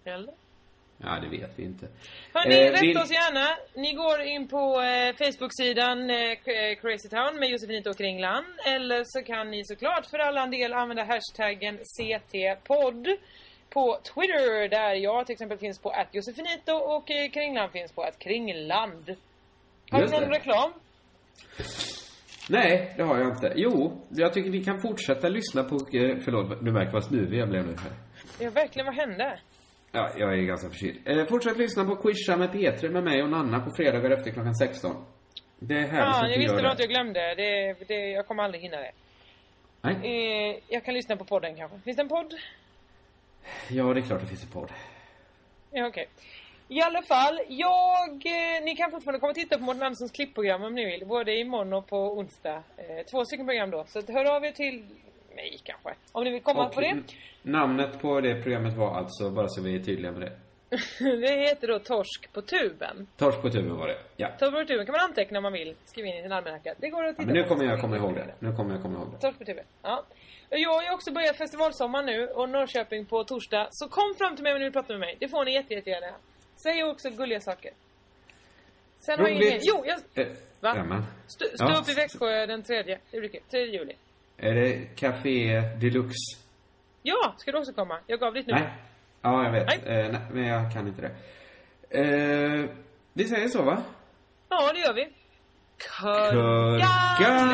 Eller? 0.04 0.34
Ja, 1.04 1.18
det 1.22 1.28
vet 1.38 1.50
vi 1.56 1.62
inte. 1.64 1.88
Hörni, 2.34 2.54
Eh, 2.54 2.70
rätta 2.72 2.80
vill- 2.80 2.98
oss 2.98 3.10
gärna. 3.10 3.46
Ni 3.74 3.92
går 3.92 4.20
in 4.20 4.48
på 4.48 4.80
eh, 4.80 5.14
Facebook-sidan 5.16 6.10
eh, 6.10 6.34
K- 6.44 6.80
Crazy 6.82 7.08
Town 7.08 7.38
med 7.40 7.48
Josefinito 7.48 7.90
och 7.90 7.96
Kringlan. 7.98 8.44
Eller 8.66 9.02
så 9.06 9.22
kan 9.22 9.50
ni 9.50 9.64
såklart 9.64 10.06
för 10.06 10.18
alla 10.18 10.42
en 10.42 10.50
del 10.50 10.72
använda 10.72 11.04
hashtaggen 11.04 11.78
CT-podd. 11.78 13.06
på 13.70 13.98
Twitter 14.14 14.68
där 14.68 14.94
jag 14.94 15.26
till 15.26 15.32
exempel 15.32 15.58
finns 15.58 15.78
på 15.78 15.90
att 15.90 16.08
Josefinito 16.14 16.72
och 16.72 17.10
eh, 17.10 17.30
Kringland 17.30 17.72
finns 17.72 17.92
på 17.92 18.02
att 18.02 18.18
Kringland. 18.18 19.16
Har 19.90 20.00
Just 20.00 20.14
du 20.14 20.20
någon 20.20 20.30
det. 20.30 20.36
reklam? 20.36 20.72
Nej, 22.48 22.94
det 22.96 23.02
har 23.02 23.18
jag 23.18 23.28
inte. 23.28 23.52
Jo, 23.56 24.00
jag 24.10 24.32
tycker 24.34 24.50
vi 24.50 24.64
kan 24.64 24.80
fortsätta 24.82 25.28
lyssna 25.28 25.64
på... 25.64 25.74
eh, 25.74 26.16
Förlåt, 26.24 26.64
du 26.64 26.72
märker 26.72 26.92
vad 26.92 27.04
snuvig 27.04 27.38
jag 27.38 27.48
blev 27.48 27.66
nu 27.66 27.76
här. 27.76 27.92
Ja, 28.40 28.50
verkligen, 28.50 28.86
vad 28.86 28.94
hände? 28.94 29.38
Ja, 29.92 30.10
jag 30.18 30.32
är 30.32 30.36
ganska 30.42 30.68
förkyld. 30.70 31.08
Eh, 31.08 31.26
fortsätt 31.26 31.56
lyssna 31.56 31.84
på 31.84 31.96
Quizza 31.96 32.36
med 32.36 32.52
Petri 32.52 32.88
med 32.88 33.04
mig 33.04 33.22
och 33.22 33.28
Nanna 33.30 33.60
på 33.60 33.70
fredagar 33.76 34.10
efter 34.10 34.30
klockan 34.30 34.54
16. 34.54 35.04
Det 35.58 35.74
är 35.74 35.80
härligt 35.80 35.92
Ja, 35.98 36.10
att 36.16 36.22
jag 36.22 36.30
ni 36.30 36.38
visste 36.38 36.52
gör 36.54 36.62
då 36.62 36.68
det. 36.68 36.72
att 36.72 36.78
jag 36.80 36.88
glömde. 36.88 37.34
Det, 37.34 37.74
det, 37.88 38.10
jag 38.10 38.26
kommer 38.26 38.42
aldrig 38.42 38.62
hinna 38.62 38.76
det. 38.76 38.92
Nej. 39.80 39.94
Eh, 40.02 40.58
jag 40.68 40.84
kan 40.84 40.94
lyssna 40.94 41.16
på 41.16 41.24
podden 41.24 41.56
kanske. 41.56 41.78
Finns 41.84 41.96
det 41.96 42.02
en 42.02 42.08
podd? 42.08 42.34
Ja, 43.68 43.84
det 43.94 44.00
är 44.00 44.02
klart 44.02 44.20
det 44.20 44.26
finns 44.26 44.42
en 44.44 44.50
podd. 44.50 44.70
Ja, 45.70 45.86
okej. 45.86 46.08
I 46.68 46.80
alla 46.82 47.02
fall, 47.02 47.40
jag... 47.48 48.10
Eh, 48.26 48.64
ni 48.64 48.76
kan 48.76 48.90
fortfarande 48.90 49.20
komma 49.20 49.30
och 49.30 49.34
titta 49.36 49.58
på 49.58 49.64
Mårten 49.64 49.82
Anderssons 49.82 50.12
klippprogram 50.12 50.62
om 50.62 50.74
ni 50.74 50.84
vill. 50.84 51.06
Både 51.06 51.36
imorgon 51.38 51.72
och 51.72 51.86
på 51.86 51.96
onsdag. 52.18 52.62
Eh, 52.76 53.06
två 53.10 53.24
stycken 53.24 53.46
program 53.46 53.70
då. 53.70 53.84
Så 53.88 54.12
hör 54.12 54.24
av 54.36 54.44
er 54.44 54.52
till 54.52 54.84
mig 55.34 55.58
kanske. 55.64 55.94
Om 56.12 56.24
ni 56.24 56.30
vill 56.30 56.42
komma 56.42 56.66
Och 56.66 56.74
på 56.74 56.80
det. 56.80 57.02
Namnet 57.42 58.00
på 58.00 58.20
det 58.20 58.42
programmet 58.42 58.74
var 58.76 58.94
alltså, 58.96 59.30
bara 59.30 59.48
så 59.48 59.62
vi 59.62 59.74
är 59.76 59.80
tydliga 59.80 60.12
med 60.12 60.20
det. 60.20 60.32
det 61.20 61.48
heter 61.48 61.68
då 61.68 61.78
Torsk 61.78 62.32
på 62.32 62.42
tuben. 62.42 63.06
Torsk 63.16 63.42
på 63.42 63.50
tuben 63.50 63.76
var 63.76 63.88
det. 63.88 63.98
Ja. 64.16 64.28
Torsk 64.38 64.52
på 64.52 64.64
tuben 64.64 64.86
kan 64.86 64.92
man 64.92 65.00
anteckna 65.00 65.38
om 65.38 65.42
man 65.42 65.52
vill. 65.52 65.74
Skriva 65.84 66.08
in 66.08 66.14
i 66.18 66.22
sin 66.22 66.32
almanacka. 66.32 66.74
Det 66.78 66.88
går 66.88 67.04
att 67.04 67.16
titta 67.16 67.26
Men 67.26 67.34
nu 67.34 67.42
på. 67.42 67.48
kommer 67.48 67.64
jag 67.64 67.80
komma 67.80 67.96
ihåg 67.96 68.14
det. 68.14 68.34
Nu 68.38 68.56
kommer 68.56 68.72
jag 68.74 68.82
komma 68.82 68.98
ihåg 68.98 69.12
det. 69.12 69.18
Torsk 69.18 69.38
på 69.38 69.44
tuben. 69.44 69.64
Ja. 69.82 70.04
Jag 70.48 70.70
har 70.74 70.82
ju 70.82 70.90
också 70.90 71.12
börjat 71.12 71.36
festivalsommar 71.36 72.02
nu 72.02 72.26
och 72.28 72.48
Norrköping 72.48 73.06
på 73.06 73.24
torsdag. 73.24 73.68
Så 73.70 73.88
kom 73.88 74.14
fram 74.18 74.34
till 74.36 74.42
mig 74.42 74.52
om 74.52 74.58
ni 74.58 74.64
vill 74.64 74.72
prata 74.72 74.92
med 74.92 75.00
mig. 75.00 75.16
Det 75.20 75.28
får 75.28 75.44
ni 75.44 75.54
jätte, 75.54 75.74
jättegärna. 75.74 76.14
Säg 76.56 76.84
också 76.84 77.10
gulliga 77.10 77.40
saker. 77.40 77.70
Sen 78.98 79.20
har 79.20 79.28
jag 79.28 79.42
ingen... 79.42 79.60
Jo, 79.62 79.84
jag... 79.86 80.26
Eh, 80.26 80.32
Va? 80.60 81.04
Stå, 81.26 81.44
stå 81.54 81.64
Ja. 81.64 81.78
upp 81.78 81.88
i 81.88 81.94
Växjö 81.94 82.46
den 82.46 82.62
tredje. 82.62 82.98
Det 83.10 83.18
blir 83.20 83.28
kul. 83.28 83.40
3 83.50 83.60
juli. 83.64 83.94
Är 84.42 84.54
det 84.54 84.96
Café 84.96 85.60
Deluxe? 85.60 86.38
Ja, 87.02 87.34
ska 87.38 87.52
du 87.52 87.58
också 87.58 87.72
komma? 87.72 87.98
Jag 88.06 88.20
gav 88.20 88.34
ditt 88.34 88.46
nummer. 88.46 88.60
Nej. 88.60 88.72
Ja, 89.22 89.44
jag 89.44 89.52
vet. 89.52 89.66
Nej. 89.66 89.80
Eh, 89.84 90.12
nej, 90.12 90.20
men 90.32 90.46
jag 90.46 90.72
kan 90.72 90.88
inte 90.88 91.02
det. 91.02 91.10
Eh, 92.00 92.70
vi 93.12 93.24
säger 93.24 93.48
så, 93.48 93.62
va? 93.62 93.82
Ja, 94.48 94.72
det 94.72 94.80
gör 94.80 94.94
vi. 94.94 95.08
Körkan 95.78 97.48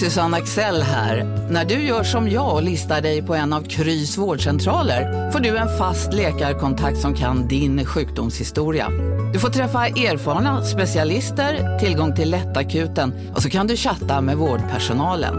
Susanne 0.00 0.36
Axel 0.36 0.82
här. 0.82 1.24
När 1.50 1.64
du 1.64 1.74
gör 1.74 2.04
som 2.04 2.30
jag 2.30 2.54
och 2.54 2.62
listar 2.62 3.00
dig 3.00 3.22
på 3.22 3.34
en 3.34 3.52
av 3.52 3.62
Krys 3.62 4.18
vårdcentraler 4.18 5.30
får 5.30 5.40
du 5.40 5.56
en 5.56 5.78
fast 5.78 6.12
läkarkontakt 6.12 6.98
som 6.98 7.14
kan 7.14 7.48
din 7.48 7.84
sjukdomshistoria. 7.84 8.88
Du 9.32 9.38
får 9.38 9.48
träffa 9.48 9.86
erfarna 9.86 10.64
specialister, 10.64 11.78
tillgång 11.78 12.14
till 12.16 12.30
lättakuten 12.30 13.32
och 13.34 13.42
så 13.42 13.50
kan 13.50 13.66
du 13.66 13.76
chatta 13.76 14.20
med 14.20 14.36
vårdpersonalen. 14.36 15.34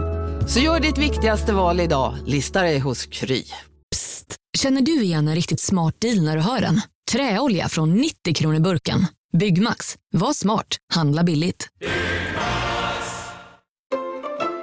Så 0.48 0.60
gör 0.60 0.80
ditt 0.80 0.98
viktigaste 0.98 1.52
val 1.52 1.80
idag, 1.80 2.14
listar 2.26 2.62
dig 2.62 2.78
hos 2.78 3.06
Kry. 3.06 3.44
Psst, 3.90 4.36
Känner 4.58 4.80
du 4.80 5.02
igen 5.02 5.28
en 5.28 5.34
riktigt 5.34 5.60
smart 5.60 5.94
deal 6.00 6.22
när 6.22 6.36
du 6.36 6.42
hör 6.42 6.60
den? 6.60 6.80
Träolja 7.12 7.68
från 7.68 7.94
90 7.94 8.34
kronor 8.34 8.60
burken. 8.60 9.06
Byggmax. 9.38 9.96
Var 10.12 10.32
smart. 10.32 10.76
Handla 10.94 11.22
billigt. 11.22 11.68